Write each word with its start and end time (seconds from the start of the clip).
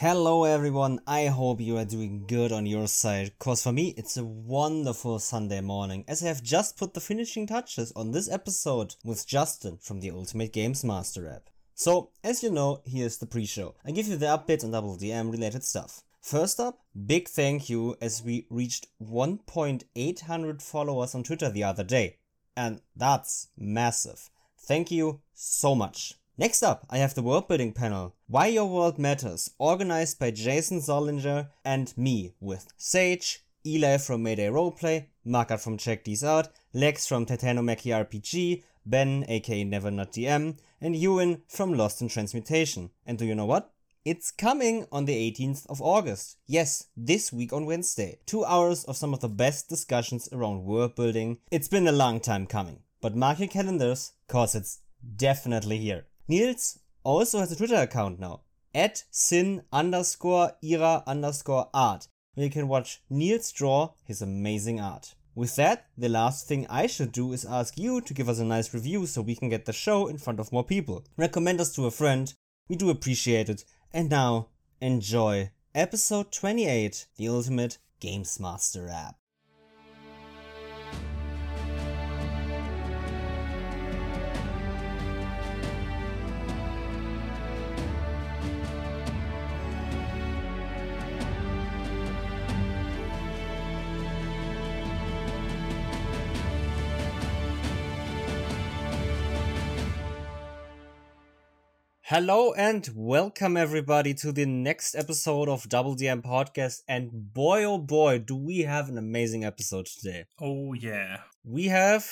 Hello 0.00 0.44
everyone, 0.44 1.00
I 1.06 1.28
hope 1.28 1.58
you 1.58 1.78
are 1.78 1.86
doing 1.86 2.26
good 2.26 2.52
on 2.52 2.66
your 2.66 2.86
side, 2.86 3.32
cause 3.38 3.62
for 3.62 3.72
me 3.72 3.94
it's 3.96 4.18
a 4.18 4.24
wonderful 4.26 5.18
Sunday 5.18 5.62
morning 5.62 6.04
as 6.06 6.22
I 6.22 6.26
have 6.26 6.42
just 6.42 6.76
put 6.76 6.92
the 6.92 7.00
finishing 7.00 7.46
touches 7.46 7.94
on 7.96 8.10
this 8.10 8.30
episode 8.30 8.94
with 9.02 9.26
Justin 9.26 9.78
from 9.80 10.00
the 10.00 10.10
Ultimate 10.10 10.52
Games 10.52 10.84
Master 10.84 11.26
app. 11.26 11.48
So, 11.74 12.10
as 12.22 12.42
you 12.42 12.50
know, 12.50 12.82
here's 12.84 13.16
the 13.16 13.24
pre-show. 13.24 13.74
I 13.86 13.90
give 13.90 14.06
you 14.06 14.18
the 14.18 14.26
updates 14.26 14.64
on 14.64 14.72
Double 14.72 14.98
DM 14.98 15.32
related 15.32 15.64
stuff. 15.64 16.02
First 16.20 16.60
up, 16.60 16.80
big 17.06 17.26
thank 17.26 17.70
you 17.70 17.96
as 18.02 18.22
we 18.22 18.46
reached 18.50 18.88
1.800 19.02 20.60
followers 20.60 21.14
on 21.14 21.22
Twitter 21.22 21.48
the 21.48 21.64
other 21.64 21.84
day. 21.84 22.18
And 22.54 22.82
that's 22.94 23.48
massive. 23.56 24.28
Thank 24.58 24.90
you 24.90 25.22
so 25.32 25.74
much. 25.74 26.12
Next 26.38 26.62
up, 26.62 26.84
I 26.90 26.98
have 26.98 27.14
the 27.14 27.22
world 27.22 27.48
building 27.48 27.72
panel. 27.72 28.14
Why 28.26 28.48
Your 28.48 28.66
World 28.66 28.98
Matters, 28.98 29.50
organized 29.58 30.18
by 30.18 30.32
Jason 30.32 30.80
Zollinger 30.80 31.48
and 31.64 31.96
me, 31.96 32.34
with 32.40 32.68
Sage, 32.76 33.42
Eli 33.64 33.96
from 33.96 34.22
Mayday 34.22 34.48
Roleplay, 34.48 35.06
Markat 35.26 35.60
from 35.60 35.78
Check 35.78 36.04
These 36.04 36.22
Out, 36.22 36.48
Lex 36.74 37.06
from 37.06 37.24
Titanomachy 37.24 37.90
RPG, 37.90 38.64
Ben 38.84 39.24
aka 39.28 39.64
Never 39.64 39.90
Not 39.90 40.12
DM, 40.12 40.58
and 40.78 40.94
Ewan 40.94 41.40
from 41.48 41.72
Lost 41.72 42.02
in 42.02 42.08
Transmutation. 42.08 42.90
And 43.06 43.16
do 43.16 43.24
you 43.24 43.34
know 43.34 43.46
what? 43.46 43.72
It's 44.04 44.30
coming 44.30 44.86
on 44.92 45.06
the 45.06 45.16
18th 45.32 45.64
of 45.70 45.80
August. 45.80 46.36
Yes, 46.46 46.88
this 46.94 47.32
week 47.32 47.54
on 47.54 47.64
Wednesday. 47.64 48.18
Two 48.26 48.44
hours 48.44 48.84
of 48.84 48.98
some 48.98 49.14
of 49.14 49.20
the 49.20 49.30
best 49.30 49.70
discussions 49.70 50.28
around 50.30 50.64
world 50.64 50.96
building. 50.96 51.38
It's 51.50 51.68
been 51.68 51.88
a 51.88 51.92
long 51.92 52.20
time 52.20 52.46
coming, 52.46 52.80
but 53.00 53.16
mark 53.16 53.38
your 53.38 53.48
calendars, 53.48 54.12
cause 54.28 54.54
it's 54.54 54.80
definitely 55.16 55.78
here. 55.78 56.04
Niels 56.28 56.80
also 57.04 57.38
has 57.38 57.52
a 57.52 57.56
Twitter 57.56 57.76
account 57.76 58.18
now, 58.18 58.40
at 58.74 59.04
sin 59.12 59.62
underscore 59.72 60.52
ira 60.60 61.04
underscore 61.06 61.70
art, 61.72 62.08
where 62.34 62.46
you 62.46 62.50
can 62.50 62.66
watch 62.66 63.00
Niels 63.08 63.52
draw 63.52 63.92
his 64.04 64.20
amazing 64.20 64.80
art. 64.80 65.14
With 65.36 65.54
that, 65.54 65.86
the 65.96 66.08
last 66.08 66.48
thing 66.48 66.66
I 66.68 66.88
should 66.88 67.12
do 67.12 67.32
is 67.32 67.44
ask 67.44 67.78
you 67.78 68.00
to 68.00 68.14
give 68.14 68.28
us 68.28 68.40
a 68.40 68.44
nice 68.44 68.74
review 68.74 69.06
so 69.06 69.22
we 69.22 69.36
can 69.36 69.48
get 69.48 69.66
the 69.66 69.72
show 69.72 70.08
in 70.08 70.18
front 70.18 70.40
of 70.40 70.50
more 70.50 70.64
people. 70.64 71.04
Recommend 71.16 71.60
us 71.60 71.72
to 71.76 71.86
a 71.86 71.92
friend, 71.92 72.34
we 72.68 72.74
do 72.74 72.90
appreciate 72.90 73.48
it. 73.48 73.64
And 73.92 74.10
now, 74.10 74.48
enjoy 74.80 75.52
episode 75.76 76.32
28, 76.32 77.06
the 77.16 77.28
Ultimate 77.28 77.78
Games 78.00 78.40
Master 78.40 78.88
app. 78.88 79.16
Hello 102.08 102.52
and 102.52 102.88
welcome 102.94 103.56
everybody 103.56 104.14
to 104.14 104.30
the 104.30 104.46
next 104.46 104.94
episode 104.94 105.48
of 105.48 105.68
Double 105.68 105.96
DM 105.96 106.22
Podcast. 106.22 106.82
And 106.86 107.10
boy, 107.34 107.64
oh 107.64 107.78
boy, 107.78 108.20
do 108.20 108.36
we 108.36 108.60
have 108.60 108.88
an 108.88 108.96
amazing 108.96 109.44
episode 109.44 109.86
today. 109.86 110.26
Oh, 110.40 110.72
yeah. 110.72 111.22
We 111.42 111.64
have 111.64 112.08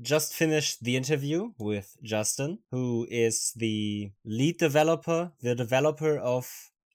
just 0.00 0.32
finished 0.32 0.84
the 0.84 0.96
interview 0.96 1.50
with 1.58 1.98
Justin, 2.02 2.60
who 2.70 3.06
is 3.10 3.52
the 3.54 4.10
lead 4.24 4.56
developer, 4.56 5.32
the 5.42 5.54
developer 5.54 6.16
of 6.16 6.50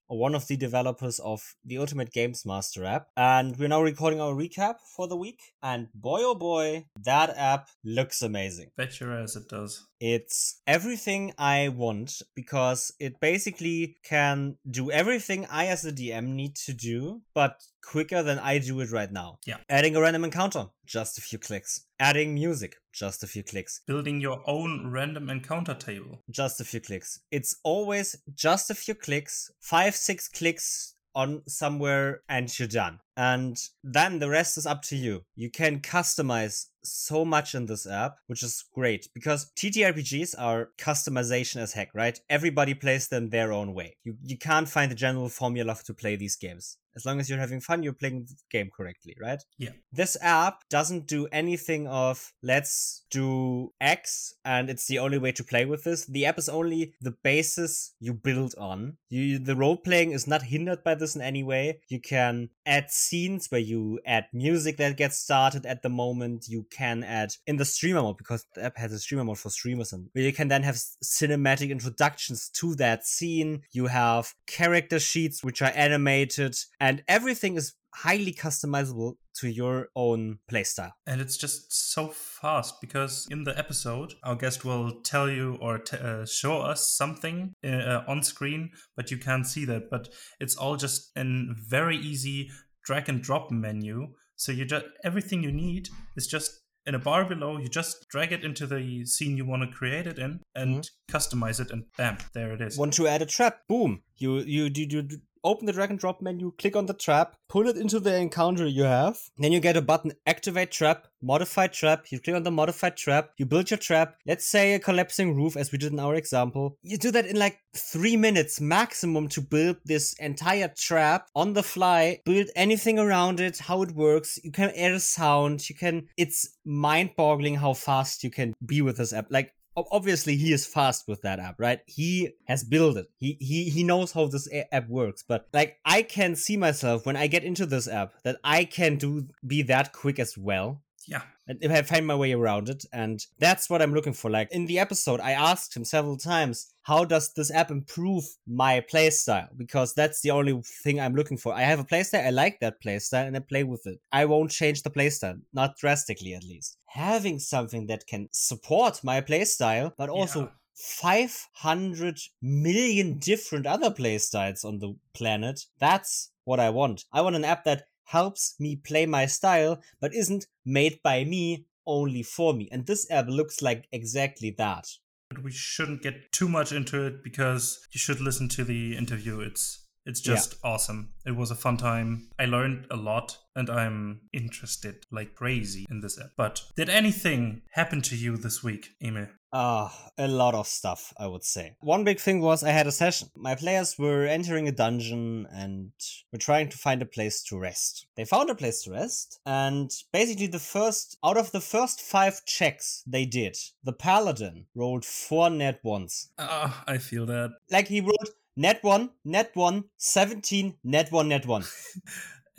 one 0.07 0.33
of 0.33 0.47
the 0.47 0.57
developers 0.57 1.19
of 1.19 1.53
the 1.63 1.77
Ultimate 1.77 2.11
Games 2.11 2.43
Master 2.43 2.83
app. 2.85 3.09
And 3.15 3.55
we're 3.55 3.69
now 3.69 3.83
recording 3.83 4.19
our 4.19 4.33
recap 4.33 4.77
for 4.95 5.07
the 5.07 5.15
week. 5.15 5.41
And 5.61 5.89
boy, 5.93 6.21
oh 6.23 6.33
boy, 6.33 6.87
that 7.03 7.37
app 7.37 7.69
looks 7.85 8.23
amazing. 8.23 8.71
Bet 8.75 8.99
your 8.99 9.13
ass 9.13 9.35
it 9.35 9.47
does. 9.47 9.85
It's 10.01 10.59
everything 10.65 11.31
I 11.37 11.67
want 11.69 12.23
because 12.33 12.91
it 12.99 13.19
basically 13.19 13.97
can 14.03 14.57
do 14.67 14.89
everything 14.89 15.45
I 15.45 15.67
as 15.67 15.85
a 15.85 15.91
DM 15.91 16.29
need 16.29 16.55
to 16.65 16.73
do, 16.73 17.21
but 17.35 17.61
quicker 17.83 18.23
than 18.23 18.39
I 18.39 18.57
do 18.57 18.79
it 18.79 18.91
right 18.91 19.11
now. 19.11 19.37
Yeah. 19.45 19.57
Adding 19.69 19.95
a 19.95 20.01
random 20.01 20.23
encounter, 20.23 20.65
just 20.87 21.19
a 21.19 21.21
few 21.21 21.37
clicks. 21.37 21.85
Adding 21.99 22.33
music, 22.33 22.77
just 22.91 23.23
a 23.23 23.27
few 23.27 23.43
clicks. 23.43 23.81
Building 23.85 24.19
your 24.19 24.41
own 24.47 24.89
random 24.89 25.29
encounter 25.29 25.75
table. 25.75 26.23
Just 26.31 26.59
a 26.59 26.65
few 26.65 26.79
clicks. 26.79 27.19
It's 27.29 27.57
always 27.63 28.15
just 28.33 28.71
a 28.71 28.75
few 28.75 28.95
clicks, 28.95 29.51
five, 29.59 29.95
six 29.95 30.27
clicks 30.27 30.95
on 31.13 31.43
somewhere 31.47 32.21
and 32.27 32.57
you're 32.57 32.67
done. 32.67 32.99
And 33.17 33.57
then 33.83 34.19
the 34.19 34.29
rest 34.29 34.57
is 34.57 34.65
up 34.65 34.81
to 34.83 34.95
you. 34.95 35.23
You 35.35 35.49
can 35.49 35.79
customize 35.79 36.67
so 36.83 37.23
much 37.23 37.55
in 37.55 37.65
this 37.65 37.85
app, 37.87 38.17
which 38.27 38.43
is 38.43 38.65
great 38.73 39.07
because 39.13 39.51
TTRPGs 39.55 40.35
are 40.37 40.69
customization 40.77 41.57
as 41.57 41.73
heck, 41.73 41.89
right? 41.93 42.19
Everybody 42.29 42.73
plays 42.73 43.07
them 43.07 43.29
their 43.29 43.51
own 43.51 43.73
way. 43.73 43.97
You 44.03 44.15
you 44.23 44.37
can't 44.37 44.69
find 44.69 44.91
a 44.91 44.95
general 44.95 45.29
formula 45.29 45.77
to 45.85 45.93
play 45.93 46.15
these 46.15 46.35
games. 46.35 46.77
As 46.93 47.05
long 47.05 47.21
as 47.21 47.29
you're 47.29 47.39
having 47.39 47.61
fun, 47.61 47.83
you're 47.83 47.93
playing 47.93 48.25
the 48.25 48.35
game 48.49 48.69
correctly, 48.75 49.15
right? 49.21 49.41
Yeah. 49.57 49.69
This 49.93 50.17
app 50.21 50.67
doesn't 50.69 51.07
do 51.07 51.25
anything 51.31 51.87
of 51.87 52.33
let's 52.43 53.05
do 53.09 53.71
X 53.79 54.33
and 54.43 54.69
it's 54.69 54.87
the 54.87 54.99
only 54.99 55.17
way 55.17 55.31
to 55.31 55.43
play 55.43 55.63
with 55.63 55.85
this. 55.85 56.05
The 56.05 56.25
app 56.25 56.37
is 56.37 56.49
only 56.49 56.93
the 56.99 57.15
basis 57.23 57.93
you 58.01 58.13
build 58.13 58.55
on. 58.57 58.97
You 59.09 59.39
the 59.39 59.55
role 59.55 59.77
playing 59.77 60.11
is 60.11 60.27
not 60.27 60.43
hindered 60.43 60.83
by 60.83 60.95
this 60.95 61.15
in 61.15 61.21
any 61.21 61.43
way. 61.43 61.79
You 61.87 62.01
can 62.01 62.49
add 62.65 62.91
scenes 63.01 63.47
where 63.49 63.61
you 63.61 63.99
add 64.05 64.25
music 64.33 64.77
that 64.77 64.97
gets 64.97 65.17
started 65.17 65.65
at 65.65 65.81
the 65.81 65.89
moment. 65.89 66.47
You 66.47 66.65
can 66.71 67.03
add 67.03 67.33
in 67.47 67.57
the 67.57 67.65
streamer 67.65 68.01
mode 68.01 68.17
because 68.17 68.45
the 68.55 68.65
app 68.65 68.77
has 68.77 68.93
a 68.93 68.99
streamer 68.99 69.23
mode 69.23 69.39
for 69.39 69.49
streamers 69.49 69.93
and 69.93 70.09
where 70.13 70.23
you 70.23 70.33
can 70.33 70.47
then 70.47 70.63
have 70.63 70.75
cinematic 70.75 71.69
introductions 71.69 72.49
to 72.55 72.75
that 72.75 73.05
scene. 73.05 73.61
You 73.71 73.87
have 73.87 74.33
character 74.47 74.99
sheets 74.99 75.43
which 75.43 75.61
are 75.61 75.71
animated 75.75 76.55
and 76.79 77.03
everything 77.07 77.55
is 77.55 77.73
highly 77.93 78.33
customizable 78.33 79.15
to 79.33 79.49
your 79.49 79.89
own 79.95 80.39
playstyle. 80.49 80.91
And 81.05 81.21
it's 81.21 81.37
just 81.37 81.91
so 81.91 82.07
fast 82.07 82.81
because 82.81 83.27
in 83.29 83.43
the 83.43 83.57
episode, 83.57 84.13
our 84.23 84.35
guest 84.35 84.65
will 84.65 85.01
tell 85.01 85.29
you 85.29 85.57
or 85.61 85.79
t- 85.79 85.97
uh, 85.97 86.25
show 86.25 86.61
us 86.61 86.95
something 86.95 87.53
uh, 87.63 88.01
on 88.07 88.23
screen, 88.23 88.71
but 88.95 89.11
you 89.11 89.17
can't 89.17 89.45
see 89.45 89.65
that. 89.65 89.89
But 89.89 90.09
it's 90.39 90.55
all 90.55 90.75
just 90.75 91.11
in 91.15 91.55
very 91.57 91.97
easy 91.97 92.49
drag 92.83 93.09
and 93.09 93.21
drop 93.21 93.51
menu. 93.51 94.09
So 94.35 94.51
you 94.51 94.65
just 94.65 94.85
everything 95.03 95.43
you 95.43 95.51
need 95.51 95.89
is 96.15 96.27
just 96.27 96.61
in 96.85 96.95
a 96.95 96.99
bar 96.99 97.25
below. 97.25 97.57
You 97.57 97.67
just 97.67 98.07
drag 98.09 98.31
it 98.31 98.43
into 98.43 98.65
the 98.65 99.05
scene 99.05 99.37
you 99.37 99.45
want 99.45 99.63
to 99.63 99.75
create 99.75 100.07
it 100.07 100.17
in 100.17 100.39
and 100.55 100.81
mm-hmm. 100.81 101.15
customize 101.15 101.59
it, 101.59 101.71
and 101.71 101.85
bam, 101.97 102.17
there 102.33 102.53
it 102.53 102.61
is. 102.61 102.77
Want 102.77 102.93
to 102.93 103.07
add 103.07 103.21
a 103.21 103.25
trap? 103.25 103.59
Boom! 103.67 104.01
You 104.17 104.39
you 104.39 104.69
you, 104.73 104.87
you 104.89 105.07
open 105.43 105.65
the 105.65 105.73
drag 105.73 105.89
and 105.89 105.99
drop 105.99 106.21
menu, 106.21 106.51
click 106.57 106.75
on 106.75 106.85
the 106.85 106.93
trap, 106.93 107.35
pull 107.49 107.67
it 107.67 107.77
into 107.77 107.99
the 107.99 108.15
encounter 108.15 108.67
you 108.67 108.83
have. 108.83 109.17
Then 109.37 109.51
you 109.51 109.59
get 109.59 109.77
a 109.77 109.81
button 109.81 110.13
activate 110.25 110.71
trap, 110.71 111.07
modify 111.21 111.67
trap. 111.67 112.05
You 112.11 112.19
click 112.19 112.35
on 112.35 112.43
the 112.43 112.51
modified 112.51 112.97
trap, 112.97 113.31
you 113.37 113.45
build 113.45 113.69
your 113.69 113.77
trap. 113.77 114.15
Let's 114.25 114.45
say 114.45 114.73
a 114.73 114.79
collapsing 114.79 115.35
roof, 115.35 115.55
as 115.57 115.71
we 115.71 115.77
did 115.77 115.93
in 115.93 115.99
our 115.99 116.15
example. 116.15 116.77
You 116.83 116.97
do 116.97 117.11
that 117.11 117.25
in 117.25 117.37
like 117.37 117.59
three 117.75 118.17
minutes 118.17 118.59
maximum 118.59 119.27
to 119.29 119.41
build 119.41 119.77
this 119.85 120.13
entire 120.19 120.71
trap 120.77 121.27
on 121.35 121.53
the 121.53 121.63
fly, 121.63 122.21
build 122.25 122.47
anything 122.55 122.99
around 122.99 123.39
it, 123.39 123.59
how 123.59 123.81
it 123.81 123.91
works. 123.91 124.39
You 124.43 124.51
can 124.51 124.71
add 124.75 124.91
a 124.91 124.99
sound. 124.99 125.69
You 125.69 125.75
can, 125.75 126.07
it's 126.17 126.57
mind 126.65 127.11
boggling 127.15 127.55
how 127.55 127.73
fast 127.73 128.23
you 128.23 128.29
can 128.29 128.53
be 128.65 128.81
with 128.81 128.97
this 128.97 129.13
app. 129.13 129.27
Like, 129.29 129.53
obviously 129.75 130.35
he 130.35 130.53
is 130.53 130.65
fast 130.65 131.07
with 131.07 131.21
that 131.21 131.39
app 131.39 131.55
right? 131.59 131.79
He 131.85 132.31
has 132.45 132.63
built 132.63 132.97
it. 132.97 133.07
He 133.17 133.37
he 133.39 133.69
he 133.69 133.83
knows 133.83 134.11
how 134.11 134.27
this 134.27 134.47
app 134.71 134.89
works. 134.89 135.23
But 135.27 135.47
like 135.53 135.77
i 135.85 136.01
can 136.01 136.35
see 136.35 136.57
myself 136.57 137.05
when 137.05 137.15
i 137.15 137.27
get 137.27 137.43
into 137.43 137.65
this 137.65 137.87
app 137.87 138.13
that 138.23 138.37
i 138.43 138.63
can 138.63 138.97
do 138.97 139.27
be 139.45 139.61
that 139.63 139.93
quick 139.93 140.19
as 140.19 140.37
well 140.37 140.81
yeah 141.07 141.23
if 141.59 141.71
I 141.71 141.81
find 141.81 142.07
my 142.07 142.15
way 142.15 142.31
around 142.33 142.69
it, 142.69 142.85
and 142.93 143.25
that's 143.39 143.69
what 143.69 143.81
I'm 143.81 143.93
looking 143.93 144.13
for. 144.13 144.29
Like 144.29 144.51
in 144.51 144.65
the 144.65 144.79
episode, 144.79 145.19
I 145.19 145.31
asked 145.31 145.75
him 145.75 145.83
several 145.83 146.17
times, 146.17 146.71
how 146.83 147.05
does 147.05 147.33
this 147.33 147.51
app 147.51 147.71
improve 147.71 148.23
my 148.47 148.81
playstyle? 148.81 149.49
Because 149.57 149.93
that's 149.93 150.21
the 150.21 150.31
only 150.31 150.61
thing 150.83 150.99
I'm 150.99 151.15
looking 151.15 151.37
for. 151.37 151.53
I 151.53 151.61
have 151.61 151.79
a 151.79 151.83
playstyle, 151.83 152.25
I 152.25 152.29
like 152.29 152.59
that 152.59 152.81
playstyle, 152.81 153.27
and 153.27 153.35
I 153.35 153.39
play 153.39 153.63
with 153.63 153.85
it. 153.85 153.99
I 154.11 154.25
won't 154.25 154.51
change 154.51 154.83
the 154.83 154.89
playstyle, 154.89 155.41
not 155.53 155.77
drastically 155.77 156.33
at 156.33 156.43
least. 156.43 156.77
Having 156.87 157.39
something 157.39 157.87
that 157.87 158.07
can 158.07 158.29
support 158.31 159.03
my 159.03 159.21
playstyle, 159.21 159.91
but 159.97 160.09
also 160.09 160.41
yeah. 160.41 160.47
500 160.75 162.19
million 162.41 163.19
different 163.19 163.67
other 163.67 163.91
playstyles 163.91 164.65
on 164.65 164.79
the 164.79 164.95
planet. 165.13 165.65
That's 165.79 166.31
what 166.43 166.59
I 166.59 166.69
want. 166.69 167.05
I 167.13 167.21
want 167.21 167.35
an 167.35 167.45
app 167.45 167.65
that 167.65 167.83
helps 168.11 168.55
me 168.59 168.75
play 168.75 169.05
my 169.05 169.25
style, 169.25 169.81
but 170.01 170.13
isn't 170.13 170.45
made 170.65 170.99
by 171.01 171.23
me 171.23 171.65
only 171.87 172.23
for 172.23 172.53
me. 172.53 172.67
And 172.71 172.85
this 172.85 173.09
app 173.09 173.27
looks 173.27 173.61
like 173.61 173.87
exactly 173.91 174.53
that. 174.57 174.85
But 175.29 175.43
We 175.43 175.51
shouldn't 175.51 176.01
get 176.01 176.31
too 176.33 176.49
much 176.49 176.73
into 176.73 177.05
it 177.05 177.23
because 177.23 177.79
you 177.91 177.99
should 177.99 178.19
listen 178.19 178.49
to 178.49 178.65
the 178.65 178.97
interview. 178.97 179.39
It's 179.39 179.80
It's 180.05 180.21
just 180.21 180.55
yeah. 180.63 180.71
awesome. 180.71 181.13
It 181.25 181.35
was 181.35 181.51
a 181.51 181.55
fun 181.55 181.77
time. 181.77 182.29
I 182.39 182.45
learned 182.45 182.87
a 182.89 182.95
lot 182.95 183.37
and 183.55 183.69
I'm 183.69 184.21
interested 184.33 185.05
like 185.11 185.35
crazy 185.35 185.85
in 185.89 186.01
this 186.01 186.19
app. 186.19 186.31
But 186.37 186.63
did 186.75 186.89
anything 186.89 187.61
happen 187.71 188.01
to 188.03 188.15
you 188.15 188.37
this 188.37 188.63
week, 188.63 188.89
Emil? 189.03 189.27
Ah, 189.53 189.93
uh, 190.17 190.25
a 190.25 190.27
lot 190.29 190.55
of 190.55 190.65
stuff, 190.65 191.13
I 191.17 191.27
would 191.27 191.43
say. 191.43 191.75
One 191.81 192.05
big 192.05 192.19
thing 192.19 192.39
was 192.39 192.63
I 192.63 192.69
had 192.69 192.87
a 192.87 192.91
session. 192.91 193.29
My 193.35 193.55
players 193.55 193.99
were 193.99 194.25
entering 194.25 194.69
a 194.69 194.71
dungeon 194.71 195.45
and 195.51 195.91
were 196.31 196.39
trying 196.39 196.69
to 196.69 196.77
find 196.77 197.01
a 197.01 197.05
place 197.05 197.43
to 197.43 197.59
rest. 197.59 198.07
They 198.15 198.23
found 198.23 198.49
a 198.49 198.55
place 198.55 198.83
to 198.83 198.91
rest, 198.91 199.41
and 199.45 199.91
basically 200.13 200.47
the 200.47 200.59
first 200.59 201.17
out 201.21 201.35
of 201.35 201.51
the 201.51 201.59
first 201.59 201.99
five 201.99 202.45
checks 202.45 203.03
they 203.05 203.25
did, 203.25 203.57
the 203.83 203.91
paladin 203.91 204.67
rolled 204.73 205.03
four 205.03 205.49
nat 205.49 205.83
ones. 205.83 206.29
Ah, 206.39 206.83
uh, 206.87 206.91
I 206.93 206.97
feel 206.97 207.25
that. 207.25 207.51
Like 207.69 207.89
he 207.89 207.99
rolled 207.99 208.29
nat 208.61 208.83
one, 208.83 209.09
nat 209.25 209.51
one, 209.55 209.85
17, 209.97 210.77
nat 210.83 211.11
one, 211.11 211.29
nat 211.29 211.45
one. 211.45 211.63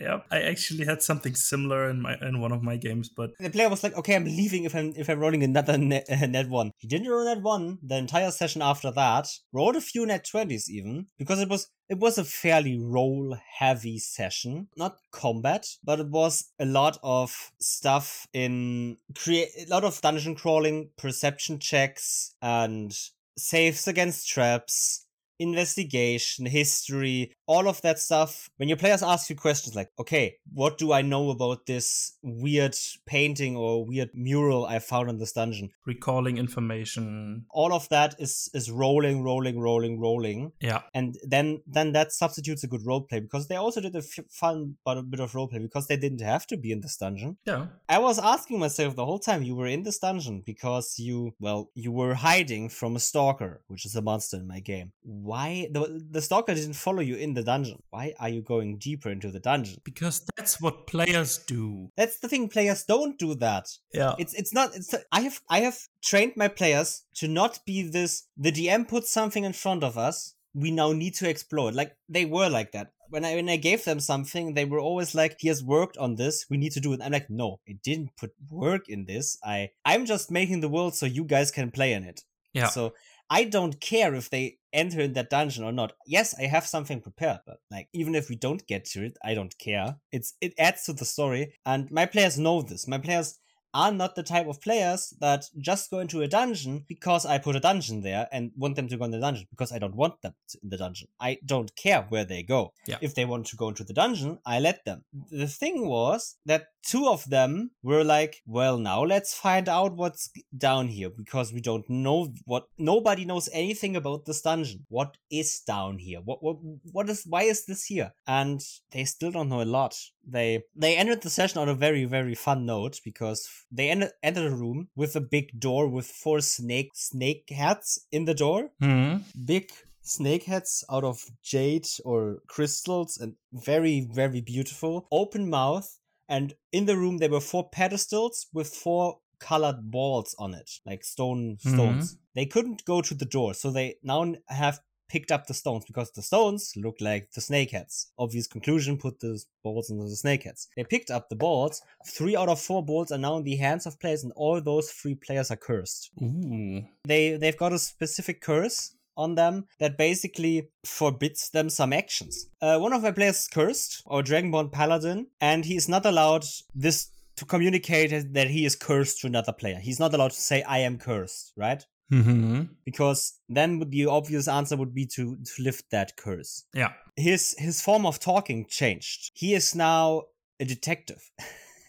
Yeah, 0.01 0.23
I 0.33 0.41
actually 0.41 0.85
had 0.85 1.01
something 1.01 1.37
similar 1.37 1.89
in 1.89 2.01
my 2.01 2.17
in 2.23 2.41
one 2.41 2.51
of 2.51 2.63
my 2.63 2.77
games, 2.77 3.09
but 3.09 3.31
the 3.39 3.51
player 3.51 3.69
was 3.69 3.85
like, 3.85 3.97
"Okay, 3.97 4.17
I'm 4.17 4.25
leaving 4.25 4.65
if 4.65 4.75
I'm 4.75 4.93
if 4.97 5.09
I'm 5.09 5.21
rolling 5.21 5.45
another 5.45 5.79
nat, 5.79 6.05
uh, 6.11 6.27
nat 6.37 6.49
one." 6.49 6.73
He 6.79 6.89
didn't 6.89 7.09
roll 7.09 7.25
nat 7.25 7.43
one 7.43 7.79
the 7.83 7.99
entire 7.99 8.33
session 8.33 8.63
after 8.63 8.91
that. 8.91 9.29
Rolled 9.53 9.77
a 9.77 9.81
few 9.81 10.05
nat 10.07 10.27
twenties 10.29 10.69
even 10.69 11.07
because 11.19 11.41
it 11.41 11.49
was 11.49 11.69
it 11.89 11.99
was 11.99 12.19
a 12.19 12.25
fairly 12.25 12.77
roll 12.81 13.37
heavy 13.59 13.99
session, 13.99 14.69
not 14.77 14.97
combat, 15.13 15.69
but 15.85 16.01
it 16.01 16.09
was 16.09 16.51
a 16.59 16.65
lot 16.65 16.99
of 17.05 17.53
stuff 17.61 18.27
in 18.33 18.97
create 19.15 19.51
a 19.57 19.71
lot 19.71 19.85
of 19.85 20.01
dungeon 20.01 20.35
crawling, 20.35 20.91
perception 20.97 21.61
checks, 21.61 22.35
and 22.43 22.93
saves 23.39 23.87
against 23.87 24.29
traps 24.29 25.07
investigation, 25.43 26.47
history, 26.47 27.33
all 27.47 27.69
of 27.69 27.83
that 27.83 27.99
stuff. 27.99 28.49
When 28.57 28.69
your 28.69 28.79
players 28.79 29.03
ask 29.03 29.29
you 29.29 29.37
questions 29.37 29.75
like, 29.75 29.91
okay, 29.99 30.37
what 30.53 30.79
do 30.79 30.93
I 30.93 31.03
know 31.03 31.31
about 31.31 31.67
this 31.67 32.17
weird 32.23 32.77
painting 33.07 33.57
or 33.57 33.85
weird 33.85 34.11
mural 34.15 34.67
I 34.67 34.79
found 34.79 35.11
in 35.11 35.19
this 35.19 35.33
dungeon? 35.33 35.71
Recalling 35.87 36.39
information. 36.39 37.47
All 37.51 37.73
of 37.73 37.89
that 37.89 38.15
is 38.19 38.49
is 38.55 38.71
rolling, 38.71 39.23
rolling, 39.23 39.59
rolling, 39.59 40.01
rolling. 40.01 40.53
Yeah. 40.61 40.83
And 40.95 41.17
then 41.25 41.63
then 41.67 41.93
that 41.93 42.13
substitutes 42.13 42.65
a 42.65 42.69
good 42.69 42.83
roleplay 42.83 43.21
because 43.21 43.49
they 43.49 43.57
also 43.57 43.81
did 43.81 43.95
a 43.95 43.99
f- 43.99 44.31
fun 44.31 44.77
but 44.85 44.99
a 44.99 45.03
bit 45.03 45.21
of 45.21 45.33
roleplay 45.33 45.61
because 45.61 45.87
they 45.89 45.97
didn't 45.97 46.23
have 46.23 46.47
to 46.49 46.57
be 46.57 46.73
in 46.73 46.81
this 46.81 46.97
dungeon. 46.97 47.37
Yeah. 47.45 47.67
I 47.89 47.99
was 47.99 48.19
asking 48.19 48.59
myself 48.61 48.97
the 48.97 49.05
whole 49.05 49.19
time 49.19 49.43
you 49.43 49.57
were 49.57 49.67
in 49.67 49.83
this 49.83 49.99
dungeon 49.99 50.43
because 50.45 50.99
you 50.99 51.35
well, 51.41 51.71
you 51.75 51.93
were 51.93 52.15
hiding 52.15 52.69
from 52.69 52.97
a 52.97 53.01
stalker, 53.01 53.63
which 53.67 53.85
is 53.85 53.97
a 53.97 54.03
monster 54.03 54.37
in 54.37 54.47
my 54.47 54.61
game 54.61 54.93
why 55.03 55.32
the 55.71 56.05
the 56.11 56.23
stalker 56.23 56.55
didn't 56.55 56.75
follow 56.75 57.01
you 57.01 57.17
in 57.17 57.35
the 57.35 57.43
dungeon? 57.43 57.83
Why 57.91 58.15
are 58.19 58.29
you 58.29 58.43
going 58.43 58.79
deeper 58.79 59.11
into 59.11 59.31
the 59.31 59.41
dungeon? 59.41 59.79
Because 59.85 60.27
that's 60.37 60.61
what 60.61 60.87
players 60.87 61.39
do. 61.39 61.91
That's 61.97 62.19
the 62.19 62.29
thing. 62.29 62.49
Players 62.49 62.85
don't 62.85 63.19
do 63.19 63.35
that. 63.37 63.69
Yeah. 63.93 64.15
It's 64.19 64.35
it's 64.35 64.53
not. 64.53 64.75
It's 64.75 64.95
I 65.11 65.21
have 65.21 65.41
I 65.49 65.61
have 65.61 65.79
trained 66.03 66.35
my 66.37 66.49
players 66.49 67.05
to 67.17 67.29
not 67.29 67.61
be 67.67 67.83
this. 67.83 68.25
The 68.37 68.53
DM 68.53 68.89
puts 68.89 69.11
something 69.11 69.45
in 69.45 69.53
front 69.53 69.85
of 69.85 69.99
us. 69.99 70.35
We 70.55 70.71
now 70.71 70.93
need 70.93 71.15
to 71.15 71.29
explore 71.29 71.71
it. 71.71 71.75
Like 71.75 71.97
they 72.09 72.25
were 72.25 72.49
like 72.49 72.73
that 72.73 72.93
when 73.13 73.27
I 73.27 73.35
when 73.35 73.51
I 73.51 73.57
gave 73.57 73.85
them 73.85 74.01
something, 74.01 74.55
they 74.55 74.65
were 74.65 74.81
always 74.81 75.15
like, 75.15 75.37
"He 75.39 75.49
has 75.49 75.63
worked 75.63 75.99
on 75.99 76.17
this. 76.17 76.47
We 76.49 76.57
need 76.57 76.73
to 76.73 76.81
do 76.81 76.95
it." 76.95 77.01
I'm 77.03 77.13
like, 77.13 77.29
"No, 77.29 77.61
it 77.67 77.83
didn't 77.83 78.17
put 78.17 78.33
work 78.51 78.89
in 78.89 79.05
this. 79.05 79.39
I 79.45 79.71
I'm 79.85 80.07
just 80.07 80.31
making 80.31 80.61
the 80.61 80.71
world 80.71 80.95
so 80.95 81.05
you 81.05 81.25
guys 81.25 81.51
can 81.51 81.71
play 81.71 81.93
in 81.93 82.05
it." 82.05 82.23
Yeah. 82.55 82.69
So 82.69 82.95
I 83.31 83.45
don't 83.45 83.81
care 83.81 84.15
if 84.15 84.31
they 84.31 84.59
enter 84.73 85.01
in 85.01 85.15
that 85.15 85.31
dungeon 85.31 85.65
or 85.65 85.73
not. 85.73 85.93
Yes, 86.07 86.35
I 86.39 86.43
have 86.43 86.67
something 86.67 87.01
prepared, 87.01 87.41
but 87.47 87.59
like 87.71 87.89
even 87.93 88.15
if 88.15 88.29
we 88.29 88.37
don't 88.37 88.67
get 88.67 88.85
to 88.87 89.05
it, 89.05 89.17
I 89.25 89.35
don't 89.35 89.57
care. 89.59 89.97
It's 90.13 90.35
it 90.41 90.55
adds 90.59 90.85
to 90.85 90.93
the 90.93 91.05
story, 91.05 91.55
and 91.65 91.91
my 91.91 92.07
players 92.07 92.39
know 92.39 92.63
this. 92.63 92.87
My 92.87 92.99
players 92.99 93.39
are 93.75 93.93
not 93.93 94.15
the 94.15 94.23
type 94.23 94.47
of 94.47 94.61
players 94.61 95.15
that 95.21 95.45
just 95.59 95.91
go 95.91 95.99
into 95.99 96.23
a 96.23 96.29
dungeon 96.29 96.85
because 96.89 97.25
I 97.25 97.39
put 97.39 97.57
a 97.57 97.61
dungeon 97.61 98.03
there 98.03 98.29
and 98.33 98.53
want 98.57 98.77
them 98.77 98.89
to 98.89 98.97
go 98.97 99.05
in 99.05 99.11
the 99.11 99.21
dungeon 99.21 99.47
because 99.51 99.73
I 99.73 99.79
don't 99.79 99.97
want 99.97 100.21
them 100.23 100.35
in 100.63 100.69
the 100.69 100.77
dungeon. 100.77 101.09
I 101.21 101.39
don't 101.45 101.75
care 101.77 102.07
where 102.09 102.25
they 102.25 102.43
go. 102.43 102.73
Yeah. 102.87 102.99
If 103.01 103.15
they 103.15 103.25
want 103.25 103.47
to 103.47 103.57
go 103.57 103.69
into 103.69 103.85
the 103.85 103.93
dungeon, 103.93 104.39
I 104.45 104.61
let 104.61 104.85
them. 104.85 105.05
The 105.31 105.47
thing 105.47 105.87
was 105.87 106.37
that 106.47 106.69
two 106.83 107.09
of 107.09 107.29
them 107.31 107.71
were 107.83 108.05
like, 108.05 108.43
well, 108.47 108.79
now 108.79 109.03
let's 109.03 109.35
find 109.35 109.69
out 109.69 109.95
what's 109.95 110.31
down 110.57 110.89
here 110.89 111.11
because 111.11 111.53
we 111.53 111.61
don't 111.61 111.89
know 111.89 112.33
what, 112.45 112.67
nobody 112.79 113.25
knows 113.25 113.49
anything 113.53 113.97
about 113.97 114.25
this 114.25 114.43
dungeon. 114.43 114.85
What 114.89 115.17
is 115.31 115.61
down 115.61 115.99
here? 115.99 116.21
What, 116.21 116.43
what, 116.43 116.57
what 116.93 117.09
is, 117.09 117.25
why 117.27 117.43
is 117.43 117.67
this 117.67 117.85
here? 117.85 118.13
And 118.27 118.61
they 118.91 119.05
still 119.05 119.31
don't 119.31 119.49
know 119.49 119.63
a 119.63 119.65
lot. 119.65 119.97
They, 120.27 120.65
they 120.75 120.97
ended 120.97 121.23
the 121.23 121.31
session 121.31 121.61
on 121.61 121.69
a 121.69 121.75
very, 121.75 122.05
very 122.05 122.35
fun 122.35 122.67
note 122.67 123.01
because 123.05 123.49
they 123.73 123.89
enter, 123.89 124.11
enter 124.23 124.47
a 124.47 124.55
room 124.55 124.89
with 124.95 125.17
a 125.17 125.21
big 125.21 125.59
door 125.59 125.89
with 125.89 126.07
four 126.07 126.41
snake, 126.41 126.91
snake 126.95 127.49
heads 127.51 128.07
in 128.13 128.27
the 128.27 128.35
door. 128.35 128.71
Mm-hmm. 128.83 129.23
Big 129.45 129.73
snake 130.03 130.45
heads 130.45 130.85
out 130.91 131.05
of 131.05 131.25
jade 131.43 131.87
or 132.05 132.43
crystals 132.47 133.17
and 133.19 133.35
very, 133.53 134.07
very 134.13 134.41
beautiful. 134.41 135.07
Open 135.11 135.49
mouth 135.49 135.99
and 136.29 136.55
in 136.73 136.87
the 136.87 136.97
room, 136.97 137.19
there 137.19 137.31
were 137.31 137.41
four 137.41 137.69
pedestals 137.69 138.47
with 138.55 138.69
four 138.69 139.19
colored 139.39 139.91
balls 139.91 140.35
on 140.39 140.55
it, 140.55 140.71
like 140.87 141.05
stone 141.05 141.57
mm-hmm. 141.57 141.75
stones. 141.75 142.15
Mm-hmm. 142.15 142.23
They 142.35 142.47
couldn't 142.47 142.85
go 142.87 143.03
to 143.03 143.15
the 143.15 143.27
door, 143.27 143.53
so 143.55 143.71
they 143.71 143.97
now 144.03 144.35
have 144.49 144.81
picked 145.13 145.31
up 145.31 145.47
the 145.47 145.55
stones 145.55 145.85
because 145.85 146.11
the 146.13 146.23
stones 146.23 146.73
look 146.75 146.97
like 147.01 147.31
the 147.33 147.41
snakeheads. 147.43 148.07
Obvious 148.19 148.47
conclusion, 148.47 148.97
put 148.97 149.21
the 149.21 149.39
balls 149.63 149.91
into 149.91 150.05
the 150.05 150.21
snakeheads. 150.25 150.69
They 150.75 150.85
picked 150.85 151.11
up 151.11 151.29
the 151.29 151.37
balls. 151.37 151.83
Three 152.07 152.35
out 152.35 152.49
of 152.49 152.59
four 152.59 152.83
balls 152.83 153.13
are 153.13 153.19
now 153.19 153.37
in 153.37 153.45
the 153.45 153.57
hands 153.57 153.85
of 153.87 154.01
players, 154.01 154.25
and 154.25 154.33
all 154.35 154.59
those 154.61 154.91
three 154.91 155.15
players 155.15 155.51
are 155.51 155.57
cursed. 155.57 156.11
Ooh. 156.23 156.83
They 157.05 157.37
they've 157.37 157.63
got 157.65 157.75
a 157.75 157.79
specific 157.79 158.41
curse 158.41 158.97
on 159.15 159.35
them 159.35 159.67
that 159.79 159.99
basically 159.99 160.69
forbids 160.87 161.51
them 161.51 161.69
some 161.69 161.93
actions. 161.93 162.49
Uh, 162.63 162.79
one 162.79 162.95
of 162.95 163.03
my 163.03 163.13
players 163.13 163.41
is 163.43 163.49
cursed, 163.49 164.03
or 164.07 164.23
Dragonborn 164.23 164.73
Paladin, 164.73 165.27
and 165.43 165.67
he 165.67 165.77
is 165.77 165.91
not 165.91 166.07
allowed 166.07 166.47
this 166.75 167.09
to 167.37 167.45
communicate 167.45 168.33
that 168.33 168.49
he 168.49 168.65
is 168.65 168.77
cursed 168.77 169.21
to 169.21 169.27
another 169.27 169.53
player. 169.53 169.79
He's 169.79 170.01
not 170.01 170.15
allowed 170.15 170.33
to 170.33 170.41
say, 170.41 170.63
I 170.63 170.79
am 170.79 170.99
cursed, 170.99 171.53
right? 171.57 171.85
Mm-hmm. 172.11 172.63
Because 172.85 173.39
then 173.49 173.79
the 173.91 174.07
obvious 174.07 174.49
answer 174.49 174.77
would 174.77 174.95
be 174.95 175.07
to, 175.07 175.37
to 175.37 175.63
lift 175.63 175.91
that 175.91 176.17
curse. 176.17 176.65
Yeah. 176.75 176.93
His 177.17 177.55
his 177.59 177.81
form 177.83 178.07
of 178.07 178.19
talking 178.19 178.67
changed. 178.69 179.33
He 179.35 179.55
is 179.55 179.75
now 179.75 180.23
a 180.61 180.65
detective. 180.65 181.31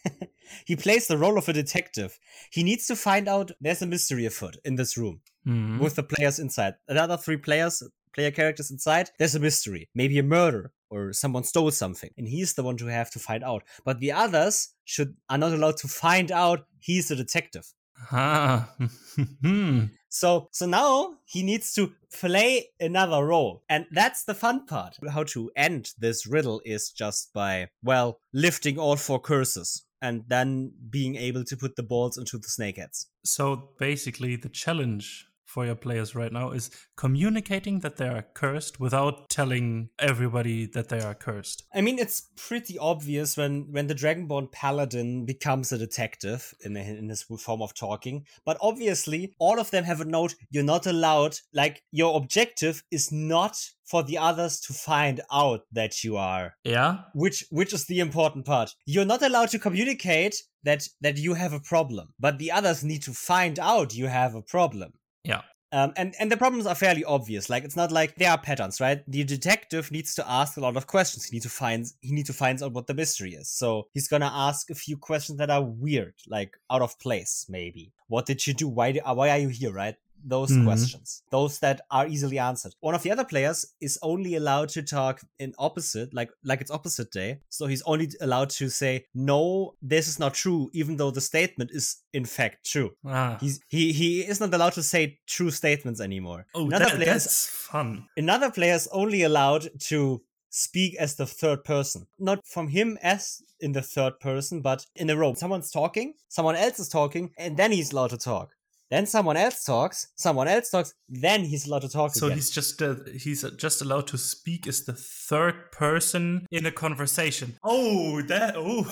he 0.66 0.76
plays 0.76 1.08
the 1.08 1.18
role 1.18 1.38
of 1.38 1.50
a 1.50 1.54
detective. 1.54 2.20
He 2.52 2.64
needs 2.64 2.88
to 2.88 2.96
find 2.96 3.28
out 3.28 3.52
there's 3.62 3.82
a 3.82 3.88
mystery 3.88 4.26
afoot 4.26 4.58
in 4.66 4.76
this 4.76 4.98
room 4.98 5.22
mm-hmm. 5.48 5.80
with 5.80 5.96
the 5.96 6.04
players 6.04 6.40
inside. 6.40 6.76
The 6.88 7.02
other 7.02 7.18
three 7.18 7.38
players, 7.38 7.84
player 8.14 8.32
characters 8.32 8.72
inside, 8.72 9.10
there's 9.20 9.36
a 9.36 9.40
mystery. 9.40 9.90
Maybe 9.96 10.20
a 10.20 10.24
murder 10.24 10.72
or 10.90 11.12
someone 11.14 11.44
stole 11.44 11.72
something. 11.72 12.12
And 12.18 12.28
he's 12.28 12.54
the 12.54 12.64
one 12.64 12.78
to 12.78 12.86
have 12.88 13.12
to 13.12 13.20
find 13.20 13.44
out. 13.44 13.64
But 13.84 14.00
the 14.00 14.12
others 14.12 14.70
should 14.86 15.16
are 15.30 15.38
not 15.38 15.54
allowed 15.54 15.78
to 15.78 15.88
find 15.88 16.32
out 16.32 16.66
he's 16.80 17.10
a 17.10 17.16
detective. 17.16 17.74
Ah. 18.12 18.70
so 20.10 20.48
so 20.52 20.66
now 20.66 21.16
he 21.26 21.44
needs 21.44 21.74
to 21.74 21.94
play 22.14 22.70
another 22.80 23.26
role. 23.26 23.64
And 23.70 23.86
that's 23.92 24.24
the 24.24 24.34
fun 24.34 24.66
part. 24.66 24.98
How 25.10 25.24
to 25.26 25.52
end 25.56 25.92
this 25.98 26.28
riddle 26.28 26.62
is 26.66 26.90
just 26.90 27.34
by, 27.34 27.70
well, 27.84 28.20
lifting 28.34 28.78
all 28.78 28.96
four 28.96 29.20
curses 29.20 29.86
and 30.02 30.24
then 30.28 30.74
being 30.90 31.16
able 31.16 31.44
to 31.46 31.58
put 31.58 31.76
the 31.76 31.84
balls 31.84 32.18
into 32.18 32.38
the 32.38 32.48
snakeheads. 32.48 33.06
So 33.24 33.70
basically, 33.80 34.36
the 34.36 34.50
challenge 34.50 35.28
for 35.54 35.68
your 35.68 35.76
players 35.76 36.16
right 36.16 36.34
now 36.34 36.50
is 36.50 36.72
communicating 36.98 37.82
that 37.82 37.98
they 37.98 38.08
are 38.08 38.26
cursed 38.34 38.80
without 38.80 39.30
telling 39.30 39.90
everybody 40.00 40.66
that 40.66 40.90
they 40.90 41.00
are 41.00 41.14
cursed. 41.14 41.64
I 41.72 41.82
mean, 41.82 42.00
it's 42.00 42.30
pretty 42.36 42.80
obvious 42.80 43.38
when 43.38 43.72
when 43.72 43.86
the 43.86 43.94
Dragonborn 43.94 44.52
Paladin 44.52 45.28
becomes 45.28 45.72
a 45.72 45.78
detective 45.78 46.56
in 46.66 46.76
in 46.76 47.08
his 47.08 47.22
form 47.22 47.62
of 47.62 47.76
talking. 47.76 48.26
But 48.44 48.58
obviously, 48.62 49.36
all 49.38 49.60
of 49.60 49.70
them 49.70 49.84
have 49.84 50.02
a 50.02 50.06
note. 50.06 50.34
You're 50.50 50.64
not 50.64 50.88
allowed. 50.88 51.38
Like 51.54 51.84
your 51.92 52.18
objective 52.18 52.84
is 52.90 53.12
not 53.12 53.56
for 53.86 54.02
the 54.04 54.18
others 54.18 54.60
to 54.62 54.74
find 54.74 55.22
out 55.32 55.62
that 55.72 56.04
you 56.04 56.18
are. 56.18 56.56
Yeah. 56.64 57.02
Which 57.14 57.46
which 57.52 57.74
is 57.74 57.86
the 57.86 58.00
important 58.00 58.46
part. 58.46 58.72
You're 58.88 59.06
not 59.14 59.22
allowed 59.22 59.50
to 59.50 59.60
communicate 59.60 60.36
that 60.64 60.88
that 61.02 61.18
you 61.18 61.36
have 61.36 61.54
a 61.54 61.60
problem, 61.60 62.14
but 62.20 62.40
the 62.40 62.52
others 62.52 62.84
need 62.84 63.04
to 63.04 63.14
find 63.14 63.60
out 63.60 63.94
you 63.94 64.08
have 64.08 64.34
a 64.34 64.42
problem. 64.42 64.94
Yeah. 65.24 65.42
Um, 65.72 65.92
and, 65.98 66.14
and 66.20 66.32
the 66.32 66.38
problems 66.38 66.68
are 66.68 66.76
fairly 66.76 67.04
obvious. 67.04 67.50
Like 67.50 67.64
it's 67.64 67.76
not 67.76 67.92
like 67.92 68.16
there 68.16 68.30
are 68.30 68.38
patterns, 68.38 68.80
right? 68.80 69.04
The 69.08 69.24
detective 69.24 69.92
needs 69.92 70.14
to 70.16 70.30
ask 70.30 70.56
a 70.56 70.60
lot 70.60 70.78
of 70.78 70.86
questions. 70.86 71.26
He 71.26 71.36
needs 71.36 71.46
to 71.46 71.52
find 71.52 71.88
he 72.02 72.12
needs 72.12 72.28
to 72.30 72.34
find 72.34 72.62
out 72.62 72.74
what 72.74 72.86
the 72.86 72.94
mystery 72.94 73.34
is. 73.34 73.50
So 73.50 73.88
he's 73.92 74.08
gonna 74.08 74.30
ask 74.32 74.70
a 74.70 74.76
few 74.76 74.98
questions 74.98 75.40
that 75.40 75.50
are 75.50 75.64
weird, 75.64 76.14
like 76.28 76.56
out 76.72 76.84
of 76.84 77.00
place, 77.00 77.48
maybe. 77.50 77.92
What 78.08 78.28
did 78.28 78.46
you 78.46 78.54
do? 78.54 78.68
Why 78.68 78.94
why 78.94 79.32
are 79.32 79.40
you 79.40 79.48
here? 79.48 79.74
Right? 79.74 79.96
Those 80.24 80.52
Mhm. 80.52 80.64
questions, 80.66 81.22
those 81.32 81.60
that 81.60 81.82
are 81.92 82.08
easily 82.08 82.40
answered. 82.40 82.74
One 82.80 82.96
of 82.96 83.04
the 83.04 83.12
other 83.12 83.26
players 83.26 83.66
is 83.82 84.00
only 84.02 84.36
allowed 84.36 84.70
to 84.70 84.82
talk 84.84 85.22
in 85.40 85.54
opposite, 85.58 86.14
like 86.14 86.32
like 86.44 86.62
it's 86.62 86.72
opposite 86.72 87.12
day. 87.12 87.40
So 87.50 87.66
he's 87.68 87.82
only 87.84 88.10
allowed 88.22 88.50
to 88.52 88.70
say, 88.70 89.06
"No, 89.14 89.76
this 89.82 90.08
is 90.08 90.20
not 90.20 90.34
true," 90.34 90.70
even 90.74 90.98
though 90.98 91.12
the 91.12 91.22
statement 91.22 91.72
is 91.72 91.98
in 92.14 92.26
fact 92.26 92.66
true. 92.66 92.92
Ah. 93.06 93.38
He's 93.42 93.60
he 93.68 93.94
he 93.94 94.22
is 94.22 94.40
not 94.40 94.54
allowed 94.54 94.74
to 94.74 94.84
say 94.84 95.20
true 95.28 95.52
statements 95.52 96.00
anymore. 96.00 96.46
oh, 96.56 96.66
another 96.68 96.86
that, 96.86 96.96
player 96.96 97.16
is 97.16 97.24
that's 97.24 97.46
fun. 97.48 98.08
another 98.18 98.50
player 98.52 98.76
is 98.76 98.88
only 98.92 99.22
allowed 99.24 99.70
to 99.92 100.22
speak 100.50 100.96
as 101.00 101.16
the 101.16 101.26
third 101.26 101.64
person. 101.64 102.06
Not 102.20 102.46
from 102.46 102.68
him 102.68 102.98
as 103.02 103.42
in 103.60 103.72
the 103.72 103.82
third 103.82 104.20
person, 104.20 104.62
but 104.62 104.86
in 104.96 105.10
a 105.10 105.16
row. 105.18 105.34
Someone's 105.34 105.72
talking, 105.72 106.14
someone 106.30 106.56
else 106.56 106.78
is 106.80 106.90
talking, 106.90 107.32
and 107.40 107.58
then 107.58 107.72
he's 107.72 107.92
allowed 107.92 108.12
to 108.12 108.18
talk. 108.18 108.56
Then 108.94 109.08
someone 109.08 109.38
else 109.38 109.64
talks, 109.64 110.10
someone 110.16 110.48
else 110.48 110.70
talks, 110.70 110.94
then 111.10 111.44
he's 111.46 111.66
allowed 111.66 111.82
to 111.82 111.90
talk 111.90 112.14
So 112.14 112.28
again. 112.28 112.38
he's 112.38 112.52
just 112.52 112.80
uh, 112.80 112.94
he's 113.18 113.42
just 113.58 113.82
allowed 113.82 114.06
to 114.14 114.20
speak 114.20 114.68
as 114.68 114.86
the 114.86 114.94
third 114.94 115.72
person 115.72 116.46
in 116.52 116.68
a 116.68 116.72
conversation. 116.72 117.58
Oh, 117.64 118.22
that 118.28 118.54
oh. 118.58 118.86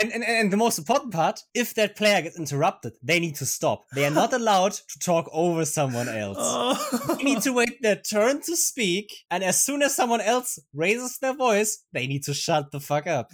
And, 0.00 0.12
and, 0.12 0.24
and 0.24 0.52
the 0.52 0.56
most 0.56 0.76
important 0.76 1.12
part, 1.12 1.38
if 1.54 1.72
that 1.74 1.94
player 1.94 2.20
gets 2.22 2.36
interrupted, 2.36 2.94
they 3.00 3.20
need 3.20 3.36
to 3.36 3.46
stop. 3.46 3.84
They 3.94 4.04
are 4.06 4.10
not 4.10 4.32
allowed 4.40 4.72
to 4.72 4.98
talk 4.98 5.28
over 5.32 5.64
someone 5.64 6.08
else. 6.08 6.38
Oh. 6.54 7.14
They 7.16 7.22
need 7.22 7.42
to 7.42 7.52
wait 7.52 7.80
their 7.80 7.96
turn 7.96 8.40
to 8.42 8.56
speak, 8.56 9.06
and 9.30 9.44
as 9.44 9.62
soon 9.62 9.82
as 9.82 9.94
someone 9.94 10.20
else 10.20 10.58
raises 10.74 11.18
their 11.18 11.34
voice, 11.34 11.84
they 11.92 12.06
need 12.08 12.24
to 12.24 12.34
shut 12.34 12.72
the 12.72 12.80
fuck 12.80 13.06
up. 13.06 13.30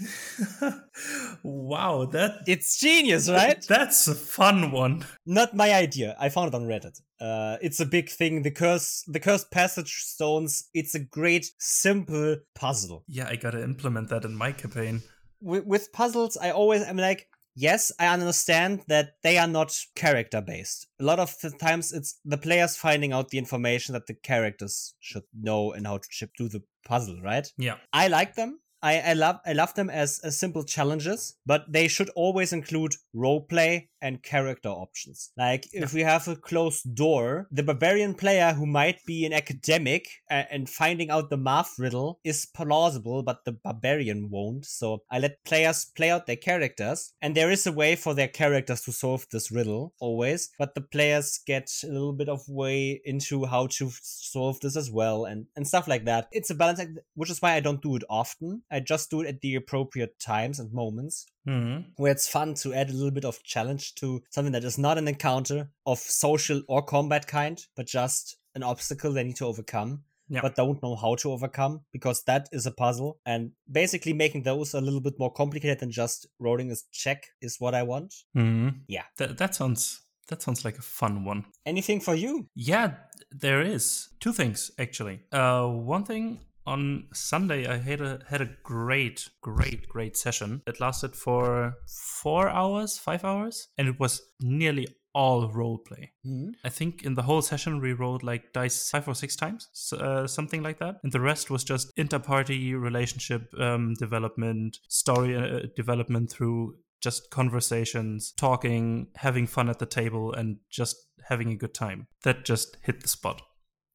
wow, 1.43 2.05
that 2.13 2.43
It's 2.47 2.79
genius, 2.79 3.29
right? 3.31 3.65
That's 3.69 4.07
a 4.09 4.15
fun 4.15 4.71
one. 4.71 5.05
Not 5.27 5.55
my 5.55 5.78
idea. 5.79 6.17
I 6.19 6.29
found 6.29 6.49
it 6.49 6.55
on 6.55 6.67
Reddit. 6.67 7.01
Uh, 7.21 7.57
it's 7.63 7.81
a 7.81 7.87
big 7.87 8.09
thing. 8.11 8.43
The 8.43 8.51
curse, 8.51 9.05
the 9.07 9.21
cursed 9.21 9.51
passage 9.51 9.93
stones. 10.05 10.69
It's 10.75 10.95
a 10.95 11.01
great, 11.01 11.51
simple 11.59 12.37
puzzle. 12.55 13.05
Yeah, 13.09 13.29
I 13.29 13.37
gotta 13.37 13.63
implement 13.63 14.09
that 14.11 14.25
in 14.25 14.35
my 14.35 14.53
campaign. 14.53 15.03
With, 15.41 15.65
with 15.65 15.93
puzzles, 15.93 16.37
I 16.37 16.51
always 16.51 16.83
am 16.83 16.97
like, 16.97 17.29
yes, 17.55 17.93
I 17.99 18.09
understand 18.09 18.83
that 18.89 19.13
they 19.23 19.39
are 19.39 19.49
not 19.49 19.77
character 19.95 20.41
based. 20.41 20.87
A 21.01 21.05
lot 21.05 21.19
of 21.19 21.35
the 21.43 21.51
times, 21.51 21.93
it's 21.93 22.21
the 22.25 22.39
players 22.39 22.77
finding 22.77 23.13
out 23.13 23.29
the 23.29 23.39
information 23.39 23.93
that 23.95 24.07
the 24.07 24.15
characters 24.15 24.95
should 25.01 25.25
know 25.33 25.73
and 25.73 25.87
how 25.87 25.99
to 25.99 26.09
chip 26.11 26.31
do 26.37 26.49
the 26.49 26.63
puzzle. 26.85 27.21
Right? 27.23 27.47
Yeah. 27.57 27.77
I 27.93 28.09
like 28.09 28.35
them. 28.35 28.61
I, 28.83 29.01
I 29.01 29.13
love 29.15 29.41
I 29.47 29.53
love 29.53 29.75
them 29.75 29.91
as, 29.91 30.21
as 30.23 30.39
simple 30.39 30.65
challenges, 30.65 31.37
but 31.47 31.65
they 31.73 31.89
should 31.89 32.11
always 32.11 32.53
include 32.53 32.95
roleplay 33.15 33.89
and 34.01 34.23
character 34.23 34.69
options. 34.69 35.33
Like 35.37 35.69
if 35.73 35.93
we 35.93 36.03
have 36.03 36.29
a 36.29 36.37
closed 36.37 36.95
door, 36.95 37.49
the 37.51 37.63
barbarian 37.63 38.15
player 38.15 38.53
who 38.53 38.67
might 38.67 39.05
be 39.05 39.25
an 39.25 39.33
academic 39.33 40.09
uh, 40.31 40.45
and 40.51 40.69
finding 40.69 41.11
out 41.11 41.31
the 41.31 41.37
math 41.37 41.79
riddle 41.79 42.21
is 42.25 42.47
plausible, 42.47 43.23
but 43.23 43.45
the 43.45 43.53
barbarian 43.53 44.31
won't. 44.31 44.67
So 44.67 45.03
I 45.11 45.19
let 45.19 45.45
players 45.45 45.85
play 45.97 46.11
out 46.11 46.27
their 46.27 46.37
characters, 46.37 47.13
and 47.21 47.35
there 47.35 47.51
is 47.51 47.67
a 47.67 47.73
way 47.73 47.97
for 47.97 48.15
their 48.15 48.29
characters 48.29 48.83
to 48.83 48.93
solve 48.93 49.27
this 49.31 49.51
riddle 49.51 49.95
always, 49.99 50.51
but 50.59 50.75
the 50.75 50.81
players 50.81 51.41
get 51.47 51.71
a 51.85 51.89
little 51.89 52.13
bit 52.13 52.29
of 52.29 52.49
way 52.49 53.01
into 53.05 53.45
how 53.47 53.67
to 53.67 53.91
solve 54.03 54.61
this 54.61 54.77
as 54.77 54.91
well 54.91 55.25
and, 55.25 55.47
and 55.57 55.67
stuff 55.67 55.89
like 55.89 56.05
that. 56.05 56.29
It's 56.33 56.51
a 56.51 56.55
balance, 56.55 56.81
act, 56.81 56.99
which 57.15 57.31
is 57.31 57.43
why 57.43 57.55
I 57.55 57.61
don't 57.61 57.83
do 57.83 57.97
it 57.97 58.05
often. 58.09 58.63
I 58.71 58.81
just 58.81 59.11
do 59.11 59.21
it 59.23 59.29
at 59.29 59.41
the 59.41 59.55
appropriate 59.55 60.19
times 60.21 60.59
and 60.61 60.73
moments 60.73 61.27
hmm 61.45 61.79
where 61.97 62.13
it's 62.13 62.29
fun 62.29 62.55
to 62.55 62.75
add 62.75 62.91
a 62.91 62.93
little 62.93 63.11
bit 63.11 63.25
of 63.25 63.43
challenge 63.43 63.95
to 63.97 64.23
something 64.31 64.53
that 64.53 64.65
is 64.65 64.79
not 64.79 64.99
an 64.99 65.09
encounter 65.09 65.71
of 65.87 65.99
social 65.99 66.63
or 66.69 66.83
combat 66.83 67.27
kind, 67.27 67.65
but 67.77 67.87
just 67.87 68.37
an 68.55 68.63
obstacle 68.63 69.13
they 69.13 69.25
need 69.25 69.37
to 69.37 69.47
overcome. 69.47 70.03
Yeah. 70.31 70.43
But 70.43 70.57
don't 70.57 70.83
know 70.83 70.95
how 70.95 71.15
to 71.17 71.33
overcome 71.33 71.81
because 71.91 72.23
that 72.25 72.51
is 72.53 72.67
a 72.67 72.71
puzzle. 72.71 73.19
And 73.25 73.53
basically 73.73 74.13
making 74.13 74.43
those 74.43 74.75
a 74.75 74.81
little 74.81 75.01
bit 75.01 75.19
more 75.19 75.33
complicated 75.33 75.79
than 75.79 75.91
just 75.91 76.27
rolling 76.39 76.71
a 76.71 76.77
check 76.93 77.29
is 77.41 77.57
what 77.59 77.75
I 77.75 77.83
want. 77.83 78.15
hmm 78.35 78.69
Yeah. 78.89 79.05
That 79.17 79.39
that 79.39 79.55
sounds 79.55 80.03
that 80.29 80.43
sounds 80.43 80.65
like 80.65 80.79
a 80.79 80.83
fun 80.83 81.25
one. 81.25 81.47
Anything 81.65 82.01
for 82.01 82.15
you? 82.15 82.47
Yeah, 82.55 82.97
there 83.31 83.63
is 83.63 84.11
two 84.21 84.33
things 84.35 84.71
actually. 84.79 85.21
Uh, 85.33 85.67
one 85.67 86.05
thing 86.05 86.41
on 86.69 87.09
Sunday 87.15 87.67
I 87.67 87.79
had 87.79 88.01
a 88.01 88.21
had 88.29 88.41
a 88.41 88.51
great, 88.63 89.29
great, 89.41 89.89
great 89.89 90.17
session. 90.17 90.63
It 90.67 90.81
lasted 90.81 91.17
for 91.17 91.75
four 92.23 92.49
hours, 92.49 92.99
five 92.99 93.25
hours, 93.25 93.69
and 93.79 93.89
it 93.89 93.99
was 93.99 94.23
nearly 94.41 94.87
all 95.15 95.49
role 95.49 95.79
play. 95.79 96.13
Mhm. 96.25 96.53
I 96.63 96.69
think 96.69 97.03
in 97.03 97.15
the 97.15 97.23
whole 97.23 97.43
session 97.43 97.81
we 97.81 97.93
rolled 97.93 98.23
like 98.23 98.53
dice 98.53 98.91
five 98.91 99.09
or 99.09 99.15
six 99.15 99.37
times, 99.37 99.67
uh, 99.93 100.27
something 100.27 100.63
like 100.63 100.79
that, 100.79 101.01
and 101.03 101.13
the 101.13 101.21
rest 101.21 101.51
was 101.51 101.65
just 101.65 101.91
inter-party 101.97 102.75
relationship 102.75 103.43
um, 103.59 103.95
development, 103.95 104.79
story 104.89 105.35
uh, 105.37 105.67
development 105.75 106.31
through 106.31 106.77
just 107.01 107.31
conversations, 107.31 108.33
talking, 108.37 109.09
having 109.17 109.47
fun 109.47 109.69
at 109.69 109.79
the 109.79 109.87
table, 109.87 110.33
and 110.33 110.59
just 110.71 110.97
having 111.29 111.51
a 111.51 111.57
good 111.57 111.75
time. 111.75 112.07
That 112.25 112.45
just 112.45 112.77
hit 112.83 113.01
the 113.03 113.09
spot. 113.09 113.43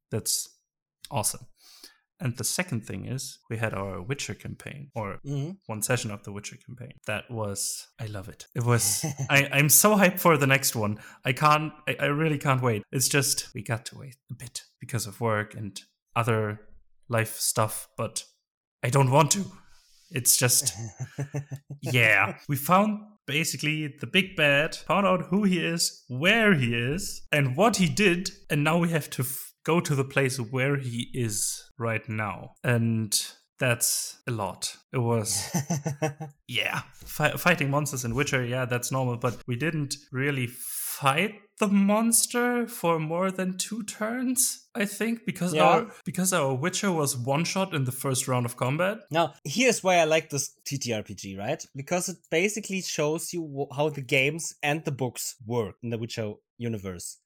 That's 0.09 0.49
awesome. 1.11 1.45
And 2.23 2.37
the 2.37 2.43
second 2.43 2.81
thing 2.87 3.05
is 3.05 3.39
we 3.49 3.57
had 3.57 3.73
our 3.73 4.01
Witcher 4.01 4.33
campaign, 4.33 4.89
or 4.95 5.19
Mhm. 5.25 5.57
one 5.67 5.81
session 5.81 6.09
of 6.11 6.23
the 6.23 6.31
Witcher 6.31 6.57
campaign. 6.65 6.93
That 7.05 7.29
was 7.29 7.87
I 7.99 8.05
love 8.07 8.29
it. 8.29 8.47
It 8.55 8.63
was 8.63 9.03
I, 9.29 9.49
I'm 9.57 9.69
so 9.69 9.95
hyped 9.97 10.19
for 10.19 10.37
the 10.37 10.47
next 10.47 10.75
one. 10.75 10.99
I 11.25 11.33
can't 11.33 11.73
I, 11.87 11.95
I 11.99 12.05
really 12.21 12.37
can't 12.39 12.61
wait. 12.63 12.83
It's 12.91 13.09
just 13.09 13.49
we 13.53 13.61
got 13.63 13.85
to 13.87 13.97
wait 13.99 14.15
a 14.31 14.35
bit 14.35 14.63
because 14.79 15.05
of 15.09 15.19
work 15.21 15.53
and 15.53 15.79
other 16.15 16.59
life 17.09 17.35
stuff, 17.39 17.87
but 17.97 18.23
I 18.85 18.89
don't 18.89 19.11
want 19.11 19.31
to. 19.31 19.43
It's 20.11 20.37
just 20.37 20.73
yeah. 21.81 22.37
We 22.47 22.55
found 22.55 22.99
basically 23.27 23.95
the 23.99 24.07
big 24.07 24.35
bad, 24.35 24.75
found 24.75 25.05
out 25.07 25.23
who 25.29 25.43
he 25.43 25.59
is, 25.59 26.03
where 26.07 26.53
he 26.53 26.73
is, 26.73 27.21
and 27.31 27.55
what 27.57 27.77
he 27.77 27.87
did, 27.87 28.29
and 28.49 28.63
now 28.63 28.77
we 28.77 28.89
have 28.89 29.09
to 29.11 29.23
f- 29.23 29.52
go 29.63 29.79
to 29.79 29.95
the 29.95 30.03
place 30.03 30.37
where 30.39 30.77
he 30.77 31.09
is 31.13 31.69
right 31.77 32.07
now. 32.09 32.51
And 32.63 33.13
that's 33.59 34.17
a 34.27 34.31
lot. 34.31 34.75
It 34.91 34.97
was 34.99 35.49
yeah, 36.47 36.81
Fi- 37.05 37.37
fighting 37.37 37.69
monsters 37.69 38.03
in 38.05 38.15
Witcher, 38.15 38.43
yeah, 38.45 38.65
that's 38.65 38.91
normal, 38.91 39.17
but 39.17 39.37
we 39.47 39.55
didn't 39.55 39.95
really 40.11 40.47
fight 40.47 41.35
the 41.59 41.67
monster 41.67 42.67
for 42.67 42.99
more 42.99 43.29
than 43.31 43.57
two 43.57 43.83
turns, 43.83 44.67
I 44.75 44.85
think, 44.85 45.19
because 45.25 45.53
Yeah. 45.53 45.63
our 45.63 45.91
because 46.03 46.33
our 46.33 46.53
Witcher 46.55 46.91
was 46.91 47.15
one 47.15 47.45
shot 47.45 47.73
in 47.73 47.85
the 47.85 47.91
first 47.91 48.27
round 48.27 48.45
of 48.45 48.57
combat. 48.57 48.97
Now, 49.11 49.33
here's 49.45 49.83
why 49.83 49.97
I 49.97 50.05
like 50.05 50.29
this 50.29 50.51
TTRPG, 50.67 51.37
right? 51.37 51.63
Because 51.75 52.09
it 52.09 52.17
basically 52.31 52.81
shows 52.81 53.33
you 53.33 53.67
how 53.75 53.89
the 53.89 54.01
games 54.01 54.53
and 54.63 54.83
the 54.83 54.91
books 54.91 55.35
work 55.45 55.75
in 55.83 55.89
the 55.91 55.97
Witcher 55.97 56.33
universe. 56.57 57.19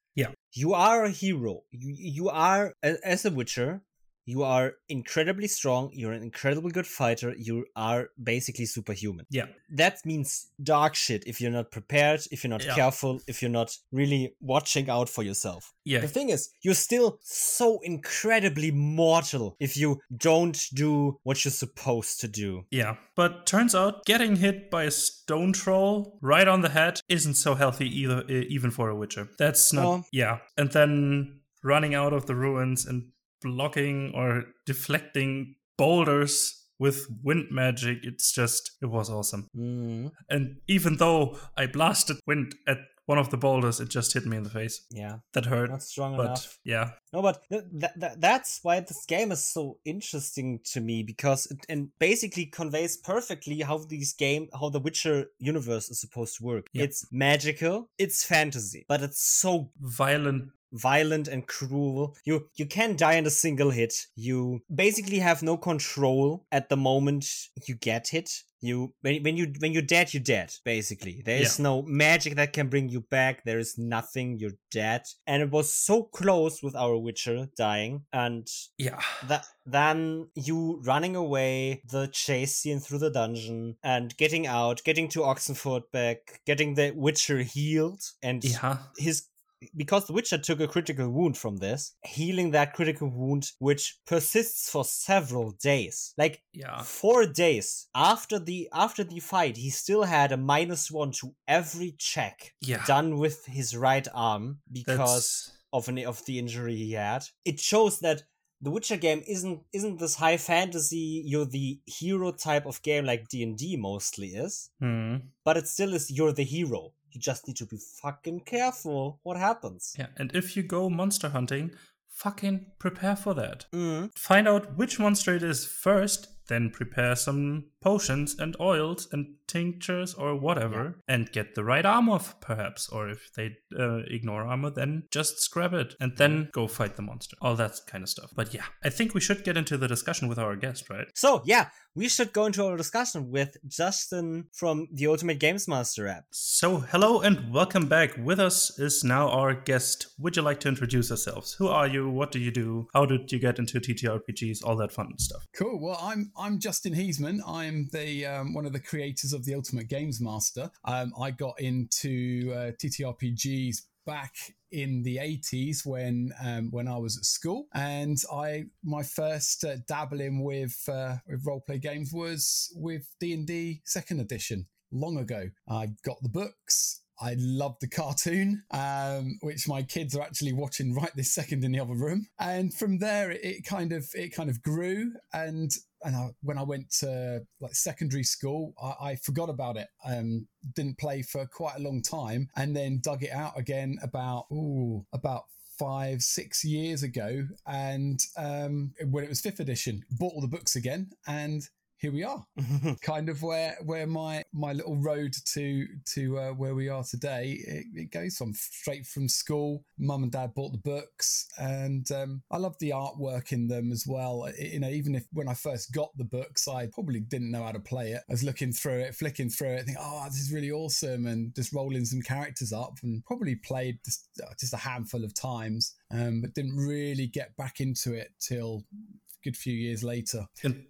You 0.54 0.74
are 0.74 1.04
a 1.04 1.10
hero. 1.10 1.64
You, 1.72 1.94
you 1.98 2.30
are, 2.30 2.74
as 2.82 3.26
a 3.26 3.32
Witcher, 3.32 3.82
you 4.28 4.44
are 4.44 4.74
incredibly 4.90 5.48
strong. 5.48 5.90
You're 5.94 6.12
an 6.12 6.22
incredibly 6.22 6.70
good 6.72 6.86
fighter. 6.86 7.34
You 7.36 7.66
are 7.76 8.10
basically 8.22 8.66
superhuman. 8.66 9.26
Yeah. 9.32 9.46
That 9.72 10.06
means 10.06 10.48
dark 10.62 10.94
shit 10.96 11.24
if 11.26 11.40
you're 11.42 11.50
not 11.60 11.72
prepared, 11.72 12.22
if 12.30 12.44
you're 12.44 12.50
not 12.50 12.64
Yeah. 12.66 12.76
careful, 12.76 13.22
if 13.26 13.42
you're 13.42 13.50
not 13.62 13.76
really 13.92 14.36
watching 14.42 14.90
out 14.90 15.08
for 15.10 15.24
yourself. 15.24 15.74
Yeah. 15.86 16.02
The 16.02 16.10
thing 16.10 16.30
is, 16.30 16.50
you're 16.62 16.74
still 16.76 17.18
so 17.24 17.80
incredibly 17.84 18.72
mortal 18.72 19.56
if 19.60 19.78
you 19.78 20.02
don't 20.16 20.60
do 20.74 21.18
what 21.24 21.46
you're 21.46 21.52
supposed 21.52 22.20
to 22.20 22.28
do. 22.28 22.66
Yeah, 22.70 22.98
but 23.16 23.46
turns 23.46 23.74
out 23.74 24.06
getting 24.06 24.36
hit 24.36 24.70
by 24.70 24.84
a 24.84 24.92
stone 24.92 25.54
troll 25.54 26.18
right 26.22 26.48
on 26.48 26.62
the 26.62 26.70
head 26.70 27.00
isn't 27.08 27.36
so 27.36 27.56
healthy 27.56 27.88
either, 28.02 28.26
even 28.28 28.72
for 28.72 28.90
a 28.90 28.96
witcher. 28.96 29.30
That's 29.38 29.72
not. 29.72 29.84
No. 29.84 30.06
Yeah, 30.12 30.40
and 30.58 30.70
then 30.72 31.40
running 31.64 31.96
out 31.96 32.14
of 32.14 32.26
the 32.26 32.36
ruins 32.36 32.86
and 32.86 33.12
blocking 33.42 34.12
or 34.16 34.46
deflecting 34.66 35.56
boulders 35.78 36.66
with 36.80 37.08
wind 37.24 37.48
magic. 37.52 38.00
It's 38.04 38.32
just 38.32 38.72
it 38.82 38.88
was 38.88 39.10
awesome. 39.10 39.48
Mm, 39.56 40.12
And 40.30 40.58
even 40.68 40.98
though 40.98 41.38
I 41.58 41.66
blasted 41.68 42.18
wind 42.28 42.56
at 42.68 42.78
one 43.08 43.18
of 43.18 43.30
the 43.30 43.38
boulders, 43.38 43.80
it 43.80 43.88
just 43.90 44.14
hit 44.14 44.26
me 44.26 44.36
in 44.36 44.44
the 44.44 44.50
face. 44.50 44.86
yeah, 44.92 45.20
That 45.34 45.46
hurt. 45.46 45.70
not 45.70 45.82
strong 45.82 46.18
But 46.18 46.26
enough. 46.26 46.60
yeah, 46.66 46.90
No, 47.14 47.22
but 47.22 47.42
th- 47.50 47.64
th- 47.80 47.94
th- 47.98 48.12
that's 48.18 48.60
why 48.64 48.82
this 48.82 49.06
game 49.06 49.32
is 49.32 49.42
so 49.42 49.78
interesting 49.86 50.60
to 50.74 50.82
me 50.82 51.04
because 51.04 51.46
it 51.50 51.66
and 51.70 51.88
basically 52.00 52.46
conveys 52.48 52.98
perfectly 52.98 53.62
how 53.62 53.78
these 53.78 54.12
game, 54.12 54.50
how 54.60 54.68
the 54.70 54.82
Witcher 54.82 55.28
universe 55.40 55.90
is 55.90 56.02
supposed 56.02 56.36
to 56.38 56.44
work. 56.44 56.68
Yeah. 56.74 56.84
It's 56.84 57.08
magical, 57.10 57.90
it's 57.98 58.26
fantasy, 58.26 58.86
but 58.90 59.02
it's 59.02 59.22
so 59.24 59.72
violent 59.80 60.50
violent 60.74 61.28
and 61.28 61.48
cruel. 61.48 62.16
You 62.26 62.50
you 62.56 62.66
can 62.66 62.96
die 62.96 63.16
in 63.16 63.26
a 63.26 63.30
single 63.32 63.72
hit. 63.72 63.94
You 64.16 64.62
basically 64.74 65.20
have 65.20 65.42
no 65.44 65.58
control 65.58 66.46
at 66.52 66.70
the 66.70 66.78
moment 66.78 67.26
you 67.68 67.76
get 67.76 68.08
hit. 68.10 68.30
You 68.60 68.92
when, 69.02 69.22
when 69.22 69.38
you 69.38 69.54
when 69.60 69.72
you're 69.72 69.84
dead, 69.84 70.14
you're 70.14 70.24
dead. 70.24 70.52
Basically, 70.66 71.22
there 71.24 71.38
is 71.40 71.60
Yeah. 71.60 71.64
no 71.64 71.82
magic 71.84 72.36
that 72.36 72.54
can 72.54 72.70
bring 72.70 72.90
you 72.90 73.02
back. 73.02 73.44
There 73.46 73.60
is 73.60 73.78
nothing. 73.78 74.40
You're 74.40 74.58
dead. 74.72 75.04
And 75.28 75.44
it 75.44 75.52
was 75.52 75.72
so 75.72 76.04
close 76.04 76.64
with 76.64 76.76
our 76.76 76.98
Witcher 76.98 77.50
dying, 77.56 78.06
and 78.12 78.48
Yeah. 78.80 79.00
that 79.28 79.46
then 79.66 80.30
you 80.34 80.82
running 80.84 81.16
away, 81.16 81.82
the 81.88 82.08
chase 82.08 82.56
scene 82.56 82.80
through 82.80 83.00
the 83.00 83.12
dungeon, 83.12 83.76
and 83.84 84.18
getting 84.18 84.48
out, 84.48 84.84
getting 84.84 85.08
to 85.10 85.20
Oxenfurt 85.20 85.92
back, 85.92 86.42
getting 86.48 86.74
the 86.74 86.92
Witcher 86.96 87.44
healed, 87.44 88.02
and 88.24 88.44
Yeah. 88.44 88.80
his 88.98 89.28
because 89.76 90.06
the 90.08 90.14
Witcher 90.14 90.38
took 90.38 90.60
a 90.60 90.68
critical 90.68 91.10
wound 91.10 91.38
from 91.38 91.58
this, 91.58 91.96
healing 92.06 92.52
that 92.52 92.74
critical 92.74 93.10
wound, 93.10 93.52
which 93.60 93.98
persists 94.06 94.70
for 94.70 94.84
several 94.86 95.52
days, 95.52 96.14
like 96.18 96.42
Yeah. 96.54 96.82
four 96.84 97.26
days 97.26 97.88
after 97.96 98.40
the 98.40 98.70
after 98.74 99.04
the 99.04 99.20
fight, 99.20 99.58
he 99.58 99.70
still 99.70 100.04
had 100.04 100.32
a 100.32 100.38
minus 100.38 100.92
one 100.92 101.12
to 101.14 101.36
every 101.48 101.96
check 101.98 102.54
Yeah. 102.62 102.86
done 102.86 103.18
with 103.18 103.46
his 103.46 103.76
right 103.76 104.08
arm 104.14 104.62
because 104.72 104.98
That's 104.98 105.52
of 105.74 105.88
an 105.90 105.98
of 106.06 106.24
the 106.26 106.40
injury 106.40 106.76
he 106.76 106.94
had. 106.94 107.26
It 107.44 107.60
shows 107.60 108.00
that 108.00 108.24
the 108.62 108.72
Witcher 108.72 108.98
game 108.98 109.24
isn't 109.28 109.62
isn't 109.74 110.00
this 110.00 110.16
high 110.16 110.38
fantasy, 110.38 111.22
you're 111.26 111.46
the 111.46 111.80
hero 111.86 112.32
type 112.32 112.66
of 112.66 112.82
game 112.82 113.06
like 113.06 113.28
D 113.28 113.44
and 113.44 113.56
D 113.58 113.76
mostly 113.78 114.30
is, 114.30 114.72
hmm. 114.80 115.18
but 115.44 115.58
it 115.58 115.68
still 115.68 115.94
is 115.94 116.10
you're 116.10 116.34
the 116.34 116.44
hero. 116.44 116.94
You 117.12 117.22
just 117.22 117.48
need 117.48 117.58
to 117.58 117.66
be 117.66 117.78
fucking 118.02 118.42
careful 118.42 119.20
what 119.24 119.38
happens. 119.38 119.96
Yeah. 119.98 120.08
And 120.18 120.32
if 120.36 120.56
you 120.56 120.64
go 120.64 120.90
monster 120.90 121.30
hunting, 121.30 121.72
fucking 122.10 122.66
prepare 122.80 123.16
for 123.16 123.34
that. 123.36 123.66
Mm. 123.74 124.18
Find 124.18 124.48
out 124.48 124.78
which 124.78 125.00
monster 125.00 125.36
it 125.36 125.44
is 125.44 125.66
first, 125.66 126.28
then 126.48 126.70
prepare 126.70 127.16
some 127.16 127.66
potions 127.82 128.36
and 128.40 128.56
oils 128.60 129.08
and 129.12 129.36
tinctures 129.48 130.14
or 130.14 130.36
whatever, 130.36 131.00
and 131.08 131.32
get 131.32 131.56
the 131.56 131.64
right 131.64 131.86
armor, 131.86 132.20
perhaps. 132.42 132.90
Or 132.90 133.10
if 133.10 133.32
they 133.34 133.56
uh, 133.78 134.00
ignore 134.08 134.46
armor, 134.46 134.70
then 134.70 135.04
just 135.12 135.40
scrap 135.40 135.74
it 135.74 135.96
and 136.00 136.18
then 136.18 136.50
go 136.52 136.68
fight 136.68 136.96
the 136.96 137.02
monster. 137.02 137.38
All 137.42 137.56
that 137.56 137.74
kind 137.88 138.04
of 138.04 138.10
stuff. 138.10 138.32
But 138.36 138.54
yeah, 138.54 138.66
I 138.84 138.90
think 138.90 139.14
we 139.14 139.22
should 139.22 139.44
get 139.44 139.58
into 139.58 139.78
the 139.78 139.88
discussion 139.88 140.28
with 140.28 140.40
our 140.40 140.56
guest, 140.56 140.90
right? 140.90 141.08
So 141.16 141.42
yeah, 141.46 141.68
we 141.98 142.10
should 142.10 142.32
go 142.32 142.46
into 142.46 142.64
our 142.64 142.78
discussion 142.78 143.32
with 143.32 143.58
Justin 143.68 144.46
from 144.54 144.88
the 144.94 145.08
Ultimate 145.08 145.40
Games 145.40 145.68
Master 145.68 146.08
app. 146.08 146.26
So, 146.30 146.78
hello 146.78 147.22
and 147.22 147.52
welcome 147.52 147.88
back. 147.88 148.16
With 148.18 148.40
us 148.40 148.78
is 148.78 149.04
now 149.04 149.30
our 149.30 149.56
guest. 149.56 150.06
Would 150.20 150.36
you 150.36 150.44
like 150.44 150.60
to 150.60 150.68
introduce 150.68 151.10
yourselves? 151.10 151.54
Who 151.54 151.70
are 151.70 151.88
you? 151.88 152.08
What 152.08 152.32
do 152.32 152.38
you 152.38 152.52
do? 152.52 152.88
How 152.94 153.08
did 153.08 153.32
you 153.32 153.40
get 153.40 153.58
into 153.58 153.80
TTRPGs? 153.80 154.64
All 154.64 154.76
that 154.76 154.92
fun 154.92 155.18
stuff. 155.18 155.48
Cool. 155.56 155.80
Well, 155.82 155.98
I'm 156.00 156.32
I'm 156.38 156.60
Justin 156.60 156.94
Heisman. 156.94 157.40
I'm 157.48 157.90
the 157.92 158.26
um, 158.26 158.54
one 158.54 158.68
of 158.68 158.74
the 158.74 158.80
creators 158.80 159.34
of 159.34 159.44
the 159.44 159.56
Ultimate 159.56 159.88
Games 159.88 160.22
Master. 160.22 160.70
Um, 160.86 161.12
I 161.20 161.32
got 161.32 161.60
into 161.60 162.54
uh, 162.54 162.72
TTRPGs 162.74 163.78
back 164.06 164.34
in 164.72 165.02
the 165.02 165.18
80s 165.18 165.86
when 165.86 166.32
um, 166.44 166.70
when 166.70 166.88
I 166.88 166.98
was 166.98 167.18
at 167.18 167.26
school, 167.26 167.66
and 167.74 168.18
I 168.32 168.66
my 168.84 169.02
first 169.02 169.64
uh, 169.64 169.78
dabbling 169.88 170.44
with 170.44 170.78
uh, 170.88 171.16
with 171.28 171.46
role 171.46 171.62
play 171.62 171.80
games 171.80 172.12
was 172.14 172.72
with 172.76 173.08
D 173.20 173.34
and 173.34 173.48
D 173.48 173.82
Second 173.86 174.20
Edition 174.20 174.68
long 174.92 175.18
ago. 175.18 175.50
I 175.68 175.90
got 176.04 176.22
the 176.22 176.30
books. 176.30 177.02
I 177.20 177.36
loved 177.40 177.82
the 177.82 177.88
cartoon, 177.88 178.64
um, 178.70 179.40
which 179.42 179.68
my 179.68 179.82
kids 179.82 180.16
are 180.16 180.22
actually 180.22 180.54
watching 180.54 180.94
right 180.94 181.10
this 181.16 181.34
second 181.34 181.64
in 181.64 181.72
the 181.72 181.80
other 181.80 181.96
room. 181.96 182.28
And 182.40 182.72
from 182.72 183.00
there, 183.00 183.32
it, 183.32 183.44
it 183.44 183.66
kind 183.66 183.92
of 183.92 184.08
it 184.14 184.36
kind 184.36 184.52
of 184.52 184.62
grew. 184.62 185.14
And 185.34 185.72
and 186.04 186.16
I, 186.16 186.30
when 186.42 186.58
I 186.58 186.64
went 186.64 186.92
to 187.00 187.42
like 187.60 187.76
secondary 187.76 188.24
school, 188.24 188.74
I, 188.82 189.10
I 189.10 189.16
forgot 189.16 189.50
about 189.50 189.78
it. 189.78 189.88
Um, 190.06 190.48
didn't 190.76 190.98
play 190.98 191.22
for 191.22 191.46
quite 191.46 191.78
a 191.78 191.82
long 191.82 192.02
time, 192.02 192.50
and 192.56 192.76
then 192.76 193.00
dug 193.02 193.24
it 193.24 193.32
out 193.32 193.58
again 193.58 193.98
about 194.02 194.46
ooh 194.52 195.06
about 195.14 195.44
five 195.80 196.22
six 196.22 196.64
years 196.64 197.04
ago. 197.04 197.48
And 197.66 198.20
um, 198.38 198.94
when 199.10 199.24
it 199.24 199.30
was 199.30 199.42
fifth 199.42 199.60
edition, 199.60 200.04
bought 200.12 200.34
all 200.34 200.42
the 200.42 200.48
books 200.48 200.76
again, 200.76 201.12
and 201.28 201.68
here 202.00 202.12
we 202.12 202.24
are. 202.24 202.46
Kind 203.02 203.30
of 203.30 203.42
where 203.42 203.76
where 203.84 204.08
my 204.08 204.44
my 204.54 204.74
little 204.74 204.98
road 204.98 205.34
to 205.54 205.86
to 206.14 206.38
uh, 206.40 206.50
where 206.52 206.76
we 206.76 206.90
are 206.90 207.04
today 207.04 207.58
it, 207.66 207.86
it 207.94 208.12
goes 208.12 208.38
from 208.38 208.54
straight 208.54 209.06
from 209.06 209.28
school. 209.28 209.84
Mum 209.98 210.24
and 210.24 210.32
dad 210.32 210.54
bought 210.54 210.72
the 210.72 210.78
books 210.78 211.48
and 211.58 212.10
um, 212.12 212.42
i 212.52 212.58
love 212.58 212.76
the 212.80 212.92
artwork 212.92 213.52
in 213.52 213.68
them 213.68 213.92
as 213.92 214.06
well. 214.08 214.46
It- 214.46 214.74
you 214.74 214.80
know 214.80 214.90
even 214.90 215.16
if 215.16 215.26
when 215.32 215.48
i 215.48 215.54
first 215.54 215.94
got 215.94 216.10
the 216.18 216.24
books 216.24 216.68
i 216.68 216.88
probably 216.88 217.20
didn't 217.20 217.52
know 217.52 217.64
how 217.64 217.72
to 217.72 217.80
play 217.80 218.12
it. 218.12 218.22
I 218.30 218.34
was 218.34 218.44
looking 218.44 218.72
through 218.72 219.00
it 219.00 219.16
flicking 219.16 219.50
through 219.50 219.70
it 219.70 219.86
think 219.86 219.98
oh 220.00 220.26
this 220.26 220.40
is 220.40 220.52
really 220.52 220.72
awesome 220.72 221.26
and 221.26 221.56
just 221.56 221.74
rolling 221.74 222.06
some 222.06 222.22
characters 222.22 222.74
up 222.74 222.98
and 223.04 223.24
probably 223.26 223.56
played 223.56 224.00
just, 224.06 224.28
uh, 224.44 224.54
just 224.60 224.74
a 224.74 224.78
handful 224.78 225.24
of 225.24 225.34
times 225.34 225.96
um, 226.12 226.42
but 226.42 226.54
didn't 226.54 226.76
really 226.76 227.28
get 227.28 227.56
back 227.58 227.80
into 227.80 228.14
it 228.14 228.30
till 228.40 228.84
a 228.94 229.44
good 229.44 229.58
few 229.58 229.74
years 229.74 230.04
later. 230.04 230.46
And 230.64 230.86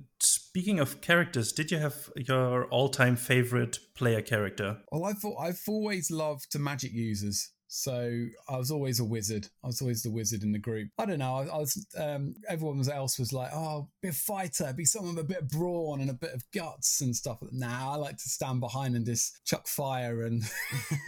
speaking 0.58 0.80
of 0.80 1.02
characters, 1.02 1.52
did 1.52 1.70
you 1.70 1.78
have 1.78 2.10
your 2.16 2.66
all-time 2.70 3.16
favorite 3.16 3.78
player 3.94 4.24
character? 4.24 4.78
Well, 4.92 5.06
I've 5.06 5.24
I've 5.40 5.62
always 5.68 6.10
loved 6.10 6.52
the 6.52 6.58
magic 6.58 6.94
users. 6.94 7.52
So 7.68 8.26
I 8.50 8.58
was 8.58 8.72
always 8.72 9.00
a 9.00 9.06
wizard. 9.06 9.50
I 9.64 9.68
was 9.68 9.82
always 9.84 10.02
the 10.02 10.10
wizard 10.10 10.42
in 10.42 10.54
the 10.54 10.58
group. 10.58 10.90
I 10.98 11.06
don't 11.06 11.20
know. 11.20 11.36
I, 11.36 11.44
I 11.44 11.58
was. 11.58 11.86
Um, 11.96 12.34
everyone 12.50 12.82
else 12.90 13.20
was 13.20 13.34
like, 13.34 13.52
"Oh, 13.54 13.90
be 14.02 14.08
a 14.08 14.14
fighter, 14.14 14.74
be 14.76 14.86
someone 14.86 15.16
with 15.16 15.26
a 15.26 15.28
bit 15.28 15.42
of 15.44 15.50
brawn 15.50 16.02
and 16.02 16.10
a 16.10 16.14
bit 16.14 16.34
of 16.34 16.44
guts 16.52 17.02
and 17.02 17.16
stuff." 17.16 17.38
Nah, 17.52 17.94
I 17.94 17.98
like 17.98 18.18
to 18.18 18.30
stand 18.30 18.60
behind 18.60 18.96
and 18.96 19.06
just 19.06 19.46
chuck 19.46 19.68
fire 19.68 20.24
and 20.24 20.42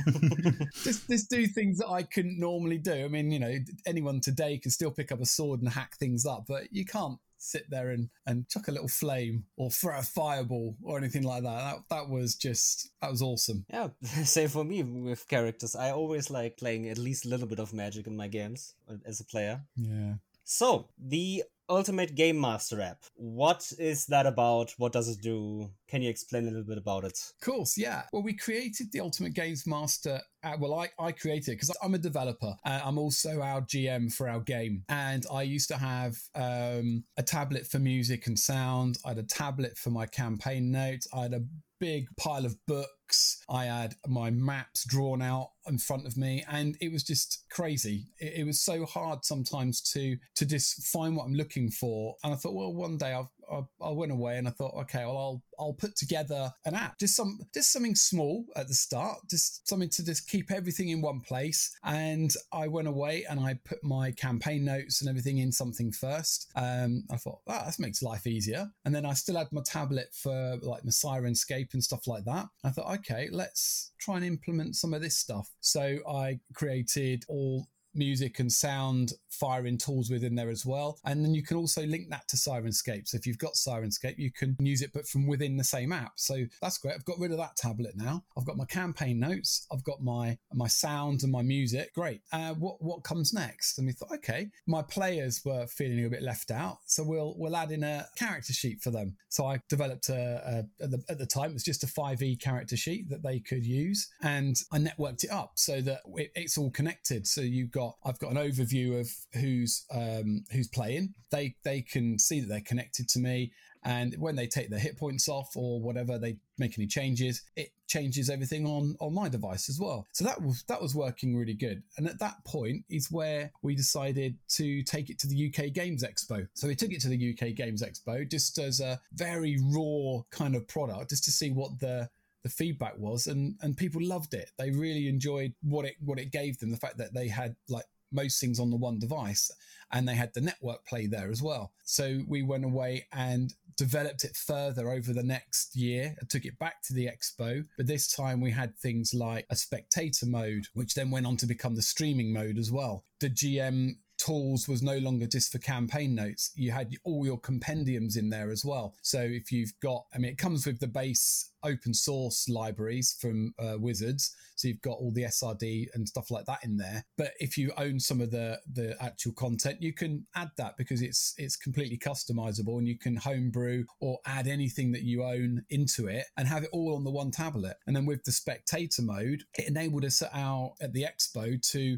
just 0.84 1.10
just 1.10 1.30
do 1.32 1.48
things 1.48 1.80
that 1.80 1.90
I 1.90 2.04
couldn't 2.04 2.40
normally 2.40 2.78
do. 2.78 3.06
I 3.06 3.08
mean, 3.08 3.32
you 3.32 3.40
know, 3.40 3.56
anyone 3.88 4.20
today 4.20 4.60
can 4.60 4.70
still 4.70 4.92
pick 4.92 5.12
up 5.12 5.22
a 5.22 5.26
sword 5.26 5.62
and 5.62 5.70
hack 5.70 5.96
things 5.98 6.24
up, 6.26 6.44
but 6.48 6.72
you 6.72 6.86
can't 6.86 7.18
sit 7.40 7.70
there 7.70 7.90
and, 7.90 8.10
and 8.26 8.48
chuck 8.48 8.68
a 8.68 8.72
little 8.72 8.88
flame 8.88 9.46
or 9.58 9.72
throw 9.72 9.98
a 9.98 10.04
fireball 10.04 10.76
or 10.84 10.98
anything 10.98 11.24
like 11.24 11.44
that. 11.44 11.50
That 11.50 11.78
that 11.90 12.10
was 12.10 12.36
just 12.36 12.90
that 13.02 13.10
was 13.10 13.22
awesome. 13.22 13.66
Yeah, 13.70 13.88
same 14.24 14.50
for 14.50 14.64
me 14.64 14.84
with 14.84 15.28
characters. 15.28 15.76
I 15.76 15.92
always 15.92 16.30
like 16.30 16.58
playing 16.58 16.88
at 16.90 16.98
least 16.98 17.26
a 17.26 17.30
little 17.30 17.48
bit 17.48 17.60
of 17.60 17.74
magic 17.74 18.08
in 18.08 18.16
my 18.16 18.28
games 18.28 18.76
uh, 18.90 18.96
as 19.06 19.20
a 19.20 19.26
player. 19.26 19.62
Yeah. 19.76 20.16
So, 20.44 20.90
the 20.98 21.44
Ultimate 21.70 22.16
Game 22.16 22.40
Master 22.40 22.82
app. 22.82 23.04
What 23.16 23.72
is 23.78 24.06
that 24.08 24.26
about? 24.26 24.74
What 24.78 24.92
does 24.92 25.08
it 25.08 25.22
do? 25.22 25.70
Can 25.88 26.02
you 26.02 26.10
explain 26.10 26.44
a 26.44 26.48
little 26.48 26.64
bit 26.64 26.78
about 26.78 27.04
it? 27.04 27.18
Of 27.42 27.46
course, 27.46 27.78
yeah. 27.78 28.04
Well, 28.12 28.24
we 28.24 28.34
created 28.34 28.92
the 28.92 29.00
Ultimate 29.00 29.34
Games 29.34 29.68
Master. 29.68 30.20
Uh, 30.44 30.56
well, 30.60 30.74
I, 30.74 30.90
I 31.00 31.12
created 31.12 31.52
because 31.52 31.76
I'm 31.84 31.94
a 31.94 32.00
developer. 32.00 32.56
Uh, 32.66 32.82
I'm 32.84 32.98
also 32.98 33.42
our 33.42 33.62
GM 33.62 34.14
for 34.14 34.28
our 34.28 34.40
game. 34.40 34.84
And 34.90 35.26
I 35.32 35.44
used 35.44 35.70
to 35.70 35.78
have 35.78 36.18
um, 36.36 37.04
a 37.18 37.24
tablet 37.24 37.68
for 37.68 37.80
music 37.80 38.28
and 38.28 38.38
sound. 38.38 38.98
I 39.06 39.10
had 39.10 39.18
a 39.20 39.24
tablet 39.24 39.78
for 39.78 39.90
my 39.92 40.06
campaign 40.06 40.72
notes. 40.72 41.08
I 41.14 41.24
had 41.24 41.34
a 41.34 41.44
big 41.80 42.08
pile 42.18 42.46
of 42.46 42.56
books. 42.68 43.42
I 43.50 43.66
had 43.66 43.96
my 44.08 44.30
maps 44.30 44.86
drawn 44.86 45.22
out 45.22 45.50
in 45.70 45.78
front 45.78 46.06
of 46.06 46.18
me, 46.18 46.44
and 46.50 46.78
it 46.82 46.92
was 46.92 47.04
just 47.04 47.46
crazy. 47.52 48.08
It, 48.20 48.40
it 48.40 48.46
was 48.46 48.62
so 48.62 48.86
hard 48.86 49.26
sometimes 49.26 49.82
to 49.94 50.18
to 50.36 50.46
just 50.46 50.88
find 50.88 51.16
what 51.16 51.26
I'm 51.26 51.36
looking 51.36 51.72
for. 51.72 52.16
And 52.24 52.34
I 52.34 52.36
thought, 52.36 52.54
well, 52.54 52.74
one 52.74 52.98
day 52.98 53.14
I've 53.14 53.28
I, 53.52 53.62
I 53.82 53.92
went 53.92 54.12
away 54.12 54.38
and 54.38 54.48
I 54.48 54.52
thought, 54.52 54.76
okay, 54.82 55.06
well, 55.06 55.18
I'll 55.18 55.44
I'll 55.60 55.74
put 55.74 55.96
together 55.98 56.52
an 56.66 56.76
app, 56.76 56.98
just 57.00 57.16
some 57.16 57.40
just 57.54 57.74
something 57.74 57.96
small 57.96 58.46
at 58.56 58.68
the 58.68 58.74
start, 58.74 59.20
just 59.30 59.68
something 59.68 59.90
to 59.90 60.06
just 60.06 60.30
keep 60.30 60.52
everything 60.52 60.90
in 60.90 61.02
one 61.02 61.20
place. 61.20 61.76
And 61.84 62.32
I 62.54 62.68
went 62.68 62.88
away 62.88 63.26
and 63.30 63.40
I 63.40 63.60
put 63.66 63.84
my 63.84 64.12
campaign 64.12 64.64
notes 64.64 65.02
and 65.02 65.10
everything 65.10 65.40
in 65.40 65.52
something 65.52 65.92
first. 65.92 66.50
Um, 66.56 67.04
I 67.12 67.18
thought 67.18 67.40
oh, 67.48 67.54
that 67.66 67.80
makes 67.80 68.02
life 68.02 68.28
easier. 68.28 68.70
And 68.86 68.94
then 68.94 69.06
I 69.06 69.14
still 69.14 69.38
had 69.38 69.52
my 69.52 69.62
tablet 69.66 70.08
for 70.14 70.58
like 70.62 70.86
my 70.86 70.92
Syrinscape 70.92 71.74
and 71.74 71.84
stuff 71.84 72.08
like 72.08 72.26
that. 72.26 72.48
I 72.64 72.70
thought, 72.70 72.94
okay, 73.00 73.30
let's 73.32 73.92
try 74.00 74.16
and 74.16 74.26
implement 74.26 74.76
some 74.76 74.94
of 74.94 75.02
this 75.02 75.18
stuff. 75.18 75.50
So 75.60 76.00
I 76.10 76.40
created 76.54 77.26
all 77.28 77.68
music 78.00 78.40
and 78.40 78.52
sound 78.52 79.14
firing 79.30 79.78
tools 79.78 80.10
within 80.10 80.36
there 80.36 80.50
as 80.50 80.66
well. 80.66 80.98
And 81.06 81.24
then 81.24 81.34
you 81.34 81.44
can 81.44 81.58
also 81.58 81.86
link 81.86 82.10
that 82.10 82.28
to 82.30 82.38
Syrinscape. 82.38 83.08
So 83.08 83.18
if 83.18 83.28
you've 83.28 83.38
got 83.38 83.54
Syrinscape, 83.54 84.18
you 84.18 84.32
can 84.32 84.56
use 84.60 84.82
it, 84.82 84.92
but 84.94 85.08
from 85.08 85.28
within 85.28 85.58
the 85.58 85.64
same 85.64 85.92
app. 85.92 86.14
So 86.16 86.46
that's 86.62 86.78
great. 86.78 86.96
I've 86.96 87.06
got 87.06 87.20
rid 87.20 87.32
of 87.32 87.38
that 87.38 87.56
tablet 87.56 87.96
now. 87.96 88.24
I've 88.38 88.46
got 88.46 88.58
my 88.58 88.66
campaign 88.66 89.20
notes. 89.20 89.68
I've 89.72 89.84
got 89.84 90.02
my 90.02 90.38
my 90.54 90.68
sound 90.68 91.24
and 91.24 91.32
my 91.32 91.42
music. 91.42 91.94
Great. 91.94 92.22
Uh, 92.32 92.54
what 92.56 92.82
what 92.82 93.04
comes 93.04 93.34
next? 93.34 93.78
And 93.78 93.88
we 93.88 93.94
thought, 93.94 94.14
okay, 94.14 94.48
my 94.68 94.82
players 94.82 95.42
were 95.46 95.68
feeling 95.68 96.06
a 96.06 96.10
bit 96.10 96.24
left 96.24 96.52
out, 96.52 96.78
so 96.86 97.04
we'll 97.04 97.36
we'll 97.38 97.56
add 97.56 97.72
in 97.72 97.84
a 97.84 98.08
character 98.16 98.54
sheet 98.54 98.82
for 98.82 98.92
them. 98.92 99.16
So 99.30 99.46
I 99.46 99.60
developed 99.70 100.10
a, 100.10 100.66
a 100.80 100.84
at, 100.84 100.92
the, 100.92 101.04
at 101.10 101.18
the 101.18 101.26
time 101.26 101.52
it 101.52 101.54
was 101.54 101.64
just 101.64 101.84
a 101.84 101.88
5e 101.88 102.42
character 102.42 102.78
sheet 102.78 103.10
that 103.10 103.24
they 103.24 103.40
could 103.40 103.66
use, 103.66 104.10
and 104.22 104.56
I 104.72 104.80
networked 104.80 105.24
it 105.24 105.32
up 105.32 105.52
so 105.56 105.82
that 105.82 106.02
it, 106.16 106.32
it's 106.36 106.58
all 106.58 106.72
connected. 106.72 107.28
So 107.28 107.42
you've 107.42 107.72
got 107.72 107.89
got 107.90 108.10
I've 108.10 108.20
got 108.20 108.32
an 108.32 108.38
overview 108.38 109.00
of 109.00 109.10
who's 109.34 109.86
um, 109.92 110.44
who's 110.52 110.68
playing. 110.68 111.14
They 111.32 111.56
they 111.64 111.82
can 111.82 112.20
see 112.20 112.40
that 112.42 112.48
they're 112.48 112.62
connected 112.62 113.08
to 113.10 113.20
me, 113.20 113.52
and 113.84 114.16
when 114.18 114.36
they 114.36 114.48
take 114.48 114.70
their 114.70 114.80
hit 114.80 114.98
points 114.98 115.28
off 115.30 115.56
or 115.56 115.80
whatever, 115.80 116.18
they 116.18 116.38
make 116.58 116.78
any 116.78 116.88
changes, 116.88 117.42
it 117.56 117.70
changes 117.88 118.30
everything 118.30 118.66
on 118.66 118.96
on 119.00 119.14
my 119.14 119.30
device 119.30 119.70
as 119.70 119.80
well. 119.80 120.08
So 120.14 120.26
that 120.26 120.42
was 120.42 120.64
that 120.68 120.82
was 120.82 120.96
working 120.96 121.36
really 121.36 121.54
good. 121.54 121.84
And 121.98 122.08
at 122.08 122.20
that 122.20 122.44
point 122.46 122.84
is 122.90 123.12
where 123.12 123.52
we 123.62 123.76
decided 123.76 124.38
to 124.50 124.84
take 124.84 125.10
it 125.10 125.20
to 125.20 125.28
the 125.28 125.48
UK 125.48 125.74
Games 125.74 126.04
Expo. 126.04 126.48
So 126.54 126.68
we 126.68 126.76
took 126.76 126.92
it 126.92 127.02
to 127.02 127.10
the 127.10 127.34
UK 127.34 127.56
Games 127.56 127.84
Expo 127.84 128.30
just 128.30 128.58
as 128.58 128.80
a 128.80 129.00
very 129.14 129.58
raw 129.62 130.22
kind 130.32 130.56
of 130.56 130.68
product, 130.68 131.12
just 131.12 131.24
to 131.26 131.32
see 131.32 131.52
what 131.52 131.80
the 131.80 132.10
the 132.44 132.50
feedback 132.50 132.98
was 132.98 133.28
and 133.28 133.56
and 133.62 133.78
people 133.78 134.02
loved 134.02 134.34
it 134.34 134.52
they 134.58 134.72
really 134.72 135.08
enjoyed 135.08 135.54
what 135.62 135.86
it 135.86 135.96
what 136.04 136.20
it 136.20 136.32
gave 136.32 136.58
them 136.60 136.72
the 136.72 136.78
fact 136.78 136.98
that 136.98 137.14
they 137.14 137.28
had 137.28 137.56
like 137.68 137.86
most 138.12 138.40
things 138.40 138.60
on 138.60 138.72
the 138.72 138.76
one 138.76 138.98
device 138.98 139.52
and 139.92 140.08
they 140.08 140.16
had 140.16 140.34
the 140.34 140.42
network 140.42 140.84
play 140.86 141.06
there 141.06 141.30
as 141.30 141.44
well 141.44 141.72
so 141.84 142.20
we 142.28 142.42
went 142.42 142.66
away 142.66 143.06
and 143.14 143.54
developed 143.80 144.26
it 144.26 144.36
further 144.36 144.92
over 144.92 145.14
the 145.14 145.24
next 145.24 145.74
year 145.74 146.14
and 146.20 146.30
took 146.30 146.44
it 146.44 146.60
back 146.60 146.82
to 146.84 146.94
the 146.94 147.06
expo. 147.08 147.66
But 147.78 147.88
this 147.88 148.14
time 148.14 148.42
we 148.42 148.52
had 148.52 148.78
things 148.78 149.14
like 149.14 149.46
a 149.50 149.56
spectator 149.56 150.26
mode, 150.26 150.66
which 150.74 150.96
then 150.96 151.10
went 151.10 151.26
on 151.26 151.38
to 151.38 151.46
become 151.46 151.76
the 151.76 151.82
streaming 151.82 152.34
mode 152.34 152.58
as 152.58 152.74
well. 152.74 153.06
The 153.22 153.30
GM 153.30 153.96
tools 154.18 154.68
was 154.68 154.84
no 154.84 154.98
longer 154.98 155.26
just 155.26 155.50
for 155.50 155.60
campaign 155.60 156.14
notes. 156.14 156.52
You 156.56 156.72
had 156.72 156.94
all 157.06 157.26
your 157.26 157.40
compendiums 157.40 158.18
in 158.18 158.30
there 158.30 158.52
as 158.52 158.66
well. 158.66 158.96
So 159.02 159.22
if 159.22 159.50
you've 159.50 159.74
got, 159.82 160.06
I 160.14 160.18
mean, 160.18 160.32
it 160.32 160.38
comes 160.38 160.66
with 160.66 160.82
the 160.82 160.88
base 160.88 161.52
open 161.64 161.94
source 161.94 162.48
libraries 162.50 163.16
from 163.20 163.54
uh, 163.60 163.76
Wizards. 163.78 164.36
So 164.56 164.68
you've 164.68 164.82
got 164.82 164.98
all 164.98 165.12
the 165.12 165.24
SRD 165.24 165.88
and 165.94 166.08
stuff 166.08 166.30
like 166.32 166.46
that 166.46 166.64
in 166.64 166.78
there. 166.78 167.06
But 167.18 167.32
if 167.40 167.58
you 167.58 167.72
own 167.78 168.00
some 168.00 168.22
of 168.22 168.32
the 168.32 168.60
the 168.72 169.02
actual 169.02 169.34
content, 169.34 169.82
you 169.82 169.94
can 169.94 170.26
add 170.36 170.52
that 170.58 170.78
because 170.78 171.02
it's 171.02 171.34
it's 171.38 171.56
completely 171.56 171.98
customizable 171.98 172.78
and 172.78 172.88
you 172.88 172.98
can 172.98 173.16
homebrew 173.16 173.86
or 174.02 174.20
add 174.26 174.48
anything 174.48 174.92
that 174.92 175.04
you 175.04 175.24
own 175.24 175.64
into 175.70 176.08
it 176.08 176.26
and 176.38 176.48
have 176.48 176.64
it 176.64 176.70
all 176.74 176.96
on 176.96 177.04
the 177.04 177.12
one 177.12 177.32
tablet. 177.32 177.78
And 177.88 177.96
then 177.96 178.06
with 178.06 178.24
the 178.24 178.32
spectator 178.32 179.02
mode, 179.02 179.44
it 179.58 179.68
enabled 179.68 180.06
us 180.06 180.22
out 180.34 180.74
at 180.82 180.94
the 180.94 181.06
expo 181.06 181.62
to 181.72 181.98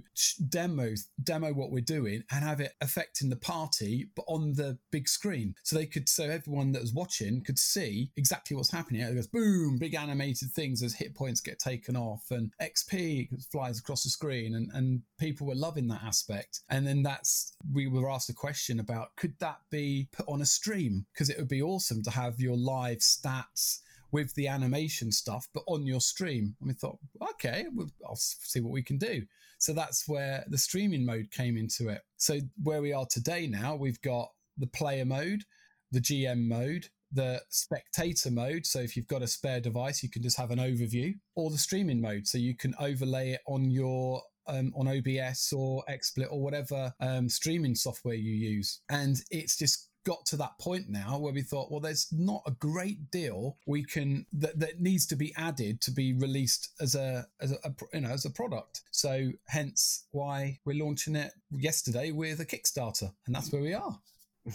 demo 0.49 0.93
demo 1.23 1.53
what 1.53 1.71
we're 1.71 1.81
doing 1.81 2.23
and 2.31 2.43
have 2.43 2.61
it 2.61 2.73
affecting 2.81 3.29
the 3.29 3.35
party, 3.35 4.09
but 4.15 4.25
on 4.27 4.53
the 4.53 4.77
big 4.91 5.07
screen. 5.07 5.55
So 5.63 5.75
they 5.75 5.87
could 5.87 6.07
so 6.07 6.25
everyone 6.25 6.71
that 6.73 6.81
was 6.81 6.93
watching 6.93 7.43
could 7.43 7.57
see 7.57 8.11
exactly 8.17 8.55
what's 8.55 8.71
happening. 8.71 9.01
It 9.01 9.15
goes 9.15 9.27
boom 9.27 9.50
boom, 9.51 9.77
big 9.77 9.95
animated 9.95 10.49
things 10.51 10.81
as 10.81 10.93
hit 10.93 11.13
points 11.13 11.41
get 11.41 11.59
taken 11.59 11.95
off 11.95 12.31
and 12.31 12.53
XP 12.61 13.27
flies 13.51 13.79
across 13.79 14.03
the 14.03 14.09
screen. 14.09 14.55
And, 14.55 14.69
and 14.73 15.01
people 15.19 15.47
were 15.47 15.55
loving 15.55 15.87
that 15.89 16.03
aspect. 16.03 16.61
And 16.69 16.87
then 16.87 17.03
that's, 17.03 17.53
we 17.73 17.87
were 17.87 18.09
asked 18.09 18.29
a 18.29 18.33
question 18.33 18.79
about 18.79 19.15
could 19.17 19.37
that 19.39 19.59
be 19.69 20.07
put 20.11 20.27
on 20.27 20.41
a 20.41 20.45
stream? 20.45 21.05
Because 21.13 21.29
it 21.29 21.37
would 21.37 21.49
be 21.49 21.61
awesome 21.61 22.01
to 22.03 22.11
have 22.11 22.39
your 22.39 22.55
live 22.55 22.99
stats 22.99 23.79
with 24.11 24.33
the 24.35 24.47
animation 24.47 25.11
stuff, 25.11 25.47
but 25.53 25.63
on 25.67 25.85
your 25.85 26.01
stream. 26.01 26.55
And 26.59 26.67
we 26.69 26.73
thought, 26.73 26.99
okay, 27.31 27.65
I'll 28.07 28.15
see 28.15 28.59
what 28.61 28.73
we 28.73 28.83
can 28.83 28.97
do. 28.97 29.23
So 29.57 29.73
that's 29.73 30.07
where 30.07 30.43
the 30.47 30.57
streaming 30.57 31.05
mode 31.05 31.29
came 31.31 31.57
into 31.57 31.89
it. 31.89 32.01
So 32.17 32.39
where 32.63 32.81
we 32.81 32.93
are 32.93 33.05
today 33.09 33.47
now, 33.47 33.75
we've 33.75 34.01
got 34.01 34.31
the 34.57 34.67
player 34.67 35.05
mode, 35.05 35.43
the 35.91 36.01
GM 36.01 36.47
mode, 36.47 36.87
the 37.11 37.41
spectator 37.49 38.31
mode. 38.31 38.65
So 38.65 38.79
if 38.79 38.95
you've 38.95 39.07
got 39.07 39.21
a 39.21 39.27
spare 39.27 39.59
device, 39.59 40.03
you 40.03 40.09
can 40.09 40.21
just 40.21 40.37
have 40.37 40.51
an 40.51 40.59
overview, 40.59 41.15
or 41.35 41.49
the 41.49 41.57
streaming 41.57 42.01
mode. 42.01 42.27
So 42.27 42.37
you 42.37 42.55
can 42.55 42.73
overlay 42.79 43.31
it 43.31 43.41
on 43.47 43.69
your 43.69 44.21
um, 44.47 44.73
on 44.75 44.87
OBS 44.87 45.53
or 45.53 45.83
XSplit 45.89 46.31
or 46.31 46.41
whatever 46.41 46.93
um, 46.99 47.29
streaming 47.29 47.75
software 47.75 48.15
you 48.15 48.33
use. 48.33 48.81
And 48.89 49.17
it's 49.29 49.57
just 49.57 49.89
got 50.03 50.25
to 50.25 50.35
that 50.37 50.57
point 50.59 50.89
now 50.89 51.17
where 51.19 51.33
we 51.33 51.41
thought, 51.41 51.71
well, 51.71 51.79
there's 51.79 52.07
not 52.11 52.41
a 52.47 52.51
great 52.51 53.11
deal 53.11 53.57
we 53.67 53.83
can 53.83 54.25
that, 54.33 54.59
that 54.59 54.81
needs 54.81 55.05
to 55.07 55.15
be 55.15 55.33
added 55.37 55.81
to 55.81 55.91
be 55.91 56.13
released 56.13 56.69
as 56.79 56.95
a 56.95 57.25
as 57.39 57.51
a, 57.51 57.57
you 57.93 58.01
know 58.01 58.09
as 58.09 58.25
a 58.25 58.29
product. 58.29 58.81
So 58.91 59.31
hence 59.47 60.05
why 60.11 60.59
we're 60.65 60.83
launching 60.83 61.15
it 61.15 61.33
yesterday 61.51 62.11
with 62.11 62.39
a 62.39 62.45
Kickstarter, 62.45 63.11
and 63.27 63.35
that's 63.35 63.51
where 63.51 63.61
we 63.61 63.73
are. 63.73 63.99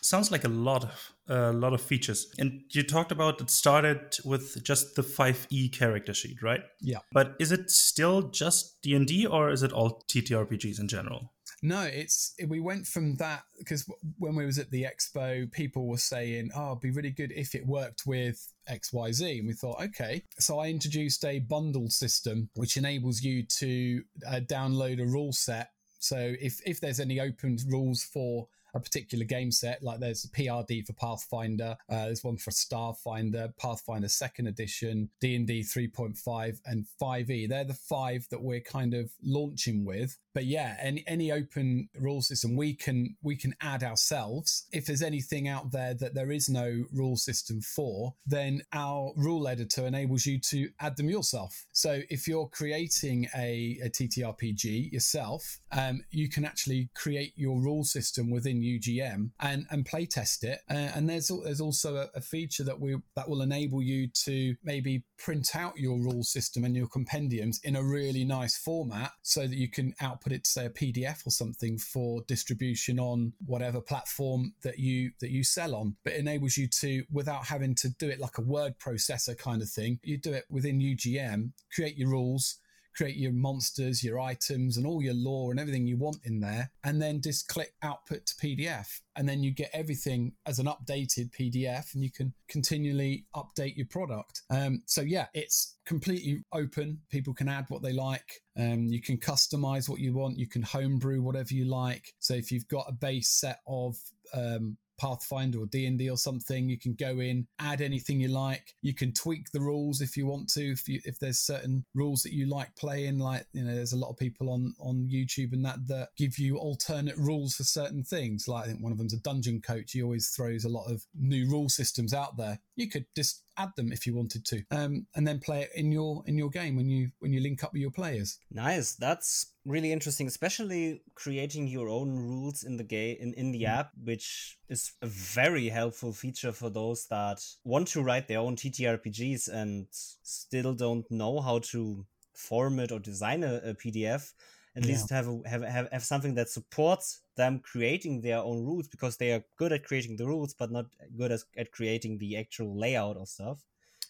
Sounds 0.00 0.30
like 0.30 0.44
a 0.44 0.48
lot 0.48 0.84
of 0.84 1.12
a 1.28 1.52
lot 1.52 1.72
of 1.72 1.80
features. 1.80 2.32
And 2.38 2.62
you 2.70 2.82
talked 2.82 3.12
about 3.12 3.40
it 3.40 3.50
started 3.50 4.18
with 4.24 4.62
just 4.64 4.96
the 4.96 5.02
5e 5.02 5.72
character 5.72 6.12
sheet, 6.12 6.42
right? 6.42 6.62
Yeah. 6.80 6.98
But 7.12 7.36
is 7.38 7.52
it 7.52 7.70
still 7.70 8.22
just 8.22 8.82
D&D 8.82 9.26
or 9.26 9.50
is 9.50 9.62
it 9.62 9.72
all 9.72 10.02
TTRPGs 10.08 10.80
in 10.80 10.88
general? 10.88 11.32
No, 11.62 11.82
it's 11.82 12.34
we 12.48 12.58
went 12.58 12.86
from 12.86 13.16
that 13.16 13.42
because 13.58 13.84
when 14.18 14.34
we 14.34 14.46
was 14.46 14.58
at 14.58 14.70
the 14.70 14.84
expo, 14.84 15.50
people 15.52 15.86
were 15.86 15.98
saying, 15.98 16.50
"Oh, 16.54 16.68
it'd 16.68 16.80
be 16.80 16.90
really 16.90 17.10
good 17.10 17.32
if 17.32 17.54
it 17.54 17.66
worked 17.66 18.06
with 18.06 18.50
X, 18.66 18.92
Y, 18.94 19.12
Z," 19.12 19.38
and 19.38 19.46
we 19.46 19.52
thought, 19.52 19.82
okay. 19.82 20.22
So 20.38 20.58
I 20.58 20.68
introduced 20.68 21.22
a 21.24 21.40
bundled 21.40 21.92
system 21.92 22.48
which 22.54 22.78
enables 22.78 23.20
you 23.20 23.42
to 23.42 24.02
uh, 24.26 24.40
download 24.40 25.02
a 25.02 25.06
rule 25.06 25.34
set. 25.34 25.70
So 25.98 26.34
if 26.40 26.62
if 26.64 26.80
there's 26.80 27.00
any 27.00 27.20
open 27.20 27.58
rules 27.68 28.04
for 28.04 28.48
a 28.74 28.80
particular 28.80 29.24
game 29.24 29.50
set. 29.50 29.82
Like 29.82 30.00
there's 30.00 30.24
a 30.24 30.28
PRD 30.28 30.86
for 30.86 30.92
Pathfinder, 30.94 31.76
uh, 31.88 32.06
there's 32.06 32.24
one 32.24 32.36
for 32.36 32.50
Starfinder, 32.50 33.56
Pathfinder 33.56 34.08
Second 34.08 34.46
Edition, 34.46 35.10
D 35.20 35.36
and 35.36 35.46
D 35.46 35.60
3.5, 35.62 36.58
and 36.66 36.86
5e. 37.00 37.48
They're 37.48 37.64
the 37.64 37.74
five 37.74 38.26
that 38.30 38.42
we're 38.42 38.60
kind 38.60 38.94
of 38.94 39.10
launching 39.22 39.84
with. 39.84 40.16
But 40.32 40.44
yeah, 40.44 40.76
any 40.80 41.04
any 41.08 41.32
open 41.32 41.88
rule 41.98 42.22
system 42.22 42.54
we 42.54 42.74
can 42.74 43.16
we 43.22 43.36
can 43.36 43.54
add 43.60 43.82
ourselves. 43.82 44.66
If 44.72 44.86
there's 44.86 45.02
anything 45.02 45.48
out 45.48 45.72
there 45.72 45.94
that 45.94 46.14
there 46.14 46.30
is 46.30 46.48
no 46.48 46.84
rule 46.92 47.16
system 47.16 47.60
for, 47.60 48.14
then 48.26 48.62
our 48.72 49.12
rule 49.16 49.48
editor 49.48 49.86
enables 49.86 50.26
you 50.26 50.38
to 50.40 50.68
add 50.80 50.96
them 50.96 51.10
yourself. 51.10 51.66
So 51.72 52.00
if 52.10 52.28
you're 52.28 52.48
creating 52.48 53.26
a, 53.36 53.78
a 53.84 53.90
TTRPG 53.90 54.92
yourself, 54.92 55.60
um, 55.72 56.02
you 56.10 56.28
can 56.28 56.44
actually 56.44 56.90
create 56.94 57.32
your 57.36 57.60
rule 57.60 57.84
system 57.84 58.30
within 58.30 58.59
UGM 58.60 59.30
and 59.40 59.66
and 59.70 59.86
play 59.86 60.06
test 60.06 60.44
it. 60.44 60.60
Uh, 60.70 60.90
and 60.94 61.08
there's 61.08 61.30
there's 61.44 61.60
also 61.60 61.96
a, 61.96 62.08
a, 62.14 62.20
feature 62.20 62.64
that 62.64 62.78
we 62.78 62.96
that 63.16 63.28
will 63.28 63.42
enable 63.42 63.82
you 63.82 64.08
to 64.24 64.54
maybe 64.62 65.04
print 65.18 65.54
out 65.54 65.78
your 65.78 65.98
rule 65.98 66.22
system 66.22 66.64
and 66.64 66.76
your 66.76 66.86
compendiums 66.88 67.60
in 67.64 67.76
a 67.76 67.82
really 67.82 68.24
nice 68.24 68.56
format, 68.56 69.12
so 69.22 69.46
that 69.46 69.56
you 69.56 69.68
can 69.68 69.94
output 70.00 70.32
it 70.32 70.44
to 70.44 70.50
say 70.50 70.66
a 70.66 70.70
PDF 70.70 71.26
or 71.26 71.30
something 71.30 71.78
for 71.78 72.22
distribution 72.26 72.98
on 72.98 73.32
whatever 73.46 73.80
platform 73.80 74.54
that 74.62 74.78
you 74.78 75.10
that 75.20 75.30
you 75.30 75.44
sell 75.44 75.74
on. 75.74 75.96
But 76.04 76.14
enables 76.14 76.56
you 76.56 76.68
to 76.80 77.04
without 77.10 77.46
having 77.46 77.74
to 77.76 77.88
do 77.88 78.08
it 78.08 78.20
like 78.20 78.38
a 78.38 78.42
word 78.42 78.78
processor 78.78 79.36
kind 79.36 79.62
of 79.62 79.68
thing. 79.68 79.98
You 80.02 80.18
do 80.18 80.32
it 80.32 80.44
within 80.50 80.80
UGM, 80.80 81.52
create 81.72 81.96
your 81.96 82.10
rules 82.10 82.58
create 82.94 83.16
your 83.16 83.32
monsters, 83.32 84.02
your 84.02 84.20
items, 84.20 84.76
and 84.76 84.86
all 84.86 85.02
your 85.02 85.14
lore 85.14 85.50
and 85.50 85.60
everything 85.60 85.86
you 85.86 85.96
want 85.96 86.18
in 86.24 86.40
there, 86.40 86.70
and 86.84 87.00
then 87.00 87.20
just 87.20 87.48
click 87.48 87.72
output 87.82 88.26
to 88.26 88.34
PDF. 88.36 89.00
And 89.16 89.28
then 89.28 89.42
you 89.42 89.52
get 89.52 89.70
everything 89.72 90.32
as 90.46 90.58
an 90.58 90.66
updated 90.66 91.30
PDF, 91.38 91.94
and 91.94 92.02
you 92.02 92.10
can 92.10 92.32
continually 92.48 93.26
update 93.34 93.76
your 93.76 93.86
product. 93.86 94.42
Um, 94.50 94.82
so, 94.86 95.02
yeah, 95.02 95.26
it's 95.34 95.76
completely 95.84 96.42
open. 96.52 97.00
People 97.10 97.34
can 97.34 97.48
add 97.48 97.66
what 97.68 97.82
they 97.82 97.92
like. 97.92 98.42
Um, 98.58 98.86
you 98.86 99.00
can 99.00 99.18
customize 99.18 99.88
what 99.88 100.00
you 100.00 100.14
want. 100.14 100.38
You 100.38 100.48
can 100.48 100.62
homebrew 100.62 101.22
whatever 101.22 101.54
you 101.54 101.66
like. 101.66 102.14
So, 102.18 102.34
if 102.34 102.50
you've 102.50 102.68
got 102.68 102.86
a 102.88 102.92
base 102.92 103.28
set 103.28 103.60
of 103.66 103.96
um, 104.34 104.76
Pathfinder 105.00 105.60
or 105.60 105.66
D&D 105.66 106.10
or 106.10 106.16
something. 106.16 106.68
You 106.68 106.78
can 106.78 106.94
go 106.94 107.20
in, 107.20 107.46
add 107.58 107.80
anything 107.80 108.20
you 108.20 108.28
like. 108.28 108.74
You 108.82 108.94
can 108.94 109.12
tweak 109.12 109.50
the 109.50 109.60
rules 109.60 110.00
if 110.00 110.16
you 110.16 110.26
want 110.26 110.48
to. 110.50 110.72
If 110.72 110.88
you, 110.88 111.00
if 111.04 111.18
there's 111.18 111.38
certain 111.38 111.84
rules 111.94 112.22
that 112.22 112.34
you 112.34 112.46
like 112.46 112.74
playing, 112.76 113.18
like 113.18 113.46
you 113.52 113.64
know, 113.64 113.74
there's 113.74 113.94
a 113.94 113.98
lot 113.98 114.10
of 114.10 114.18
people 114.18 114.50
on 114.50 114.74
on 114.78 115.08
YouTube 115.10 115.52
and 115.52 115.64
that 115.64 115.86
that 115.88 116.10
give 116.16 116.38
you 116.38 116.58
alternate 116.58 117.16
rules 117.16 117.54
for 117.54 117.64
certain 117.64 118.04
things. 118.04 118.46
Like 118.46 118.64
I 118.64 118.66
think 118.68 118.82
one 118.82 118.92
of 118.92 118.98
them's 118.98 119.14
a 119.14 119.20
dungeon 119.20 119.60
coach. 119.60 119.92
He 119.92 120.02
always 120.02 120.28
throws 120.28 120.64
a 120.64 120.68
lot 120.68 120.90
of 120.90 121.04
new 121.14 121.48
rule 121.48 121.68
systems 121.68 122.12
out 122.12 122.36
there. 122.36 122.60
You 122.76 122.88
could 122.88 123.06
just 123.16 123.42
add 123.60 123.70
them 123.76 123.92
if 123.92 124.06
you 124.06 124.14
wanted 124.14 124.44
to, 124.46 124.62
um, 124.70 125.06
and 125.14 125.26
then 125.26 125.38
play 125.38 125.62
it 125.62 125.70
in 125.74 125.92
your 125.92 126.22
in 126.26 126.38
your 126.38 126.50
game 126.50 126.76
when 126.76 126.88
you 126.88 127.10
when 127.18 127.32
you 127.32 127.40
link 127.40 127.62
up 127.62 127.72
with 127.72 127.82
your 127.82 127.90
players. 127.90 128.38
Nice. 128.50 128.94
That's 128.94 129.52
really 129.64 129.92
interesting, 129.92 130.26
especially 130.26 131.02
creating 131.14 131.68
your 131.68 131.88
own 131.88 132.18
rules 132.18 132.62
in 132.62 132.76
the 132.76 132.84
game 132.84 133.16
in, 133.20 133.34
in 133.34 133.52
the 133.52 133.62
mm. 133.62 133.68
app, 133.68 133.90
which 134.02 134.58
is 134.68 134.92
a 135.02 135.06
very 135.06 135.68
helpful 135.68 136.12
feature 136.12 136.52
for 136.52 136.70
those 136.70 137.06
that 137.06 137.44
want 137.64 137.88
to 137.88 138.02
write 138.02 138.28
their 138.28 138.38
own 138.38 138.56
TTRPGs 138.56 139.48
and 139.48 139.86
still 139.90 140.74
don't 140.74 141.10
know 141.10 141.40
how 141.40 141.58
to 141.58 142.06
format 142.34 142.92
or 142.92 142.98
design 142.98 143.44
a, 143.44 143.56
a 143.56 143.74
PDF. 143.74 144.32
At 144.76 144.84
yeah. 144.84 144.92
least 144.92 145.10
have, 145.10 145.26
a, 145.26 145.40
have 145.48 145.62
have 145.62 145.88
have 145.90 146.04
something 146.04 146.34
that 146.36 146.48
supports 146.48 147.22
them 147.40 147.60
creating 147.72 148.20
their 148.20 148.38
own 148.38 148.58
rules 148.68 148.86
because 148.94 149.16
they 149.16 149.32
are 149.32 149.42
good 149.56 149.72
at 149.72 149.84
creating 149.88 150.16
the 150.16 150.26
rules, 150.26 150.52
but 150.60 150.70
not 150.70 150.86
good 151.16 151.32
as, 151.32 151.44
at 151.56 151.72
creating 151.72 152.18
the 152.18 152.36
actual 152.36 152.78
layout 152.78 153.16
of 153.16 153.28
stuff. 153.28 153.58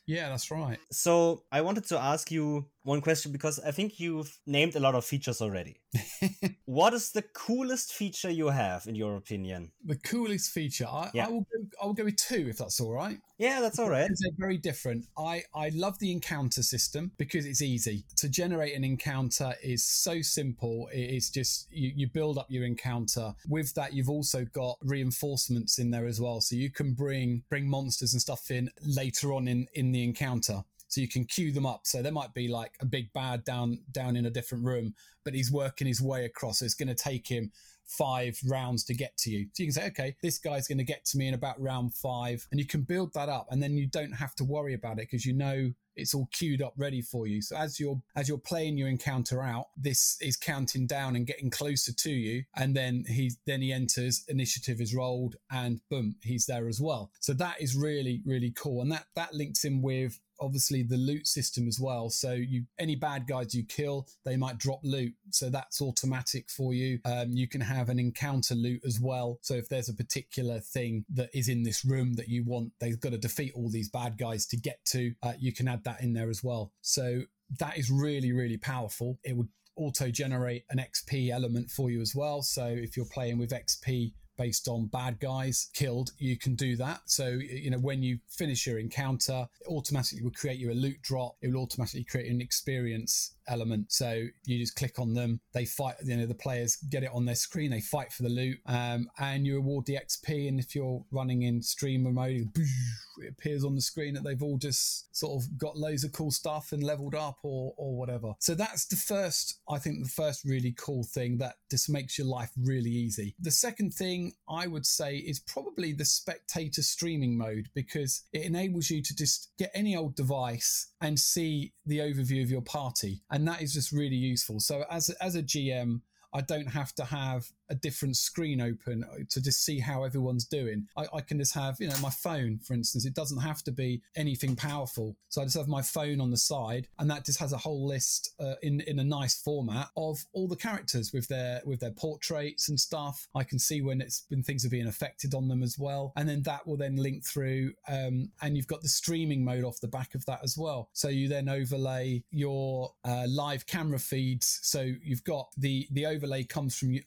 Yeah, 0.07 0.29
that's 0.31 0.51
right. 0.51 0.79
So 0.91 1.45
I 1.53 1.61
wanted 1.61 1.85
to 1.91 1.99
ask 2.13 2.33
you 2.33 2.67
one 2.83 3.01
question 3.01 3.33
because 3.33 3.61
I 3.61 3.73
think 3.73 4.01
you've 4.01 4.39
named 4.47 4.75
a 4.75 4.81
lot 4.81 4.95
of 4.95 5.05
features 5.05 5.41
already. 5.43 5.81
what 6.65 6.95
is 6.95 7.13
the 7.13 7.23
coolest 7.23 7.93
feature 7.93 8.31
you 8.31 8.49
have, 8.49 8.87
in 8.87 8.95
your 8.95 9.17
opinion? 9.17 9.73
The 9.85 9.97
coolest 9.97 10.51
feature, 10.51 10.87
I, 10.87 11.11
Yeah. 11.13 11.27
I 11.27 11.29
will 11.31 11.41
go. 11.41 11.67
I 11.83 11.87
will 11.87 11.95
go 11.95 12.05
with 12.05 12.17
two 12.17 12.47
if 12.49 12.59
that's 12.59 12.81
all 12.81 12.93
right. 12.93 13.19
Yeah, 13.39 13.61
that's 13.61 13.79
all 13.79 13.89
right. 13.89 14.03
Because 14.05 14.21
they're 14.21 14.47
very 14.47 14.59
different. 14.59 15.07
I, 15.19 15.45
I 15.55 15.71
love 15.71 15.99
the 15.99 16.13
encounter 16.13 16.63
system 16.63 17.13
because 17.19 17.47
it's 17.47 17.63
easy. 17.63 18.05
To 18.17 18.29
generate 18.29 18.75
an 18.75 18.85
encounter 18.85 19.55
is 19.63 19.87
so 19.87 20.21
simple. 20.23 20.89
It 20.93 21.11
is 21.11 21.31
just 21.31 21.69
you, 21.71 21.93
you 21.95 22.09
build 22.09 22.39
up 22.39 22.47
your 22.51 22.65
encounter. 22.65 23.35
With 23.49 23.75
that, 23.75 23.93
you've 23.95 24.11
also 24.11 24.45
got 24.45 24.79
reinforcements 24.83 25.79
in 25.79 25.91
there 25.91 26.07
as 26.07 26.21
well. 26.21 26.41
So 26.41 26.57
you 26.57 26.71
can 26.71 26.95
bring 26.95 27.43
bring 27.51 27.69
monsters 27.69 28.13
and 28.13 28.23
stuff 28.23 28.51
in 28.51 28.71
later 28.83 29.33
on 29.33 29.49
in, 29.49 29.67
in 29.75 29.93
the 29.93 30.05
encounter. 30.05 30.65
So 30.91 31.01
you 31.01 31.09
can 31.09 31.25
queue 31.25 31.53
them 31.53 31.67
up. 31.67 31.83
So 31.85 32.03
there 32.03 32.13
might 32.13 32.35
be 32.35 32.49
like 32.49 32.73
a 32.81 32.85
big 32.85 33.13
bad 33.13 33.45
down 33.45 33.79
down 33.93 34.17
in 34.17 34.27
a 34.27 34.31
different 34.31 34.65
room, 34.65 34.95
but 35.25 35.35
he's 35.35 35.51
working 35.51 35.87
his 35.87 36.03
way 36.03 36.25
across. 36.25 36.59
So 36.59 36.65
it's 36.65 36.75
going 36.75 36.89
to 36.89 36.95
take 36.95 37.29
him 37.29 37.53
five 37.91 38.39
rounds 38.47 38.85
to 38.85 38.95
get 38.95 39.17
to 39.19 39.31
you. 39.31 39.47
So 39.53 39.63
you 39.63 39.67
can 39.67 39.73
say, 39.75 39.87
okay, 39.89 40.17
this 40.23 40.39
guy's 40.39 40.69
going 40.69 40.79
to 40.79 40.85
get 40.85 41.05
to 41.07 41.19
me 41.19 41.29
in 41.29 41.35
about 41.35 41.61
round 41.61 41.95
five, 41.95 42.47
and 42.51 42.61
you 42.61 42.67
can 42.67 42.83
build 42.83 43.13
that 43.15 43.29
up, 43.29 43.47
and 43.51 43.63
then 43.63 43.77
you 43.77 43.87
don't 43.87 44.13
have 44.13 44.35
to 44.37 44.45
worry 44.45 44.75
about 44.75 44.99
it 44.99 45.09
because 45.11 45.27
you 45.27 45.33
know 45.33 45.73
it's 45.97 46.15
all 46.15 46.29
queued 46.33 46.63
up 46.63 46.73
ready 46.77 47.03
for 47.03 47.27
you. 47.27 47.43
So 47.43 47.57
as 47.57 47.79
you're 47.81 48.01
as 48.17 48.29
you're 48.29 48.39
playing 48.39 48.79
your 48.79 48.89
encounter 48.89 49.43
out, 49.43 49.67
this 49.77 50.17
is 50.21 50.37
counting 50.37 50.87
down 50.87 51.17
and 51.17 51.27
getting 51.27 51.51
closer 51.51 51.93
to 51.93 52.11
you, 52.11 52.45
and 52.57 52.75
then 52.77 53.05
he 53.07 53.33
then 53.47 53.61
he 53.61 53.73
enters, 53.73 54.25
initiative 54.29 54.81
is 54.81 54.95
rolled, 54.95 55.37
and 55.51 55.81
boom, 55.91 56.17
he's 56.23 56.47
there 56.47 56.69
as 56.69 56.81
well. 56.81 57.11
So 57.21 57.33
that 57.35 57.61
is 57.61 57.77
really 57.77 58.23
really 58.25 58.53
cool, 58.53 58.83
and 58.83 58.93
that 58.93 59.07
that 59.17 59.35
links 59.35 59.65
in 59.65 59.83
with 59.83 60.19
obviously 60.41 60.83
the 60.83 60.97
loot 60.97 61.27
system 61.27 61.69
as 61.69 61.79
well. 61.81 62.11
So 62.11 62.33
you 62.33 62.65
any 62.79 62.97
bad 62.97 63.27
guys 63.27 63.55
you 63.55 63.65
kill, 63.65 64.09
they 64.25 64.37
might 64.37 64.59
drop 64.59 64.81
loot. 64.83 65.15
So 65.31 65.51
that's 65.51 65.81
automatic 65.81 66.51
for 66.51 66.75
you. 66.75 67.01
Um, 67.05 67.33
you 67.33 67.49
can 67.49 67.61
have 67.61 67.89
an 67.89 67.99
encounter 67.99 68.55
loot 68.55 68.81
as 68.85 69.01
well. 69.01 69.39
So 69.43 69.55
if 69.55 69.69
there's 69.69 69.89
a 69.89 69.95
particular 69.95 70.61
thing 70.61 71.05
that 71.15 71.31
is 71.35 71.49
in 71.49 71.63
this 71.63 71.85
room 71.85 72.15
that 72.15 72.29
you 72.29 72.45
want, 72.45 72.73
they've 72.81 73.01
got 73.01 73.13
to 73.13 73.19
defeat 73.19 73.53
all 73.55 73.71
these 73.71 73.89
bad 73.89 74.19
guys 74.19 74.47
to 74.47 74.57
get 74.57 74.85
to. 74.87 75.15
Uh, 75.23 75.33
you 75.39 75.53
can 75.53 75.69
add 75.69 75.85
that 75.85 76.03
in 76.03 76.13
there 76.13 76.31
as 76.31 76.43
well. 76.43 76.73
So 76.81 77.23
that 77.59 77.79
is 77.79 77.91
really 77.91 78.33
really 78.33 78.57
powerful. 78.57 79.19
It 79.25 79.37
would 79.37 79.49
auto 79.77 80.11
generate 80.11 80.65
an 80.71 80.79
XP 80.79 81.31
element 81.31 81.71
for 81.71 81.91
you 81.91 82.01
as 82.01 82.15
well. 82.15 82.43
So 82.43 82.67
if 82.67 82.97
you're 82.97 83.07
playing 83.07 83.39
with 83.39 83.51
XP 83.51 84.13
based 84.41 84.69
on 84.69 84.87
bad 84.87 85.21
guys 85.21 85.69
killed, 85.75 86.13
you 86.17 86.35
can 86.39 86.55
do 86.55 86.75
that. 86.75 87.03
So, 87.05 87.29
you 87.29 87.71
know, 87.71 87.79
when 87.79 88.03
you 88.03 88.19
finish 88.27 88.67
your 88.67 88.79
encounter, 88.79 89.47
it 89.61 89.69
automatically 89.69 90.23
will 90.23 90.31
create 90.31 90.59
you 90.59 90.73
a 90.73 90.73
loot 90.73 90.97
drop. 91.03 91.37
It 91.43 91.49
will 91.49 91.61
automatically 91.61 92.05
create 92.05 92.33
an 92.33 92.41
experience 92.41 93.37
element. 93.51 93.93
So 93.93 94.27
you 94.45 94.59
just 94.59 94.77
click 94.77 94.99
on 94.99 95.15
them, 95.15 95.41
they 95.53 95.65
fight, 95.65 95.97
you 96.05 96.17
know, 96.17 96.27
the 96.27 96.35
players 96.35 96.77
get 96.89 97.03
it 97.03 97.11
on 97.13 97.25
their 97.25 97.35
screen, 97.35 97.71
they 97.71 97.81
fight 97.81 98.13
for 98.13 98.23
the 98.23 98.29
loot, 98.29 98.59
um, 98.67 99.11
and 99.19 99.47
you 99.47 99.57
reward 99.57 99.87
the 99.87 99.97
XP. 99.97 100.49
And 100.49 100.59
if 100.61 100.75
you're 100.75 101.05
running 101.11 101.43
in 101.43 101.63
streamer 101.63 102.13
mode, 102.13 102.51
it 102.57 103.35
appears 103.39 103.65
on 103.65 103.75
the 103.75 103.81
screen 103.81 104.15
that 104.15 104.25
they've 104.25 104.43
all 104.43 104.59
just 104.59 105.15
sort 105.17 105.43
of 105.43 105.59
got 105.59 105.77
loads 105.77 106.05
of 106.05 106.13
cool 106.13 106.31
stuff 106.31 106.73
and 106.73 106.83
leveled 106.83 107.15
up 107.15 107.39
or, 107.43 107.75
or 107.77 107.97
whatever. 107.97 108.33
So 108.39 108.55
that's 108.55 108.87
the 108.87 108.97
first, 108.97 109.61
I 109.69 109.79
think, 109.79 110.03
the 110.03 110.11
first 110.11 110.45
really 110.45 110.75
cool 110.79 111.05
thing 111.05 111.39
that 111.39 111.57
just 111.71 111.91
makes 111.91 112.19
your 112.19 112.27
life 112.27 112.51
really 112.59 112.91
easy. 112.91 113.35
The 113.41 113.51
second 113.51 113.93
thing 113.93 114.35
I 114.49 114.67
would 114.67 114.87
say 114.87 115.17
is 115.17 115.41
probably 115.41 115.93
the 115.93 116.05
spectator 116.05 116.83
streaming 116.83 117.37
mode 117.37 117.69
because 117.75 118.23
it 118.33 118.45
enables 118.45 118.91
you 118.91 119.03
to 119.03 119.15
just 119.15 119.51
get 119.59 119.71
any 119.75 119.97
old 119.97 120.15
device 120.15 120.90
and 121.01 121.19
see 121.19 121.73
the 121.87 121.99
overview 121.99 122.43
of 122.43 122.51
your 122.51 122.63
party. 122.63 123.23
And 123.31 123.47
that 123.49 123.63
is 123.63 123.73
just 123.73 123.93
really 123.93 124.17
useful. 124.17 124.61
So 124.61 124.85
as, 124.91 125.11
as 125.21 125.35
a 125.35 125.43
GM, 125.43 126.01
I 126.33 126.43
don't 126.43 126.69
have 126.69 126.95
to 126.97 127.05
have 127.05 127.51
a 127.71 127.75
different 127.75 128.17
screen 128.17 128.61
open 128.61 129.05
to 129.31 129.41
just 129.41 129.65
see 129.65 129.79
how 129.79 130.05
everyone's 130.05 130.45
doing. 130.45 130.87
I, 130.97 131.07
I, 131.15 131.21
can 131.21 131.39
just 131.39 131.55
have, 131.55 131.77
you 131.79 131.89
know, 131.89 131.99
my 132.03 132.11
phone, 132.11 132.59
for 132.59 132.75
instance. 132.75 133.07
It 133.07 133.15
doesn't 133.15 133.41
have 133.41 133.63
to 133.65 133.73
be 133.73 134.03
anything 134.17 134.57
powerful. 134.57 135.17
So 135.29 135.41
I 135.41 135.45
just 135.45 135.57
have 135.57 135.69
my 135.69 135.83
phone 135.83 136.21
on 136.21 136.31
the 136.31 136.37
side, 136.37 136.89
and 136.99 137.09
that 137.11 137.25
just 137.25 137.39
has 137.39 137.53
a 137.53 137.59
whole 137.59 137.87
list 137.87 138.35
uh, 138.41 138.55
in 138.63 138.81
in 138.83 138.99
a 138.99 139.05
nice 139.05 139.41
format 139.41 139.89
of 139.97 140.19
all 140.33 140.49
the 140.49 140.57
characters 140.57 141.13
with 141.13 141.29
their 141.29 141.63
with 141.65 141.81
their 141.81 141.93
portraits 141.93 142.69
and 142.69 142.79
stuff. 142.79 143.29
I 143.35 143.45
can 143.45 143.59
see 143.59 143.81
when 143.81 144.01
it's 144.01 144.25
when 144.29 144.43
things 144.43 144.65
are 144.67 144.71
being 144.71 144.89
affected 144.89 145.35
on 145.35 145.49
them 145.49 145.63
as 145.63 145.79
well, 145.79 146.13
and 146.17 146.29
then 146.29 146.43
that 146.43 146.67
will 146.67 146.77
then 146.77 146.97
link 146.97 147.25
through. 147.25 147.73
Um, 147.89 148.31
and 148.43 148.57
you've 148.57 148.67
got 148.67 148.83
the 148.83 148.89
streaming 148.89 149.45
mode 149.45 149.65
off 149.65 149.81
the 149.81 149.89
back 149.89 150.15
of 150.15 150.27
that 150.27 150.41
as 150.43 150.59
well. 150.59 150.89
So 150.93 151.09
you 151.09 151.29
then 151.29 151.49
overlay 151.49 152.25
your 152.31 152.93
uh, 153.05 153.27
live 153.29 153.67
camera 153.67 154.01
feeds. 154.01 154.59
So 154.63 154.81
you've 155.03 155.25
got 155.25 155.49
the 155.57 155.87
the 155.93 156.07
overlay 156.07 156.45
comes 156.45 156.77
from 156.77 156.99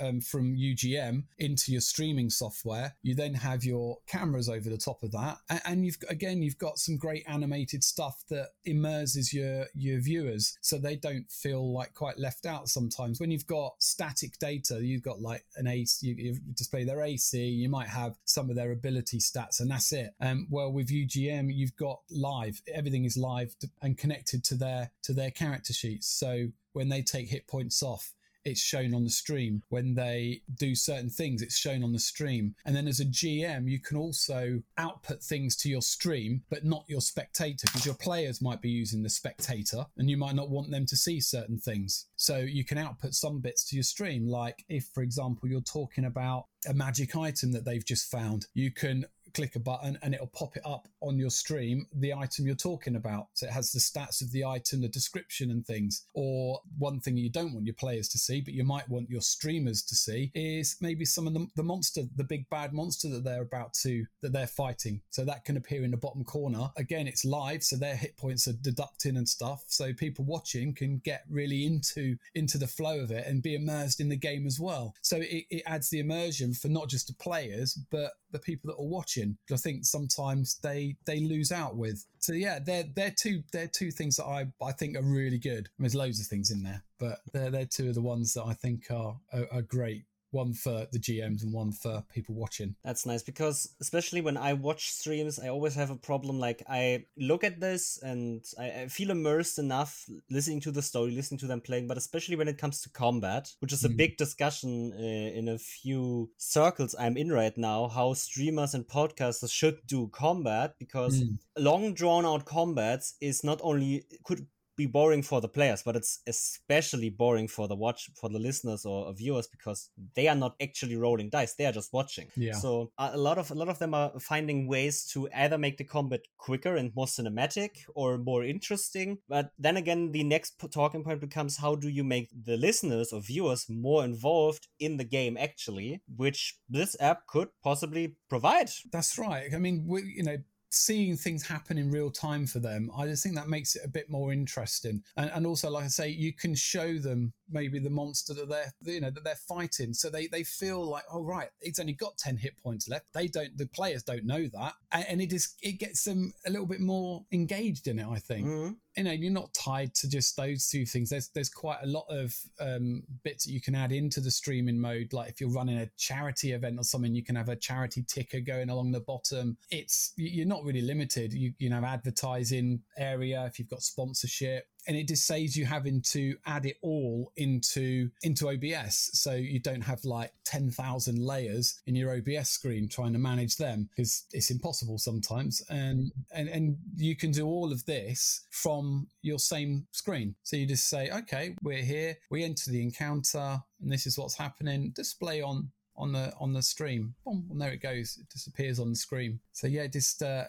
um, 0.00 0.11
from 0.20 0.54
UGM 0.54 1.24
into 1.38 1.72
your 1.72 1.80
streaming 1.80 2.30
software. 2.30 2.94
You 3.02 3.14
then 3.14 3.34
have 3.34 3.64
your 3.64 3.98
cameras 4.06 4.48
over 4.48 4.68
the 4.68 4.78
top 4.78 5.02
of 5.02 5.12
that, 5.12 5.38
and, 5.48 5.60
and 5.64 5.86
you've 5.86 5.98
again 6.08 6.42
you've 6.42 6.58
got 6.58 6.78
some 6.78 6.96
great 6.96 7.24
animated 7.26 7.84
stuff 7.84 8.22
that 8.30 8.48
immerses 8.64 9.32
your 9.32 9.66
your 9.74 10.00
viewers, 10.00 10.56
so 10.60 10.78
they 10.78 10.96
don't 10.96 11.30
feel 11.30 11.72
like 11.72 11.94
quite 11.94 12.18
left 12.18 12.46
out. 12.46 12.68
Sometimes 12.68 13.20
when 13.20 13.30
you've 13.30 13.46
got 13.46 13.74
static 13.78 14.38
data, 14.38 14.84
you've 14.84 15.02
got 15.02 15.20
like 15.20 15.44
an 15.56 15.66
AC, 15.66 16.06
you, 16.06 16.14
you 16.14 16.36
display 16.54 16.84
their 16.84 17.02
AC, 17.02 17.38
you 17.44 17.68
might 17.68 17.88
have 17.88 18.16
some 18.24 18.50
of 18.50 18.56
their 18.56 18.72
ability 18.72 19.18
stats, 19.18 19.60
and 19.60 19.70
that's 19.70 19.92
it. 19.92 20.14
Um, 20.20 20.46
well, 20.50 20.72
with 20.72 20.88
UGM, 20.88 21.52
you've 21.52 21.76
got 21.76 22.00
live. 22.10 22.60
Everything 22.72 23.04
is 23.04 23.16
live 23.16 23.54
and 23.82 23.96
connected 23.96 24.44
to 24.44 24.54
their 24.54 24.90
to 25.02 25.12
their 25.12 25.30
character 25.30 25.72
sheets. 25.72 26.08
So 26.08 26.48
when 26.72 26.88
they 26.88 27.02
take 27.02 27.28
hit 27.28 27.46
points 27.46 27.82
off, 27.82 28.12
it's 28.44 28.60
shown 28.60 28.94
on 28.94 29.04
the 29.04 29.10
stream. 29.10 29.62
When 29.68 29.94
they 29.94 30.42
do 30.56 30.74
certain 30.74 31.10
things, 31.10 31.42
it's 31.42 31.56
shown 31.56 31.82
on 31.82 31.92
the 31.92 31.98
stream. 31.98 32.54
And 32.64 32.74
then 32.74 32.88
as 32.88 33.00
a 33.00 33.04
GM, 33.04 33.68
you 33.68 33.80
can 33.80 33.96
also 33.96 34.62
output 34.78 35.22
things 35.22 35.56
to 35.56 35.68
your 35.68 35.82
stream, 35.82 36.42
but 36.50 36.64
not 36.64 36.84
your 36.88 37.00
spectator, 37.00 37.66
because 37.66 37.86
your 37.86 37.94
players 37.94 38.42
might 38.42 38.60
be 38.60 38.70
using 38.70 39.02
the 39.02 39.10
spectator 39.10 39.86
and 39.96 40.10
you 40.10 40.16
might 40.16 40.34
not 40.34 40.50
want 40.50 40.70
them 40.70 40.86
to 40.86 40.96
see 40.96 41.20
certain 41.20 41.58
things. 41.58 42.06
So 42.16 42.38
you 42.38 42.64
can 42.64 42.78
output 42.78 43.14
some 43.14 43.40
bits 43.40 43.64
to 43.66 43.76
your 43.76 43.82
stream. 43.82 44.26
Like 44.26 44.64
if, 44.68 44.88
for 44.94 45.02
example, 45.02 45.48
you're 45.48 45.60
talking 45.60 46.04
about 46.04 46.46
a 46.68 46.74
magic 46.74 47.16
item 47.16 47.52
that 47.52 47.64
they've 47.64 47.84
just 47.84 48.10
found, 48.10 48.46
you 48.54 48.70
can 48.70 49.04
click 49.34 49.56
a 49.56 49.60
button 49.60 49.98
and 50.02 50.14
it'll 50.14 50.26
pop 50.28 50.56
it 50.56 50.62
up 50.64 50.88
on 51.00 51.18
your 51.18 51.30
stream 51.30 51.86
the 51.94 52.12
item 52.12 52.46
you're 52.46 52.54
talking 52.54 52.96
about. 52.96 53.28
So 53.34 53.46
it 53.46 53.52
has 53.52 53.72
the 53.72 53.78
stats 53.78 54.22
of 54.22 54.30
the 54.32 54.44
item 54.44 54.80
the 54.80 54.88
description 54.88 55.50
and 55.50 55.66
things. 55.66 56.06
Or 56.14 56.60
one 56.78 57.00
thing 57.00 57.16
you 57.16 57.30
don't 57.30 57.52
want 57.52 57.66
your 57.66 57.74
players 57.74 58.08
to 58.08 58.18
see 58.18 58.40
but 58.40 58.54
you 58.54 58.64
might 58.64 58.88
want 58.88 59.10
your 59.10 59.20
streamers 59.20 59.82
to 59.82 59.94
see 59.94 60.30
is 60.34 60.76
maybe 60.80 61.04
some 61.04 61.26
of 61.26 61.34
the, 61.34 61.46
the 61.56 61.62
monster 61.62 62.02
the 62.16 62.24
big 62.24 62.48
bad 62.50 62.72
monster 62.72 63.08
that 63.08 63.24
they're 63.24 63.42
about 63.42 63.74
to 63.82 64.04
that 64.22 64.32
they're 64.32 64.46
fighting. 64.46 65.00
So 65.10 65.24
that 65.24 65.44
can 65.44 65.56
appear 65.56 65.84
in 65.84 65.90
the 65.90 65.96
bottom 65.96 66.24
corner. 66.24 66.70
Again 66.76 67.06
it's 67.06 67.24
live 67.24 67.62
so 67.62 67.76
their 67.76 67.96
hit 67.96 68.16
points 68.16 68.48
are 68.48 68.54
deducting 68.54 69.16
and 69.16 69.28
stuff. 69.28 69.64
So 69.66 69.92
people 69.92 70.24
watching 70.24 70.74
can 70.74 70.98
get 71.04 71.24
really 71.30 71.66
into 71.66 72.16
into 72.34 72.58
the 72.58 72.66
flow 72.66 73.00
of 73.00 73.10
it 73.10 73.26
and 73.26 73.42
be 73.42 73.54
immersed 73.54 74.00
in 74.00 74.08
the 74.08 74.16
game 74.16 74.46
as 74.46 74.58
well. 74.60 74.94
So 75.02 75.18
it, 75.18 75.44
it 75.50 75.62
adds 75.66 75.90
the 75.90 76.00
immersion 76.00 76.54
for 76.54 76.68
not 76.68 76.88
just 76.88 77.06
the 77.06 77.14
players 77.14 77.78
but 77.90 78.12
the 78.32 78.38
people 78.38 78.68
that 78.70 78.80
are 78.80 78.86
watching. 78.86 79.36
I 79.52 79.56
think 79.56 79.84
sometimes 79.84 80.58
they 80.62 80.96
they 81.06 81.20
lose 81.20 81.52
out 81.52 81.76
with. 81.76 82.04
So 82.18 82.32
yeah, 82.32 82.58
they're 82.58 82.84
they're 82.94 83.14
two 83.16 83.42
they're 83.52 83.68
two 83.68 83.90
things 83.90 84.16
that 84.16 84.26
I 84.26 84.46
I 84.62 84.72
think 84.72 84.96
are 84.96 85.02
really 85.02 85.38
good. 85.38 85.68
I 85.68 85.70
mean, 85.78 85.84
there's 85.84 85.94
loads 85.94 86.20
of 86.20 86.26
things 86.26 86.50
in 86.50 86.62
there, 86.62 86.82
but 86.98 87.18
they're 87.32 87.50
they're 87.50 87.66
two 87.66 87.88
of 87.88 87.94
the 87.94 88.02
ones 88.02 88.34
that 88.34 88.44
I 88.44 88.54
think 88.54 88.90
are 88.90 89.16
are, 89.32 89.46
are 89.52 89.62
great 89.62 90.04
one 90.32 90.54
for 90.54 90.86
the 90.90 90.98
GMs 90.98 91.42
and 91.42 91.52
one 91.52 91.72
for 91.72 92.02
people 92.12 92.34
watching. 92.34 92.74
That's 92.84 93.06
nice 93.06 93.22
because 93.22 93.74
especially 93.80 94.20
when 94.20 94.36
I 94.36 94.54
watch 94.54 94.90
streams, 94.90 95.38
I 95.38 95.48
always 95.48 95.74
have 95.74 95.90
a 95.90 95.96
problem. 95.96 96.38
Like 96.38 96.62
I 96.68 97.04
look 97.16 97.44
at 97.44 97.60
this 97.60 97.98
and 98.02 98.44
I, 98.58 98.82
I, 98.82 98.88
feel 98.88 99.10
immersed 99.10 99.58
enough 99.58 100.04
listening 100.30 100.60
to 100.60 100.70
the 100.70 100.82
story, 100.82 101.12
listening 101.12 101.38
to 101.40 101.46
them 101.46 101.60
playing, 101.60 101.86
but 101.86 101.96
especially 101.96 102.36
when 102.36 102.48
it 102.48 102.58
comes 102.58 102.80
to 102.82 102.90
combat, 102.90 103.52
which 103.60 103.72
is 103.72 103.84
a 103.84 103.88
mm. 103.88 103.96
big 103.96 104.16
discussion 104.16 104.92
uh, 104.94 105.38
in 105.38 105.48
a 105.48 105.58
few 105.58 106.30
circles 106.36 106.94
I'm 106.98 107.16
in 107.16 107.30
right 107.30 107.56
now, 107.56 107.88
how 107.88 108.14
streamers 108.14 108.74
and 108.74 108.86
podcasters 108.86 109.52
should 109.52 109.86
do 109.86 110.08
combat 110.08 110.74
because 110.78 111.22
mm. 111.22 111.38
long 111.58 111.94
drawn 111.94 112.24
out 112.24 112.44
combats 112.44 113.14
is 113.20 113.44
not 113.44 113.60
only 113.62 114.04
could 114.24 114.46
be 114.76 114.86
boring 114.86 115.22
for 115.22 115.40
the 115.40 115.48
players, 115.48 115.82
but 115.82 115.96
it's 115.96 116.20
especially 116.26 117.10
boring 117.10 117.48
for 117.48 117.68
the 117.68 117.76
watch 117.76 118.10
for 118.14 118.28
the 118.28 118.38
listeners 118.38 118.84
or 118.84 119.12
viewers 119.12 119.46
because 119.46 119.90
they 120.14 120.28
are 120.28 120.34
not 120.34 120.54
actually 120.60 120.96
rolling 120.96 121.30
dice; 121.30 121.54
they 121.54 121.66
are 121.66 121.72
just 121.72 121.92
watching. 121.92 122.28
Yeah. 122.36 122.54
So 122.54 122.92
a 122.98 123.18
lot 123.18 123.38
of 123.38 123.50
a 123.50 123.54
lot 123.54 123.68
of 123.68 123.78
them 123.78 123.94
are 123.94 124.12
finding 124.20 124.68
ways 124.68 125.04
to 125.12 125.28
either 125.34 125.58
make 125.58 125.76
the 125.78 125.84
combat 125.84 126.20
quicker 126.38 126.76
and 126.76 126.94
more 126.94 127.06
cinematic 127.06 127.70
or 127.94 128.18
more 128.18 128.44
interesting. 128.44 129.18
But 129.28 129.50
then 129.58 129.76
again, 129.76 130.12
the 130.12 130.24
next 130.24 130.62
talking 130.72 131.04
point 131.04 131.20
becomes 131.20 131.56
how 131.58 131.74
do 131.74 131.88
you 131.88 132.04
make 132.04 132.28
the 132.44 132.56
listeners 132.56 133.12
or 133.12 133.20
viewers 133.20 133.66
more 133.68 134.04
involved 134.04 134.68
in 134.78 134.96
the 134.96 135.04
game 135.04 135.36
actually, 135.36 136.02
which 136.16 136.58
this 136.68 136.96
app 137.00 137.26
could 137.26 137.48
possibly 137.62 138.16
provide. 138.28 138.70
That's 138.90 139.18
right. 139.18 139.50
I 139.54 139.58
mean, 139.58 139.84
we, 139.86 140.02
you 140.16 140.22
know, 140.22 140.36
seeing 140.74 141.16
things 141.16 141.46
happen 141.46 141.78
in 141.78 141.90
real 141.90 142.10
time 142.10 142.46
for 142.46 142.58
them, 142.58 142.90
I 142.96 143.06
just 143.06 143.22
think 143.22 143.34
that 143.34 143.48
makes 143.48 143.76
it 143.76 143.82
a 143.84 143.88
bit 143.88 144.08
more 144.10 144.32
interesting. 144.32 145.02
And, 145.16 145.30
and 145.34 145.46
also, 145.46 145.70
like 145.70 145.84
I 145.84 145.88
say, 145.88 146.08
you 146.08 146.32
can 146.32 146.54
show 146.54 146.98
them 146.98 147.32
maybe 147.52 147.78
the 147.78 147.90
monster 147.90 148.34
that 148.34 148.48
they're 148.48 148.72
you 148.94 149.00
know 149.00 149.10
that 149.10 149.24
they're 149.24 149.34
fighting, 149.34 149.94
so 149.94 150.10
they 150.10 150.26
they 150.26 150.42
feel 150.42 150.84
like, 150.84 151.04
oh 151.12 151.22
right, 151.22 151.48
it's 151.60 151.78
only 151.78 151.92
got 151.92 152.16
ten 152.18 152.36
hit 152.36 152.56
points 152.62 152.88
left. 152.88 153.06
They 153.12 153.28
don't, 153.28 153.56
the 153.56 153.66
players 153.66 154.02
don't 154.02 154.24
know 154.24 154.48
that, 154.48 154.74
and, 154.90 155.04
and 155.08 155.22
it 155.22 155.32
is 155.32 155.54
it 155.62 155.78
gets 155.78 156.04
them 156.04 156.32
a 156.46 156.50
little 156.50 156.66
bit 156.66 156.80
more 156.80 157.24
engaged 157.32 157.86
in 157.88 157.98
it. 157.98 158.06
I 158.06 158.18
think. 158.18 158.46
Mm-hmm. 158.46 158.72
You 158.96 159.04
know 159.04 159.12
you're 159.12 159.32
not 159.32 159.54
tied 159.54 159.94
to 159.96 160.08
just 160.08 160.36
those 160.36 160.68
two 160.68 160.84
things. 160.84 161.08
There's 161.08 161.28
there's 161.28 161.48
quite 161.48 161.78
a 161.82 161.86
lot 161.86 162.04
of 162.10 162.36
um, 162.60 163.04
bits 163.24 163.46
that 163.46 163.52
you 163.52 163.60
can 163.60 163.74
add 163.74 163.90
into 163.90 164.20
the 164.20 164.30
streaming 164.30 164.78
mode. 164.78 165.14
Like 165.14 165.30
if 165.30 165.40
you're 165.40 165.50
running 165.50 165.78
a 165.78 165.88
charity 165.96 166.52
event 166.52 166.78
or 166.78 166.84
something 166.84 167.14
you 167.14 167.24
can 167.24 167.36
have 167.36 167.48
a 167.48 167.56
charity 167.56 168.04
ticker 168.06 168.40
going 168.40 168.68
along 168.68 168.92
the 168.92 169.00
bottom. 169.00 169.56
It's 169.70 170.12
you're 170.16 170.46
not 170.46 170.62
really 170.64 170.82
limited. 170.82 171.32
You 171.32 171.54
you 171.58 171.70
know 171.70 171.82
advertising 171.82 172.82
area 172.98 173.44
if 173.46 173.58
you've 173.58 173.70
got 173.70 173.82
sponsorship 173.82 174.66
and 174.86 174.96
it 174.96 175.08
just 175.08 175.26
saves 175.26 175.56
you 175.56 175.64
having 175.64 176.00
to 176.02 176.36
add 176.46 176.66
it 176.66 176.76
all 176.82 177.32
into 177.36 178.10
into 178.22 178.48
OBS 178.48 179.10
so 179.12 179.34
you 179.34 179.60
don't 179.60 179.82
have 179.82 180.04
like 180.04 180.32
10,000 180.44 181.18
layers 181.18 181.80
in 181.86 181.94
your 181.94 182.16
OBS 182.16 182.50
screen 182.50 182.88
trying 182.88 183.12
to 183.12 183.18
manage 183.18 183.56
them 183.56 183.88
because 183.94 184.24
it's 184.32 184.50
impossible 184.50 184.98
sometimes. 184.98 185.62
And 185.70 186.12
and 186.32 186.48
and 186.48 186.76
you 186.96 187.16
can 187.16 187.30
do 187.30 187.46
all 187.46 187.72
of 187.72 187.84
this 187.86 188.44
from 188.50 189.06
your 189.22 189.38
same 189.38 189.86
screen. 189.92 190.34
So 190.42 190.56
you 190.56 190.66
just 190.66 190.88
say 190.88 191.10
okay 191.10 191.54
we're 191.62 191.84
here. 191.84 192.16
We 192.30 192.44
enter 192.44 192.70
the 192.70 192.82
encounter 192.82 193.62
and 193.80 193.92
this 193.92 194.06
is 194.06 194.18
what's 194.18 194.36
happening. 194.36 194.92
Display 194.94 195.42
on 195.42 195.70
on 195.96 196.12
the 196.12 196.32
on 196.40 196.52
the 196.52 196.62
stream. 196.62 197.14
Boom 197.24 197.46
and 197.50 197.60
there 197.60 197.72
it 197.72 197.82
goes. 197.82 198.18
It 198.20 198.28
disappears 198.28 198.78
on 198.78 198.90
the 198.90 198.96
screen. 198.96 199.40
So 199.52 199.66
yeah 199.66 199.86
just 199.86 200.22
uh 200.22 200.44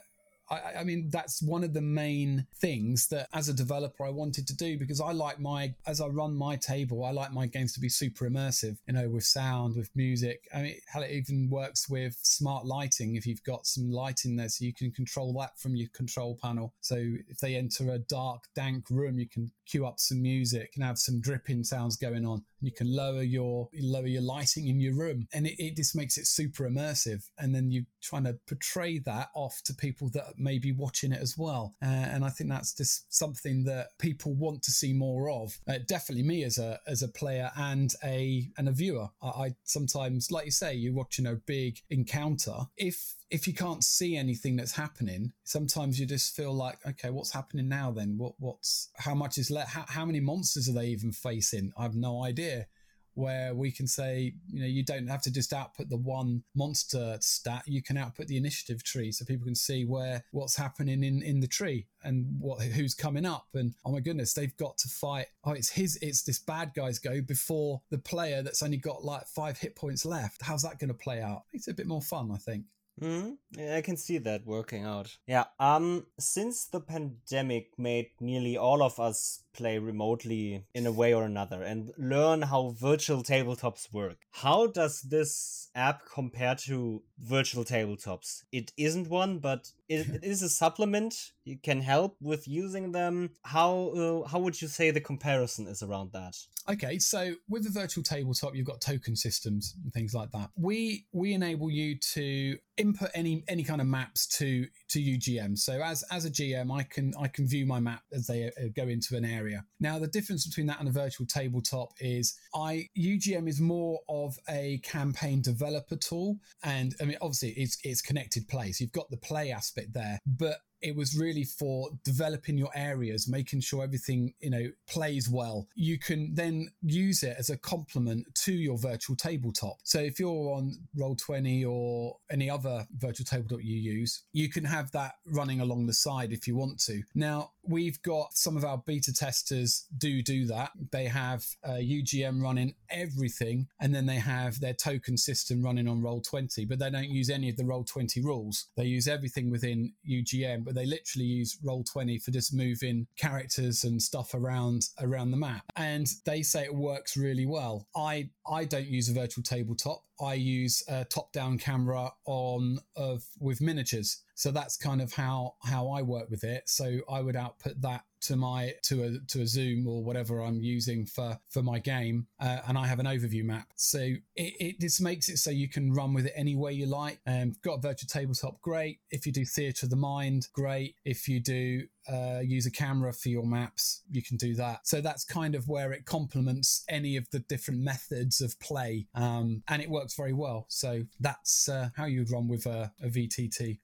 I, 0.50 0.80
I, 0.80 0.84
mean, 0.84 1.10
that's 1.10 1.42
one 1.42 1.64
of 1.64 1.74
the 1.74 1.82
main 1.82 2.48
things 2.56 3.08
that 3.08 3.28
as 3.34 3.50
a 3.50 3.54
developer 3.54 4.06
I 4.06 4.10
wanted 4.10 4.48
to 4.48 4.56
do 4.56 4.78
because 4.78 5.00
I 5.00 5.12
like 5.12 5.40
my, 5.40 5.74
as 5.88 6.02
I 6.02 6.08
run 6.08 6.36
my 6.36 6.56
table, 6.56 7.04
I 7.06 7.12
like 7.12 7.32
my 7.32 7.48
games 7.48 7.74
to 7.74 7.80
be 7.80 7.90
super 7.90 8.30
immersive, 8.30 8.78
you 8.88 8.94
know, 8.94 9.10
with 9.10 9.24
sound, 9.24 9.76
with 9.76 9.90
music. 9.96 10.42
I 10.54 10.62
mean, 10.62 10.76
hell, 10.88 11.04
it 11.04 11.12
even 11.12 11.50
works 11.50 11.90
with 11.90 12.18
smart 12.22 12.66
lighting 12.66 13.16
if 13.16 13.26
you've 13.26 13.44
got 13.44 13.66
some 13.66 13.90
lighting 13.90 14.36
there 14.36 14.50
so 14.50 14.66
you 14.66 14.74
can 14.74 14.92
control 14.92 15.34
that 15.40 15.58
from 15.60 15.76
your 15.76 15.90
control 15.94 16.38
panel. 16.42 16.74
So 16.82 16.96
if 17.28 17.40
they 17.40 17.56
enter 17.56 17.92
a 17.92 18.00
dark, 18.00 18.44
dank 18.56 18.90
room, 18.90 19.20
you 19.20 19.30
can 19.30 19.52
cue 19.66 19.86
up 19.86 20.00
some 20.00 20.22
music 20.22 20.72
and 20.76 20.84
have 20.84 20.98
some 20.98 21.22
dripping 21.22 21.64
sounds 21.64 21.96
going 21.96 22.26
on. 22.26 22.44
You 22.62 22.72
can 22.72 22.94
lower 22.94 23.24
your 23.24 23.70
lower 23.82 24.08
your 24.08 24.22
lighting 24.22 24.68
in 24.68 24.80
your 24.80 24.96
room, 24.96 25.28
and 25.34 25.46
it, 25.46 25.62
it 25.62 25.76
just 25.76 25.96
makes 25.96 26.18
it 26.18 26.28
super 26.28 26.70
immersive. 26.70 27.24
And 27.38 27.54
then 27.54 27.72
you're 27.72 27.84
trying 28.02 28.24
to 28.24 28.38
portray 28.48 29.00
that 29.00 29.30
off 29.36 29.62
to 29.66 29.74
people 29.74 30.10
that 30.14 30.33
may 30.38 30.60
be 30.60 30.72
watching 30.72 31.12
it 31.12 31.22
as 31.22 31.38
well. 31.38 31.76
Uh, 31.82 31.86
and 31.86 32.24
I 32.24 32.30
think 32.30 32.50
that's 32.50 32.74
just 32.74 33.14
something 33.14 33.64
that 33.66 33.98
people 34.00 34.34
want 34.34 34.64
to 34.64 34.72
see 34.72 34.94
more 34.94 35.30
of. 35.30 35.58
Uh, 35.68 35.80
definitely 35.88 36.24
me 36.24 36.44
as 36.44 36.58
a 36.58 36.80
as 36.88 37.02
a 37.04 37.08
player 37.08 37.52
and 37.58 37.94
a 38.04 38.50
and 38.58 38.68
a 38.68 38.72
viewer. 38.72 39.10
I, 39.22 39.28
I 39.28 39.56
sometimes, 39.64 40.32
like 40.32 40.46
you 40.46 40.52
say, 40.52 40.74
you're 40.74 40.94
watching 40.94 41.28
a 41.28 41.36
big 41.36 41.80
encounter. 41.90 42.56
If 42.78 43.16
if 43.30 43.48
you 43.48 43.54
can't 43.54 43.84
see 43.84 44.16
anything 44.16 44.56
that's 44.56 44.74
happening, 44.74 45.32
sometimes 45.44 46.00
you 46.00 46.06
just 46.06 46.36
feel 46.36 46.54
like, 46.54 46.78
okay, 46.88 47.10
what's 47.10 47.32
happening 47.32 47.68
now 47.68 47.92
then? 47.92 48.18
What 48.18 48.34
what's 48.40 48.90
how 48.96 49.16
much 49.16 49.38
is 49.38 49.50
left? 49.50 49.72
How, 49.72 49.86
how 49.88 50.06
many 50.06 50.20
monsters 50.20 50.70
are 50.70 50.74
they 50.74 50.88
even 50.88 51.12
facing? 51.12 51.72
I 51.78 51.84
have 51.84 51.96
no 51.96 52.24
idea 52.24 52.68
where 53.16 53.54
we 53.54 53.72
can 53.72 53.88
say, 53.88 54.34
you 54.52 54.62
know, 54.62 54.68
you 54.68 54.84
don't 54.84 55.08
have 55.08 55.22
to 55.24 55.32
just 55.32 55.54
output 55.54 55.90
the 55.90 55.98
one 55.98 56.44
monster 56.56 57.18
stat, 57.22 57.64
you 57.66 57.82
can 57.82 57.98
output 57.98 58.28
the 58.28 58.38
initiative 58.38 58.84
tree 58.84 59.12
so 59.12 59.26
people 59.26 59.46
can 59.46 59.56
see 59.56 59.86
where 59.86 60.24
what's 60.32 60.56
happening 60.56 61.04
in, 61.04 61.22
in 61.22 61.40
the 61.40 61.48
tree 61.48 61.88
and 62.04 62.26
what 62.40 62.62
who's 62.62 62.94
coming 62.94 63.26
up. 63.26 63.48
And 63.54 63.74
oh 63.86 63.92
my 63.92 64.00
goodness, 64.00 64.34
they've 64.34 64.56
got 64.58 64.78
to 64.80 64.90
fight. 64.90 65.28
Oh, 65.44 65.52
it's 65.52 65.70
his, 65.70 65.98
it's 66.02 66.24
this 66.24 66.40
bad 66.40 66.74
guy's 66.76 67.00
go 67.00 67.22
before 67.22 67.82
the 67.90 67.98
player 67.98 68.42
that's 68.42 68.64
only 68.64 68.78
got 68.78 69.04
like 69.04 69.28
five 69.28 69.58
hit 69.58 69.76
points 69.76 70.06
left. 70.06 70.42
How's 70.42 70.64
that 70.64 70.80
going 70.80 70.90
to 70.90 70.94
play 70.94 71.22
out? 71.22 71.44
It's 71.52 71.68
a 71.68 71.74
bit 71.74 71.88
more 71.88 72.02
fun, 72.02 72.32
I 72.34 72.38
think. 72.38 72.66
Mm-hmm. 73.02 73.60
Yeah, 73.60 73.78
I 73.78 73.82
can 73.82 73.98
see 73.98 74.20
that 74.20 74.46
working 74.46 74.84
out. 74.84 75.18
Yeah. 75.26 75.46
Um. 75.60 76.06
Since 76.20 76.66
the 76.66 76.80
pandemic 76.80 77.72
made 77.78 78.12
nearly 78.20 78.56
all 78.56 78.84
of 78.84 79.00
us 79.00 79.44
play 79.54 79.78
remotely 79.78 80.66
in 80.74 80.86
a 80.86 80.92
way 80.92 81.14
or 81.14 81.24
another 81.24 81.64
and 81.64 81.92
learn 81.98 82.42
how 82.42 82.76
virtual 82.78 83.24
tabletops 83.24 83.92
work. 83.92 84.18
How 84.32 84.68
does 84.68 85.02
this 85.02 85.70
app 85.76 86.02
compare 86.12 86.56
to 86.56 87.04
virtual 87.20 87.64
tabletops? 87.64 88.44
It 88.52 88.72
isn't 88.78 89.10
one, 89.10 89.40
but 89.40 89.72
it, 89.88 90.08
it 90.10 90.24
is 90.24 90.42
a 90.42 90.50
supplement. 90.50 91.16
You 91.44 91.58
can 91.62 91.82
help 91.82 92.18
with 92.22 92.48
using 92.48 92.92
them. 92.92 93.32
How 93.44 93.94
uh, 93.96 94.28
how 94.28 94.40
would 94.40 94.62
you 94.62 94.68
say 94.68 94.92
the 94.92 95.02
comparison 95.02 95.68
is 95.68 95.84
around 95.84 96.12
that? 96.14 96.36
Okay, 96.70 96.98
so 96.98 97.36
with 97.50 97.66
the 97.66 97.70
virtual 97.70 98.04
tabletop, 98.04 98.56
you've 98.56 98.66
got 98.66 98.80
token 98.80 99.16
systems 99.16 99.76
and 99.84 99.92
things 99.94 100.14
like 100.14 100.32
that. 100.32 100.50
We 100.56 101.06
we 101.12 101.34
enable 101.34 101.70
you 101.70 101.98
to 102.14 102.58
input 102.78 103.10
any 103.14 103.44
any 103.48 103.64
kind 103.64 103.82
of 103.82 103.88
maps 103.88 104.26
to 104.38 104.66
to 104.94 105.00
UGM. 105.00 105.58
So 105.58 105.82
as 105.82 106.04
as 106.12 106.26
a 106.26 106.30
GM, 106.30 106.72
I 106.72 106.84
can 106.84 107.14
I 107.20 107.28
can 107.28 107.48
view 107.48 107.66
my 107.66 107.80
map 107.80 108.04
as 108.14 108.28
they 108.28 108.46
uh, 108.46 108.68
go 108.76 108.84
into 108.84 109.18
an 109.18 109.26
area. 109.26 109.66
Now, 109.80 109.98
the 110.00 110.08
difference 110.08 110.46
between 110.48 110.68
that 110.68 110.80
and 110.80 110.88
a 110.88 110.92
virtual 110.92 111.26
tabletop 111.26 111.90
is 112.00 112.38
I 112.56 112.88
UGM 112.98 113.48
is 113.48 113.60
more 113.60 114.00
of 114.08 114.38
a 114.50 114.80
campaign 114.84 115.42
developer 115.42 115.96
tool, 115.96 116.38
and 116.64 116.96
I 117.02 117.06
mean, 117.06 117.18
obviously, 117.22 117.50
it's 117.52 117.78
it's 117.84 118.02
connected 118.02 118.48
play, 118.48 118.72
so 118.72 118.84
you've 118.84 118.92
got 118.92 119.10
the 119.10 119.18
play 119.18 119.52
aspect 119.52 119.94
there, 119.94 120.20
but 120.26 120.58
it 120.84 120.96
was 120.96 121.18
really 121.18 121.46
for 121.46 121.90
developing 122.04 122.58
your 122.58 122.70
areas, 122.76 123.28
making 123.28 123.62
sure 123.62 123.84
everything, 123.84 124.34
you 124.42 124.50
know, 124.50 124.70
plays 124.88 125.30
well. 125.30 125.68
You 125.76 125.98
can 125.98 126.36
then 126.36 126.70
use 126.82 127.24
it 127.24 127.36
as 127.40 127.50
a 127.50 127.58
complement 127.58 128.28
to 128.44 128.54
your 128.54 128.78
virtual 128.78 129.16
tabletop. 129.16 129.78
So 129.84 130.00
if 130.00 130.20
you're 130.20 130.54
on 130.54 130.78
Roll20 130.98 131.66
or 131.68 132.18
any 132.30 132.50
other 132.50 132.86
virtual 132.98 133.26
tabletop 133.26 133.64
you 133.64 133.78
use, 133.78 134.24
you 134.34 134.50
can 134.50 134.66
have 134.66 134.92
that 134.92 135.14
running 135.26 135.62
along 135.62 135.88
the 135.88 135.94
side 135.94 136.34
if 136.34 136.48
you 136.48 136.56
want 136.56 136.80
to. 136.82 137.02
Now, 137.16 137.52
we've 137.66 138.02
got 138.02 138.34
some 138.34 138.58
of 138.58 138.66
our 138.66 138.78
beta 138.78 139.14
testers 139.14 139.86
do 139.98 140.22
do 140.22 140.46
that. 140.48 140.72
They 140.92 141.06
have 141.06 141.46
uh, 141.64 141.80
UGM 141.80 142.42
running 142.42 142.76
everything, 142.90 143.68
and 143.80 143.96
then 143.96 144.06
they 144.06 144.18
have 144.18 144.60
their 144.60 144.74
token 144.74 145.18
system 145.18 145.64
running 145.64 145.88
on 145.88 146.02
Roll20, 146.02 146.68
but 146.68 146.80
they 146.80 146.90
don't 146.90 147.10
use 147.10 147.30
any 147.30 147.50
of 147.50 147.58
the 147.58 147.64
Roll20 147.64 148.24
rules. 148.24 148.68
They 148.76 148.86
use 148.86 149.08
everything 149.08 149.50
within 149.50 149.94
UGM, 150.10 150.66
but 150.66 150.73
they 150.74 150.86
literally 150.86 151.26
use 151.26 151.58
Roll20 151.66 152.22
for 152.22 152.32
just 152.32 152.54
moving 152.54 153.08
characters 153.18 153.84
and 153.84 154.02
stuff 154.02 154.34
around 154.34 154.88
around 155.02 155.32
the 155.32 155.38
map. 155.38 155.64
And 155.76 156.08
they 156.26 156.42
say 156.42 156.64
it 156.64 156.76
works 156.76 157.18
really 157.18 157.46
well. 157.46 157.88
I 157.96 158.30
i 158.50 158.66
don't 158.66 158.88
use 158.88 159.10
a 159.10 159.14
virtual 159.14 159.44
tabletop. 159.44 160.04
I 160.22 160.36
use 160.36 160.84
a 160.88 161.06
top 161.06 161.32
down 161.32 161.58
camera 161.58 162.12
on 162.26 162.80
of 162.96 163.24
with 163.40 163.62
miniatures. 163.62 164.24
So 164.36 164.52
that's 164.52 164.78
kind 164.78 165.02
of 165.02 165.14
how 165.14 165.56
how 165.64 165.90
i 165.90 166.02
work 166.02 166.30
with 166.30 166.44
it. 166.44 166.70
So 166.70 167.00
i 167.10 167.22
would 167.22 167.36
output 167.36 167.82
that 167.82 168.04
to 168.24 168.36
my 168.36 168.74
to 168.84 169.04
a 169.04 169.20
to 169.28 169.42
a 169.42 169.48
Zoom 169.48 169.88
or 169.88 170.04
whatever 170.04 170.42
I'm 170.42 170.62
using 170.62 171.06
for 171.06 171.38
for 171.50 171.62
my 171.62 171.80
game, 171.80 172.28
uh, 172.40 172.60
and 172.68 172.78
I 172.78 172.88
have 172.88 173.00
an 173.00 173.06
overview 173.06 173.44
map. 173.44 173.68
So 173.76 174.00
it, 174.00 174.22
it 174.36 174.80
just 174.80 175.02
makes 175.02 175.30
it 175.30 175.38
so 175.38 175.52
you 175.52 175.70
can 175.70 175.94
run 175.94 176.14
with 176.14 176.26
it 176.26 176.34
any 176.36 176.56
way 176.56 176.74
you 176.74 176.86
like. 176.86 177.20
Um, 177.28 177.54
got 177.64 177.82
virtual 177.82 178.08
tabletop, 178.08 178.62
great. 178.62 179.00
If 179.12 179.26
you 179.26 179.32
do 179.32 179.46
theatre 179.46 179.86
of 179.86 179.90
the 179.90 179.96
mind, 179.96 180.48
great. 180.54 180.96
If 181.06 181.28
you 181.28 181.40
do 181.40 181.84
uh, 182.12 182.40
use 182.44 182.66
a 182.66 182.72
camera 182.72 183.14
for 183.14 183.30
your 183.30 183.46
maps, 183.46 184.02
you 184.10 184.24
can 184.24 184.38
do 184.38 184.56
that. 184.56 184.88
So 184.88 185.02
that's 185.02 185.24
kind 185.24 185.56
of 185.56 185.68
where 185.68 185.92
it 185.92 186.06
complements 186.06 186.84
any 186.90 187.18
of 187.18 187.30
the 187.32 187.40
different 187.40 187.82
methods 187.82 188.42
of 188.42 188.60
play, 188.60 189.08
um, 189.16 189.64
and 189.68 189.82
it 189.82 189.90
works 189.90 190.16
very 190.16 190.34
well. 190.34 190.66
So 190.70 191.04
that's 191.20 191.68
uh, 191.70 191.90
how 191.96 192.06
you'd 192.06 192.32
run 192.32 192.48
with 192.48 192.66
a, 192.66 192.92
a 193.02 193.08
VTT. 193.08 193.80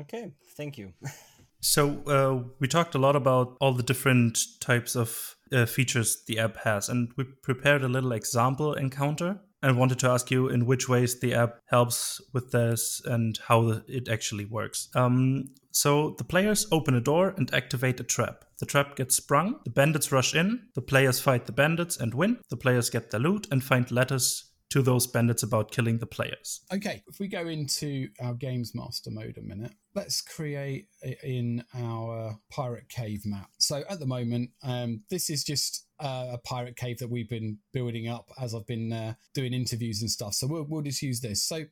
Okay, 0.00 0.32
thank 0.56 0.76
you. 0.76 0.92
So 1.60 2.02
uh, 2.06 2.48
we 2.60 2.68
talked 2.68 2.94
a 2.94 2.98
lot 2.98 3.16
about 3.16 3.56
all 3.60 3.72
the 3.72 3.82
different 3.82 4.38
types 4.60 4.94
of 4.94 5.36
uh, 5.52 5.66
features 5.66 6.22
the 6.26 6.38
app 6.38 6.56
has, 6.58 6.88
and 6.88 7.10
we 7.16 7.24
prepared 7.24 7.82
a 7.82 7.88
little 7.88 8.12
example 8.12 8.74
encounter. 8.74 9.40
And 9.60 9.76
wanted 9.76 9.98
to 9.98 10.08
ask 10.08 10.30
you 10.30 10.46
in 10.48 10.66
which 10.66 10.88
ways 10.88 11.18
the 11.18 11.34
app 11.34 11.58
helps 11.66 12.20
with 12.32 12.52
this 12.52 13.02
and 13.04 13.36
how 13.48 13.82
it 13.88 14.08
actually 14.08 14.44
works. 14.44 14.88
Um, 14.94 15.46
so 15.72 16.14
the 16.16 16.22
players 16.22 16.68
open 16.70 16.94
a 16.94 17.00
door 17.00 17.34
and 17.36 17.52
activate 17.52 17.98
a 17.98 18.04
trap. 18.04 18.44
The 18.60 18.66
trap 18.66 18.94
gets 18.94 19.16
sprung, 19.16 19.58
the 19.64 19.70
bandits 19.70 20.12
rush 20.12 20.34
in, 20.36 20.68
the 20.76 20.80
players 20.80 21.18
fight 21.18 21.46
the 21.46 21.52
bandits 21.52 21.96
and 21.96 22.14
win. 22.14 22.38
The 22.50 22.56
players 22.56 22.88
get 22.88 23.10
their 23.10 23.18
loot 23.18 23.48
and 23.50 23.62
find 23.62 23.90
letters 23.90 24.47
to 24.70 24.82
those 24.82 25.06
bandits 25.06 25.42
about 25.42 25.70
killing 25.70 25.98
the 25.98 26.06
players. 26.06 26.60
Okay, 26.72 27.02
if 27.06 27.18
we 27.18 27.28
go 27.28 27.48
into 27.48 28.08
our 28.20 28.34
games 28.34 28.74
master 28.74 29.10
mode 29.10 29.38
a 29.38 29.42
minute, 29.42 29.72
let's 29.94 30.20
create 30.20 30.88
in 31.22 31.64
our 31.74 32.38
pirate 32.50 32.88
cave 32.88 33.22
map. 33.24 33.50
So 33.58 33.82
at 33.88 33.98
the 33.98 34.06
moment, 34.06 34.50
um, 34.62 35.02
this 35.10 35.30
is 35.30 35.42
just 35.42 35.86
uh, 36.00 36.28
a 36.32 36.38
pirate 36.38 36.76
cave 36.76 36.98
that 36.98 37.10
we've 37.10 37.28
been 37.28 37.58
building 37.72 38.08
up 38.08 38.30
as 38.40 38.54
I've 38.54 38.66
been 38.66 38.92
uh, 38.92 39.14
doing 39.34 39.52
interviews 39.52 40.02
and 40.02 40.10
stuff. 40.10 40.34
So 40.34 40.46
we'll, 40.46 40.66
we'll 40.68 40.82
just 40.82 41.02
use 41.02 41.20
this. 41.20 41.42
So 41.42 41.64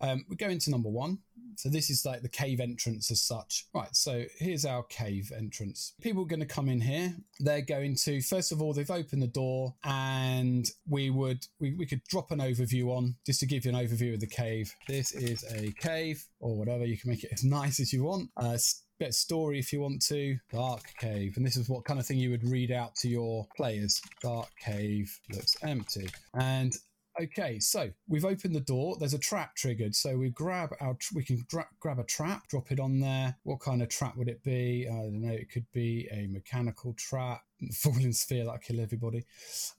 um, 0.00 0.24
we 0.28 0.36
go 0.36 0.48
into 0.48 0.70
number 0.70 0.88
one. 0.88 1.18
So 1.56 1.68
this 1.68 1.90
is 1.90 2.04
like 2.04 2.22
the 2.22 2.28
cave 2.28 2.60
entrance 2.60 3.10
as 3.10 3.22
such. 3.22 3.66
Right, 3.74 3.94
so 3.94 4.24
here's 4.38 4.64
our 4.64 4.82
cave 4.84 5.32
entrance. 5.36 5.94
People 6.00 6.22
are 6.22 6.26
going 6.26 6.40
to 6.40 6.46
come 6.46 6.68
in 6.68 6.80
here. 6.80 7.14
They're 7.38 7.60
going 7.60 7.96
to 8.04 8.20
first 8.22 8.52
of 8.52 8.60
all 8.60 8.72
they've 8.72 8.90
opened 8.90 9.22
the 9.22 9.26
door 9.26 9.74
and 9.84 10.66
we 10.88 11.10
would 11.10 11.46
we, 11.58 11.74
we 11.74 11.86
could 11.86 12.02
drop 12.04 12.30
an 12.30 12.38
overview 12.38 12.88
on 12.88 13.16
just 13.26 13.40
to 13.40 13.46
give 13.46 13.64
you 13.64 13.72
an 13.72 13.76
overview 13.76 14.14
of 14.14 14.20
the 14.20 14.26
cave. 14.26 14.74
This 14.88 15.12
is 15.12 15.44
a 15.54 15.72
cave 15.72 16.24
or 16.38 16.56
whatever. 16.56 16.84
You 16.84 16.98
can 16.98 17.10
make 17.10 17.24
it 17.24 17.32
as 17.32 17.44
nice 17.50 17.80
as 17.80 17.92
you 17.92 18.04
want. 18.04 18.30
Uh, 18.36 18.58
bit 19.00 19.14
story 19.14 19.58
if 19.58 19.72
you 19.72 19.80
want 19.80 20.02
to. 20.02 20.36
Dark 20.52 20.82
cave, 20.98 21.36
and 21.36 21.44
this 21.44 21.56
is 21.56 21.68
what 21.68 21.84
kind 21.84 21.98
of 21.98 22.06
thing 22.06 22.18
you 22.18 22.30
would 22.30 22.44
read 22.44 22.70
out 22.70 22.94
to 22.96 23.08
your 23.08 23.48
players. 23.56 24.00
Dark 24.22 24.48
cave 24.60 25.18
looks 25.32 25.56
empty, 25.62 26.08
and 26.34 26.74
Okay, 27.20 27.60
so 27.60 27.90
we've 28.08 28.24
opened 28.24 28.54
the 28.54 28.60
door. 28.60 28.96
There's 28.98 29.12
a 29.12 29.18
trap 29.18 29.54
triggered, 29.54 29.94
so 29.94 30.16
we 30.16 30.30
grab 30.30 30.70
our 30.80 30.96
we 31.14 31.22
can 31.22 31.44
dra- 31.48 31.68
grab 31.78 31.98
a 31.98 32.04
trap, 32.04 32.48
drop 32.48 32.72
it 32.72 32.80
on 32.80 32.98
there. 32.98 33.36
What 33.42 33.60
kind 33.60 33.82
of 33.82 33.90
trap 33.90 34.16
would 34.16 34.28
it 34.28 34.42
be? 34.42 34.88
I 34.90 34.94
don't 34.94 35.20
know. 35.20 35.32
It 35.32 35.50
could 35.50 35.66
be 35.70 36.08
a 36.10 36.28
mechanical 36.28 36.94
trap, 36.94 37.42
falling 37.74 38.12
sphere 38.12 38.44
that'll 38.44 38.58
kill 38.58 38.80
everybody. 38.80 39.26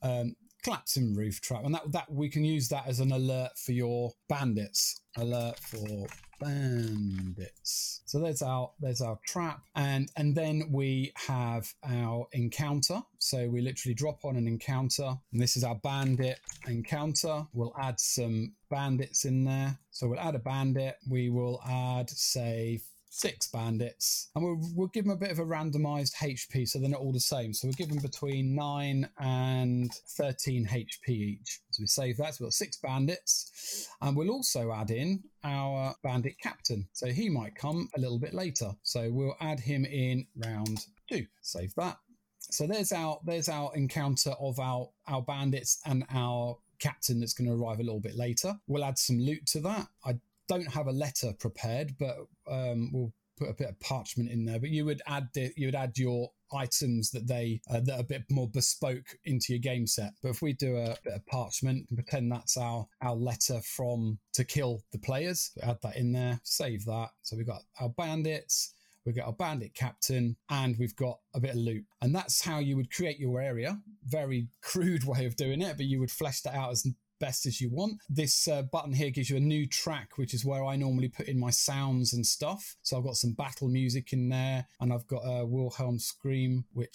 Um, 0.02 0.36
collapsing 0.62 1.16
roof 1.16 1.40
trap, 1.40 1.64
and 1.64 1.74
that 1.74 1.90
that 1.90 2.12
we 2.12 2.28
can 2.28 2.44
use 2.44 2.68
that 2.68 2.86
as 2.86 3.00
an 3.00 3.10
alert 3.10 3.58
for 3.58 3.72
your 3.72 4.12
bandits. 4.28 5.00
Alert 5.16 5.58
for 5.58 6.06
bandits. 6.42 8.02
So 8.04 8.18
there's 8.18 8.42
our 8.42 8.70
there's 8.80 9.00
our 9.00 9.18
trap, 9.26 9.62
and 9.74 10.10
and 10.16 10.34
then 10.34 10.64
we 10.70 11.12
have 11.14 11.72
our 11.84 12.26
encounter. 12.32 13.02
So 13.18 13.48
we 13.48 13.60
literally 13.60 13.94
drop 13.94 14.24
on 14.24 14.36
an 14.36 14.46
encounter, 14.46 15.14
and 15.32 15.40
this 15.40 15.56
is 15.56 15.64
our 15.64 15.76
bandit 15.76 16.40
encounter. 16.66 17.46
We'll 17.52 17.74
add 17.78 18.00
some 18.00 18.54
bandits 18.70 19.24
in 19.24 19.44
there. 19.44 19.78
So 19.90 20.08
we'll 20.08 20.20
add 20.20 20.34
a 20.34 20.40
bandit. 20.40 20.96
We 21.08 21.30
will 21.30 21.60
add 21.66 22.10
say 22.10 22.80
six 23.14 23.46
bandits, 23.48 24.30
and 24.34 24.42
we'll, 24.42 24.58
we'll 24.74 24.88
give 24.88 25.04
them 25.04 25.12
a 25.12 25.16
bit 25.16 25.30
of 25.30 25.38
a 25.38 25.44
randomized 25.44 26.14
HP, 26.14 26.66
so 26.66 26.78
they're 26.78 26.88
not 26.88 27.00
all 27.00 27.12
the 27.12 27.20
same. 27.20 27.52
So 27.52 27.68
we'll 27.68 27.74
give 27.74 27.90
them 27.90 27.98
between 27.98 28.54
nine 28.54 29.06
and 29.20 29.92
13 30.16 30.66
HP 30.66 31.08
each. 31.08 31.60
So 31.70 31.82
we 31.82 31.86
save 31.86 32.16
that. 32.16 32.34
So 32.34 32.38
we've 32.40 32.46
got 32.46 32.54
six 32.54 32.78
bandits, 32.78 33.88
and 34.00 34.16
we'll 34.16 34.30
also 34.30 34.72
add 34.72 34.90
in 34.90 35.22
our 35.44 35.94
bandit 36.02 36.38
captain. 36.42 36.88
So 36.92 37.08
he 37.08 37.28
might 37.28 37.54
come 37.54 37.90
a 37.94 38.00
little 38.00 38.18
bit 38.18 38.32
later. 38.32 38.72
So 38.82 39.10
we'll 39.12 39.36
add 39.40 39.60
him 39.60 39.84
in 39.84 40.26
round 40.36 40.86
two. 41.10 41.26
Save 41.42 41.74
that. 41.76 41.98
So 42.40 42.66
there's 42.66 42.92
our 42.92 43.20
there's 43.24 43.48
our 43.48 43.74
encounter 43.76 44.30
of 44.40 44.58
our 44.58 44.88
our 45.06 45.22
bandits 45.22 45.80
and 45.84 46.04
our 46.12 46.56
captain 46.80 47.20
that's 47.20 47.34
going 47.34 47.48
to 47.48 47.54
arrive 47.54 47.78
a 47.78 47.82
little 47.82 48.00
bit 48.00 48.16
later. 48.16 48.54
We'll 48.66 48.84
add 48.84 48.98
some 48.98 49.18
loot 49.18 49.46
to 49.48 49.60
that. 49.60 49.86
I 50.04 50.18
don't 50.48 50.72
have 50.72 50.86
a 50.86 50.92
letter 50.92 51.32
prepared, 51.38 51.96
but 51.98 52.16
um, 52.50 52.90
we'll 52.92 53.12
put 53.38 53.50
a 53.50 53.54
bit 53.54 53.68
of 53.68 53.80
parchment 53.80 54.30
in 54.30 54.44
there. 54.44 54.60
But 54.60 54.70
you 54.70 54.84
would 54.84 55.02
add 55.06 55.28
the, 55.34 55.52
you 55.56 55.66
would 55.66 55.74
add 55.74 55.98
your 55.98 56.30
items 56.54 57.10
that 57.10 57.26
they 57.26 57.60
uh, 57.70 57.80
that 57.80 57.96
are 57.96 58.00
a 58.00 58.04
bit 58.04 58.24
more 58.30 58.48
bespoke 58.48 59.16
into 59.24 59.52
your 59.52 59.60
game 59.60 59.86
set. 59.86 60.12
But 60.22 60.30
if 60.30 60.42
we 60.42 60.52
do 60.52 60.76
a 60.76 60.96
bit 61.04 61.14
of 61.14 61.26
parchment 61.26 61.86
and 61.88 61.96
pretend 61.96 62.30
that's 62.30 62.56
our 62.56 62.86
our 63.00 63.14
letter 63.14 63.60
from 63.62 64.18
to 64.34 64.44
kill 64.44 64.82
the 64.92 64.98
players, 64.98 65.52
add 65.62 65.78
that 65.82 65.96
in 65.96 66.12
there, 66.12 66.40
save 66.44 66.84
that. 66.86 67.10
So 67.22 67.36
we've 67.36 67.46
got 67.46 67.62
our 67.80 67.90
bandits. 67.90 68.74
We've 69.04 69.16
got 69.16 69.26
our 69.26 69.32
bandit 69.32 69.74
captain 69.74 70.36
and 70.48 70.76
we've 70.78 70.94
got 70.94 71.18
a 71.34 71.40
bit 71.40 71.50
of 71.50 71.56
loot. 71.56 71.84
And 72.00 72.14
that's 72.14 72.40
how 72.40 72.60
you 72.60 72.76
would 72.76 72.92
create 72.92 73.18
your 73.18 73.40
area. 73.40 73.80
Very 74.04 74.46
crude 74.62 75.04
way 75.04 75.26
of 75.26 75.34
doing 75.34 75.60
it, 75.60 75.76
but 75.76 75.86
you 75.86 75.98
would 75.98 76.10
flesh 76.10 76.42
that 76.42 76.54
out 76.54 76.70
as 76.70 76.86
best 77.22 77.46
as 77.46 77.60
you 77.60 77.70
want. 77.70 77.94
This 78.10 78.48
uh, 78.48 78.62
button 78.62 78.92
here 78.92 79.10
gives 79.10 79.30
you 79.30 79.36
a 79.36 79.40
new 79.54 79.64
track, 79.66 80.18
which 80.18 80.34
is 80.34 80.44
where 80.44 80.64
I 80.64 80.74
normally 80.74 81.08
put 81.08 81.28
in 81.28 81.38
my 81.38 81.50
sounds 81.50 82.12
and 82.14 82.26
stuff. 82.26 82.76
So 82.82 82.98
I've 82.98 83.04
got 83.04 83.16
some 83.16 83.32
battle 83.32 83.68
music 83.68 84.12
in 84.12 84.28
there, 84.28 84.66
and 84.80 84.92
I've 84.92 85.06
got 85.06 85.22
a 85.24 85.46
Wilhelm 85.46 86.00
scream, 86.00 86.64
which 86.72 86.90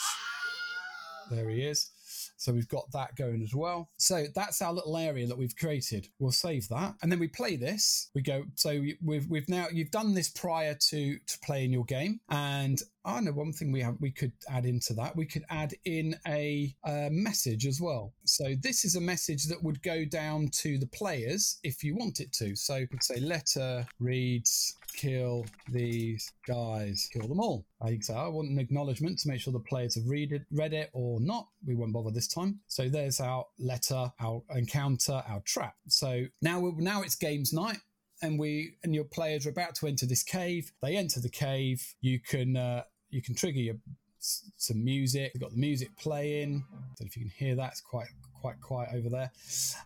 there 1.31 1.49
he 1.49 1.61
is. 1.61 1.91
So 2.37 2.53
we've 2.53 2.67
got 2.67 2.91
that 2.91 3.15
going 3.15 3.41
as 3.41 3.53
well. 3.53 3.89
So 3.97 4.25
that's 4.35 4.61
our 4.61 4.73
little 4.73 4.97
area 4.97 5.27
that 5.27 5.37
we've 5.37 5.55
created. 5.55 6.07
We'll 6.19 6.31
save 6.31 6.67
that. 6.69 6.95
And 7.01 7.11
then 7.11 7.19
we 7.19 7.27
play 7.27 7.55
this. 7.55 8.09
We 8.13 8.21
go, 8.21 8.43
so 8.55 8.81
we've, 9.03 9.27
we've 9.29 9.49
now, 9.49 9.67
you've 9.71 9.91
done 9.91 10.13
this 10.13 10.29
prior 10.29 10.75
to, 10.89 11.17
to 11.17 11.39
playing 11.43 11.71
your 11.71 11.85
game. 11.85 12.19
And 12.29 12.81
I 13.07 13.21
know 13.21 13.31
one 13.31 13.53
thing 13.53 13.71
we 13.71 13.81
have 13.81 13.95
we 14.01 14.11
could 14.11 14.33
add 14.49 14.65
into 14.65 14.93
that. 14.95 15.15
We 15.15 15.25
could 15.25 15.45
add 15.49 15.73
in 15.85 16.15
a, 16.27 16.75
a, 16.85 17.09
message 17.09 17.65
as 17.65 17.79
well. 17.79 18.13
So 18.25 18.53
this 18.59 18.83
is 18.83 18.97
a 18.97 19.01
message 19.01 19.45
that 19.45 19.63
would 19.63 19.81
go 19.81 20.03
down 20.03 20.49
to 20.49 20.77
the 20.77 20.87
players 20.87 21.59
if 21.63 21.83
you 21.83 21.95
want 21.95 22.19
it 22.19 22.33
to. 22.33 22.55
So 22.55 22.75
you 22.75 22.87
could 22.87 23.03
say 23.03 23.19
letter 23.21 23.87
reads 23.99 24.75
kill 24.93 25.45
these 25.71 26.31
guys, 26.47 27.09
kill 27.11 27.27
them 27.27 27.39
all. 27.39 27.65
I 27.81 27.89
think 27.89 28.03
so. 28.03 28.15
I 28.15 28.27
want 28.27 28.49
an 28.49 28.59
acknowledgement 28.59 29.19
to 29.19 29.27
make 29.29 29.41
sure 29.41 29.53
the 29.53 29.59
players 29.59 29.95
have 29.95 30.07
read 30.07 30.31
it, 30.31 30.43
read 30.51 30.73
it 30.73 30.89
or 30.93 31.19
not. 31.19 31.47
We 31.65 31.75
won't 31.75 31.93
bother 31.93 32.11
this 32.11 32.27
time. 32.27 32.59
So 32.67 32.89
there's 32.89 33.19
our 33.19 33.45
letter, 33.59 34.11
our 34.19 34.41
encounter, 34.55 35.21
our 35.27 35.41
trap. 35.41 35.75
So 35.87 36.25
now 36.41 36.73
now 36.77 37.01
it's 37.01 37.15
games 37.15 37.53
night 37.53 37.79
and 38.21 38.39
we 38.39 38.75
and 38.83 38.93
your 38.93 39.03
players 39.03 39.45
are 39.45 39.51
about 39.51 39.75
to 39.75 39.87
enter 39.87 40.05
this 40.05 40.23
cave. 40.23 40.71
They 40.81 40.95
enter 40.95 41.19
the 41.19 41.29
cave. 41.29 41.95
You 42.01 42.19
can 42.19 42.57
uh, 42.57 42.83
you 43.09 43.21
can 43.21 43.35
trigger 43.35 43.59
your 43.59 43.75
some 44.19 44.83
music. 44.83 45.31
We've 45.33 45.41
got 45.41 45.51
the 45.51 45.57
music 45.57 45.95
playing. 45.97 46.65
I 46.73 46.75
don't 46.75 47.01
know 47.01 47.05
if 47.07 47.15
you 47.15 47.23
can 47.23 47.31
hear 47.31 47.55
that. 47.55 47.71
It's 47.71 47.81
quite 47.81 48.07
quite 48.41 48.61
quiet 48.61 48.89
over 48.93 49.09
there. 49.09 49.31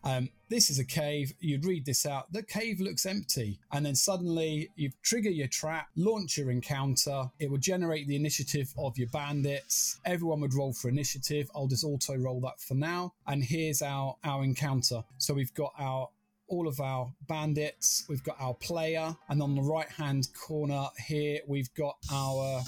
Um, 0.04 0.30
this 0.50 0.70
is 0.70 0.80
a 0.80 0.86
cave. 0.86 1.34
You'd 1.40 1.66
read 1.66 1.86
this 1.86 2.06
out. 2.06 2.32
The 2.32 2.44
cave 2.44 2.80
looks 2.80 3.06
empty. 3.06 3.60
And 3.72 3.86
then 3.86 3.96
suddenly 3.96 4.70
you 4.76 4.92
trigger 5.02 5.30
your 5.30 5.48
trap, 5.48 5.88
launch 5.96 6.38
your 6.38 6.52
encounter. 6.52 7.32
It 7.40 7.50
will 7.50 7.58
generate 7.58 8.08
the 8.08 8.16
initiative 8.16 8.74
of 8.78 8.98
your 8.98 9.10
bandits. 9.10 10.00
Everyone 10.06 10.42
would 10.42 10.54
roll 10.54 10.74
for 10.74 10.90
initiative. 10.90 11.50
I'll 11.56 11.68
just 11.68 11.84
auto 11.84 12.16
roll 12.16 12.42
that 12.42 12.60
for 12.60 12.76
now. 12.76 13.14
And 13.28 13.44
here's 13.44 13.82
our, 13.82 14.18
our 14.24 14.44
encounter. 14.44 15.04
So 15.18 15.34
we've 15.34 15.54
got 15.54 15.74
our 15.78 16.10
all 16.48 16.68
of 16.68 16.82
our 16.82 17.10
bandits, 17.30 18.04
we've 18.10 18.26
got 18.26 18.36
our 18.38 18.54
player, 18.56 19.16
and 19.30 19.42
on 19.42 19.56
the 19.56 19.62
right 19.62 19.88
hand 19.88 20.28
corner 20.38 20.88
here, 21.08 21.40
we've 21.48 21.74
got 21.76 21.96
our 22.12 22.62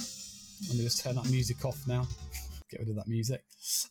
let 0.70 0.78
me 0.78 0.84
just 0.84 1.04
turn 1.04 1.16
that 1.16 1.30
music 1.30 1.66
off 1.66 1.86
now. 1.88 2.08
Get 2.74 2.80
rid 2.80 2.90
of 2.90 2.96
that 2.96 3.08
music. 3.08 3.44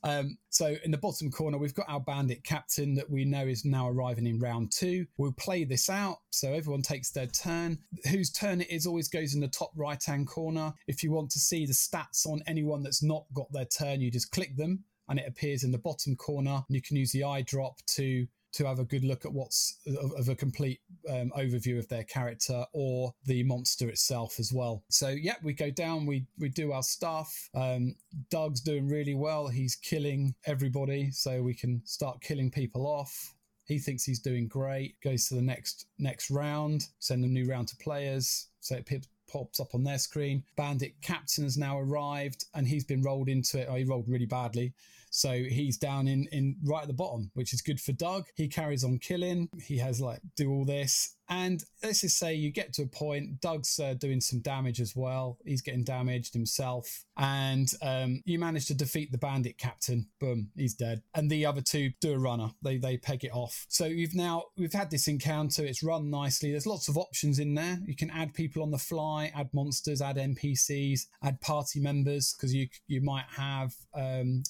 Um, 0.03 0.39
so 0.51 0.75
in 0.85 0.91
the 0.91 0.99
bottom 0.99 1.31
corner, 1.31 1.57
we've 1.57 1.73
got 1.75 1.89
our 1.89 2.01
bandit 2.01 2.43
captain 2.43 2.95
that 2.95 3.09
we 3.09 3.25
know 3.25 3.47
is 3.47 3.65
now 3.65 3.89
arriving 3.89 4.27
in 4.27 4.41
round 4.41 4.73
two. 4.73 5.07
We'll 5.19 5.31
play 5.31 5.63
this 5.63 5.89
out. 5.89 6.19
So 6.31 6.53
everyone 6.53 6.83
takes 6.83 7.13
their 7.13 7.29
turn. 7.29 7.79
Whose 8.11 8.31
turn 8.31 8.61
it 8.61 8.71
is 8.71 8.85
always 8.85 9.09
goes 9.09 9.35
in 9.35 9.41
the 9.41 9.47
top 9.47 9.71
right 9.77 10.03
hand 10.03 10.27
corner. 10.27 10.73
If 10.89 11.05
you 11.05 11.13
want 11.13 11.31
to 11.31 11.39
see 11.39 11.65
the 11.65 11.73
stats 11.73 12.27
on 12.27 12.43
anyone 12.49 12.83
that's 12.83 13.05
not 13.05 13.25
got 13.33 13.53
their 13.53 13.67
turn, 13.67 14.01
you 14.01 14.11
just 14.11 14.33
click 14.33 14.57
them 14.57 14.83
and 15.09 15.21
it 15.21 15.29
appears 15.29 15.63
in 15.63 15.71
the 15.71 15.79
bottom 15.79 16.17
corner. 16.17 16.65
And 16.67 16.75
you 16.75 16.83
can 16.83 16.97
use 16.97 17.13
the 17.13 17.23
eye 17.23 17.43
drop 17.43 17.77
to 17.95 18.27
to 18.53 18.67
have 18.67 18.79
a 18.79 18.85
good 18.85 19.05
look 19.05 19.25
at 19.25 19.33
what's 19.33 19.79
of, 19.87 20.13
of 20.13 20.29
a 20.29 20.35
complete 20.35 20.81
um, 21.09 21.33
overview 21.37 21.79
of 21.79 21.89
their 21.89 22.05
character 22.05 22.65
or 22.73 23.15
the 23.25 23.43
monster 23.43 23.89
itself 23.89 24.39
as 24.39 24.53
well. 24.53 24.83
So 24.89 25.09
yeah, 25.09 25.37
we 25.43 25.53
go 25.53 25.71
down, 25.71 26.07
we 26.07 26.27
we 26.39 26.49
do 26.49 26.73
our 26.73 26.83
stuff. 26.83 27.49
Um, 27.55 27.97
Doug's 28.31 28.61
doing 28.61 28.89
really 28.89 29.15
well. 29.15 29.49
He's 29.49 29.75
killing 29.75 30.35
everybody, 30.47 31.11
so 31.11 31.43
we 31.43 31.55
can 31.55 31.83
start 31.85 32.21
killing 32.21 32.51
people 32.51 32.87
off. 32.87 33.35
He 33.65 33.79
thinks 33.79 34.05
he's 34.05 34.21
doing 34.21 34.49
great. 34.49 35.01
Goes 35.03 35.29
to 35.29 35.35
the 35.35 35.43
next 35.43 35.87
next 35.99 36.31
round. 36.31 36.89
Send 36.99 37.25
a 37.25 37.29
new 37.29 37.49
round 37.49 37.69
to 37.69 37.77
players. 37.77 38.49
So 38.61 38.77
it 38.77 38.87
pops 39.33 39.61
up 39.61 39.75
on 39.75 39.83
their 39.83 39.99
screen. 39.99 40.45
Bandit 40.57 40.95
captain 41.01 41.45
has 41.45 41.57
now 41.57 41.79
arrived, 41.79 42.45
and 42.55 42.67
he's 42.67 42.85
been 42.85 43.03
rolled 43.03 43.29
into 43.29 43.61
it. 43.61 43.69
Oh, 43.71 43.75
he 43.75 43.85
rolled 43.85 44.09
really 44.09 44.27
badly. 44.27 44.75
So 45.13 45.43
he's 45.43 45.77
down 45.77 46.09
in, 46.09 46.27
in 46.33 46.57
right 46.65 46.83
at 46.83 46.89
the 46.89 46.95
bottom, 46.95 47.31
which 47.35 47.53
is 47.53 47.61
good 47.61 47.79
for 47.79 47.93
Doug. 47.93 48.25
He 48.35 48.49
carries 48.49 48.83
on 48.83 48.99
killing. 48.99 49.49
He 49.63 49.77
has 49.77 50.01
like 50.01 50.21
do 50.37 50.51
all 50.51 50.65
this. 50.65 51.17
And 51.29 51.65
let's 51.83 52.03
just 52.03 52.19
say 52.19 52.35
you 52.35 52.51
get 52.51 52.75
to 52.75 52.83
a 52.83 52.87
point, 52.87 53.41
Doug's 53.41 53.79
uh, 53.81 53.95
doing 53.95 54.21
some 54.21 54.41
damage 54.41 54.81
as 54.81 54.95
well. 54.95 55.39
He's 55.47 55.63
getting 55.63 55.83
damaged 55.83 56.35
himself. 56.35 57.05
And 57.17 57.71
um, 57.81 58.23
you 58.27 58.39
manage 58.39 58.67
to 58.67 58.75
defeat 58.75 59.13
the 59.13 59.19
bandit 59.19 59.57
captain. 59.57 60.09
Boom, 60.21 60.51
he's 60.57 60.75
dead. 60.75 61.03
And 61.15 61.31
the 61.31 61.47
other 61.47 61.63
two 61.63 61.93
do 62.01 62.13
a 62.13 62.19
runner. 62.19 62.51
They, 62.63 62.77
they 62.77 62.99
peg 62.99 63.25
it 63.25 63.33
off. 63.33 63.65
So 63.69 63.87
you've 63.87 64.15
now, 64.15 64.45
we've 64.59 64.75
had 64.75 64.91
this 64.91 65.09
encounter. 65.09 65.65
It's 65.65 65.83
run 65.83 66.11
nicely. 66.11 66.51
There's 66.51 66.67
lots 66.67 66.89
of 66.89 66.99
options 66.99 67.39
in 67.39 67.55
there. 67.55 67.79
You 67.87 67.97
can 67.97 68.11
add 68.11 68.35
people 68.35 68.63
on 68.63 68.71
the 68.71 68.79
fly, 68.79 69.33
add 69.35 69.49
monsters, 69.55 70.03
add 70.03 70.17
NPCs, 70.17 71.07
add 71.23 71.41
party 71.41 71.81
members, 71.81 72.35
because 72.35 72.55
you, 72.55 72.69
you 72.89 73.01
might 73.01 73.27
have 73.35 73.75
um, 73.95 74.43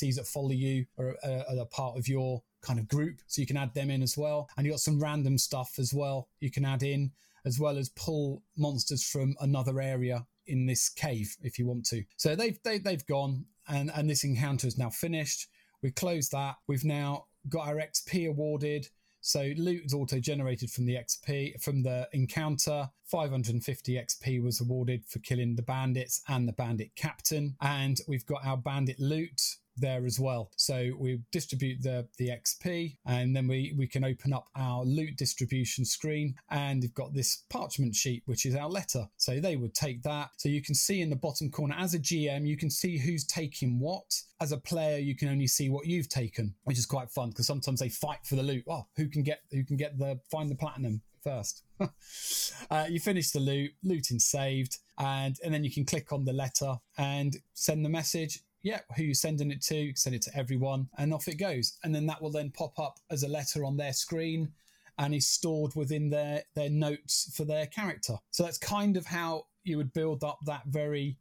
NPCs 0.00 0.16
that 0.16 0.26
follow 0.26 0.50
you 0.50 0.86
uh, 0.98 1.12
are 1.24 1.58
a 1.60 1.66
part 1.66 1.98
of 1.98 2.08
your 2.08 2.42
kind 2.62 2.78
of 2.78 2.88
group. 2.88 3.20
So 3.26 3.40
you 3.40 3.46
can 3.46 3.56
add 3.56 3.74
them 3.74 3.90
in 3.90 4.02
as 4.02 4.16
well. 4.16 4.48
And 4.56 4.66
you 4.66 4.72
got 4.72 4.80
some 4.80 5.00
random 5.00 5.38
stuff 5.38 5.74
as 5.78 5.94
well 5.94 6.28
you 6.40 6.50
can 6.50 6.64
add 6.64 6.82
in, 6.82 7.12
as 7.44 7.58
well 7.58 7.78
as 7.78 7.88
pull 7.90 8.42
monsters 8.56 9.04
from 9.04 9.34
another 9.40 9.80
area 9.80 10.26
in 10.46 10.66
this 10.66 10.88
cave 10.88 11.36
if 11.42 11.58
you 11.58 11.66
want 11.66 11.86
to. 11.86 12.04
So 12.16 12.34
they've 12.34 12.58
they, 12.64 12.74
have 12.74 12.84
they 12.84 12.92
have 12.92 13.06
gone 13.06 13.46
and, 13.68 13.90
and 13.94 14.08
this 14.08 14.24
encounter 14.24 14.66
is 14.66 14.78
now 14.78 14.90
finished. 14.90 15.48
We 15.82 15.90
close 15.90 16.28
that. 16.30 16.56
We've 16.66 16.84
now 16.84 17.26
got 17.48 17.68
our 17.68 17.76
XP 17.76 18.28
awarded. 18.28 18.88
So 19.22 19.52
loot 19.56 19.84
is 19.84 19.94
auto 19.94 20.18
generated 20.18 20.70
from 20.70 20.86
the 20.86 20.94
XP 20.94 21.62
from 21.62 21.82
the 21.82 22.08
encounter. 22.12 22.90
550 23.04 23.94
XP 23.94 24.42
was 24.42 24.60
awarded 24.60 25.04
for 25.06 25.18
killing 25.18 25.56
the 25.56 25.62
bandits 25.62 26.22
and 26.28 26.48
the 26.48 26.52
bandit 26.52 26.90
captain. 26.96 27.56
And 27.60 27.98
we've 28.08 28.26
got 28.26 28.46
our 28.46 28.56
bandit 28.56 28.98
loot 28.98 29.56
there 29.80 30.06
as 30.06 30.18
well. 30.18 30.50
So 30.56 30.90
we 30.98 31.20
distribute 31.32 31.82
the, 31.82 32.06
the 32.18 32.28
XP 32.28 32.96
and 33.06 33.34
then 33.34 33.48
we, 33.48 33.74
we 33.76 33.86
can 33.86 34.04
open 34.04 34.32
up 34.32 34.48
our 34.56 34.84
loot 34.84 35.16
distribution 35.16 35.84
screen 35.84 36.34
and 36.50 36.82
we've 36.82 36.94
got 36.94 37.14
this 37.14 37.44
parchment 37.50 37.94
sheet, 37.94 38.22
which 38.26 38.46
is 38.46 38.54
our 38.54 38.68
letter. 38.68 39.08
So 39.16 39.40
they 39.40 39.56
would 39.56 39.74
take 39.74 40.02
that. 40.02 40.30
So 40.36 40.48
you 40.48 40.62
can 40.62 40.74
see 40.74 41.00
in 41.00 41.10
the 41.10 41.16
bottom 41.16 41.50
corner 41.50 41.74
as 41.78 41.94
a 41.94 41.98
GM, 41.98 42.46
you 42.46 42.56
can 42.56 42.70
see 42.70 42.98
who's 42.98 43.24
taking 43.24 43.78
what. 43.78 44.22
As 44.40 44.52
a 44.52 44.56
player, 44.56 44.98
you 44.98 45.14
can 45.14 45.28
only 45.28 45.46
see 45.46 45.68
what 45.68 45.86
you've 45.86 46.08
taken, 46.08 46.54
which 46.64 46.78
is 46.78 46.86
quite 46.86 47.10
fun 47.10 47.28
because 47.28 47.46
sometimes 47.46 47.80
they 47.80 47.90
fight 47.90 48.20
for 48.24 48.36
the 48.36 48.42
loot. 48.42 48.64
Oh, 48.68 48.86
who 48.96 49.06
can 49.08 49.22
get 49.22 49.42
who 49.50 49.64
can 49.64 49.76
get 49.76 49.98
the 49.98 50.18
find 50.30 50.50
the 50.50 50.54
platinum 50.54 51.02
first? 51.22 51.62
uh, 52.70 52.86
you 52.88 52.98
finish 53.00 53.32
the 53.32 53.40
loot, 53.40 53.72
looting 53.82 54.18
saved, 54.18 54.78
and 54.98 55.36
and 55.44 55.52
then 55.52 55.62
you 55.62 55.70
can 55.70 55.84
click 55.84 56.10
on 56.12 56.24
the 56.24 56.32
letter 56.32 56.76
and 56.96 57.36
send 57.52 57.84
the 57.84 57.90
message 57.90 58.40
yeah, 58.62 58.80
who 58.96 59.04
you're 59.04 59.14
sending 59.14 59.50
it 59.50 59.62
to, 59.62 59.92
send 59.94 60.14
it 60.14 60.22
to 60.22 60.36
everyone, 60.36 60.88
and 60.98 61.14
off 61.14 61.28
it 61.28 61.38
goes. 61.38 61.78
And 61.84 61.94
then 61.94 62.06
that 62.06 62.20
will 62.20 62.30
then 62.30 62.50
pop 62.50 62.78
up 62.78 62.98
as 63.10 63.22
a 63.22 63.28
letter 63.28 63.64
on 63.64 63.76
their 63.76 63.92
screen 63.92 64.52
and 64.98 65.14
is 65.14 65.28
stored 65.28 65.74
within 65.74 66.10
their, 66.10 66.42
their 66.54 66.68
notes 66.68 67.32
for 67.34 67.44
their 67.44 67.66
character. 67.66 68.16
So 68.30 68.42
that's 68.42 68.58
kind 68.58 68.96
of 68.96 69.06
how 69.06 69.46
you 69.64 69.76
would 69.78 69.92
build 69.94 70.22
up 70.24 70.38
that 70.44 70.62
very 70.66 71.16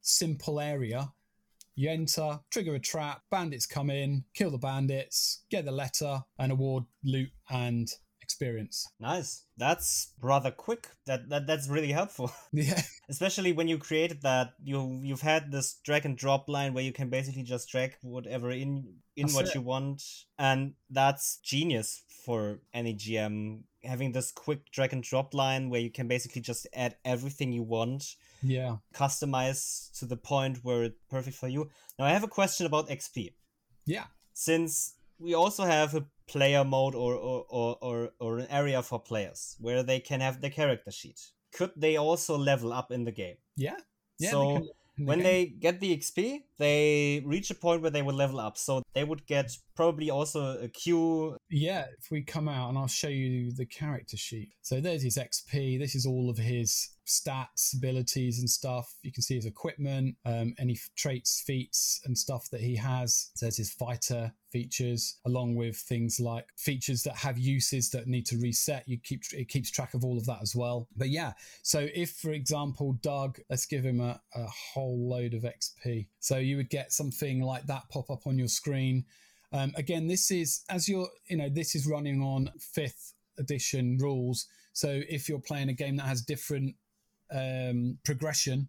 simple 0.00 0.60
area. 0.60 1.12
You 1.76 1.90
enter, 1.90 2.40
trigger 2.50 2.74
a 2.74 2.80
trap, 2.80 3.22
bandits 3.30 3.66
come 3.66 3.90
in, 3.90 4.24
kill 4.34 4.50
the 4.50 4.58
bandits, 4.58 5.44
get 5.50 5.64
the 5.64 5.72
letter, 5.72 6.22
and 6.38 6.52
award 6.52 6.84
loot 7.04 7.30
and 7.50 7.88
experience. 8.24 8.76
Nice. 8.98 9.44
That's 9.56 10.12
rather 10.20 10.50
quick. 10.50 10.88
That, 11.06 11.28
that 11.30 11.46
that's 11.46 11.68
really 11.68 11.92
helpful. 11.92 12.32
Yeah. 12.52 12.80
Especially 13.08 13.52
when 13.52 13.68
you 13.68 13.78
created 13.78 14.22
that, 14.22 14.48
you 14.62 14.78
you've 15.08 15.20
had 15.32 15.52
this 15.52 15.68
drag 15.84 16.04
and 16.06 16.16
drop 16.24 16.48
line 16.48 16.72
where 16.74 16.84
you 16.88 16.92
can 16.92 17.08
basically 17.10 17.42
just 17.44 17.68
drag 17.68 17.90
whatever 18.02 18.50
in 18.50 18.70
in 19.16 19.26
That's 19.26 19.34
what 19.36 19.46
it. 19.48 19.54
you 19.54 19.62
want, 19.62 20.02
and 20.38 20.74
that's 20.90 21.38
genius 21.52 22.02
for 22.24 22.60
any 22.72 22.94
GM 22.94 23.64
having 23.84 24.12
this 24.12 24.32
quick 24.32 24.60
drag 24.72 24.92
and 24.94 25.02
drop 25.04 25.34
line 25.34 25.68
where 25.70 25.80
you 25.86 25.90
can 25.90 26.08
basically 26.08 26.40
just 26.40 26.66
add 26.72 26.96
everything 27.04 27.52
you 27.52 27.62
want, 27.62 28.16
Yeah. 28.42 28.76
customize 28.94 29.92
to 29.98 30.06
the 30.06 30.16
point 30.16 30.64
where 30.64 30.84
it's 30.84 30.96
perfect 31.10 31.36
for 31.36 31.48
you. 31.48 31.68
Now 31.98 32.06
I 32.06 32.10
have 32.16 32.24
a 32.24 32.28
question 32.38 32.64
about 32.66 32.88
XP. 32.88 33.34
Yeah. 33.86 34.06
since 34.32 34.94
we 35.18 35.34
also 35.34 35.64
have 35.64 35.94
a 35.94 36.02
player 36.26 36.64
mode 36.64 36.94
or 36.94 37.14
or, 37.14 37.44
or, 37.48 37.78
or 37.80 38.10
or 38.18 38.38
an 38.38 38.46
area 38.50 38.82
for 38.82 38.98
players 39.00 39.56
where 39.60 39.82
they 39.82 40.00
can 40.00 40.20
have 40.20 40.40
the 40.40 40.50
character 40.50 40.90
sheet 40.90 41.20
could 41.52 41.70
they 41.76 41.96
also 41.96 42.36
level 42.36 42.72
up 42.72 42.90
in 42.90 43.04
the 43.04 43.12
game 43.12 43.36
Yeah. 43.56 43.76
Yeah. 44.18 44.30
so 44.30 44.40
they 44.98 45.04
when 45.04 45.18
game. 45.18 45.24
they 45.24 45.46
get 45.46 45.80
the 45.80 45.96
xp 45.98 46.42
they 46.58 47.22
reach 47.24 47.50
a 47.50 47.54
point 47.54 47.82
where 47.82 47.90
they 47.90 48.02
will 48.02 48.14
level 48.14 48.40
up 48.40 48.56
so 48.56 48.82
they 48.94 49.04
would 49.04 49.26
get 49.26 49.50
probably 49.74 50.10
also 50.10 50.58
a 50.58 50.68
queue 50.68 51.36
Yeah, 51.50 51.86
if 51.98 52.10
we 52.10 52.22
come 52.22 52.48
out 52.48 52.68
and 52.68 52.78
I'll 52.78 52.86
show 52.86 53.08
you 53.08 53.52
the 53.52 53.66
character 53.66 54.16
sheet. 54.16 54.52
So 54.62 54.80
there's 54.80 55.02
his 55.02 55.18
XP. 55.18 55.78
This 55.78 55.94
is 55.94 56.06
all 56.06 56.30
of 56.30 56.38
his 56.38 56.90
stats, 57.06 57.76
abilities, 57.76 58.38
and 58.38 58.48
stuff. 58.48 58.94
You 59.02 59.12
can 59.12 59.22
see 59.22 59.34
his 59.34 59.46
equipment, 59.46 60.16
um, 60.24 60.54
any 60.58 60.78
traits, 60.96 61.42
feats, 61.46 62.00
and 62.04 62.16
stuff 62.16 62.48
that 62.50 62.60
he 62.60 62.76
has. 62.76 63.30
There's 63.40 63.56
his 63.56 63.72
fighter 63.72 64.32
features, 64.50 65.18
along 65.26 65.56
with 65.56 65.76
things 65.76 66.20
like 66.20 66.46
features 66.56 67.02
that 67.02 67.16
have 67.16 67.38
uses 67.38 67.90
that 67.90 68.06
need 68.06 68.26
to 68.26 68.38
reset. 68.38 68.88
You 68.88 68.98
keep 69.02 69.22
it 69.32 69.48
keeps 69.48 69.70
track 69.70 69.94
of 69.94 70.04
all 70.04 70.16
of 70.16 70.26
that 70.26 70.38
as 70.42 70.54
well. 70.54 70.88
But 70.96 71.10
yeah, 71.10 71.32
so 71.62 71.88
if 71.94 72.12
for 72.12 72.30
example 72.30 72.96
Doug, 73.02 73.38
let's 73.50 73.66
give 73.66 73.84
him 73.84 74.00
a, 74.00 74.20
a 74.34 74.46
whole 74.46 75.08
load 75.08 75.34
of 75.34 75.42
XP. 75.42 76.06
So 76.20 76.38
you 76.44 76.56
would 76.56 76.70
get 76.70 76.92
something 76.92 77.42
like 77.42 77.66
that 77.66 77.88
pop 77.90 78.10
up 78.10 78.26
on 78.26 78.38
your 78.38 78.48
screen. 78.48 79.04
Um, 79.52 79.72
again, 79.76 80.08
this 80.08 80.30
is 80.30 80.64
as 80.68 80.88
you're, 80.88 81.08
you 81.28 81.36
know, 81.36 81.48
this 81.48 81.74
is 81.74 81.86
running 81.86 82.20
on 82.20 82.50
fifth 82.58 83.14
edition 83.38 83.98
rules. 83.98 84.46
So 84.72 85.02
if 85.08 85.28
you're 85.28 85.38
playing 85.38 85.68
a 85.68 85.74
game 85.74 85.96
that 85.96 86.06
has 86.06 86.22
different 86.22 86.74
um, 87.32 87.98
progression, 88.04 88.68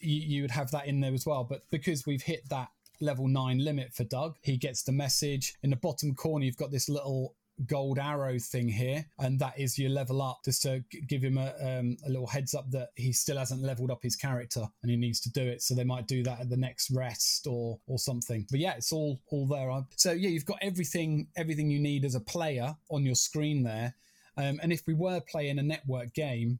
you, 0.00 0.20
you 0.20 0.42
would 0.42 0.50
have 0.50 0.72
that 0.72 0.86
in 0.86 1.00
there 1.00 1.14
as 1.14 1.26
well. 1.26 1.44
But 1.44 1.62
because 1.70 2.06
we've 2.06 2.22
hit 2.22 2.48
that 2.50 2.68
level 3.00 3.28
nine 3.28 3.64
limit 3.64 3.94
for 3.94 4.04
Doug, 4.04 4.36
he 4.42 4.56
gets 4.56 4.82
the 4.82 4.92
message 4.92 5.54
in 5.62 5.70
the 5.70 5.76
bottom 5.76 6.14
corner. 6.14 6.44
You've 6.44 6.56
got 6.56 6.72
this 6.72 6.88
little 6.88 7.35
gold 7.64 7.98
arrow 7.98 8.38
thing 8.38 8.68
here, 8.68 9.06
and 9.18 9.38
that 9.40 9.58
is 9.58 9.78
your 9.78 9.90
level 9.90 10.20
up, 10.20 10.40
just 10.44 10.62
to 10.62 10.84
give 11.08 11.22
him 11.22 11.38
a, 11.38 11.54
um, 11.60 11.96
a 12.06 12.10
little 12.10 12.26
heads 12.26 12.54
up 12.54 12.70
that 12.70 12.90
he 12.96 13.12
still 13.12 13.38
hasn't 13.38 13.62
leveled 13.62 13.90
up 13.90 14.02
his 14.02 14.16
character 14.16 14.66
and 14.82 14.90
he 14.90 14.96
needs 14.96 15.20
to 15.20 15.30
do 15.30 15.42
it. 15.42 15.62
So 15.62 15.74
they 15.74 15.84
might 15.84 16.06
do 16.06 16.22
that 16.24 16.40
at 16.40 16.50
the 16.50 16.56
next 16.56 16.90
rest 16.90 17.46
or 17.46 17.78
or 17.86 17.98
something. 17.98 18.46
But 18.50 18.60
yeah, 18.60 18.74
it's 18.74 18.92
all 18.92 19.20
all 19.30 19.46
there. 19.46 19.84
So 19.96 20.12
yeah, 20.12 20.28
you've 20.28 20.44
got 20.44 20.58
everything 20.60 21.28
everything 21.36 21.70
you 21.70 21.80
need 21.80 22.04
as 22.04 22.14
a 22.14 22.20
player 22.20 22.76
on 22.90 23.04
your 23.04 23.14
screen 23.14 23.62
there. 23.62 23.94
Um, 24.36 24.60
and 24.62 24.72
if 24.72 24.86
we 24.86 24.94
were 24.94 25.20
playing 25.20 25.58
a 25.58 25.62
network 25.62 26.12
game, 26.12 26.58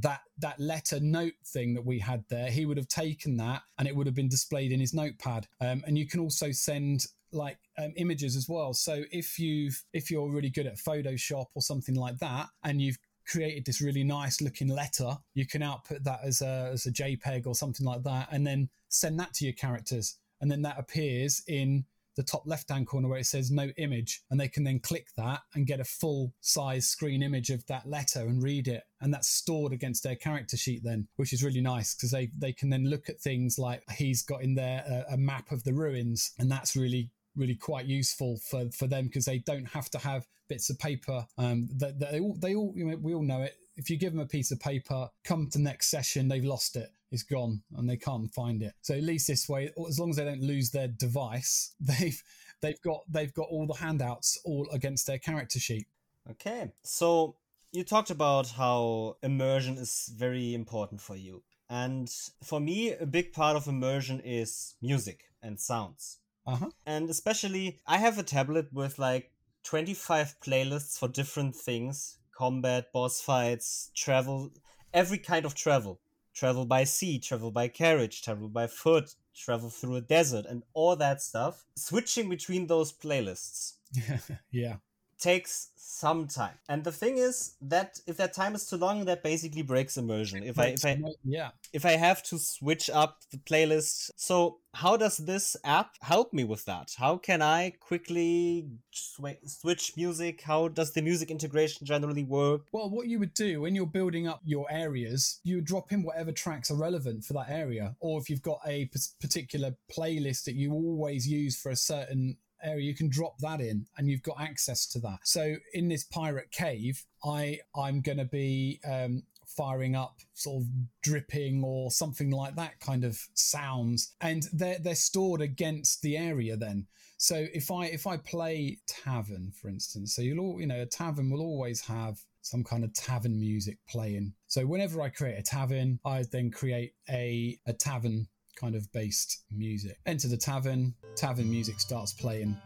that 0.00 0.20
that 0.38 0.60
letter 0.60 1.00
note 1.00 1.34
thing 1.44 1.74
that 1.74 1.84
we 1.84 1.98
had 1.98 2.24
there, 2.30 2.50
he 2.50 2.64
would 2.64 2.76
have 2.76 2.88
taken 2.88 3.36
that 3.36 3.62
and 3.78 3.88
it 3.88 3.94
would 3.94 4.06
have 4.06 4.14
been 4.14 4.28
displayed 4.28 4.72
in 4.72 4.80
his 4.80 4.94
notepad. 4.94 5.46
Um, 5.60 5.82
and 5.86 5.98
you 5.98 6.06
can 6.06 6.20
also 6.20 6.52
send 6.52 7.06
like 7.32 7.58
um, 7.76 7.92
images 7.96 8.36
as 8.36 8.48
well. 8.48 8.72
So 8.74 9.04
if 9.10 9.38
you've 9.38 9.82
if 9.92 10.10
you're 10.10 10.30
really 10.30 10.50
good 10.50 10.66
at 10.66 10.76
Photoshop 10.76 11.46
or 11.54 11.62
something 11.62 11.94
like 11.94 12.18
that, 12.18 12.48
and 12.64 12.80
you've 12.80 12.98
created 13.26 13.66
this 13.66 13.80
really 13.80 14.04
nice 14.04 14.40
looking 14.40 14.68
letter, 14.68 15.18
you 15.34 15.46
can 15.46 15.62
output 15.62 16.04
that 16.04 16.20
as 16.22 16.42
a 16.42 16.70
as 16.72 16.86
a 16.86 16.92
JPEG 16.92 17.46
or 17.46 17.54
something 17.54 17.86
like 17.86 18.02
that, 18.04 18.28
and 18.30 18.46
then 18.46 18.68
send 18.88 19.18
that 19.20 19.34
to 19.34 19.44
your 19.44 19.54
characters, 19.54 20.18
and 20.40 20.50
then 20.50 20.62
that 20.62 20.78
appears 20.78 21.42
in 21.46 21.84
the 22.18 22.22
top 22.24 22.42
left 22.46 22.68
hand 22.68 22.84
corner 22.84 23.08
where 23.08 23.20
it 23.20 23.26
says 23.26 23.52
no 23.52 23.68
image 23.76 24.22
and 24.28 24.40
they 24.40 24.48
can 24.48 24.64
then 24.64 24.80
click 24.80 25.06
that 25.16 25.40
and 25.54 25.68
get 25.68 25.78
a 25.78 25.84
full 25.84 26.34
size 26.40 26.84
screen 26.84 27.22
image 27.22 27.48
of 27.48 27.64
that 27.66 27.88
letter 27.88 28.22
and 28.22 28.42
read 28.42 28.66
it 28.66 28.82
and 29.00 29.14
that's 29.14 29.28
stored 29.28 29.72
against 29.72 30.02
their 30.02 30.16
character 30.16 30.56
sheet 30.56 30.82
then 30.82 31.06
which 31.14 31.32
is 31.32 31.44
really 31.44 31.60
nice 31.60 31.94
because 31.94 32.10
they 32.10 32.28
they 32.36 32.52
can 32.52 32.70
then 32.70 32.90
look 32.90 33.08
at 33.08 33.20
things 33.20 33.56
like 33.56 33.84
he's 33.92 34.22
got 34.22 34.42
in 34.42 34.56
there 34.56 34.82
a, 35.08 35.14
a 35.14 35.16
map 35.16 35.52
of 35.52 35.62
the 35.62 35.72
ruins 35.72 36.32
and 36.40 36.50
that's 36.50 36.74
really 36.74 37.08
really 37.36 37.54
quite 37.54 37.86
useful 37.86 38.38
for 38.38 38.70
for 38.70 38.86
them 38.86 39.06
because 39.06 39.24
they 39.24 39.38
don't 39.38 39.68
have 39.68 39.90
to 39.90 39.98
have 39.98 40.26
bits 40.48 40.70
of 40.70 40.78
paper 40.78 41.26
um 41.36 41.68
that, 41.76 41.98
that 41.98 42.12
they 42.12 42.20
all 42.20 42.36
they 42.38 42.54
all 42.54 42.72
you 42.74 42.86
know, 42.86 42.96
we 42.96 43.14
all 43.14 43.22
know 43.22 43.42
it. 43.42 43.54
If 43.76 43.90
you 43.90 43.96
give 43.96 44.12
them 44.12 44.20
a 44.20 44.26
piece 44.26 44.50
of 44.50 44.58
paper 44.58 45.08
come 45.24 45.48
to 45.50 45.60
next 45.60 45.88
session 45.88 46.28
they've 46.28 46.44
lost 46.44 46.76
it. 46.76 46.90
It's 47.10 47.22
gone 47.22 47.62
and 47.76 47.88
they 47.88 47.96
can't 47.96 48.32
find 48.34 48.62
it. 48.62 48.74
So 48.82 48.94
at 48.94 49.02
least 49.02 49.28
this 49.28 49.48
way 49.48 49.70
as 49.88 49.98
long 49.98 50.10
as 50.10 50.16
they 50.16 50.24
don't 50.24 50.42
lose 50.42 50.70
their 50.70 50.88
device 50.88 51.74
they've 51.80 52.22
they've 52.60 52.80
got 52.82 53.00
they've 53.08 53.34
got 53.34 53.48
all 53.48 53.66
the 53.66 53.74
handouts 53.74 54.38
all 54.44 54.68
against 54.72 55.06
their 55.06 55.18
character 55.18 55.60
sheet. 55.60 55.86
Okay 56.30 56.72
so 56.82 57.36
you 57.72 57.84
talked 57.84 58.10
about 58.10 58.48
how 58.50 59.16
immersion 59.22 59.76
is 59.76 60.10
very 60.16 60.54
important 60.54 61.00
for 61.00 61.16
you. 61.16 61.42
And 61.70 62.10
for 62.42 62.60
me 62.60 62.94
a 62.94 63.06
big 63.06 63.32
part 63.32 63.56
of 63.56 63.66
immersion 63.68 64.20
is 64.24 64.74
music 64.80 65.24
and 65.42 65.60
sounds 65.60 66.18
uh-huh 66.48 66.70
and 66.86 67.08
especially 67.10 67.80
I 67.86 67.98
have 67.98 68.18
a 68.18 68.22
tablet 68.22 68.72
with 68.72 68.98
like 68.98 69.30
25 69.64 70.36
playlists 70.44 70.98
for 70.98 71.08
different 71.08 71.54
things 71.54 72.18
combat, 72.38 72.92
boss 72.92 73.20
fights, 73.20 73.90
travel, 73.96 74.50
every 74.94 75.18
kind 75.18 75.44
of 75.44 75.54
travel. 75.54 76.00
Travel 76.34 76.66
by 76.66 76.84
sea, 76.84 77.18
travel 77.18 77.50
by 77.50 77.66
carriage, 77.66 78.22
travel 78.22 78.48
by 78.48 78.68
foot, 78.68 79.16
travel 79.34 79.70
through 79.70 79.96
a 79.96 80.00
desert, 80.00 80.46
and 80.48 80.62
all 80.72 80.94
that 80.94 81.20
stuff. 81.20 81.64
Switching 81.74 82.28
between 82.28 82.68
those 82.68 82.92
playlists 82.92 83.74
yeah 84.50 84.76
takes 85.18 85.70
some 85.76 86.28
time. 86.28 86.54
And 86.68 86.84
the 86.84 86.92
thing 86.92 87.18
is 87.18 87.54
that 87.62 87.98
if 88.06 88.16
that 88.18 88.32
time 88.34 88.54
is 88.54 88.68
too 88.68 88.76
long, 88.76 89.04
that 89.06 89.22
basically 89.22 89.62
breaks 89.62 89.96
immersion. 89.96 90.42
If 90.42 90.58
I 90.58 90.66
if 90.66 90.84
I 90.84 91.00
yeah 91.24 91.50
if 91.72 91.84
I 91.84 91.92
have 91.92 92.22
to 92.24 92.38
switch 92.38 92.88
up 92.90 93.18
the 93.30 93.38
playlist. 93.38 94.10
So, 94.16 94.58
how 94.74 94.96
does 94.96 95.16
this 95.16 95.56
app 95.64 95.94
help 96.00 96.32
me 96.32 96.44
with 96.44 96.64
that? 96.66 96.94
How 96.96 97.16
can 97.16 97.42
I 97.42 97.72
quickly 97.80 98.68
swi- 98.94 99.38
switch 99.48 99.96
music? 99.96 100.42
How 100.42 100.68
does 100.68 100.92
the 100.92 101.02
music 101.02 101.30
integration 101.30 101.86
generally 101.86 102.24
work? 102.24 102.62
Well, 102.72 102.90
what 102.90 103.08
you 103.08 103.18
would 103.18 103.34
do 103.34 103.62
when 103.62 103.74
you're 103.74 103.86
building 103.86 104.28
up 104.28 104.40
your 104.44 104.66
areas, 104.70 105.40
you 105.42 105.56
would 105.56 105.64
drop 105.64 105.92
in 105.92 106.02
whatever 106.02 106.32
tracks 106.32 106.70
are 106.70 106.76
relevant 106.76 107.24
for 107.24 107.32
that 107.34 107.50
area. 107.50 107.96
Or 108.00 108.20
if 108.20 108.30
you've 108.30 108.42
got 108.42 108.60
a 108.66 108.86
p- 108.86 109.00
particular 109.20 109.74
playlist 109.90 110.44
that 110.44 110.54
you 110.54 110.72
always 110.72 111.26
use 111.26 111.58
for 111.60 111.70
a 111.70 111.76
certain 111.76 112.36
area, 112.62 112.84
you 112.84 112.94
can 112.94 113.08
drop 113.08 113.38
that 113.38 113.60
in 113.60 113.86
and 113.96 114.08
you've 114.08 114.22
got 114.22 114.40
access 114.40 114.86
to 114.88 114.98
that. 115.00 115.20
So 115.24 115.56
in 115.72 115.88
this 115.88 116.04
pirate 116.04 116.50
cave, 116.50 117.04
I 117.24 117.60
I'm 117.74 118.00
going 118.00 118.18
to 118.18 118.24
be 118.24 118.80
um, 118.84 119.22
firing 119.46 119.96
up, 119.96 120.20
sort 120.34 120.62
of 120.62 120.68
dripping 121.02 121.64
or 121.64 121.90
something 121.90 122.30
like 122.30 122.54
that 122.56 122.80
kind 122.80 123.04
of 123.04 123.18
sounds, 123.34 124.14
and 124.20 124.44
they're 124.52 124.78
they're 124.78 124.94
stored 124.94 125.40
against 125.40 126.02
the 126.02 126.16
area 126.16 126.56
then. 126.56 126.86
So 127.16 127.46
if 127.52 127.70
I 127.70 127.86
if 127.86 128.06
I 128.06 128.16
play 128.16 128.78
tavern, 128.86 129.52
for 129.60 129.68
instance, 129.68 130.14
so 130.14 130.22
you'll 130.22 130.40
all 130.40 130.60
you 130.60 130.66
know 130.66 130.82
a 130.82 130.86
tavern 130.86 131.30
will 131.30 131.40
always 131.40 131.80
have 131.82 132.20
some 132.42 132.64
kind 132.64 132.84
of 132.84 132.94
tavern 132.94 133.38
music 133.38 133.78
playing. 133.88 134.32
So 134.46 134.64
whenever 134.64 135.02
I 135.02 135.08
create 135.08 135.38
a 135.38 135.42
tavern, 135.42 135.98
I 136.04 136.24
then 136.30 136.50
create 136.50 136.94
a 137.10 137.58
a 137.66 137.72
tavern 137.72 138.28
kind 138.58 138.74
of 138.74 138.90
based 138.92 139.44
music. 139.50 139.98
Enter 140.06 140.28
the 140.28 140.36
tavern, 140.36 140.94
tavern 141.14 141.48
music 141.50 141.80
starts 141.80 142.12
playing. 142.12 142.56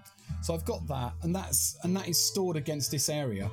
So 0.40 0.54
I've 0.54 0.64
got 0.64 0.86
that, 0.88 1.12
and 1.22 1.34
that's 1.34 1.76
and 1.82 1.94
that 1.96 2.08
is 2.08 2.18
stored 2.18 2.56
against 2.56 2.90
this 2.90 3.08
area. 3.08 3.50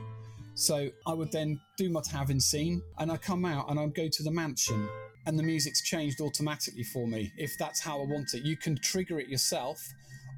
So 0.56 0.90
I 1.08 1.14
would 1.14 1.32
then 1.32 1.60
do 1.78 1.90
my 1.90 2.02
tavern 2.02 2.40
scene, 2.40 2.82
and 2.98 3.12
I 3.12 3.18
come 3.18 3.46
out 3.46 3.70
and 3.70 3.80
I 3.80 3.86
go 3.88 4.08
to 4.08 4.24
the 4.24 4.32
mansion, 4.32 4.90
and 5.26 5.38
the 5.38 5.44
music's 5.44 5.82
changed 5.82 6.22
automatically 6.22 6.84
for 6.84 7.08
me 7.08 7.32
if 7.38 7.58
that's 7.58 7.82
how 7.82 8.02
I 8.02 8.06
want 8.06 8.34
it. 8.34 8.44
You 8.44 8.58
can 8.58 8.78
trigger 8.78 9.20
it 9.20 9.28
yourself, 9.28 9.82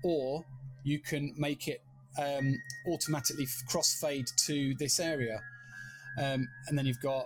or 0.03 0.43
you 0.83 0.99
can 0.99 1.33
make 1.37 1.67
it 1.67 1.81
um, 2.17 2.55
automatically 2.87 3.45
crossfade 3.69 4.27
to 4.45 4.73
this 4.79 4.99
area, 4.99 5.39
um, 6.19 6.47
and 6.67 6.77
then 6.77 6.85
you've 6.85 7.01
got 7.01 7.25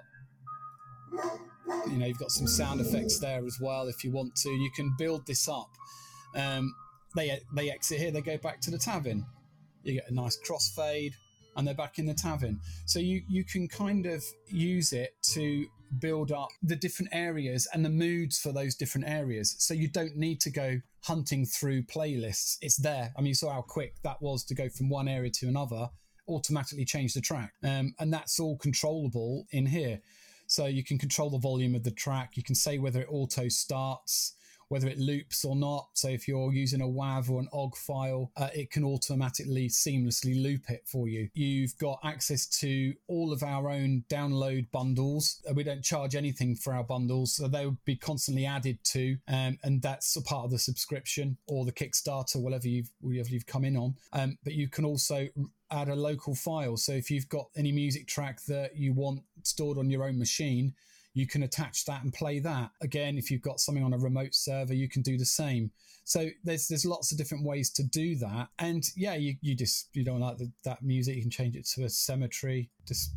you 1.88 1.98
know 1.98 2.06
you've 2.06 2.20
got 2.20 2.32
some 2.32 2.48
sound 2.48 2.82
effects 2.82 3.20
there 3.20 3.46
as 3.46 3.60
well 3.60 3.88
if 3.88 4.04
you 4.04 4.12
want 4.12 4.36
to. 4.38 4.50
You 4.50 4.72
can 4.76 4.94
build 4.98 5.26
this 5.26 5.48
up. 5.48 5.70
Um, 6.36 6.74
they 7.16 7.40
they 7.56 7.72
exit 7.72 8.00
here, 8.00 8.12
they 8.12 8.22
go 8.22 8.38
back 8.38 8.62
to 8.62 8.72
the 8.72 8.78
tavern. 8.78 9.26
You 9.84 9.94
get 9.94 10.10
a 10.10 10.14
nice 10.14 10.38
crossfade, 10.38 11.14
and 11.56 11.68
they're 11.68 11.74
back 11.76 12.00
in 12.00 12.06
the 12.06 12.14
tavern. 12.14 12.60
So 12.86 13.00
you 13.00 13.22
you 13.28 13.44
can 13.44 13.68
kind 13.68 14.06
of 14.06 14.24
use 14.48 14.94
it 14.94 15.16
to 15.34 15.66
build 16.00 16.32
up 16.32 16.50
the 16.62 16.76
different 16.76 17.10
areas 17.14 17.68
and 17.74 17.86
the 17.86 17.90
moods 17.90 18.40
for 18.40 18.52
those 18.52 18.76
different 18.76 19.08
areas. 19.08 19.56
So 19.60 19.74
you 19.74 19.88
don't 19.88 20.16
need 20.18 20.42
to 20.42 20.50
go 20.50 20.82
hunting 21.04 21.46
through 21.46 21.84
playlists. 21.84 22.58
It's 22.62 22.78
there. 22.78 23.14
I 23.16 23.22
mean, 23.22 23.28
you 23.28 23.36
saw 23.36 23.54
how 23.54 23.62
quick 23.62 23.96
that 24.04 24.22
was 24.22 24.44
to 24.46 24.56
go 24.56 24.70
from 24.70 24.90
one 24.90 25.08
area 25.08 25.32
to 25.36 25.48
another, 25.48 25.90
automatically 26.28 26.86
change 26.86 27.14
the 27.14 27.22
track. 27.22 27.54
Um, 27.64 27.94
and 28.00 28.12
that's 28.12 28.40
all 28.40 28.58
controllable 28.58 29.46
in 29.52 29.68
here. 29.68 30.02
So 30.48 30.66
you 30.66 30.84
can 30.84 30.98
control 30.98 31.30
the 31.30 31.38
volume 31.38 31.76
of 31.76 31.84
the 31.84 31.92
track. 31.92 32.38
You 32.38 32.44
can 32.44 32.56
say 32.56 32.78
whether 32.78 33.02
it 33.02 33.08
auto 33.10 33.48
starts 33.50 34.36
whether 34.70 34.88
it 34.88 34.98
loops 34.98 35.46
or 35.46 35.56
not. 35.56 35.90
So 35.94 36.10
if 36.10 36.28
you're 36.28 36.54
using 36.54 36.82
a 36.82 36.88
WAV 36.88 37.30
or 37.30 37.40
an 37.40 37.48
OGG 37.54 37.76
file, 37.76 38.32
uh, 38.36 38.50
it 38.54 38.72
can 38.72 38.84
automatically 38.84 39.70
seamlessly 39.70 40.42
loop 40.42 40.70
it 40.70 40.84
for 40.86 41.08
you. 41.08 41.30
You've 41.34 41.78
got 41.78 42.00
access 42.04 42.46
to 42.60 42.94
all 43.08 43.32
of 43.32 43.44
our 43.44 43.70
own 43.70 44.04
download 44.10 44.72
bundles. 44.72 45.42
Uh, 45.50 45.54
we 45.54 45.64
don't 45.64 45.84
charge 45.84 46.16
anything 46.16 46.56
for 46.56 46.74
our 46.74 46.84
bundles, 46.84 47.36
so 47.36 47.48
they 47.48 47.66
will 47.66 47.78
be 47.86 47.96
constantly 47.96 48.46
added 48.46 48.80
to, 48.86 49.18
um, 49.28 49.58
and 49.64 49.82
that's 49.82 50.16
a 50.16 50.22
part 50.22 50.46
of 50.46 50.52
the 50.52 50.60
subscription 50.60 51.38
or 51.48 51.66
the 51.66 51.72
Kickstarter, 51.72 52.42
whatever 52.42 52.68
you've 52.68 52.90
whatever 53.02 53.30
you've 53.30 53.46
come 53.46 53.66
in 53.66 53.78
on. 53.78 53.96
Um, 54.14 54.38
but 54.44 54.54
you 54.54 54.68
can 54.68 54.86
also 54.86 55.28
add 55.76 55.90
a 55.90 55.96
local 55.96 56.36
file. 56.36 56.78
So 56.78 56.94
if 56.94 57.12
you've 57.12 57.30
got 57.30 57.48
any 57.56 57.72
music 57.72 58.08
track 58.08 58.42
that 58.48 58.76
you 58.76 58.94
want 58.94 59.22
stored 59.44 59.78
on 59.78 59.90
your 59.90 60.06
own 60.06 60.18
machine, 60.18 60.74
you 61.14 61.26
can 61.26 61.44
attach 61.44 61.86
that 61.86 62.04
and 62.04 62.14
play 62.14 62.40
that. 62.40 62.72
Again, 62.82 63.18
if 63.18 63.32
you've 63.32 63.42
got 63.42 63.60
something 63.60 63.84
on 63.84 63.94
a 63.94 63.98
remote 63.98 64.36
server, 64.36 64.74
you 64.74 64.90
can 64.90 65.02
do 65.02 65.18
the 65.18 65.26
same. 65.26 65.72
So 66.04 66.30
there's 66.44 66.68
there's 66.68 66.86
lots 66.86 67.12
of 67.12 67.18
different 67.18 67.46
ways 67.46 67.72
to 67.72 67.84
do 67.84 68.16
that. 68.18 68.50
And 68.60 68.84
yeah, 68.96 69.16
you, 69.16 69.36
you 69.42 69.56
just 69.56 69.90
you 69.94 70.04
don't 70.04 70.20
like 70.20 70.38
the, 70.38 70.52
that 70.66 70.84
music, 70.84 71.16
you 71.16 71.22
can 71.22 71.32
change 71.32 71.56
it 71.56 71.66
to 71.76 71.86
a 71.86 71.90
cemetery, 71.90 72.70
just 72.86 73.12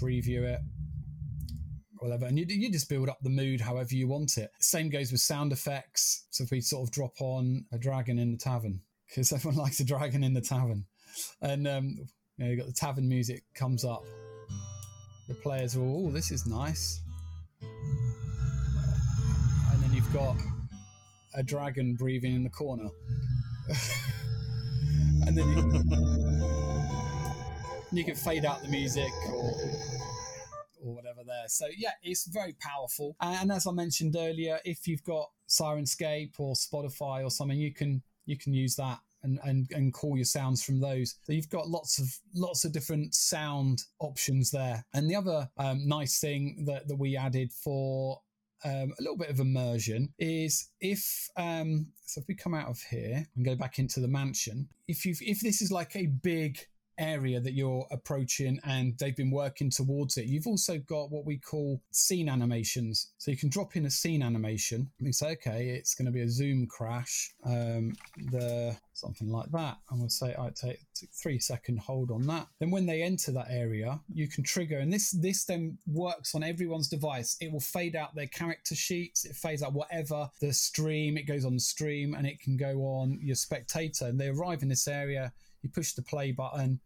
preview 0.00 0.42
it, 0.42 0.60
whatever. 1.96 2.26
And 2.26 2.38
you, 2.38 2.44
you 2.48 2.70
just 2.70 2.88
build 2.88 3.08
up 3.08 3.18
the 3.22 3.30
mood 3.30 3.60
however 3.60 3.94
you 3.94 4.08
want 4.08 4.36
it. 4.36 4.50
Same 4.60 4.90
goes 4.90 5.10
with 5.10 5.20
sound 5.20 5.52
effects. 5.52 6.26
So 6.30 6.44
if 6.44 6.50
we 6.50 6.60
sort 6.60 6.86
of 6.86 6.92
drop 6.92 7.20
on 7.20 7.64
a 7.72 7.78
dragon 7.78 8.18
in 8.18 8.30
the 8.30 8.38
tavern, 8.38 8.80
because 9.08 9.32
everyone 9.32 9.58
likes 9.58 9.80
a 9.80 9.84
dragon 9.84 10.22
in 10.22 10.34
the 10.34 10.40
tavern. 10.40 10.84
And 11.40 11.66
um, 11.66 11.96
you 12.36 12.44
know, 12.44 12.50
you've 12.50 12.58
got 12.58 12.66
the 12.66 12.72
tavern 12.72 13.08
music 13.08 13.44
comes 13.54 13.84
up. 13.84 14.04
The 15.28 15.34
players 15.34 15.76
are 15.76 15.80
all, 15.80 16.08
oh, 16.08 16.12
this 16.12 16.30
is 16.30 16.46
nice 16.46 17.00
and 19.72 19.82
then 19.82 19.92
you've 19.92 20.12
got 20.12 20.36
a 21.34 21.42
dragon 21.42 21.94
breathing 21.94 22.34
in 22.34 22.44
the 22.44 22.50
corner. 22.50 22.88
and 25.26 25.36
then 25.36 25.48
you, 25.48 25.82
you, 27.92 28.04
can 28.04 28.14
fade 28.14 28.44
out 28.44 28.62
the 28.62 28.68
music 28.68 29.10
or 29.28 29.52
or 30.84 30.94
whatever 30.94 31.22
there. 31.24 31.48
So 31.48 31.66
yeah, 31.76 31.92
it's 32.02 32.26
very 32.26 32.54
powerful. 32.60 33.16
And 33.20 33.52
as 33.52 33.66
I 33.66 33.72
mentioned 33.72 34.16
earlier, 34.16 34.60
if 34.64 34.86
you've 34.86 35.04
got 35.04 35.30
Syrinscape 35.48 36.38
or 36.38 36.54
Spotify 36.54 37.24
or 37.24 37.30
something, 37.30 37.58
you 37.58 37.72
can 37.72 38.02
you 38.26 38.36
can 38.36 38.52
use 38.52 38.76
that 38.76 38.98
and, 39.22 39.38
and, 39.44 39.70
and 39.72 39.92
call 39.92 40.16
your 40.16 40.24
sounds 40.24 40.62
from 40.62 40.80
those. 40.80 41.16
So 41.22 41.32
you've 41.32 41.48
got 41.48 41.68
lots 41.68 41.98
of 41.98 42.08
lots 42.34 42.64
of 42.64 42.72
different 42.72 43.14
sound 43.14 43.82
options 44.00 44.50
there. 44.50 44.84
And 44.94 45.08
the 45.08 45.16
other 45.16 45.48
um, 45.58 45.86
nice 45.86 46.18
thing 46.18 46.64
that, 46.66 46.88
that 46.88 46.96
we 46.96 47.16
added 47.16 47.52
for 47.52 48.20
um, 48.64 48.92
a 48.98 49.02
little 49.02 49.16
bit 49.16 49.30
of 49.30 49.40
immersion 49.40 50.12
is 50.18 50.68
if 50.80 51.28
um, 51.36 51.88
so 52.04 52.20
if 52.20 52.28
we 52.28 52.34
come 52.34 52.54
out 52.54 52.68
of 52.68 52.80
here 52.90 53.26
and 53.34 53.44
go 53.44 53.56
back 53.56 53.78
into 53.78 54.00
the 54.00 54.08
mansion, 54.08 54.68
if 54.86 55.04
you 55.04 55.14
if 55.20 55.40
this 55.40 55.62
is 55.62 55.72
like 55.72 55.96
a 55.96 56.06
big 56.06 56.58
area 57.02 57.40
that 57.40 57.54
you're 57.54 57.86
approaching 57.90 58.60
and 58.64 58.96
they've 58.98 59.16
been 59.16 59.30
working 59.30 59.70
towards 59.70 60.16
it. 60.16 60.26
You've 60.26 60.46
also 60.46 60.78
got 60.78 61.10
what 61.10 61.26
we 61.26 61.38
call 61.38 61.82
scene 61.90 62.28
animations. 62.28 63.12
So 63.18 63.30
you 63.30 63.36
can 63.36 63.48
drop 63.48 63.76
in 63.76 63.86
a 63.86 63.90
scene 63.90 64.22
animation 64.22 64.90
and 65.00 65.14
say, 65.14 65.32
okay, 65.32 65.68
it's 65.68 65.94
going 65.94 66.06
to 66.06 66.12
be 66.12 66.22
a 66.22 66.28
zoom 66.28 66.66
crash, 66.66 67.32
um, 67.44 67.92
the 68.30 68.76
something 68.94 69.28
like 69.28 69.50
that. 69.50 69.78
And 69.90 70.00
we'll 70.00 70.08
say, 70.08 70.34
I 70.38 70.50
take 70.50 70.78
three 71.12 71.38
second 71.38 71.80
hold 71.80 72.10
on 72.10 72.26
that. 72.28 72.46
Then 72.60 72.70
when 72.70 72.86
they 72.86 73.02
enter 73.02 73.32
that 73.32 73.48
area, 73.50 74.00
you 74.12 74.28
can 74.28 74.44
trigger, 74.44 74.78
and 74.78 74.92
this 74.92 75.10
this 75.10 75.44
then 75.44 75.78
works 75.86 76.34
on 76.34 76.42
everyone's 76.42 76.88
device. 76.88 77.36
It 77.40 77.50
will 77.52 77.60
fade 77.60 77.96
out 77.96 78.14
their 78.14 78.28
character 78.28 78.74
sheets. 78.74 79.24
It 79.24 79.34
fades 79.34 79.62
out 79.62 79.72
whatever 79.72 80.30
the 80.40 80.52
stream. 80.52 81.16
It 81.16 81.26
goes 81.26 81.44
on 81.44 81.54
the 81.54 81.60
stream, 81.60 82.14
and 82.14 82.26
it 82.26 82.40
can 82.40 82.56
go 82.56 82.82
on 82.82 83.18
your 83.20 83.36
spectator. 83.36 84.06
And 84.06 84.20
they 84.20 84.28
arrive 84.28 84.62
in 84.62 84.68
this 84.68 84.86
area 84.86 85.32
you 85.62 85.70
push 85.70 85.92
the 85.92 86.02
play 86.02 86.32
button 86.32 86.80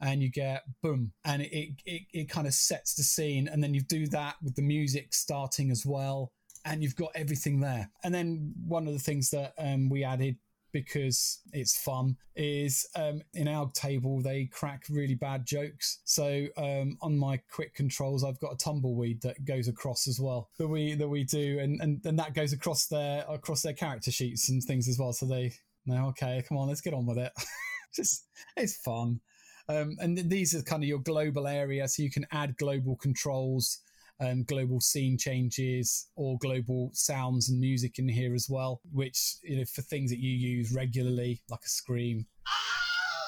and 0.00 0.22
you 0.22 0.30
get 0.30 0.62
boom 0.82 1.12
and 1.24 1.42
it, 1.42 1.74
it, 1.84 2.02
it 2.12 2.28
kind 2.28 2.46
of 2.46 2.54
sets 2.54 2.94
the 2.94 3.02
scene. 3.02 3.48
And 3.48 3.62
then 3.62 3.74
you 3.74 3.80
do 3.80 4.06
that 4.08 4.36
with 4.42 4.54
the 4.54 4.62
music 4.62 5.12
starting 5.14 5.70
as 5.70 5.84
well 5.84 6.32
and 6.64 6.82
you've 6.82 6.96
got 6.96 7.10
everything 7.14 7.60
there. 7.60 7.90
And 8.04 8.14
then 8.14 8.54
one 8.64 8.86
of 8.86 8.92
the 8.92 8.98
things 8.98 9.30
that 9.30 9.54
um, 9.58 9.88
we 9.88 10.04
added 10.04 10.36
because 10.72 11.40
it's 11.52 11.78
fun 11.78 12.16
is 12.36 12.86
um, 12.94 13.22
in 13.34 13.48
our 13.48 13.70
table 13.72 14.20
they 14.20 14.44
crack 14.46 14.84
really 14.90 15.14
bad 15.14 15.46
jokes. 15.46 16.00
So 16.04 16.46
um, 16.56 16.98
on 17.00 17.16
my 17.16 17.40
quick 17.50 17.74
controls 17.74 18.22
i've 18.22 18.38
got 18.40 18.52
a 18.52 18.56
tumbleweed 18.56 19.22
that 19.22 19.44
goes 19.44 19.68
across 19.68 20.06
as 20.06 20.20
well 20.20 20.50
that 20.58 20.68
we 20.68 20.94
that 20.94 21.08
we 21.08 21.24
do. 21.24 21.58
And 21.58 21.80
and, 21.80 22.00
and 22.04 22.18
that 22.18 22.34
goes 22.34 22.52
across 22.52 22.86
their 22.86 23.24
across 23.28 23.62
their 23.62 23.72
character 23.72 24.10
sheets 24.10 24.48
and 24.50 24.62
things 24.62 24.88
as 24.88 24.98
well. 24.98 25.12
So 25.12 25.26
they 25.26 25.54
no 25.86 26.08
okay 26.08 26.44
come 26.46 26.58
on 26.58 26.68
let's 26.68 26.82
get 26.82 26.94
on 26.94 27.06
with 27.06 27.18
it. 27.18 27.32
Just 27.94 28.26
it's 28.56 28.76
fun. 28.76 29.20
Um, 29.68 29.96
and 30.00 30.30
these 30.30 30.54
are 30.54 30.62
kind 30.62 30.82
of 30.82 30.88
your 30.88 31.00
global 31.00 31.46
area, 31.46 31.86
so 31.88 32.02
you 32.02 32.10
can 32.10 32.26
add 32.32 32.56
global 32.56 32.96
controls 32.96 33.78
and 34.20 34.46
global 34.46 34.80
scene 34.80 35.16
changes 35.16 36.08
or 36.16 36.38
global 36.38 36.90
sounds 36.92 37.48
and 37.48 37.60
music 37.60 37.98
in 37.98 38.08
here 38.08 38.34
as 38.34 38.48
well, 38.48 38.80
which 38.92 39.36
you 39.42 39.58
know 39.58 39.64
for 39.64 39.82
things 39.82 40.10
that 40.10 40.18
you 40.18 40.30
use 40.30 40.72
regularly, 40.74 41.42
like 41.50 41.60
a 41.64 41.68
scream. 41.68 42.26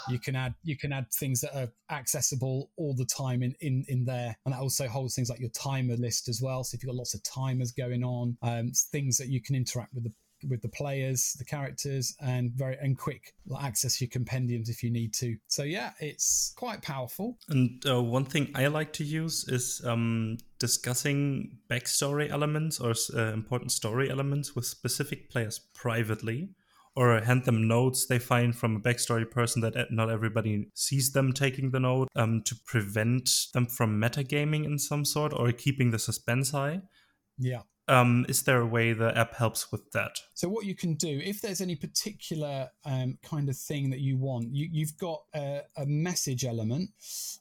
You 0.08 0.18
can 0.18 0.34
add 0.34 0.54
you 0.64 0.76
can 0.76 0.92
add 0.92 1.12
things 1.12 1.42
that 1.42 1.54
are 1.54 1.68
accessible 1.90 2.70
all 2.76 2.94
the 2.94 3.04
time 3.04 3.42
in, 3.42 3.54
in, 3.60 3.84
in 3.88 4.04
there, 4.04 4.36
and 4.44 4.54
that 4.54 4.60
also 4.60 4.88
holds 4.88 5.14
things 5.14 5.28
like 5.28 5.40
your 5.40 5.50
timer 5.50 5.96
list 5.96 6.28
as 6.28 6.40
well. 6.42 6.64
So 6.64 6.74
if 6.74 6.82
you've 6.82 6.88
got 6.88 6.96
lots 6.96 7.14
of 7.14 7.22
timers 7.22 7.70
going 7.70 8.02
on, 8.02 8.36
um, 8.42 8.72
things 8.72 9.18
that 9.18 9.28
you 9.28 9.42
can 9.42 9.54
interact 9.54 9.92
with 9.94 10.04
the 10.04 10.12
with 10.48 10.62
the 10.62 10.68
players, 10.68 11.34
the 11.38 11.44
characters, 11.44 12.14
and 12.20 12.52
very 12.52 12.76
and 12.80 12.98
quick 12.98 13.34
access 13.60 14.00
your 14.00 14.08
compendiums 14.08 14.68
if 14.68 14.82
you 14.82 14.90
need 14.90 15.12
to. 15.14 15.36
So 15.48 15.62
yeah, 15.62 15.92
it's 16.00 16.52
quite 16.56 16.82
powerful. 16.82 17.38
And 17.48 17.84
uh, 17.88 18.02
one 18.02 18.24
thing 18.24 18.50
I 18.54 18.66
like 18.68 18.92
to 18.94 19.04
use 19.04 19.48
is 19.48 19.82
um, 19.84 20.38
discussing 20.58 21.58
backstory 21.68 22.30
elements 22.30 22.80
or 22.80 22.94
uh, 23.14 23.32
important 23.32 23.72
story 23.72 24.10
elements 24.10 24.54
with 24.54 24.66
specific 24.66 25.30
players 25.30 25.58
privately. 25.74 26.50
Or 26.96 27.20
hand 27.20 27.44
them 27.44 27.68
notes 27.68 28.06
they 28.06 28.18
find 28.18 28.54
from 28.54 28.74
a 28.74 28.80
backstory 28.80 29.30
person 29.30 29.62
that 29.62 29.92
not 29.92 30.10
everybody 30.10 30.70
sees 30.74 31.12
them 31.12 31.32
taking 31.32 31.70
the 31.70 31.78
note 31.78 32.08
um, 32.16 32.42
to 32.42 32.56
prevent 32.66 33.30
them 33.54 33.66
from 33.66 34.00
metagaming 34.00 34.64
in 34.64 34.76
some 34.76 35.04
sort 35.04 35.32
or 35.32 35.52
keeping 35.52 35.92
the 35.92 36.00
suspense 36.00 36.50
high. 36.50 36.82
Yeah. 37.38 37.62
Um, 37.90 38.24
is 38.28 38.44
there 38.44 38.60
a 38.60 38.66
way 38.66 38.92
the 38.92 39.16
app 39.18 39.34
helps 39.34 39.72
with 39.72 39.90
that? 39.90 40.12
So 40.34 40.48
what 40.48 40.64
you 40.64 40.76
can 40.76 40.94
do, 40.94 41.20
if 41.24 41.40
there's 41.40 41.60
any 41.60 41.74
particular 41.74 42.70
um, 42.84 43.18
kind 43.24 43.48
of 43.48 43.56
thing 43.56 43.90
that 43.90 43.98
you 43.98 44.16
want, 44.16 44.54
you, 44.54 44.86
have 44.86 44.96
got 44.96 45.22
a, 45.34 45.62
a, 45.76 45.86
message 45.86 46.44
element 46.44 46.90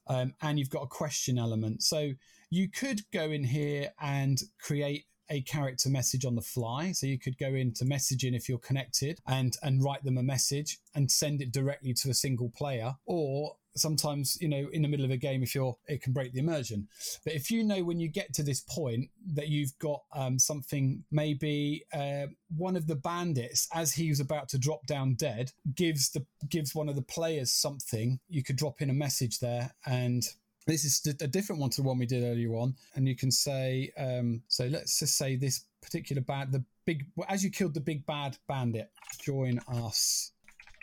um, 0.07 0.33
and 0.41 0.57
you've 0.57 0.71
got 0.71 0.81
a 0.81 0.87
question 0.87 1.37
element. 1.37 1.83
So 1.83 2.13
You 2.49 2.67
could 2.67 3.01
go 3.11 3.25
in 3.25 3.43
here 3.43 3.91
and 4.01 4.41
create 4.59 5.05
a 5.29 5.41
character 5.41 5.89
message 5.89 6.25
on 6.25 6.33
the 6.33 6.41
fly. 6.41 6.91
So 6.93 7.05
you 7.05 7.19
could 7.19 7.37
go 7.37 7.53
into 7.53 7.85
messaging 7.85 8.35
if 8.35 8.49
you're 8.49 8.57
connected 8.57 9.19
and 9.27 9.55
and 9.61 9.83
write 9.83 10.03
them 10.03 10.17
a 10.17 10.23
message 10.23 10.79
and 10.95 11.11
send 11.11 11.41
it 11.41 11.51
directly 11.51 11.93
to 11.93 12.09
a 12.09 12.13
single 12.15 12.49
player. 12.49 12.95
Or 13.05 13.55
sometimes, 13.75 14.37
you 14.41 14.47
know, 14.47 14.69
in 14.71 14.81
the 14.81 14.87
middle 14.87 15.05
of 15.05 15.11
a 15.11 15.17
game, 15.17 15.43
if 15.43 15.55
you're, 15.55 15.77
it 15.87 16.01
can 16.01 16.13
break 16.13 16.33
the 16.33 16.39
immersion. 16.39 16.87
But 17.23 17.33
if 17.33 17.51
you 17.51 17.63
know 17.63 17.83
when 17.83 17.99
you 17.99 18.07
get 18.07 18.33
to 18.33 18.43
this 18.43 18.61
point 18.61 19.09
that 19.33 19.47
you've 19.47 19.77
got 19.79 20.01
um, 20.13 20.39
something, 20.39 21.03
maybe 21.11 21.83
uh, 21.93 22.27
one 22.55 22.75
of 22.75 22.87
the 22.87 22.95
bandits, 22.95 23.67
as 23.73 23.93
he 23.93 24.09
was 24.09 24.19
about 24.19 24.49
to 24.49 24.57
drop 24.57 24.85
down 24.85 25.15
dead, 25.15 25.51
gives 25.75 26.09
the 26.11 26.25
gives 26.49 26.73
one 26.73 26.89
of 26.89 26.95
the 26.95 27.01
players 27.01 27.51
something. 27.51 28.19
You 28.27 28.43
could 28.43 28.55
drop 28.55 28.81
in 28.81 28.89
a 28.89 28.93
message 28.93 29.39
there 29.39 29.73
and 29.85 30.23
this 30.69 30.85
is 30.85 31.15
a 31.21 31.27
different 31.27 31.59
one 31.59 31.71
to 31.71 31.81
the 31.81 31.87
one 31.87 31.97
we 31.97 32.05
did 32.05 32.23
earlier 32.23 32.53
on. 32.53 32.75
And 32.93 33.07
you 33.07 33.15
can 33.15 33.31
say, 33.31 33.91
um, 33.97 34.43
so 34.47 34.65
let's 34.65 34.99
just 34.99 35.17
say 35.17 35.35
this 35.35 35.65
particular 35.81 36.21
bad, 36.21 36.51
the 36.51 36.63
big, 36.85 37.07
as 37.27 37.43
you 37.43 37.49
killed 37.49 37.73
the 37.73 37.79
big 37.79 38.05
bad 38.05 38.37
bandit, 38.47 38.91
join 39.19 39.59
us. 39.67 40.31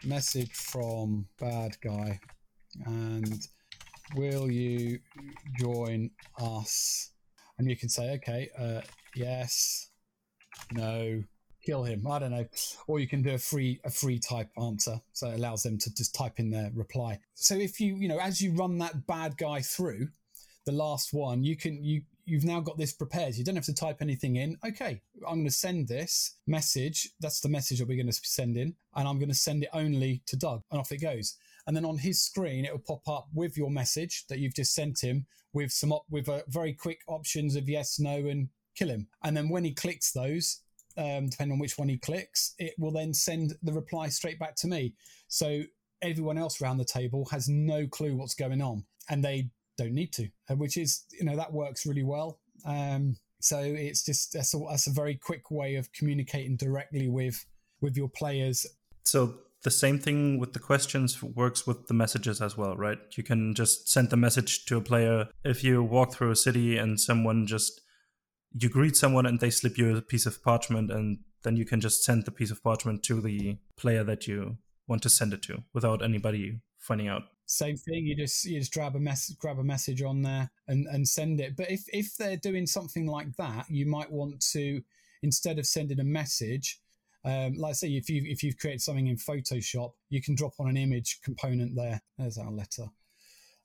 Message 0.04 0.52
from 0.52 1.26
bad 1.38 1.76
guy. 1.80 2.20
And 2.84 3.46
will 4.14 4.50
you 4.50 4.98
join 5.58 6.10
us? 6.38 7.10
And 7.58 7.68
you 7.70 7.76
can 7.76 7.88
say, 7.88 8.12
okay, 8.14 8.50
uh, 8.58 8.82
yes, 9.14 9.90
no, 10.72 11.22
kill 11.66 11.82
him. 11.84 12.06
I 12.06 12.18
don't 12.20 12.30
know. 12.30 12.46
Or 12.86 13.00
you 13.00 13.08
can 13.08 13.22
do 13.22 13.34
a 13.34 13.38
free 13.38 13.80
a 13.84 13.90
free 13.90 14.18
type 14.18 14.48
answer, 14.60 15.00
so 15.12 15.28
it 15.28 15.34
allows 15.34 15.62
them 15.62 15.78
to 15.78 15.94
just 15.94 16.14
type 16.14 16.38
in 16.38 16.50
their 16.50 16.70
reply. 16.74 17.18
So 17.34 17.56
if 17.56 17.80
you 17.80 17.96
you 17.96 18.08
know 18.08 18.18
as 18.18 18.40
you 18.40 18.52
run 18.52 18.78
that 18.78 19.06
bad 19.06 19.36
guy 19.36 19.60
through 19.60 20.08
the 20.64 20.72
last 20.72 21.12
one, 21.12 21.42
you 21.42 21.56
can 21.56 21.82
you 21.82 22.02
you've 22.24 22.44
now 22.44 22.60
got 22.60 22.78
this 22.78 22.92
prepared. 22.92 23.34
You 23.34 23.44
don't 23.44 23.56
have 23.56 23.64
to 23.66 23.74
type 23.74 23.98
anything 24.00 24.36
in. 24.36 24.56
Okay, 24.66 25.00
I'm 25.26 25.36
going 25.36 25.44
to 25.44 25.50
send 25.50 25.88
this 25.88 26.36
message. 26.46 27.10
That's 27.20 27.40
the 27.40 27.48
message 27.48 27.78
that 27.78 27.88
we're 27.88 27.96
going 27.96 28.12
to 28.12 28.20
send 28.22 28.56
in, 28.56 28.74
and 28.94 29.08
I'm 29.08 29.18
going 29.18 29.28
to 29.28 29.34
send 29.34 29.64
it 29.64 29.70
only 29.72 30.22
to 30.26 30.36
Doug, 30.36 30.62
and 30.70 30.80
off 30.80 30.92
it 30.92 31.00
goes. 31.00 31.36
And 31.66 31.76
then 31.76 31.84
on 31.84 31.98
his 31.98 32.22
screen, 32.22 32.64
it 32.64 32.72
will 32.72 32.78
pop 32.78 33.08
up 33.08 33.28
with 33.34 33.56
your 33.56 33.70
message 33.70 34.24
that 34.28 34.38
you've 34.38 34.54
just 34.54 34.74
sent 34.74 35.00
him 35.02 35.26
with 35.52 35.72
some 35.72 35.92
op- 35.92 36.06
with 36.10 36.28
a 36.28 36.44
very 36.48 36.72
quick 36.72 37.00
options 37.08 37.56
of 37.56 37.68
yes, 37.68 37.98
no, 37.98 38.26
and 38.26 38.48
kill 38.76 38.88
him. 38.88 39.08
And 39.24 39.36
then 39.36 39.48
when 39.48 39.64
he 39.64 39.72
clicks 39.72 40.12
those, 40.12 40.60
um, 40.96 41.28
depending 41.28 41.54
on 41.54 41.58
which 41.58 41.78
one 41.78 41.88
he 41.88 41.98
clicks, 41.98 42.54
it 42.58 42.74
will 42.78 42.92
then 42.92 43.12
send 43.12 43.54
the 43.62 43.72
reply 43.72 44.08
straight 44.08 44.38
back 44.38 44.54
to 44.56 44.68
me. 44.68 44.94
So 45.28 45.62
everyone 46.02 46.38
else 46.38 46.60
around 46.60 46.78
the 46.78 46.84
table 46.84 47.26
has 47.30 47.48
no 47.48 47.86
clue 47.86 48.16
what's 48.16 48.34
going 48.34 48.62
on, 48.62 48.84
and 49.08 49.24
they 49.24 49.50
don't 49.76 49.92
need 49.92 50.12
to, 50.14 50.28
uh, 50.50 50.56
which 50.56 50.76
is 50.76 51.04
you 51.12 51.24
know 51.24 51.36
that 51.36 51.52
works 51.52 51.86
really 51.86 52.04
well. 52.04 52.40
Um, 52.64 53.16
so 53.40 53.58
it's 53.60 54.04
just 54.04 54.32
that's 54.32 54.54
a, 54.54 54.58
that's 54.68 54.86
a 54.86 54.92
very 54.92 55.16
quick 55.16 55.50
way 55.50 55.76
of 55.76 55.92
communicating 55.92 56.56
directly 56.56 57.08
with 57.08 57.44
with 57.80 57.96
your 57.96 58.08
players. 58.08 58.66
So 59.04 59.34
the 59.66 59.70
same 59.72 59.98
thing 59.98 60.38
with 60.38 60.52
the 60.52 60.60
questions 60.60 61.20
works 61.20 61.66
with 61.66 61.88
the 61.88 61.92
messages 61.92 62.40
as 62.40 62.56
well, 62.56 62.76
right? 62.76 62.98
You 63.16 63.24
can 63.24 63.52
just 63.52 63.88
send 63.88 64.10
the 64.10 64.16
message 64.16 64.64
to 64.66 64.76
a 64.76 64.80
player. 64.80 65.26
If 65.42 65.64
you 65.64 65.82
walk 65.82 66.14
through 66.14 66.30
a 66.30 66.36
city 66.36 66.78
and 66.78 67.00
someone 67.00 67.48
just 67.48 67.80
you 68.52 68.68
greet 68.68 68.94
someone 68.94 69.26
and 69.26 69.40
they 69.40 69.50
slip 69.50 69.76
you 69.76 69.96
a 69.96 70.00
piece 70.00 70.24
of 70.24 70.40
parchment 70.44 70.92
and 70.92 71.18
then 71.42 71.56
you 71.56 71.64
can 71.64 71.80
just 71.80 72.04
send 72.04 72.26
the 72.26 72.30
piece 72.30 72.52
of 72.52 72.62
parchment 72.62 73.02
to 73.02 73.20
the 73.20 73.58
player 73.76 74.04
that 74.04 74.28
you 74.28 74.58
want 74.86 75.02
to 75.02 75.10
send 75.10 75.32
it 75.32 75.42
to 75.42 75.64
without 75.74 76.00
anybody 76.00 76.60
finding 76.78 77.08
out. 77.08 77.22
Same 77.46 77.76
thing 77.76 78.06
you 78.06 78.14
just 78.14 78.44
you 78.44 78.60
just 78.60 78.72
grab 78.72 78.94
a 78.94 79.00
message 79.00 79.36
grab 79.36 79.58
a 79.58 79.64
message 79.64 80.00
on 80.00 80.22
there 80.22 80.48
and 80.68 80.86
and 80.86 81.08
send 81.08 81.40
it. 81.40 81.56
But 81.56 81.72
if 81.72 81.82
if 81.92 82.16
they're 82.16 82.36
doing 82.36 82.68
something 82.68 83.06
like 83.08 83.34
that 83.36 83.68
you 83.68 83.84
might 83.84 84.12
want 84.12 84.40
to 84.52 84.82
instead 85.24 85.58
of 85.58 85.66
sending 85.66 85.98
a 85.98 86.04
message 86.04 86.78
um, 87.26 87.54
like 87.56 87.70
I 87.70 87.72
say 87.72 87.88
if 87.88 88.08
you 88.08 88.22
if 88.24 88.42
you've 88.42 88.56
created 88.56 88.80
something 88.80 89.08
in 89.08 89.16
photoshop 89.16 89.92
you 90.08 90.22
can 90.22 90.34
drop 90.34 90.52
on 90.58 90.68
an 90.68 90.76
image 90.76 91.20
component 91.22 91.74
there. 91.74 92.00
There's 92.16 92.38
our 92.38 92.50
letter. 92.50 92.84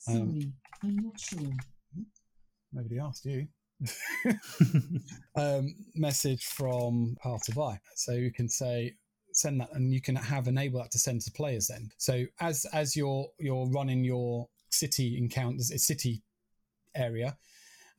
Um, 0.10 0.42
sorry 0.42 0.54
i'm 0.84 0.96
not 0.96 1.20
sure. 1.20 1.40
nobody 2.74 3.00
asked 3.00 3.26
you. 3.26 3.48
Um, 5.36 5.76
message 5.96 6.46
from 6.46 7.16
part 7.24 7.48
of 7.48 7.58
I. 7.58 7.80
So 7.96 8.12
you 8.12 8.34
can 8.34 8.50
say 8.50 8.96
send 9.34 9.62
that, 9.62 9.70
and 9.74 9.94
you 9.94 10.02
can 10.02 10.16
have 10.16 10.48
enable 10.48 10.80
that 10.80 10.92
to 10.92 11.00
send 11.00 11.22
to 11.22 11.32
players. 11.32 11.68
Then, 11.68 11.90
so 11.98 12.26
as 12.42 12.66
as 12.74 12.96
you're 12.96 13.28
you're 13.40 13.68
running 13.68 14.04
your 14.04 14.50
city 14.70 15.18
encounters, 15.18 15.72
a 15.72 15.80
city 15.80 16.22
area, 16.96 17.38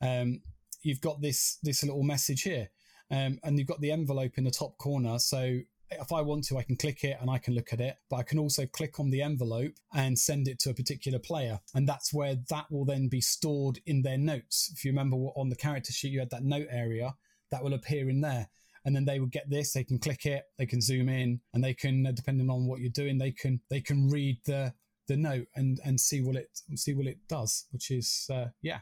um, 0.01 0.41
you've 0.83 1.01
got 1.01 1.21
this 1.21 1.57
this 1.63 1.83
little 1.83 2.03
message 2.03 2.43
here, 2.43 2.69
um, 3.13 3.39
and 3.43 3.59
you've 3.59 3.67
got 3.67 3.79
the 3.79 3.91
envelope 3.91 4.37
in 4.37 4.43
the 4.43 4.51
top 4.51 4.77
corner. 4.79 5.19
So 5.19 5.59
if 5.91 6.11
I 6.11 6.21
want 6.21 6.45
to, 6.45 6.57
I 6.57 6.63
can 6.63 6.75
click 6.75 7.03
it 7.03 7.17
and 7.21 7.29
I 7.29 7.37
can 7.37 7.53
look 7.53 7.71
at 7.71 7.79
it, 7.79 7.97
but 8.09 8.17
I 8.17 8.23
can 8.23 8.39
also 8.39 8.65
click 8.65 8.99
on 8.99 9.11
the 9.11 9.21
envelope 9.21 9.73
and 9.93 10.17
send 10.17 10.47
it 10.47 10.57
to 10.61 10.71
a 10.71 10.73
particular 10.73 11.19
player. 11.19 11.59
And 11.75 11.87
that's 11.87 12.11
where 12.11 12.35
that 12.49 12.65
will 12.71 12.85
then 12.85 13.09
be 13.09 13.21
stored 13.21 13.79
in 13.85 14.01
their 14.01 14.17
notes. 14.17 14.71
If 14.73 14.83
you 14.83 14.89
remember 14.91 15.17
on 15.17 15.49
the 15.49 15.55
character 15.55 15.93
sheet, 15.93 16.11
you 16.11 16.19
had 16.19 16.31
that 16.31 16.43
note 16.43 16.67
area 16.71 17.13
that 17.51 17.63
will 17.63 17.75
appear 17.75 18.09
in 18.09 18.21
there. 18.21 18.49
And 18.85 18.95
then 18.95 19.05
they 19.05 19.19
will 19.19 19.27
get 19.27 19.49
this, 19.49 19.73
they 19.73 19.83
can 19.83 19.99
click 19.99 20.25
it, 20.25 20.45
they 20.57 20.65
can 20.65 20.81
zoom 20.81 21.07
in 21.07 21.39
and 21.53 21.63
they 21.63 21.73
can, 21.73 22.07
uh, 22.07 22.11
depending 22.11 22.49
on 22.49 22.65
what 22.65 22.79
you're 22.79 22.89
doing, 22.89 23.19
they 23.19 23.31
can, 23.31 23.61
they 23.69 23.79
can 23.79 24.09
read 24.09 24.39
the, 24.45 24.73
the 25.07 25.15
note 25.15 25.47
and, 25.55 25.79
and 25.85 25.99
see 25.99 26.21
what 26.21 26.35
it, 26.35 26.49
see 26.75 26.93
what 26.93 27.05
it 27.05 27.19
does, 27.29 27.67
which 27.71 27.91
is, 27.91 28.27
uh, 28.33 28.47
yeah. 28.61 28.79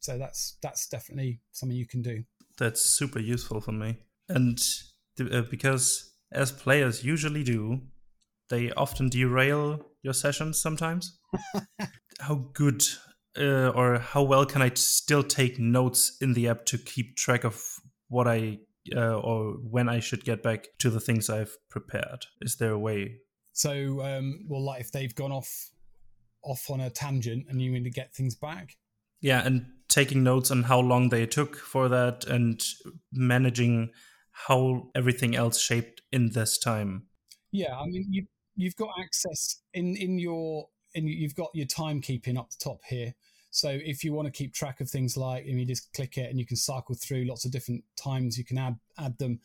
So 0.00 0.18
that's, 0.18 0.58
that's 0.60 0.88
definitely 0.88 1.40
something 1.52 1.78
you 1.78 1.86
can 1.86 2.02
do. 2.02 2.24
That's 2.62 2.84
super 2.84 3.18
useful 3.18 3.60
for 3.60 3.72
me. 3.72 3.96
And 4.28 4.56
uh, 5.18 5.42
because 5.50 6.14
as 6.30 6.52
players 6.52 7.02
usually 7.02 7.42
do, 7.42 7.80
they 8.50 8.70
often 8.70 9.08
derail 9.08 9.84
your 10.04 10.14
sessions 10.14 10.60
sometimes. 10.60 11.18
how 12.20 12.36
good 12.52 12.84
uh, 13.36 13.70
or 13.70 13.98
how 13.98 14.22
well 14.22 14.46
can 14.46 14.62
I 14.62 14.70
still 14.74 15.24
take 15.24 15.58
notes 15.58 16.16
in 16.20 16.34
the 16.34 16.46
app 16.50 16.64
to 16.66 16.78
keep 16.78 17.16
track 17.16 17.42
of 17.42 17.60
what 18.06 18.28
I 18.28 18.60
uh, 18.94 19.18
or 19.18 19.54
when 19.54 19.88
I 19.88 19.98
should 19.98 20.24
get 20.24 20.44
back 20.44 20.68
to 20.78 20.88
the 20.90 21.00
things 21.00 21.28
I've 21.28 21.56
prepared? 21.68 22.26
Is 22.42 22.58
there 22.58 22.70
a 22.70 22.78
way? 22.78 23.16
So, 23.54 24.02
um, 24.02 24.46
well, 24.48 24.64
like 24.64 24.82
if 24.82 24.92
they've 24.92 25.14
gone 25.16 25.32
off 25.32 25.50
off 26.44 26.70
on 26.70 26.80
a 26.80 26.90
tangent 26.90 27.46
and 27.48 27.60
you 27.60 27.72
need 27.72 27.82
to 27.82 27.90
get 27.90 28.14
things 28.14 28.36
back. 28.36 28.76
Yeah, 29.22 29.46
and 29.46 29.66
taking 29.88 30.22
notes 30.22 30.50
on 30.50 30.64
how 30.64 30.80
long 30.80 31.08
they 31.08 31.26
took 31.26 31.56
for 31.56 31.88
that 31.88 32.24
and 32.26 32.62
managing 33.12 33.90
how 34.32 34.90
everything 34.94 35.36
else 35.36 35.60
shaped 35.60 36.02
in 36.10 36.30
this 36.30 36.58
time. 36.58 37.06
Yeah, 37.50 37.78
I 37.78 37.86
mean 37.86 38.06
you 38.10 38.26
you've 38.56 38.76
got 38.76 38.90
access 39.00 39.62
in 39.72 39.96
in 39.96 40.18
your 40.18 40.68
and 40.94 41.08
you've 41.08 41.34
got 41.34 41.48
your 41.54 41.66
timekeeping 41.66 42.38
up 42.38 42.50
the 42.50 42.56
top 42.62 42.80
here. 42.86 43.14
So 43.50 43.68
if 43.68 44.02
you 44.02 44.14
want 44.14 44.26
to 44.26 44.32
keep 44.32 44.54
track 44.54 44.80
of 44.80 44.88
things 44.88 45.16
like, 45.16 45.44
and 45.44 45.60
you 45.60 45.66
just 45.66 45.92
click 45.92 46.16
it 46.16 46.30
and 46.30 46.38
you 46.38 46.46
can 46.46 46.56
cycle 46.56 46.94
through 46.94 47.24
lots 47.24 47.44
of 47.44 47.52
different 47.52 47.84
times, 48.02 48.38
you 48.38 48.44
can 48.44 48.58
add 48.58 48.78
add 48.98 49.18
them. 49.18 49.40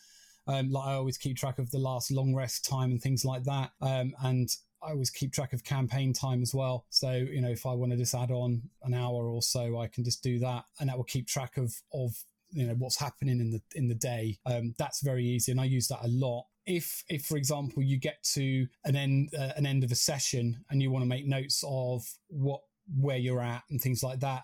Um, 0.48 0.72
like 0.72 0.88
I 0.88 0.94
always 0.94 1.18
keep 1.18 1.36
track 1.36 1.60
of 1.60 1.70
the 1.72 1.78
last 1.78 2.10
long 2.10 2.34
rest 2.34 2.66
time 2.66 2.92
and 2.92 3.02
things 3.02 3.26
like 3.26 3.44
that. 3.44 3.72
Um, 3.82 4.14
and 4.24 4.50
I 4.84 4.92
always 4.92 5.10
keep 5.10 5.34
track 5.34 5.54
of 5.54 5.64
campaign 5.64 6.14
time 6.14 6.42
as 6.42 6.54
well. 6.54 6.86
So 6.90 7.12
you 7.12 7.42
know 7.42 7.50
if 7.50 7.66
I 7.66 7.74
want 7.74 7.92
to 7.92 7.98
just 7.98 8.16
add 8.16 8.32
on 8.32 8.62
an 8.84 8.94
hour 8.94 9.30
or 9.30 9.42
so, 9.42 9.80
I 9.80 9.88
can 9.88 10.04
just 10.04 10.24
do 10.24 10.40
that, 10.40 10.66
and 10.80 10.90
that 10.90 10.98
will 10.98 11.04
keep 11.04 11.28
track 11.28 11.58
of 11.58 11.74
of 11.94 12.16
you 12.52 12.66
know 12.66 12.74
what's 12.76 13.00
happening 13.00 13.40
in 13.40 13.52
the 13.52 13.62
in 13.76 13.88
the 13.88 13.96
day 13.96 14.38
um, 14.46 14.74
that's 14.78 15.02
very 15.02 15.26
easy 15.26 15.52
and 15.52 15.60
i 15.60 15.66
use 15.66 15.88
that 15.88 16.04
a 16.04 16.08
lot 16.08 16.46
if 16.66 17.04
if 17.10 17.26
for 17.26 17.38
example 17.38 17.84
you 17.84 17.98
get 17.98 18.22
to 18.24 18.68
an 18.86 18.96
end 18.96 19.30
uh, 19.38 19.52
an 19.56 19.66
end 19.66 19.84
of 19.84 19.92
a 19.92 19.96
session 19.96 20.64
and 20.70 20.82
you 20.82 20.92
want 20.92 21.04
to 21.04 21.10
make 21.10 21.26
notes 21.26 21.64
of 21.68 22.06
what 22.28 22.62
where 23.00 23.18
you're 23.18 23.42
at 23.42 23.64
and 23.70 23.82
things 23.82 24.04
like 24.04 24.20
that 24.20 24.44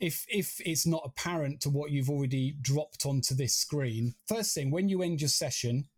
if 0.00 0.24
if 0.28 0.60
it's 0.64 0.86
not 0.86 1.02
apparent 1.04 1.60
to 1.60 1.70
what 1.70 1.90
you've 1.90 2.10
already 2.10 2.56
dropped 2.60 3.06
onto 3.06 3.34
this 3.34 3.54
screen 3.54 4.14
first 4.26 4.54
thing 4.54 4.70
when 4.70 4.88
you 4.88 5.02
end 5.02 5.20
your 5.20 5.28
session 5.28 5.88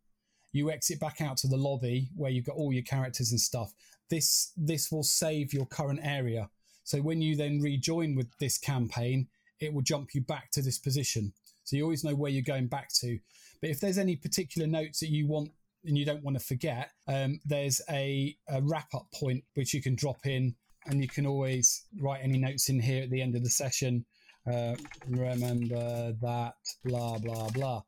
you 0.56 0.70
exit 0.70 0.98
back 0.98 1.20
out 1.20 1.36
to 1.36 1.46
the 1.46 1.56
lobby 1.56 2.08
where 2.16 2.30
you've 2.30 2.46
got 2.46 2.56
all 2.56 2.72
your 2.72 2.82
characters 2.82 3.30
and 3.30 3.40
stuff 3.40 3.72
this 4.10 4.52
this 4.56 4.90
will 4.90 5.02
save 5.02 5.52
your 5.52 5.66
current 5.66 6.00
area 6.02 6.48
so 6.84 6.98
when 6.98 7.20
you 7.20 7.36
then 7.36 7.60
rejoin 7.60 8.14
with 8.14 8.28
this 8.38 8.58
campaign 8.58 9.28
it 9.60 9.72
will 9.72 9.82
jump 9.82 10.14
you 10.14 10.20
back 10.20 10.50
to 10.52 10.62
this 10.62 10.78
position. 10.78 11.32
So 11.64 11.76
you 11.76 11.82
always 11.82 12.04
know 12.04 12.14
where 12.14 12.30
you're 12.30 12.42
going 12.42 12.68
back 12.68 12.88
to. 13.00 13.18
But 13.60 13.70
if 13.70 13.80
there's 13.80 13.98
any 13.98 14.16
particular 14.16 14.66
notes 14.66 15.00
that 15.00 15.10
you 15.10 15.26
want 15.26 15.50
and 15.84 15.96
you 15.96 16.04
don't 16.04 16.22
want 16.22 16.38
to 16.38 16.44
forget, 16.44 16.90
um, 17.08 17.40
there's 17.44 17.80
a, 17.90 18.36
a 18.48 18.60
wrap 18.62 18.94
up 18.94 19.06
point 19.14 19.44
which 19.54 19.72
you 19.72 19.82
can 19.82 19.94
drop 19.94 20.26
in, 20.26 20.54
and 20.86 21.02
you 21.02 21.08
can 21.08 21.26
always 21.26 21.84
write 22.00 22.20
any 22.22 22.38
notes 22.38 22.68
in 22.68 22.78
here 22.78 23.02
at 23.02 23.10
the 23.10 23.20
end 23.20 23.34
of 23.34 23.42
the 23.42 23.50
session. 23.50 24.04
Uh, 24.50 24.76
remember 25.08 26.12
that, 26.22 26.54
blah, 26.84 27.18
blah, 27.18 27.48
blah. 27.50 27.82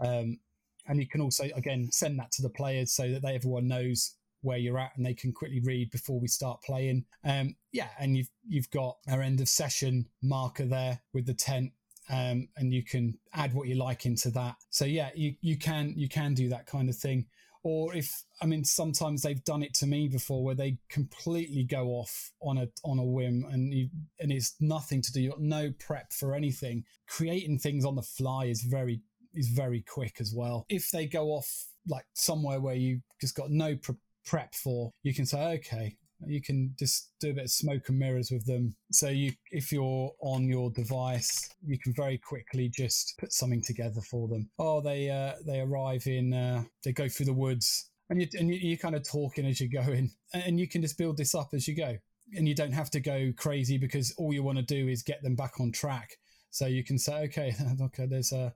Um, 0.00 0.38
and 0.86 0.98
you 1.00 1.08
can 1.08 1.20
also, 1.20 1.44
again, 1.54 1.88
send 1.90 2.18
that 2.18 2.32
to 2.32 2.42
the 2.42 2.50
players 2.50 2.92
so 2.92 3.10
that 3.10 3.22
they, 3.22 3.34
everyone 3.34 3.68
knows 3.68 4.16
where 4.42 4.58
you're 4.58 4.78
at 4.78 4.92
and 4.96 5.06
they 5.06 5.14
can 5.14 5.32
quickly 5.32 5.60
read 5.64 5.90
before 5.90 6.20
we 6.20 6.28
start 6.28 6.62
playing. 6.62 7.04
Um, 7.24 7.56
yeah, 7.72 7.88
and 7.98 8.16
you've 8.16 8.30
you've 8.46 8.70
got 8.70 8.96
our 9.08 9.22
end 9.22 9.40
of 9.40 9.48
session 9.48 10.06
marker 10.22 10.66
there 10.66 11.00
with 11.14 11.26
the 11.26 11.34
tent 11.34 11.72
um, 12.10 12.48
and 12.56 12.72
you 12.72 12.84
can 12.84 13.18
add 13.32 13.54
what 13.54 13.68
you 13.68 13.76
like 13.76 14.06
into 14.06 14.30
that. 14.30 14.56
So 14.70 14.84
yeah, 14.84 15.10
you 15.14 15.34
you 15.40 15.58
can 15.58 15.94
you 15.96 16.08
can 16.08 16.34
do 16.34 16.48
that 16.50 16.66
kind 16.66 16.88
of 16.88 16.96
thing. 16.96 17.26
Or 17.62 17.94
if 17.94 18.24
I 18.42 18.46
mean, 18.46 18.62
sometimes 18.64 19.22
they've 19.22 19.42
done 19.44 19.62
it 19.62 19.72
to 19.74 19.86
me 19.86 20.08
before, 20.08 20.44
where 20.44 20.54
they 20.54 20.78
completely 20.90 21.64
go 21.64 21.88
off 21.88 22.32
on 22.42 22.58
a 22.58 22.68
on 22.84 22.98
a 22.98 23.04
whim, 23.04 23.46
and 23.50 23.72
you 23.72 23.88
and 24.20 24.30
it's 24.30 24.54
nothing 24.60 25.00
to 25.02 25.12
do. 25.12 25.22
You've 25.22 25.32
got 25.32 25.40
no 25.40 25.72
prep 25.78 26.12
for 26.12 26.34
anything. 26.34 26.84
Creating 27.08 27.58
things 27.58 27.86
on 27.86 27.94
the 27.94 28.02
fly 28.02 28.46
is 28.46 28.62
very 28.62 29.00
is 29.34 29.48
very 29.48 29.82
quick 29.82 30.16
as 30.20 30.32
well. 30.34 30.66
If 30.68 30.90
they 30.90 31.06
go 31.06 31.28
off 31.28 31.66
like 31.88 32.06
somewhere 32.14 32.60
where 32.60 32.74
you 32.74 33.00
just 33.20 33.36
got 33.36 33.50
no 33.50 33.76
pre- 33.76 33.96
prep 34.24 34.54
for, 34.54 34.92
you 35.02 35.14
can 35.14 35.26
say, 35.26 35.54
okay, 35.58 35.96
you 36.26 36.40
can 36.40 36.74
just 36.78 37.10
do 37.20 37.30
a 37.30 37.34
bit 37.34 37.44
of 37.44 37.50
smoke 37.50 37.88
and 37.88 37.98
mirrors 37.98 38.30
with 38.30 38.46
them. 38.46 38.74
So 38.92 39.08
you, 39.08 39.32
if 39.50 39.72
you're 39.72 40.12
on 40.20 40.48
your 40.48 40.70
device, 40.70 41.50
you 41.66 41.78
can 41.78 41.92
very 41.94 42.18
quickly 42.18 42.68
just 42.68 43.14
put 43.18 43.32
something 43.32 43.62
together 43.62 44.00
for 44.00 44.28
them. 44.28 44.48
Oh, 44.58 44.80
they 44.80 45.10
uh, 45.10 45.34
they 45.46 45.60
arrive 45.60 46.06
in, 46.06 46.32
uh, 46.32 46.64
they 46.84 46.92
go 46.92 47.08
through 47.08 47.26
the 47.26 47.32
woods, 47.32 47.90
and 48.10 48.20
you 48.20 48.28
and 48.38 48.50
you, 48.50 48.74
are 48.74 48.78
kind 48.78 48.94
of 48.94 49.08
talking 49.08 49.46
as 49.46 49.60
you're 49.60 49.82
going, 49.82 50.10
and 50.32 50.58
you 50.58 50.68
can 50.68 50.82
just 50.82 50.98
build 50.98 51.16
this 51.16 51.34
up 51.34 51.48
as 51.52 51.68
you 51.68 51.74
go, 51.74 51.96
and 52.34 52.48
you 52.48 52.54
don't 52.54 52.72
have 52.72 52.90
to 52.90 53.00
go 53.00 53.32
crazy 53.36 53.78
because 53.78 54.14
all 54.16 54.32
you 54.32 54.42
want 54.42 54.58
to 54.58 54.64
do 54.64 54.88
is 54.88 55.02
get 55.02 55.22
them 55.22 55.34
back 55.34 55.60
on 55.60 55.72
track. 55.72 56.16
So 56.50 56.66
you 56.66 56.84
can 56.84 56.98
say, 56.98 57.24
okay, 57.24 57.54
okay, 57.82 58.06
there's 58.06 58.32
a 58.32 58.54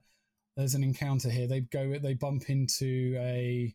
there's 0.59 0.75
an 0.75 0.83
encounter 0.83 1.29
here. 1.29 1.47
They 1.47 1.61
go, 1.61 1.97
they 1.97 2.13
bump 2.13 2.49
into 2.49 3.15
a 3.17 3.73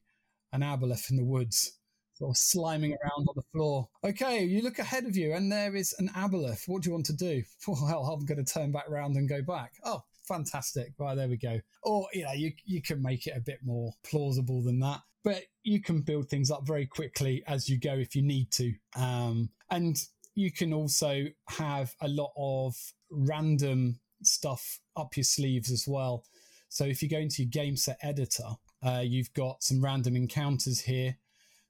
an 0.53 0.61
aboleth 0.61 1.11
in 1.11 1.17
the 1.17 1.25
woods 1.25 1.79
sort 2.15 2.31
of 2.31 2.37
sliming 2.37 2.91
around 2.91 3.27
on 3.29 3.35
the 3.35 3.43
floor. 3.53 3.89
Okay, 4.05 4.45
you 4.45 4.63
look 4.63 4.79
ahead 4.79 5.05
of 5.05 5.17
you, 5.17 5.33
and 5.33 5.51
there 5.51 5.75
is 5.75 5.95
an 5.99 6.09
aboleth. 6.15 6.69
What 6.69 6.83
do 6.83 6.89
you 6.89 6.95
want 6.95 7.07
to 7.07 7.17
do? 7.17 7.43
Well, 7.67 8.05
I'm 8.05 8.25
going 8.25 8.45
to 8.45 8.53
turn 8.53 8.71
back 8.71 8.89
around 8.89 9.17
and 9.17 9.29
go 9.29 9.43
back. 9.43 9.73
Oh, 9.85 10.03
fantastic! 10.29 10.93
Right 10.99 11.15
there 11.15 11.29
we 11.29 11.39
go. 11.39 11.59
Or 11.83 12.07
you 12.13 12.25
know, 12.25 12.33
you 12.33 12.53
you 12.65 12.83
can 12.83 13.03
make 13.03 13.27
it 13.27 13.37
a 13.37 13.41
bit 13.41 13.61
more 13.65 13.93
plausible 14.05 14.63
than 14.63 14.79
that, 14.81 15.01
but 15.25 15.43
you 15.63 15.81
can 15.81 16.03
build 16.03 16.29
things 16.29 16.51
up 16.51 16.67
very 16.67 16.87
quickly 16.87 17.43
as 17.47 17.69
you 17.69 17.79
go 17.79 17.95
if 17.95 18.15
you 18.15 18.23
need 18.23 18.51
to. 18.53 18.75
Um, 18.95 19.49
and 19.71 19.97
you 20.35 20.53
can 20.53 20.73
also 20.73 21.25
have 21.49 21.95
a 22.01 22.09
lot 22.09 22.33
of 22.37 22.77
random 23.11 24.01
stuff 24.23 24.81
up 24.97 25.17
your 25.17 25.25
sleeves 25.25 25.71
as 25.71 25.87
well. 25.87 26.25
So 26.75 26.85
if 26.85 27.03
you 27.03 27.09
go 27.09 27.19
into 27.19 27.43
your 27.43 27.51
game 27.51 27.77
set 27.77 27.99
editor, 28.03 28.49
uh, 28.85 29.03
you've 29.05 29.33
got 29.33 29.63
some 29.63 29.83
random 29.83 30.17
encounters 30.17 30.81
here 30.81 31.17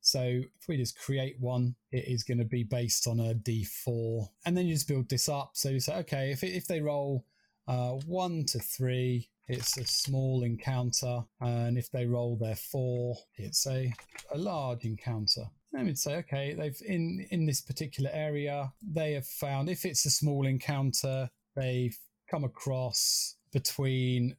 so 0.04 0.20
if 0.20 0.68
we 0.68 0.76
just 0.76 0.98
create 0.98 1.40
one, 1.40 1.76
it 1.90 2.04
is 2.06 2.24
going 2.24 2.36
to 2.36 2.44
be 2.44 2.62
based 2.62 3.06
on 3.06 3.20
a 3.20 3.34
D4. 3.34 4.28
And 4.44 4.54
then 4.54 4.66
you 4.66 4.74
just 4.74 4.86
build 4.86 5.08
this 5.08 5.30
up. 5.30 5.52
So 5.54 5.70
you 5.70 5.80
say, 5.80 5.96
okay, 6.00 6.30
if, 6.30 6.44
if 6.44 6.66
they 6.66 6.82
roll 6.82 7.24
uh, 7.66 7.92
one 8.06 8.44
to 8.48 8.58
three, 8.58 9.30
it's 9.48 9.78
a 9.78 9.84
small 9.86 10.42
encounter. 10.42 11.22
And 11.40 11.78
if 11.78 11.90
they 11.90 12.04
roll 12.04 12.36
their 12.36 12.54
four, 12.54 13.16
it's 13.36 13.66
a, 13.66 13.94
a 14.30 14.36
large 14.36 14.84
encounter. 14.84 15.44
And 15.72 15.86
we'd 15.86 15.98
say, 15.98 16.16
okay, 16.16 16.52
they've 16.52 16.80
in, 16.84 17.26
in 17.30 17.46
this 17.46 17.62
particular 17.62 18.10
area, 18.12 18.74
they 18.82 19.14
have 19.14 19.26
found 19.26 19.70
if 19.70 19.86
it's 19.86 20.04
a 20.04 20.10
small 20.10 20.46
encounter, 20.46 21.30
they've 21.56 21.96
come 22.30 22.44
across 22.44 23.36
between 23.52 24.36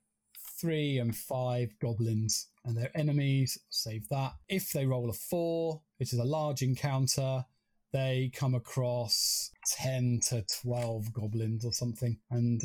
three 0.66 0.97
and 0.97 1.16
five 1.16 1.70
goblins 1.80 2.47
and 2.66 2.76
their 2.76 2.89
enemies. 2.95 3.59
Save 3.70 4.09
that. 4.09 4.34
If 4.49 4.72
they 4.72 4.88
roll 4.88 5.11
a 5.11 5.13
four, 5.13 5.82
which 5.97 6.11
is 6.11 6.18
a 6.18 6.24
large 6.24 6.63
encounter, 6.63 7.45
they 7.93 8.32
come 8.34 8.55
across 8.55 9.51
10 9.78 10.22
to 10.30 10.43
12 10.63 11.13
goblins 11.13 11.66
or 11.66 11.72
something. 11.72 12.18
And 12.32 12.61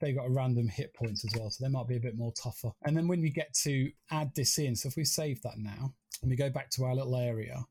they've 0.00 0.14
got 0.14 0.28
a 0.28 0.30
random 0.30 0.68
hit 0.68 0.94
points 0.94 1.24
as 1.24 1.36
well 1.36 1.50
so 1.50 1.64
they 1.64 1.70
might 1.70 1.88
be 1.88 1.96
a 1.96 2.00
bit 2.00 2.16
more 2.16 2.32
tougher. 2.40 2.70
And 2.84 2.96
then 2.96 3.08
when 3.08 3.20
we 3.20 3.30
get 3.30 3.52
to 3.64 3.90
add 4.12 4.30
this 4.36 4.56
in 4.58 4.76
so 4.76 4.88
if 4.88 4.96
we 4.96 5.04
save 5.04 5.42
that 5.42 5.58
now 5.58 5.92
and 6.22 6.30
we 6.30 6.36
go 6.36 6.50
back 6.50 6.70
to 6.70 6.84
our 6.84 6.94
little 6.94 7.16
area. 7.16 7.64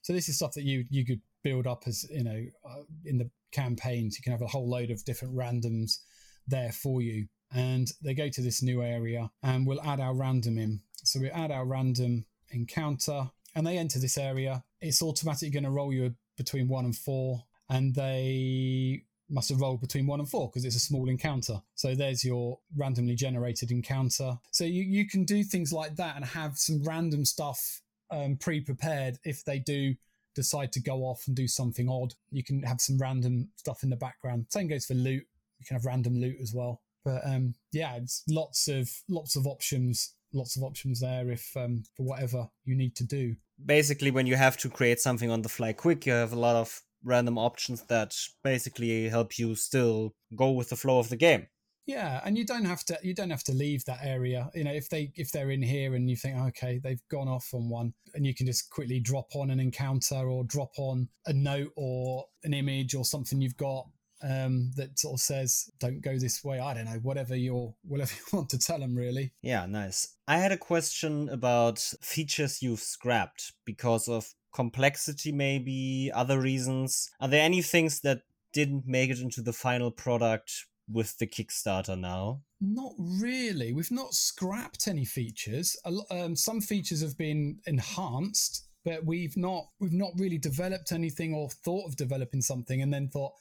So 0.00 0.14
this 0.14 0.30
is 0.30 0.36
stuff 0.36 0.54
that 0.54 0.64
you 0.64 0.86
you 0.88 1.04
could 1.04 1.20
build 1.44 1.66
up 1.66 1.82
as 1.86 2.06
you 2.10 2.24
know 2.24 2.46
uh, 2.64 2.82
in 3.04 3.18
the 3.18 3.30
campaigns. 3.52 4.16
You 4.16 4.22
can 4.22 4.32
have 4.32 4.40
a 4.40 4.46
whole 4.46 4.70
load 4.70 4.90
of 4.90 5.04
different 5.04 5.36
randoms 5.36 5.98
there 6.46 6.72
for 6.72 7.02
you 7.02 7.28
and 7.52 7.90
they 8.02 8.14
go 8.14 8.28
to 8.28 8.42
this 8.42 8.62
new 8.62 8.82
area 8.82 9.30
and 9.42 9.66
we'll 9.66 9.82
add 9.82 10.00
our 10.00 10.14
random 10.14 10.58
in. 10.58 10.80
So 11.04 11.20
we 11.20 11.30
add 11.30 11.50
our 11.50 11.64
random 11.64 12.26
encounter 12.50 13.30
and 13.54 13.66
they 13.66 13.78
enter 13.78 13.98
this 13.98 14.18
area. 14.18 14.64
It's 14.80 15.02
automatically 15.02 15.50
going 15.50 15.64
to 15.64 15.70
roll 15.70 15.92
you 15.92 16.14
between 16.36 16.68
one 16.68 16.84
and 16.84 16.96
four 16.96 17.44
and 17.68 17.94
they 17.94 19.04
must 19.30 19.50
have 19.50 19.60
rolled 19.60 19.80
between 19.80 20.06
one 20.06 20.20
and 20.20 20.28
four 20.28 20.48
because 20.48 20.64
it's 20.64 20.76
a 20.76 20.80
small 20.80 21.08
encounter. 21.08 21.60
So 21.74 21.94
there's 21.94 22.24
your 22.24 22.58
randomly 22.76 23.14
generated 23.14 23.70
encounter. 23.70 24.38
So 24.50 24.64
you, 24.64 24.82
you 24.82 25.06
can 25.06 25.24
do 25.24 25.44
things 25.44 25.72
like 25.72 25.96
that 25.96 26.16
and 26.16 26.24
have 26.24 26.56
some 26.56 26.82
random 26.82 27.24
stuff 27.24 27.82
um, 28.10 28.36
pre-prepared 28.36 29.18
if 29.24 29.44
they 29.44 29.58
do 29.58 29.94
decide 30.34 30.72
to 30.72 30.80
go 30.80 31.00
off 31.00 31.24
and 31.26 31.36
do 31.36 31.48
something 31.48 31.88
odd. 31.88 32.14
You 32.30 32.42
can 32.42 32.62
have 32.62 32.80
some 32.80 32.98
random 32.98 33.48
stuff 33.56 33.82
in 33.82 33.90
the 33.90 33.96
background. 33.96 34.46
Same 34.50 34.68
goes 34.68 34.86
for 34.86 34.94
loot. 34.94 35.24
You 35.58 35.66
can 35.66 35.76
have 35.76 35.84
random 35.84 36.14
loot 36.14 36.36
as 36.40 36.54
well. 36.54 36.80
But 37.04 37.22
um, 37.26 37.54
yeah, 37.72 37.96
it's 37.96 38.22
lots 38.28 38.68
of 38.68 38.90
lots 39.08 39.36
of 39.36 39.46
options, 39.46 40.14
lots 40.32 40.56
of 40.56 40.62
options 40.62 41.00
there 41.00 41.30
if 41.30 41.56
um, 41.56 41.82
for 41.96 42.04
whatever 42.04 42.48
you 42.64 42.76
need 42.76 42.96
to 42.96 43.04
do. 43.04 43.36
Basically, 43.64 44.10
when 44.10 44.26
you 44.26 44.36
have 44.36 44.56
to 44.58 44.68
create 44.68 45.00
something 45.00 45.30
on 45.30 45.42
the 45.42 45.48
fly 45.48 45.72
quick, 45.72 46.06
you 46.06 46.12
have 46.12 46.32
a 46.32 46.38
lot 46.38 46.56
of 46.56 46.82
random 47.04 47.38
options 47.38 47.82
that 47.82 48.14
basically 48.42 49.08
help 49.08 49.38
you 49.38 49.54
still 49.54 50.14
go 50.34 50.50
with 50.50 50.68
the 50.68 50.76
flow 50.76 50.98
of 50.98 51.08
the 51.08 51.16
game. 51.16 51.46
Yeah, 51.88 52.20
and 52.22 52.36
you 52.36 52.44
don't 52.44 52.66
have 52.66 52.84
to 52.84 52.98
you 53.02 53.14
don't 53.14 53.30
have 53.30 53.44
to 53.44 53.52
leave 53.52 53.82
that 53.86 54.00
area. 54.02 54.50
You 54.54 54.64
know, 54.64 54.72
if 54.72 54.90
they 54.90 55.10
if 55.16 55.32
they're 55.32 55.50
in 55.50 55.62
here 55.62 55.94
and 55.94 56.10
you 56.10 56.16
think 56.16 56.38
okay, 56.48 56.78
they've 56.84 57.00
gone 57.10 57.28
off 57.28 57.48
on 57.54 57.70
one, 57.70 57.94
and 58.14 58.26
you 58.26 58.34
can 58.34 58.44
just 58.44 58.68
quickly 58.68 59.00
drop 59.00 59.34
on 59.34 59.48
an 59.48 59.58
encounter 59.58 60.28
or 60.28 60.44
drop 60.44 60.72
on 60.76 61.08
a 61.24 61.32
note 61.32 61.72
or 61.76 62.26
an 62.44 62.52
image 62.52 62.94
or 62.94 63.06
something 63.06 63.40
you've 63.40 63.56
got 63.56 63.88
um, 64.22 64.70
that 64.76 64.98
sort 64.98 65.14
of 65.14 65.20
says, 65.20 65.70
"Don't 65.78 66.00
go 66.00 66.18
this 66.18 66.42
way." 66.44 66.58
I 66.58 66.74
don't 66.74 66.86
know, 66.86 67.00
whatever 67.02 67.36
you're, 67.36 67.74
whatever 67.82 68.12
you 68.16 68.38
want 68.38 68.50
to 68.50 68.58
tell 68.58 68.78
them, 68.78 68.94
really. 68.94 69.32
Yeah, 69.42 69.66
nice. 69.66 70.16
I 70.26 70.38
had 70.38 70.52
a 70.52 70.58
question 70.58 71.28
about 71.28 71.78
features 72.00 72.62
you've 72.62 72.80
scrapped 72.80 73.52
because 73.64 74.08
of 74.08 74.34
complexity, 74.52 75.32
maybe 75.32 76.10
other 76.14 76.40
reasons. 76.40 77.10
Are 77.20 77.28
there 77.28 77.42
any 77.42 77.62
things 77.62 78.00
that 78.00 78.22
didn't 78.52 78.86
make 78.86 79.10
it 79.10 79.20
into 79.20 79.42
the 79.42 79.52
final 79.52 79.90
product 79.90 80.66
with 80.90 81.18
the 81.18 81.26
Kickstarter 81.26 81.98
now? 81.98 82.42
Not 82.60 82.94
really. 82.98 83.72
We've 83.72 83.90
not 83.90 84.14
scrapped 84.14 84.88
any 84.88 85.04
features. 85.04 85.76
Um, 86.10 86.34
some 86.34 86.60
features 86.60 87.02
have 87.02 87.16
been 87.16 87.60
enhanced, 87.66 88.66
but 88.84 89.04
we've 89.04 89.36
not 89.36 89.66
we've 89.80 89.92
not 89.92 90.12
really 90.16 90.38
developed 90.38 90.92
anything 90.92 91.34
or 91.34 91.50
thought 91.50 91.86
of 91.86 91.96
developing 91.96 92.40
something 92.40 92.82
and 92.82 92.92
then 92.92 93.08
thought 93.08 93.32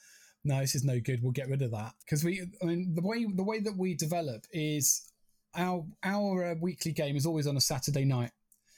no, 0.47 0.61
this 0.61 0.75
is 0.75 0.85
no 0.85 0.99
good. 0.99 1.21
We'll 1.21 1.33
get 1.33 1.49
rid 1.49 1.61
of 1.61 1.71
that 1.71 1.93
because 2.05 2.23
we. 2.23 2.41
I 2.61 2.65
mean, 2.65 2.95
the 2.95 3.01
way 3.01 3.25
the 3.25 3.43
way 3.43 3.59
that 3.59 3.77
we 3.77 3.95
develop 3.95 4.45
is 4.51 5.11
our 5.55 5.85
our 6.03 6.51
uh, 6.51 6.55
weekly 6.61 6.93
game 6.93 7.17
is 7.17 7.25
always 7.25 7.47
on 7.47 7.57
a 7.57 7.61
Saturday 7.61 8.05
night. 8.05 8.31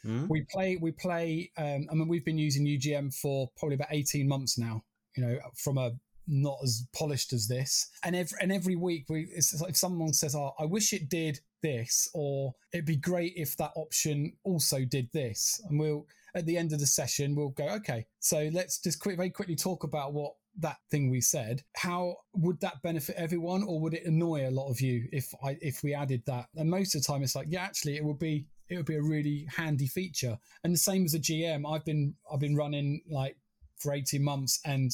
Mm. 0.04 0.28
We 0.28 0.46
play 0.52 0.78
we 0.82 0.92
play. 0.92 1.52
Um, 1.58 1.88
I 1.92 1.94
mean, 1.94 2.08
we've 2.08 2.26
been 2.26 2.40
using 2.40 2.66
UGM 2.66 3.14
for 3.16 3.52
probably 3.56 3.76
about 3.76 3.90
eighteen 3.92 4.28
months 4.28 4.58
now. 4.58 4.84
You 5.16 5.26
know, 5.26 5.40
from 5.56 5.78
a 5.78 5.92
not 6.28 6.58
as 6.64 6.88
polished 6.96 7.34
as 7.34 7.48
this, 7.48 7.90
and 8.04 8.16
every 8.16 8.38
and 8.42 8.52
every 8.52 8.76
week 8.76 9.06
we 9.08 9.28
it's 9.32 9.62
like 9.62 9.72
if 9.72 9.78
someone 9.78 10.14
says, 10.14 10.34
"Oh, 10.36 10.54
I 10.58 10.66
wish 10.66 10.92
it 10.92 11.08
did 11.08 11.40
this," 11.62 12.10
or 12.16 12.56
"It'd 12.74 12.86
be 12.86 12.96
great 12.96 13.34
if 13.36 13.56
that 13.58 13.74
option 13.76 14.34
also 14.44 14.86
did 14.86 15.10
this," 15.14 15.62
and 15.70 15.80
we'll 15.80 16.08
at 16.34 16.48
the 16.48 16.58
end 16.58 16.74
of 16.74 16.80
the 16.80 16.88
session 16.88 17.36
we'll 17.36 17.50
go, 17.50 17.68
"Okay, 17.68 18.08
so 18.20 18.50
let's 18.54 18.80
just 18.80 19.00
quick, 19.00 19.18
very 19.18 19.30
quickly 19.30 19.56
talk 19.56 19.84
about 19.84 20.14
what 20.14 20.34
that 20.58 20.78
thing 20.92 21.10
we 21.10 21.22
said 21.22 21.62
how 21.76 22.16
would 22.34 22.60
that 22.60 22.82
benefit 22.82 23.16
everyone 23.18 23.64
or 23.64 23.80
would 23.80 23.94
it 23.94 24.06
annoy 24.06 24.48
a 24.48 24.52
lot 24.52 24.70
of 24.70 24.82
you 24.82 25.08
if 25.12 25.34
i 25.44 25.58
if 25.62 25.84
we 25.84 25.94
added 25.94 26.22
that 26.26 26.48
and 26.56 26.70
most 26.70 26.96
of 26.96 27.02
the 27.02 27.08
time 27.08 27.24
it's 27.24 27.36
like 27.36 27.48
yeah 27.50 27.62
actually 27.62 27.96
it 27.96 28.04
would 28.04 28.20
be 28.20 28.46
it 28.68 28.78
would 28.78 28.86
be 28.86 28.96
a 28.96 29.02
really 29.02 29.48
handy 29.56 29.88
feature 29.88 30.38
and 30.64 30.74
the 30.74 30.78
same 30.78 31.06
as 31.06 31.14
a 31.14 31.20
gm 31.20 31.64
i've 31.72 31.86
been 31.86 32.14
i've 32.32 32.40
been 32.40 32.56
running 32.56 33.02
like 33.10 33.38
for 33.78 33.94
18 33.94 34.24
months 34.24 34.60
and 34.66 34.92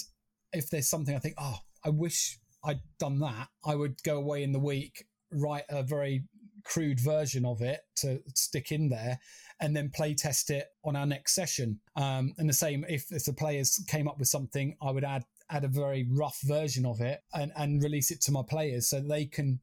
if 0.53 0.69
there's 0.69 0.89
something 0.89 1.15
i 1.15 1.19
think 1.19 1.35
oh 1.37 1.57
i 1.83 1.89
wish 1.89 2.37
i'd 2.65 2.81
done 2.99 3.19
that 3.19 3.47
i 3.65 3.75
would 3.75 4.01
go 4.03 4.17
away 4.17 4.43
in 4.43 4.51
the 4.51 4.59
week 4.59 5.05
write 5.31 5.65
a 5.69 5.81
very 5.81 6.23
crude 6.65 6.99
version 6.99 7.45
of 7.45 7.61
it 7.61 7.81
to 7.95 8.19
stick 8.33 8.71
in 8.71 8.89
there 8.89 9.19
and 9.61 9.75
then 9.75 9.89
play 9.89 10.13
test 10.13 10.49
it 10.49 10.67
on 10.83 10.95
our 10.95 11.05
next 11.05 11.33
session. 11.33 11.79
Um, 11.95 12.33
and 12.37 12.49
the 12.49 12.53
same, 12.53 12.83
if, 12.89 13.11
if 13.11 13.23
the 13.25 13.33
players 13.33 13.81
came 13.87 14.07
up 14.07 14.19
with 14.19 14.27
something, 14.27 14.75
I 14.81 14.91
would 14.91 15.03
add 15.03 15.23
add 15.49 15.63
a 15.63 15.69
very 15.69 16.07
rough 16.09 16.39
version 16.43 16.85
of 16.85 17.01
it 17.01 17.21
and, 17.33 17.51
and 17.55 17.83
release 17.83 18.11
it 18.11 18.21
to 18.21 18.31
my 18.31 18.41
players 18.47 18.89
so 18.89 18.99
they 18.99 19.25
can 19.25 19.59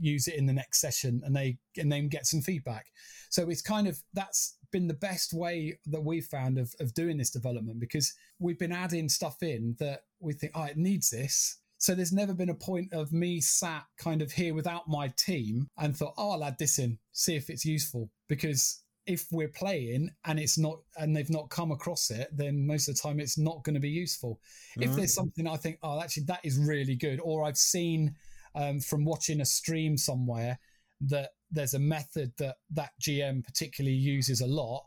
use 0.00 0.28
it 0.28 0.34
in 0.34 0.46
the 0.46 0.52
next 0.52 0.80
session 0.80 1.22
and 1.24 1.34
they 1.34 1.58
and 1.76 1.90
then 1.90 2.08
get 2.08 2.26
some 2.26 2.40
feedback. 2.40 2.86
So 3.30 3.48
it's 3.48 3.62
kind 3.62 3.88
of 3.88 4.02
that's 4.14 4.56
been 4.70 4.88
the 4.88 4.94
best 4.94 5.32
way 5.32 5.78
that 5.86 6.04
we've 6.04 6.26
found 6.26 6.58
of, 6.58 6.74
of 6.80 6.94
doing 6.94 7.16
this 7.16 7.30
development 7.30 7.80
because 7.80 8.14
we've 8.38 8.58
been 8.58 8.72
adding 8.72 9.08
stuff 9.08 9.42
in 9.42 9.76
that 9.78 10.02
we 10.20 10.34
think, 10.34 10.52
oh, 10.54 10.64
it 10.64 10.76
needs 10.76 11.10
this. 11.10 11.58
So 11.78 11.94
there's 11.94 12.12
never 12.12 12.34
been 12.34 12.50
a 12.50 12.54
point 12.54 12.92
of 12.92 13.12
me 13.12 13.40
sat 13.40 13.84
kind 13.98 14.20
of 14.20 14.32
here 14.32 14.52
without 14.52 14.88
my 14.88 15.12
team 15.16 15.68
and 15.78 15.96
thought, 15.96 16.14
oh, 16.18 16.32
I'll 16.32 16.44
add 16.44 16.58
this 16.58 16.78
in, 16.78 16.98
see 17.12 17.36
if 17.36 17.48
it's 17.48 17.64
useful. 17.64 18.10
Because 18.28 18.82
if 19.08 19.26
we're 19.32 19.48
playing 19.48 20.10
and 20.26 20.38
it's 20.38 20.58
not 20.58 20.78
and 20.98 21.16
they've 21.16 21.30
not 21.30 21.48
come 21.48 21.72
across 21.72 22.10
it 22.10 22.28
then 22.30 22.64
most 22.64 22.88
of 22.88 22.94
the 22.94 23.00
time 23.00 23.18
it's 23.18 23.38
not 23.38 23.64
going 23.64 23.74
to 23.74 23.80
be 23.80 23.88
useful 23.88 24.38
mm-hmm. 24.72 24.82
if 24.82 24.94
there's 24.94 25.14
something 25.14 25.48
i 25.48 25.56
think 25.56 25.78
oh 25.82 26.00
actually 26.00 26.24
that 26.24 26.40
is 26.44 26.58
really 26.58 26.94
good 26.94 27.18
or 27.24 27.44
i've 27.44 27.56
seen 27.56 28.14
um, 28.54 28.80
from 28.80 29.04
watching 29.04 29.40
a 29.40 29.44
stream 29.46 29.96
somewhere 29.96 30.58
that 31.00 31.30
there's 31.50 31.74
a 31.74 31.78
method 31.78 32.32
that 32.36 32.56
that 32.70 32.90
gm 33.00 33.42
particularly 33.42 33.96
uses 33.96 34.42
a 34.42 34.46
lot 34.46 34.84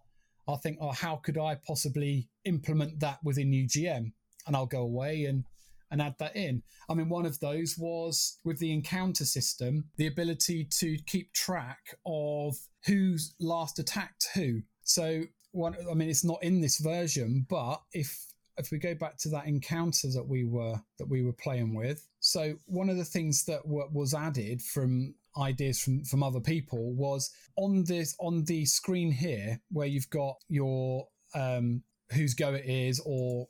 i 0.48 0.56
think 0.58 0.78
oh 0.80 0.92
how 0.92 1.16
could 1.16 1.40
i 1.40 1.56
possibly 1.66 2.30
implement 2.46 3.00
that 3.00 3.18
within 3.24 3.52
ugm 3.52 4.12
and 4.46 4.56
i'll 4.56 4.68
go 4.68 4.82
away 4.82 5.26
and 5.26 5.44
and 5.92 6.02
add 6.02 6.16
that 6.20 6.36
in. 6.36 6.64
I 6.90 6.94
mean, 6.94 7.10
one 7.10 7.26
of 7.26 7.40
those 7.40 7.78
was 7.78 8.40
with 8.44 8.60
the 8.60 8.72
encounter 8.72 9.26
system, 9.26 9.86
the 9.98 10.08
ability 10.08 10.68
to 10.80 10.98
keep 11.06 11.34
track 11.34 11.96
of 12.06 12.56
who's 12.86 13.36
last 13.40 13.78
attacked 13.80 14.30
who. 14.34 14.62
So 14.84 15.24
one, 15.52 15.76
I 15.90 15.94
mean, 15.94 16.10
it's 16.10 16.24
not 16.24 16.42
in 16.44 16.62
this 16.62 16.80
version, 16.80 17.46
but 17.50 17.82
if 17.94 18.26
if 18.58 18.70
we 18.72 18.78
go 18.78 18.94
back 18.94 19.18
to 19.18 19.30
that 19.30 19.48
encounter 19.48 20.10
that 20.14 20.28
we 20.28 20.46
were 20.46 20.76
that 21.00 21.10
we 21.10 21.24
were 21.24 21.34
playing 21.34 21.74
with, 21.74 22.08
so 22.20 22.56
one 22.66 22.90
of 22.90 22.98
the 22.98 23.06
things 23.06 23.44
that 23.46 23.64
w- 23.64 23.90
was 23.92 24.14
added 24.14 24.62
from 24.62 25.14
ideas 25.38 25.80
from 25.80 26.04
from 26.04 26.24
other 26.24 26.40
people 26.40 26.94
was 26.94 27.32
on 27.58 27.84
this 27.86 28.16
on 28.20 28.44
the 28.46 28.66
screen 28.66 29.12
here 29.12 29.60
where 29.72 29.88
you've 29.88 30.10
got 30.10 30.36
your 30.50 31.08
um 31.36 31.82
whose 32.12 32.34
go 32.34 32.54
it 32.54 32.66
is 32.66 33.02
or 33.06 33.48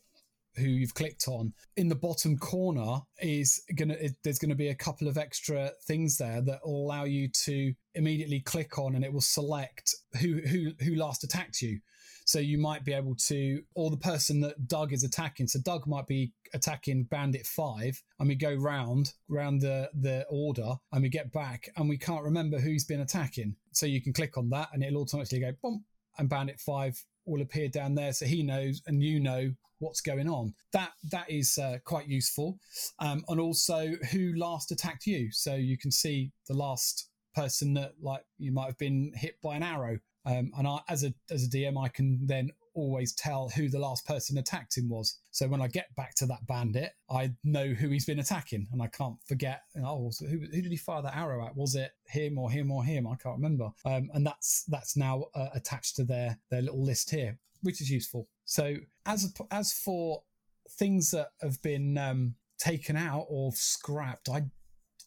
who 0.55 0.63
you've 0.63 0.93
clicked 0.93 1.27
on 1.27 1.53
in 1.77 1.87
the 1.87 1.95
bottom 1.95 2.37
corner 2.37 2.99
is 3.19 3.61
gonna 3.75 3.95
there's 4.23 4.39
gonna 4.39 4.55
be 4.55 4.69
a 4.69 4.75
couple 4.75 5.07
of 5.07 5.17
extra 5.17 5.71
things 5.85 6.17
there 6.17 6.41
that 6.41 6.59
will 6.65 6.85
allow 6.85 7.03
you 7.03 7.29
to 7.29 7.73
immediately 7.95 8.39
click 8.39 8.77
on 8.77 8.95
and 8.95 9.03
it 9.03 9.13
will 9.13 9.21
select 9.21 9.95
who 10.19 10.39
who 10.41 10.71
who 10.83 10.95
last 10.95 11.23
attacked 11.23 11.61
you. 11.61 11.79
So 12.25 12.39
you 12.39 12.57
might 12.57 12.85
be 12.85 12.93
able 12.93 13.15
to 13.27 13.61
or 13.75 13.89
the 13.89 13.97
person 13.97 14.41
that 14.41 14.67
doug 14.67 14.93
is 14.93 15.03
attacking. 15.03 15.47
So 15.47 15.59
doug 15.59 15.87
might 15.87 16.07
be 16.07 16.33
attacking 16.53 17.05
bandit 17.05 17.45
5 17.45 18.01
and 18.19 18.27
we 18.27 18.35
go 18.35 18.53
round 18.53 19.13
round 19.27 19.61
the 19.61 19.89
the 19.93 20.25
order 20.29 20.75
and 20.91 21.01
we 21.01 21.09
get 21.09 21.31
back 21.31 21.69
and 21.77 21.89
we 21.89 21.97
can't 21.97 22.23
remember 22.23 22.59
who's 22.59 22.85
been 22.85 23.01
attacking. 23.01 23.55
So 23.71 23.85
you 23.85 24.01
can 24.01 24.13
click 24.13 24.37
on 24.37 24.49
that 24.49 24.69
and 24.73 24.83
it'll 24.83 25.01
automatically 25.01 25.39
go 25.39 25.51
boom 25.61 25.85
and 26.17 26.29
bandit 26.29 26.59
5 26.59 27.03
will 27.31 27.41
appear 27.41 27.69
down 27.69 27.95
there 27.95 28.13
so 28.13 28.25
he 28.25 28.43
knows 28.43 28.81
and 28.85 29.01
you 29.01 29.19
know 29.19 29.51
what's 29.79 30.01
going 30.01 30.29
on. 30.29 30.53
That 30.73 30.91
that 31.11 31.29
is 31.29 31.57
uh, 31.57 31.79
quite 31.83 32.07
useful, 32.07 32.59
um, 32.99 33.23
and 33.27 33.39
also 33.39 33.93
who 34.11 34.33
last 34.35 34.71
attacked 34.71 35.05
you, 35.05 35.31
so 35.31 35.55
you 35.55 35.77
can 35.77 35.91
see 35.91 36.31
the 36.47 36.53
last 36.53 37.09
person 37.35 37.73
that 37.73 37.93
like 38.01 38.23
you 38.37 38.51
might 38.51 38.67
have 38.67 38.77
been 38.77 39.11
hit 39.15 39.35
by 39.41 39.55
an 39.55 39.63
arrow. 39.63 39.97
Um, 40.25 40.51
and 40.57 40.67
I, 40.67 40.79
as 40.87 41.03
a 41.03 41.13
as 41.29 41.45
a 41.45 41.49
DM, 41.49 41.83
I 41.83 41.89
can 41.89 42.19
then 42.25 42.51
always 42.73 43.13
tell 43.13 43.49
who 43.49 43.69
the 43.69 43.79
last 43.79 44.05
person 44.05 44.37
attacked 44.37 44.77
him 44.77 44.89
was. 44.89 45.19
So 45.31 45.47
when 45.47 45.61
I 45.61 45.67
get 45.67 45.93
back 45.95 46.15
to 46.15 46.25
that 46.27 46.45
bandit, 46.47 46.91
I 47.09 47.31
know 47.43 47.67
who 47.67 47.89
he's 47.89 48.05
been 48.05 48.19
attacking, 48.19 48.67
and 48.71 48.81
I 48.81 48.87
can't 48.87 49.17
forget. 49.27 49.61
Oh, 49.83 50.09
so 50.11 50.25
who, 50.25 50.39
who 50.39 50.61
did 50.61 50.71
he 50.71 50.77
fire 50.77 51.01
that 51.01 51.15
arrow 51.15 51.45
at? 51.45 51.55
Was 51.55 51.75
it 51.75 51.91
him 52.05 52.37
or 52.37 52.51
him 52.51 52.71
or 52.71 52.83
him? 52.83 53.07
I 53.07 53.15
can't 53.15 53.37
remember. 53.37 53.71
Um, 53.85 54.09
and 54.13 54.25
that's 54.25 54.63
that's 54.67 54.97
now 54.97 55.25
uh, 55.35 55.49
attached 55.53 55.95
to 55.97 56.03
their 56.03 56.39
their 56.49 56.61
little 56.61 56.83
list 56.83 57.09
here, 57.09 57.37
which 57.61 57.81
is 57.81 57.89
useful. 57.89 58.27
So 58.45 58.75
as 59.05 59.33
as 59.51 59.73
for 59.73 60.23
things 60.69 61.11
that 61.11 61.29
have 61.41 61.61
been 61.61 61.97
um, 61.97 62.35
taken 62.59 62.95
out 62.95 63.25
or 63.29 63.51
scrapped, 63.53 64.29
I 64.29 64.43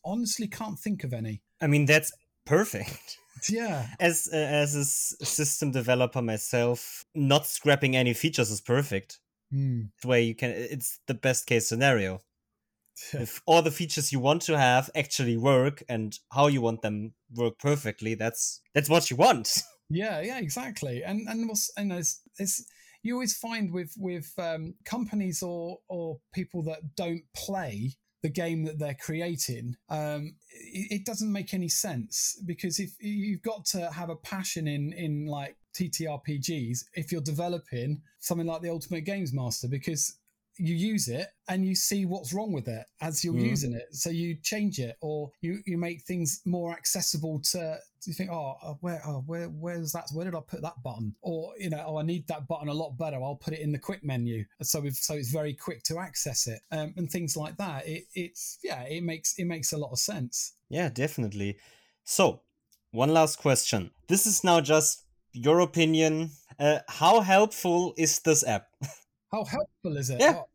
honestly 0.05 0.47
can't 0.47 0.79
think 0.79 1.05
of 1.05 1.13
any. 1.13 1.43
I 1.61 1.67
mean, 1.67 1.87
that's 1.87 2.13
perfect. 2.45 3.19
Yeah. 3.49 3.89
As 4.01 4.29
uh, 4.33 4.37
as 4.37 4.75
a 4.75 4.85
system 4.85 5.73
developer 5.73 6.23
myself, 6.23 7.05
not 7.15 7.47
scrapping 7.47 7.97
any 7.97 8.15
features 8.15 8.51
is 8.51 8.61
perfect. 8.61 9.19
Mm. 9.53 9.91
The 10.03 10.09
way 10.09 10.23
you 10.23 10.35
can, 10.35 10.51
it's 10.51 11.01
the 11.07 11.15
best 11.15 11.47
case 11.47 11.69
scenario. 11.69 12.21
if 13.13 13.43
all 13.47 13.63
the 13.63 13.71
features 13.71 14.13
you 14.13 14.21
want 14.21 14.43
to 14.43 14.57
have 14.57 14.89
actually 14.95 15.37
work 15.37 15.83
and 15.89 16.19
how 16.33 16.47
you 16.47 16.61
want 16.61 16.83
them 16.83 17.13
work 17.35 17.59
perfectly, 17.59 18.15
that's 18.15 18.61
that's 18.75 18.89
what 18.89 19.11
you 19.11 19.17
want. 19.17 19.63
Yeah, 19.91 20.23
yeah, 20.23 20.39
exactly. 20.39 21.05
And 21.05 21.29
and 21.29 21.47
was 21.47 21.71
and 21.77 21.93
it's, 21.93 22.23
it's 22.39 22.65
you 23.03 23.15
always 23.15 23.37
find 23.37 23.71
with 23.71 23.93
with 23.99 24.33
um, 24.39 24.75
companies 24.87 25.43
or 25.43 25.79
or 25.89 26.21
people 26.33 26.63
that 26.63 26.97
don't 26.97 27.23
play 27.37 27.93
the 28.25 28.31
game 28.31 28.65
that 28.65 28.79
they're 28.79 28.97
creating, 28.99 29.77
um, 29.91 30.35
it, 30.51 31.01
it, 31.01 31.05
doesn't 31.05 31.31
make 31.31 31.53
any 31.53 31.69
sense 31.69 32.41
because 32.47 32.81
if 32.81 32.91
you've 32.99 33.43
got 33.43 33.67
to 33.67 33.93
have 33.93 34.09
a 34.09 34.17
passion 34.17 34.67
in 34.67 34.95
in 34.95 35.27
like 35.27 35.59
TTRPGs, 35.77 36.85
if 36.95 37.13
you're 37.13 37.21
developing 37.21 38.01
something 38.21 38.47
like 38.47 38.63
the 38.63 38.71
Ultimate 38.71 39.03
Games 39.03 39.35
Master, 39.35 39.69
because 39.69 40.17
you 40.57 40.75
use 40.75 41.09
it 41.09 41.29
and 41.49 41.67
you 41.67 41.75
see 41.75 42.05
what's 42.05 42.33
wrong 42.33 42.53
with 42.53 42.69
it 42.69 42.85
as 43.01 43.25
you're 43.25 43.35
mm. 43.35 43.49
using 43.49 43.73
it. 43.73 43.87
So 43.93 44.11
you 44.11 44.37
change 44.43 44.79
it 44.79 44.97
or 45.01 45.31
you, 45.41 45.61
you 45.67 45.77
make 45.79 46.03
things 46.03 46.41
more 46.45 46.73
accessible 46.73 47.41
to, 47.51 47.79
you 48.07 48.13
think, 48.13 48.31
oh, 48.31 48.57
uh, 48.63 48.75
where, 48.81 49.03
oh, 49.07 49.23
where, 49.27 49.47
where's 49.47 49.93
that? 49.93 50.05
Where 50.13 50.25
did 50.25 50.35
I 50.35 50.41
put 50.47 50.63
that 50.63 50.83
button? 50.83 51.15
Or, 51.23 51.53
you 51.59 51.71
know, 51.71 51.85
oh, 51.87 51.99
I 51.99 52.03
need 52.03 52.27
that 52.29 52.47
button 52.47 52.69
a 52.69 52.75
lot 52.75 52.97
better. 52.99 53.17
I'll 53.17 53.37
put 53.37 53.55
it 53.55 53.61
in 53.61 53.73
the 53.73 53.79
quick 53.79 54.05
menu. 54.05 54.45
So 54.63 54.81
we've, 54.81 54.95
so 54.95 55.15
it's 55.15 55.31
very 55.31 55.55
quick 55.55 55.83
to 55.85 55.99
access 55.99 56.47
it 56.47 56.61
um, 56.71 56.95
and 56.97 57.11
things 57.11 57.37
like 57.37 57.57
that. 57.57 57.87
It, 57.87 58.05
it's, 58.15 58.59
yeah, 58.63 58.83
it 58.83 59.03
makes, 59.03 59.35
it 59.39 59.47
makes 59.47 59.73
a 59.73 59.79
lot 59.79 59.91
of 59.91 59.99
sense. 59.99 60.55
Yeah, 60.69 60.89
definitely. 60.89 61.59
So 62.05 62.43
one 62.91 63.13
last 63.13 63.37
question. 63.37 63.91
This 64.09 64.27
is 64.27 64.45
now 64.45 64.61
just 64.61 65.05
your 65.33 65.61
opinion. 65.61 66.31
Uh, 66.59 66.79
how 66.89 67.21
helpful 67.21 67.95
is 67.97 68.21
this 68.21 68.47
app? 68.47 68.69
How 69.35 69.43
helpful 69.43 69.97
is 69.97 70.11
it? 70.11 70.21
Yeah. 70.21 70.35
Oh, 70.37 70.49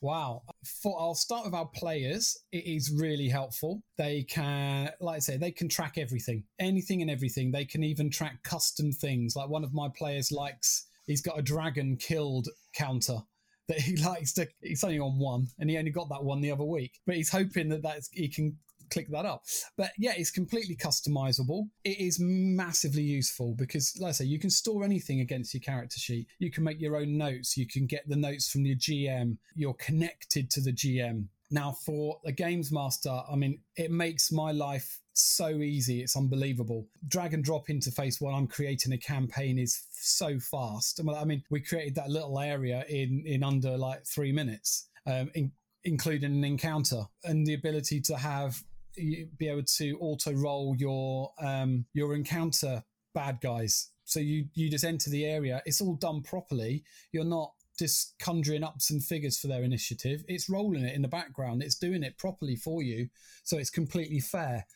wow. 0.00 0.42
For 0.64 0.98
I'll 0.98 1.14
start 1.14 1.44
with 1.44 1.52
our 1.52 1.66
players. 1.66 2.34
It 2.50 2.64
is 2.64 2.90
really 2.90 3.28
helpful. 3.28 3.82
They 3.98 4.22
can, 4.22 4.88
like 5.00 5.16
I 5.16 5.18
say, 5.18 5.36
they 5.36 5.50
can 5.50 5.68
track 5.68 5.98
everything, 5.98 6.44
anything 6.58 7.02
and 7.02 7.10
everything. 7.10 7.50
They 7.50 7.66
can 7.66 7.84
even 7.84 8.08
track 8.08 8.42
custom 8.42 8.90
things. 8.90 9.36
Like 9.36 9.50
one 9.50 9.64
of 9.64 9.74
my 9.74 9.88
players 9.94 10.32
likes, 10.32 10.86
he's 11.06 11.20
got 11.20 11.38
a 11.38 11.42
dragon 11.42 11.98
killed 11.98 12.48
counter 12.74 13.18
that 13.68 13.80
he 13.80 13.96
likes 14.02 14.32
to. 14.34 14.48
He's 14.62 14.82
only 14.82 14.98
on 14.98 15.18
one, 15.18 15.48
and 15.58 15.68
he 15.68 15.76
only 15.76 15.90
got 15.90 16.08
that 16.08 16.24
one 16.24 16.40
the 16.40 16.52
other 16.52 16.64
week. 16.64 17.00
But 17.06 17.16
he's 17.16 17.30
hoping 17.30 17.68
that 17.68 17.82
that's 17.82 18.08
he 18.12 18.28
can 18.28 18.56
click 18.92 19.08
that 19.10 19.26
up. 19.26 19.44
But 19.76 19.90
yeah, 19.98 20.12
it's 20.16 20.30
completely 20.30 20.76
customizable. 20.76 21.68
It 21.84 21.98
is 21.98 22.18
massively 22.20 23.02
useful 23.02 23.54
because, 23.56 23.96
like 23.98 24.10
I 24.10 24.12
say, 24.12 24.24
you 24.26 24.38
can 24.38 24.50
store 24.50 24.84
anything 24.84 25.20
against 25.20 25.54
your 25.54 25.62
character 25.62 25.98
sheet. 25.98 26.26
You 26.38 26.50
can 26.50 26.64
make 26.64 26.80
your 26.80 26.96
own 26.96 27.16
notes. 27.16 27.56
You 27.56 27.66
can 27.66 27.86
get 27.86 28.08
the 28.08 28.16
notes 28.16 28.50
from 28.50 28.64
your 28.64 28.76
GM. 28.76 29.38
You're 29.54 29.74
connected 29.74 30.50
to 30.50 30.60
the 30.60 30.72
GM. 30.72 31.26
Now, 31.50 31.72
for 31.84 32.18
the 32.24 32.32
Games 32.32 32.72
Master, 32.72 33.20
I 33.30 33.36
mean, 33.36 33.60
it 33.76 33.90
makes 33.90 34.32
my 34.32 34.52
life 34.52 35.00
so 35.12 35.48
easy. 35.48 36.00
It's 36.00 36.16
unbelievable. 36.16 36.86
Drag 37.08 37.34
and 37.34 37.44
drop 37.44 37.66
interface 37.68 38.20
while 38.20 38.34
I'm 38.34 38.46
creating 38.46 38.92
a 38.92 38.98
campaign 38.98 39.58
is 39.58 39.84
so 39.90 40.38
fast. 40.38 41.00
I 41.06 41.24
mean, 41.24 41.42
we 41.50 41.60
created 41.60 41.94
that 41.96 42.08
little 42.08 42.38
area 42.38 42.84
in 42.88 43.24
in 43.26 43.42
under 43.42 43.76
like 43.76 44.06
three 44.06 44.32
minutes, 44.32 44.88
um, 45.06 45.30
in, 45.34 45.52
including 45.84 46.32
an 46.32 46.44
encounter 46.44 47.02
and 47.24 47.46
the 47.46 47.54
ability 47.54 48.00
to 48.00 48.16
have 48.16 48.62
be 48.94 49.48
able 49.48 49.62
to 49.62 49.98
auto 50.00 50.32
roll 50.32 50.74
your 50.78 51.32
um, 51.40 51.86
your 51.94 52.14
encounter 52.14 52.82
bad 53.14 53.40
guys. 53.40 53.90
So 54.04 54.20
you 54.20 54.46
you 54.54 54.70
just 54.70 54.84
enter 54.84 55.10
the 55.10 55.24
area. 55.24 55.62
It's 55.64 55.80
all 55.80 55.94
done 55.94 56.22
properly. 56.22 56.84
You're 57.12 57.24
not 57.24 57.52
just 57.78 58.14
conjuring 58.18 58.62
up 58.62 58.80
some 58.80 59.00
figures 59.00 59.38
for 59.38 59.48
their 59.48 59.62
initiative. 59.62 60.24
It's 60.28 60.50
rolling 60.50 60.84
it 60.84 60.94
in 60.94 61.02
the 61.02 61.08
background. 61.08 61.62
It's 61.62 61.76
doing 61.76 62.02
it 62.02 62.18
properly 62.18 62.56
for 62.56 62.82
you, 62.82 63.08
so 63.44 63.58
it's 63.58 63.70
completely 63.70 64.20
fair. 64.20 64.66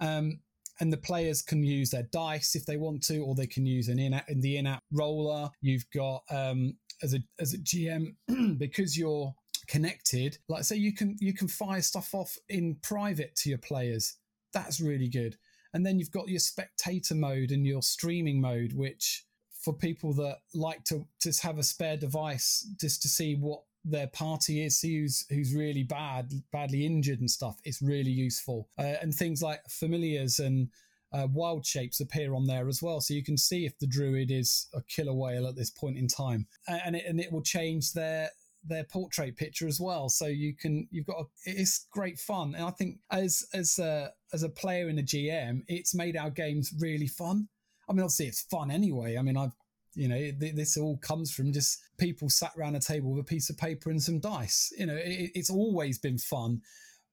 Um, 0.00 0.40
and 0.80 0.92
the 0.92 0.96
players 0.96 1.42
can 1.42 1.62
use 1.62 1.90
their 1.90 2.08
dice 2.12 2.56
if 2.56 2.66
they 2.66 2.76
want 2.76 3.02
to, 3.04 3.18
or 3.18 3.34
they 3.34 3.46
can 3.46 3.66
use 3.66 3.88
an 3.88 3.98
in 3.98 4.20
in 4.28 4.40
the 4.40 4.56
in-app 4.56 4.82
roller. 4.92 5.50
You've 5.60 5.86
got 5.94 6.22
um, 6.30 6.76
as 7.02 7.14
a 7.14 7.18
as 7.38 7.54
a 7.54 7.58
GM 7.58 8.14
because 8.58 8.96
you're 8.96 9.34
connected. 9.72 10.36
Like 10.50 10.64
say 10.64 10.76
you 10.76 10.92
can 10.92 11.16
you 11.18 11.32
can 11.32 11.48
fire 11.48 11.80
stuff 11.80 12.14
off 12.14 12.36
in 12.50 12.76
private 12.82 13.34
to 13.36 13.48
your 13.48 13.58
players. 13.58 14.18
That's 14.52 14.80
really 14.80 15.08
good. 15.08 15.38
And 15.72 15.86
then 15.86 15.98
you've 15.98 16.10
got 16.10 16.28
your 16.28 16.40
spectator 16.40 17.14
mode 17.14 17.50
and 17.50 17.66
your 17.66 17.80
streaming 17.80 18.38
mode, 18.38 18.74
which 18.74 19.24
for 19.64 19.72
people 19.72 20.12
that 20.14 20.40
like 20.52 20.84
to 20.84 21.06
just 21.22 21.40
have 21.42 21.56
a 21.56 21.62
spare 21.62 21.96
device 21.96 22.68
just 22.78 23.00
to 23.00 23.08
see 23.08 23.34
what 23.34 23.62
their 23.82 24.08
party 24.08 24.62
is, 24.62 24.78
see 24.78 25.00
who's 25.00 25.24
who's 25.30 25.54
really 25.54 25.84
bad, 25.84 26.30
badly 26.52 26.84
injured 26.84 27.20
and 27.20 27.30
stuff. 27.30 27.56
It's 27.64 27.80
really 27.80 28.10
useful, 28.10 28.68
uh, 28.78 28.96
and 29.00 29.14
things 29.14 29.42
like 29.42 29.62
familiars 29.70 30.38
and 30.38 30.68
uh, 31.14 31.28
wild 31.32 31.64
shapes 31.64 32.00
appear 32.00 32.34
on 32.34 32.46
there 32.46 32.68
as 32.68 32.82
well, 32.82 33.00
so 33.00 33.14
you 33.14 33.24
can 33.24 33.38
see 33.38 33.64
if 33.64 33.78
the 33.78 33.86
druid 33.86 34.30
is 34.30 34.68
a 34.74 34.82
killer 34.82 35.14
whale 35.14 35.46
at 35.46 35.56
this 35.56 35.70
point 35.70 35.96
in 35.96 36.08
time, 36.08 36.46
and 36.68 36.94
it, 36.94 37.04
and 37.06 37.20
it 37.20 37.32
will 37.32 37.42
change 37.42 37.92
their 37.92 38.30
their 38.64 38.84
portrait 38.84 39.36
picture 39.36 39.66
as 39.66 39.80
well. 39.80 40.08
So 40.08 40.26
you 40.26 40.54
can 40.54 40.86
you've 40.90 41.06
got 41.06 41.20
a, 41.20 41.24
it's 41.44 41.86
great 41.90 42.18
fun, 42.18 42.54
and 42.54 42.64
I 42.64 42.70
think 42.70 42.98
as 43.10 43.44
as 43.54 43.78
a 43.78 44.12
as 44.32 44.42
a 44.42 44.48
player 44.48 44.88
in 44.88 44.98
a 44.98 45.02
GM, 45.02 45.62
it's 45.68 45.94
made 45.94 46.16
our 46.16 46.30
games 46.30 46.72
really 46.78 47.06
fun. 47.06 47.48
I 47.88 47.92
mean, 47.92 48.00
obviously 48.00 48.26
it's 48.26 48.42
fun 48.42 48.70
anyway. 48.70 49.16
I 49.16 49.22
mean, 49.22 49.36
I've 49.36 49.52
you 49.94 50.08
know 50.08 50.16
th- 50.16 50.54
this 50.54 50.76
all 50.76 50.96
comes 50.98 51.32
from 51.32 51.52
just 51.52 51.80
people 51.98 52.30
sat 52.30 52.52
around 52.56 52.76
a 52.76 52.80
table 52.80 53.12
with 53.12 53.20
a 53.20 53.28
piece 53.28 53.50
of 53.50 53.58
paper 53.58 53.90
and 53.90 54.02
some 54.02 54.20
dice. 54.20 54.72
You 54.78 54.86
know, 54.86 54.96
it, 54.96 55.32
it's 55.34 55.50
always 55.50 55.98
been 55.98 56.18
fun, 56.18 56.62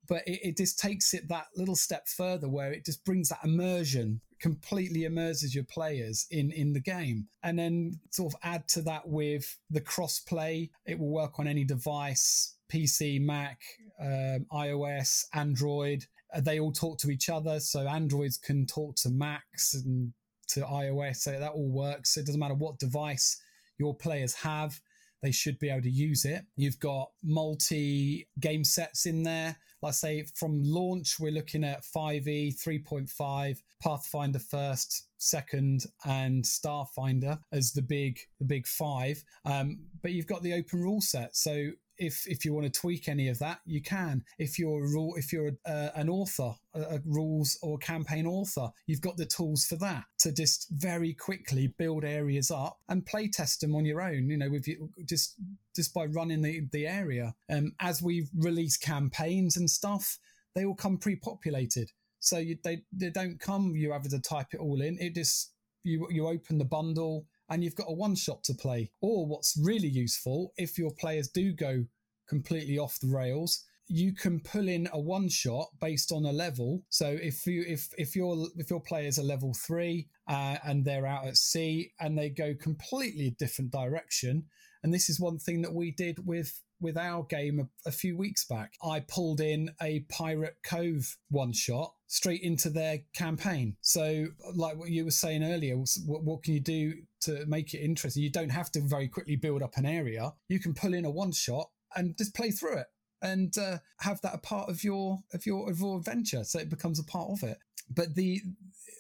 but 0.07 0.27
it, 0.27 0.39
it 0.49 0.57
just 0.57 0.79
takes 0.79 1.13
it 1.13 1.27
that 1.29 1.47
little 1.55 1.75
step 1.75 2.07
further 2.07 2.47
where 2.47 2.71
it 2.71 2.85
just 2.85 3.03
brings 3.05 3.29
that 3.29 3.39
immersion 3.43 4.21
completely 4.39 5.05
immerses 5.05 5.53
your 5.53 5.63
players 5.63 6.25
in 6.31 6.51
in 6.51 6.73
the 6.73 6.79
game. 6.79 7.27
And 7.43 7.57
then 7.57 7.99
sort 8.11 8.33
of 8.33 8.39
add 8.43 8.67
to 8.69 8.81
that 8.83 9.07
with 9.07 9.57
the 9.69 9.81
cross 9.81 10.19
play 10.19 10.71
it 10.85 10.99
will 10.99 11.09
work 11.09 11.39
on 11.39 11.47
any 11.47 11.63
device 11.63 12.55
pc 12.71 13.21
mac 13.21 13.59
um, 14.01 14.45
ios 14.53 15.25
android. 15.33 16.05
Uh, 16.33 16.41
they 16.41 16.59
all 16.59 16.71
talk 16.71 16.99
to 16.99 17.09
each 17.09 17.29
other 17.29 17.59
so 17.59 17.87
androids 17.87 18.37
can 18.37 18.65
talk 18.65 18.95
to 18.95 19.09
macs 19.09 19.73
and 19.73 20.13
to 20.47 20.61
ios 20.61 21.17
so 21.17 21.31
that 21.31 21.51
all 21.51 21.69
works. 21.69 22.13
So 22.13 22.21
it 22.21 22.25
doesn't 22.25 22.39
matter 22.39 22.55
what 22.55 22.79
device 22.79 23.41
your 23.77 23.95
players 23.95 24.33
have 24.35 24.79
they 25.21 25.31
should 25.31 25.59
be 25.59 25.69
able 25.69 25.81
to 25.81 25.89
use 25.89 26.25
it. 26.25 26.45
You've 26.55 26.79
got 26.79 27.09
multi 27.23 28.27
game 28.39 28.63
sets 28.63 29.05
in 29.05 29.23
there 29.23 29.57
like 29.81 29.93
say 29.93 30.23
from 30.35 30.61
launch 30.63 31.19
we're 31.19 31.31
looking 31.31 31.63
at 31.63 31.79
E, 31.79 31.81
5e 31.95 32.63
3.5 32.63 33.61
pathfinder 33.81 34.39
first 34.39 35.07
second 35.17 35.85
and 36.05 36.43
starfinder 36.43 37.39
as 37.51 37.71
the 37.71 37.81
big 37.81 38.19
the 38.39 38.45
big 38.45 38.67
five. 38.67 39.23
Um, 39.45 39.79
but 40.01 40.11
you've 40.11 40.27
got 40.27 40.43
the 40.43 40.53
open 40.53 40.81
rule 40.81 41.01
set. 41.01 41.35
So 41.35 41.69
if 41.99 42.25
if 42.27 42.45
you 42.45 42.53
want 42.53 42.71
to 42.71 42.79
tweak 42.79 43.07
any 43.07 43.27
of 43.27 43.39
that 43.39 43.59
you 43.65 43.81
can. 43.81 44.23
If 44.37 44.57
you're 44.57 44.83
a 44.83 44.89
rule 44.89 45.13
if 45.17 45.31
you're 45.31 45.51
uh, 45.65 45.89
an 45.95 46.09
author 46.09 46.53
a, 46.73 46.81
a 46.81 46.99
rules 47.05 47.57
or 47.61 47.77
campaign 47.77 48.25
author 48.25 48.69
you've 48.87 49.01
got 49.01 49.17
the 49.17 49.25
tools 49.25 49.65
for 49.65 49.75
that 49.77 50.05
to 50.19 50.31
just 50.31 50.67
very 50.71 51.13
quickly 51.13 51.73
build 51.77 52.03
areas 52.03 52.51
up 52.51 52.79
and 52.87 53.05
play 53.05 53.27
test 53.27 53.61
them 53.61 53.75
on 53.75 53.85
your 53.85 54.01
own 54.01 54.29
you 54.29 54.37
know 54.37 54.49
with 54.49 54.67
you 54.67 54.89
just 55.07 55.35
just 55.75 55.93
by 55.93 56.05
running 56.05 56.41
the 56.41 56.61
the 56.71 56.87
area. 56.87 57.35
Um 57.49 57.73
as 57.79 58.01
we 58.01 58.27
release 58.35 58.77
campaigns 58.77 59.57
and 59.57 59.69
stuff 59.69 60.17
they 60.55 60.65
all 60.65 60.75
come 60.75 60.97
pre-populated. 60.97 61.91
So 62.19 62.37
you, 62.37 62.57
they 62.63 62.83
they 62.91 63.09
don't 63.09 63.39
come 63.39 63.75
you 63.75 63.91
having 63.91 64.11
to 64.11 64.19
type 64.19 64.47
it 64.53 64.59
all 64.59 64.81
in. 64.81 64.97
It 64.99 65.15
just 65.15 65.53
you 65.83 66.07
you 66.09 66.27
open 66.27 66.57
the 66.57 66.65
bundle 66.65 67.25
and 67.49 67.63
you've 67.63 67.75
got 67.75 67.89
a 67.89 67.93
one 67.93 68.15
shot 68.15 68.43
to 68.45 68.53
play. 68.53 68.91
Or 69.01 69.25
what's 69.25 69.59
really 69.61 69.87
useful 69.87 70.53
if 70.57 70.77
your 70.77 70.91
players 70.91 71.27
do 71.27 71.53
go 71.53 71.85
completely 72.27 72.77
off 72.77 72.99
the 72.99 73.07
rails 73.07 73.63
you 73.91 74.13
can 74.13 74.39
pull 74.39 74.69
in 74.69 74.87
a 74.93 74.99
one 74.99 75.27
shot 75.27 75.67
based 75.81 76.11
on 76.11 76.23
a 76.23 76.31
level. 76.31 76.83
So 76.89 77.17
if 77.21 77.45
you 77.47 77.65
if 77.67 77.89
if 77.97 78.15
your 78.15 78.47
if 78.55 78.69
your 78.69 78.79
players 78.79 79.17
are 79.17 79.23
level 79.23 79.53
3 79.55 80.07
uh, 80.27 80.57
and 80.63 80.85
they're 80.85 81.07
out 81.07 81.25
at 81.25 81.37
sea 81.37 81.91
and 81.99 82.15
they 82.15 82.29
go 82.29 82.53
completely 82.53 83.27
a 83.27 83.31
different 83.31 83.71
direction 83.71 84.45
and 84.83 84.93
this 84.93 85.09
is 85.09 85.19
one 85.19 85.39
thing 85.39 85.63
that 85.63 85.73
we 85.73 85.91
did 85.91 86.25
with 86.25 86.61
with 86.79 86.97
our 86.97 87.23
game 87.23 87.59
a, 87.59 87.89
a 87.89 87.91
few 87.91 88.17
weeks 88.17 88.45
back. 88.45 88.73
I 88.83 89.01
pulled 89.01 89.41
in 89.41 89.71
a 89.81 90.01
Pirate 90.09 90.57
Cove 90.63 91.17
one 91.29 91.53
shot 91.53 91.93
straight 92.07 92.41
into 92.41 92.69
their 92.69 92.99
campaign. 93.13 93.75
So, 93.81 94.27
like 94.55 94.77
what 94.77 94.89
you 94.89 95.05
were 95.05 95.11
saying 95.11 95.43
earlier, 95.43 95.75
what, 96.05 96.23
what 96.23 96.43
can 96.43 96.53
you 96.53 96.59
do 96.59 96.93
to 97.21 97.45
make 97.45 97.73
it 97.73 97.79
interesting? 97.79 98.23
You 98.23 98.31
don't 98.31 98.49
have 98.49 98.71
to 98.71 98.81
very 98.81 99.07
quickly 99.07 99.35
build 99.35 99.61
up 99.61 99.77
an 99.77 99.85
area. 99.85 100.33
You 100.47 100.59
can 100.59 100.73
pull 100.73 100.93
in 100.93 101.05
a 101.05 101.11
one 101.11 101.31
shot 101.31 101.69
and 101.95 102.17
just 102.17 102.35
play 102.35 102.51
through 102.51 102.77
it 102.77 102.87
and 103.21 103.55
uh, 103.57 103.77
have 103.99 104.21
that 104.21 104.33
a 104.33 104.37
part 104.37 104.69
of 104.69 104.83
your 104.83 105.19
of 105.33 105.45
your 105.45 105.69
of 105.69 105.79
your 105.79 105.97
adventure, 105.97 106.43
so 106.43 106.59
it 106.59 106.69
becomes 106.69 106.99
a 106.99 107.03
part 107.03 107.29
of 107.29 107.43
it. 107.43 107.57
But 107.89 108.15
the 108.15 108.41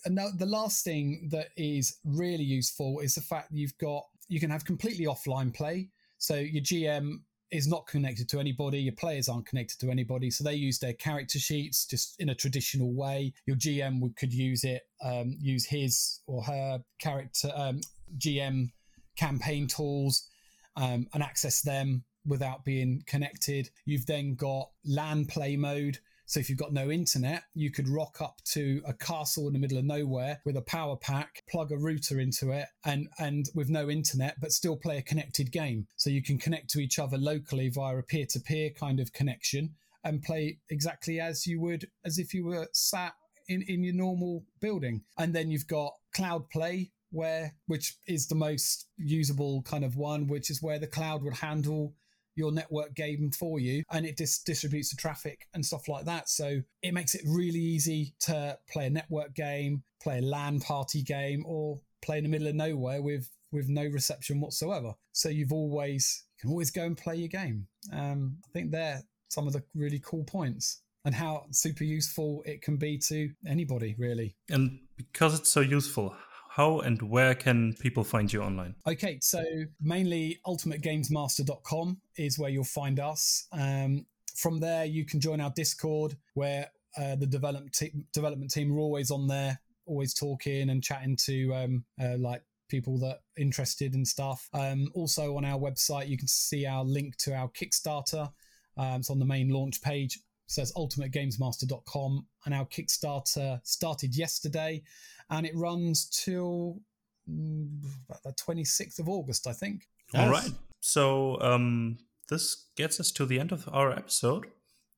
and 0.05 0.17
the 0.17 0.45
last 0.45 0.83
thing 0.83 1.29
that 1.31 1.49
is 1.57 1.97
really 2.03 2.43
useful 2.43 2.99
is 2.99 3.15
the 3.15 3.21
fact 3.21 3.51
that 3.51 3.57
you've 3.57 3.77
got 3.77 4.05
you 4.27 4.39
can 4.39 4.49
have 4.49 4.65
completely 4.65 5.05
offline 5.05 5.53
play. 5.53 5.89
So 6.17 6.35
your 6.35 6.63
GM 6.63 7.21
is 7.51 7.67
not 7.67 7.87
connected 7.87 8.29
to 8.29 8.39
anybody. 8.39 8.79
Your 8.79 8.93
players 8.93 9.27
aren't 9.27 9.45
connected 9.47 9.79
to 9.79 9.91
anybody, 9.91 10.29
so 10.29 10.43
they 10.43 10.55
use 10.55 10.79
their 10.79 10.93
character 10.93 11.39
sheets 11.39 11.85
just 11.85 12.19
in 12.19 12.29
a 12.29 12.35
traditional 12.35 12.93
way. 12.93 13.33
Your 13.45 13.55
GM 13.55 14.01
would, 14.01 14.15
could 14.15 14.33
use 14.33 14.63
it, 14.63 14.83
um, 15.03 15.35
use 15.39 15.65
his 15.65 16.21
or 16.27 16.43
her 16.43 16.83
character 16.99 17.51
um, 17.55 17.81
GM 18.17 18.71
campaign 19.17 19.67
tools 19.67 20.29
um, 20.75 21.07
and 21.13 21.23
access 21.23 21.61
them 21.61 22.03
without 22.25 22.63
being 22.63 23.03
connected. 23.07 23.69
You've 23.85 24.05
then 24.05 24.35
got 24.35 24.69
LAN 24.85 25.25
play 25.25 25.55
mode. 25.55 25.99
So 26.29 26.39
if 26.39 26.47
you've 26.47 26.59
got 26.59 26.73
no 26.73 26.91
internet, 26.91 27.41
you 27.55 27.71
could 27.71 27.89
rock 27.89 28.21
up 28.21 28.39
to 28.51 28.83
a 28.85 28.93
castle 28.93 29.47
in 29.47 29.53
the 29.53 29.59
middle 29.59 29.79
of 29.79 29.83
nowhere 29.83 30.39
with 30.45 30.57
a 30.57 30.61
power 30.61 30.95
pack, 30.95 31.41
plug 31.49 31.71
a 31.71 31.77
router 31.77 32.19
into 32.19 32.51
it, 32.51 32.67
and 32.85 33.07
and 33.17 33.49
with 33.55 33.69
no 33.69 33.89
internet, 33.89 34.35
but 34.39 34.51
still 34.51 34.77
play 34.77 34.99
a 34.99 35.01
connected 35.01 35.51
game. 35.51 35.87
So 35.95 36.11
you 36.11 36.21
can 36.21 36.37
connect 36.37 36.69
to 36.69 36.79
each 36.79 36.99
other 36.99 37.17
locally 37.17 37.69
via 37.69 37.97
a 37.97 38.03
peer-to-peer 38.03 38.69
kind 38.79 38.99
of 38.99 39.11
connection 39.11 39.73
and 40.03 40.21
play 40.21 40.59
exactly 40.69 41.19
as 41.19 41.47
you 41.47 41.59
would 41.61 41.87
as 42.05 42.19
if 42.19 42.31
you 42.35 42.45
were 42.45 42.67
sat 42.73 43.13
in, 43.47 43.63
in 43.63 43.83
your 43.83 43.95
normal 43.95 44.45
building. 44.61 45.01
And 45.17 45.33
then 45.33 45.49
you've 45.49 45.65
got 45.65 45.95
cloud 46.13 46.47
play, 46.51 46.91
where 47.09 47.55
which 47.65 47.95
is 48.07 48.27
the 48.27 48.35
most 48.35 48.85
usable 48.97 49.63
kind 49.63 49.83
of 49.83 49.95
one, 49.95 50.27
which 50.27 50.51
is 50.51 50.61
where 50.61 50.77
the 50.77 50.85
cloud 50.85 51.23
would 51.23 51.37
handle 51.37 51.95
your 52.39 52.51
network 52.51 52.95
game 52.95 53.31
for 53.31 53.59
you 53.59 53.83
and 53.91 54.05
it 54.05 54.17
dis- 54.17 54.39
distributes 54.39 54.89
the 54.89 54.95
traffic 54.95 55.47
and 55.53 55.63
stuff 55.63 55.87
like 55.87 56.05
that. 56.05 56.29
So 56.29 56.61
it 56.81 56.93
makes 56.93 57.13
it 57.13 57.21
really 57.27 57.59
easy 57.59 58.15
to 58.21 58.57
play 58.71 58.87
a 58.87 58.89
network 58.89 59.35
game, 59.35 59.83
play 60.01 60.19
a 60.19 60.21
LAN 60.21 60.59
party 60.61 61.03
game, 61.03 61.43
or 61.45 61.79
play 62.01 62.17
in 62.17 62.23
the 62.23 62.29
middle 62.29 62.47
of 62.47 62.55
nowhere 62.55 63.01
with 63.01 63.29
with 63.51 63.67
no 63.67 63.85
reception 63.85 64.39
whatsoever. 64.39 64.93
So 65.11 65.29
you've 65.29 65.53
always 65.53 66.23
you 66.37 66.41
can 66.41 66.51
always 66.51 66.71
go 66.71 66.85
and 66.85 66.97
play 66.97 67.15
your 67.15 67.27
game. 67.27 67.67
Um, 67.91 68.37
I 68.45 68.49
think 68.53 68.71
they're 68.71 69.03
some 69.27 69.45
of 69.45 69.53
the 69.53 69.63
really 69.75 69.99
cool 70.03 70.23
points 70.23 70.81
and 71.05 71.13
how 71.15 71.45
super 71.51 71.83
useful 71.83 72.43
it 72.45 72.61
can 72.61 72.77
be 72.77 72.97
to 72.97 73.29
anybody 73.47 73.95
really. 73.97 74.35
And 74.49 74.79
because 74.97 75.37
it's 75.39 75.49
so 75.51 75.61
useful, 75.61 76.15
how 76.59 76.81
and 76.81 77.01
where 77.01 77.35
can 77.35 77.73
people 77.79 78.03
find 78.03 78.33
you 78.33 78.41
online? 78.41 78.75
Okay, 78.85 79.17
so 79.21 79.41
mainly 79.79 80.41
ultimategamesmaster.com 80.45 82.01
is 82.17 82.37
where 82.37 82.49
you'll 82.49 82.65
find 82.65 82.99
us. 82.99 83.47
Um, 83.53 84.05
from 84.35 84.59
there, 84.59 84.83
you 84.83 85.05
can 85.05 85.21
join 85.21 85.39
our 85.39 85.53
Discord 85.55 86.17
where 86.33 86.69
uh, 86.97 87.15
the 87.15 87.25
development 87.25 87.71
te- 87.73 87.93
development 88.11 88.51
team 88.51 88.73
are 88.75 88.79
always 88.79 89.09
on 89.09 89.25
there, 89.25 89.57
always 89.85 90.13
talking 90.13 90.69
and 90.69 90.83
chatting 90.83 91.15
to 91.27 91.55
um, 91.55 91.85
uh, 92.01 92.17
like 92.17 92.43
people 92.67 92.97
that 92.99 93.15
are 93.15 93.41
interested 93.41 93.93
and 93.93 94.05
stuff. 94.05 94.49
Um, 94.53 94.89
also 94.93 95.37
on 95.37 95.45
our 95.45 95.57
website, 95.57 96.09
you 96.09 96.17
can 96.17 96.27
see 96.27 96.65
our 96.65 96.83
link 96.83 97.15
to 97.19 97.33
our 97.33 97.47
Kickstarter. 97.47 98.29
Um, 98.75 98.99
it's 98.99 99.09
on 99.09 99.19
the 99.19 99.25
main 99.25 99.47
launch 99.47 99.81
page. 99.81 100.17
It 100.17 100.51
says 100.51 100.73
ultimategamesmaster.com, 100.75 102.27
and 102.45 102.53
our 102.53 102.65
Kickstarter 102.65 103.61
started 103.63 104.17
yesterday, 104.17 104.83
and 105.29 105.45
it 105.45 105.55
runs 105.55 106.09
till 106.09 106.81
mm, 107.29 107.83
about 108.09 108.23
the 108.23 108.33
26th 108.33 108.99
of 108.99 109.09
August, 109.09 109.47
I 109.47 109.53
think. 109.53 109.87
All 110.15 110.29
right. 110.29 110.51
So 110.79 111.39
um, 111.41 111.97
this 112.29 112.67
gets 112.75 112.99
us 112.99 113.11
to 113.11 113.25
the 113.25 113.39
end 113.39 113.51
of 113.51 113.69
our 113.71 113.91
episode. 113.91 114.47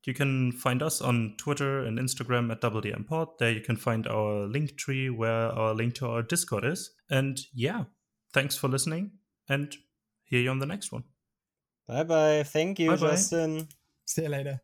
You 0.05 0.13
can 0.13 0.51
find 0.51 0.81
us 0.81 0.99
on 1.01 1.35
Twitter 1.37 1.85
and 1.85 1.99
Instagram 1.99 2.51
at 2.51 2.61
WDMPod. 2.61 3.37
There 3.37 3.51
you 3.51 3.61
can 3.61 3.75
find 3.75 4.07
our 4.07 4.47
link 4.47 4.75
tree 4.75 5.09
where 5.09 5.51
our 5.51 5.75
link 5.75 5.95
to 5.95 6.07
our 6.07 6.23
Discord 6.23 6.65
is. 6.65 6.91
And 7.09 7.39
yeah, 7.53 7.83
thanks 8.33 8.55
for 8.57 8.67
listening 8.67 9.11
and 9.47 9.75
hear 10.23 10.41
you 10.41 10.49
on 10.49 10.59
the 10.59 10.65
next 10.65 10.91
one. 10.91 11.03
Bye 11.87 12.03
bye. 12.03 12.43
Thank 12.43 12.79
you, 12.79 12.89
Bye-bye. 12.91 13.11
Justin. 13.11 13.67
See 14.05 14.23
you 14.23 14.29
later. 14.29 14.61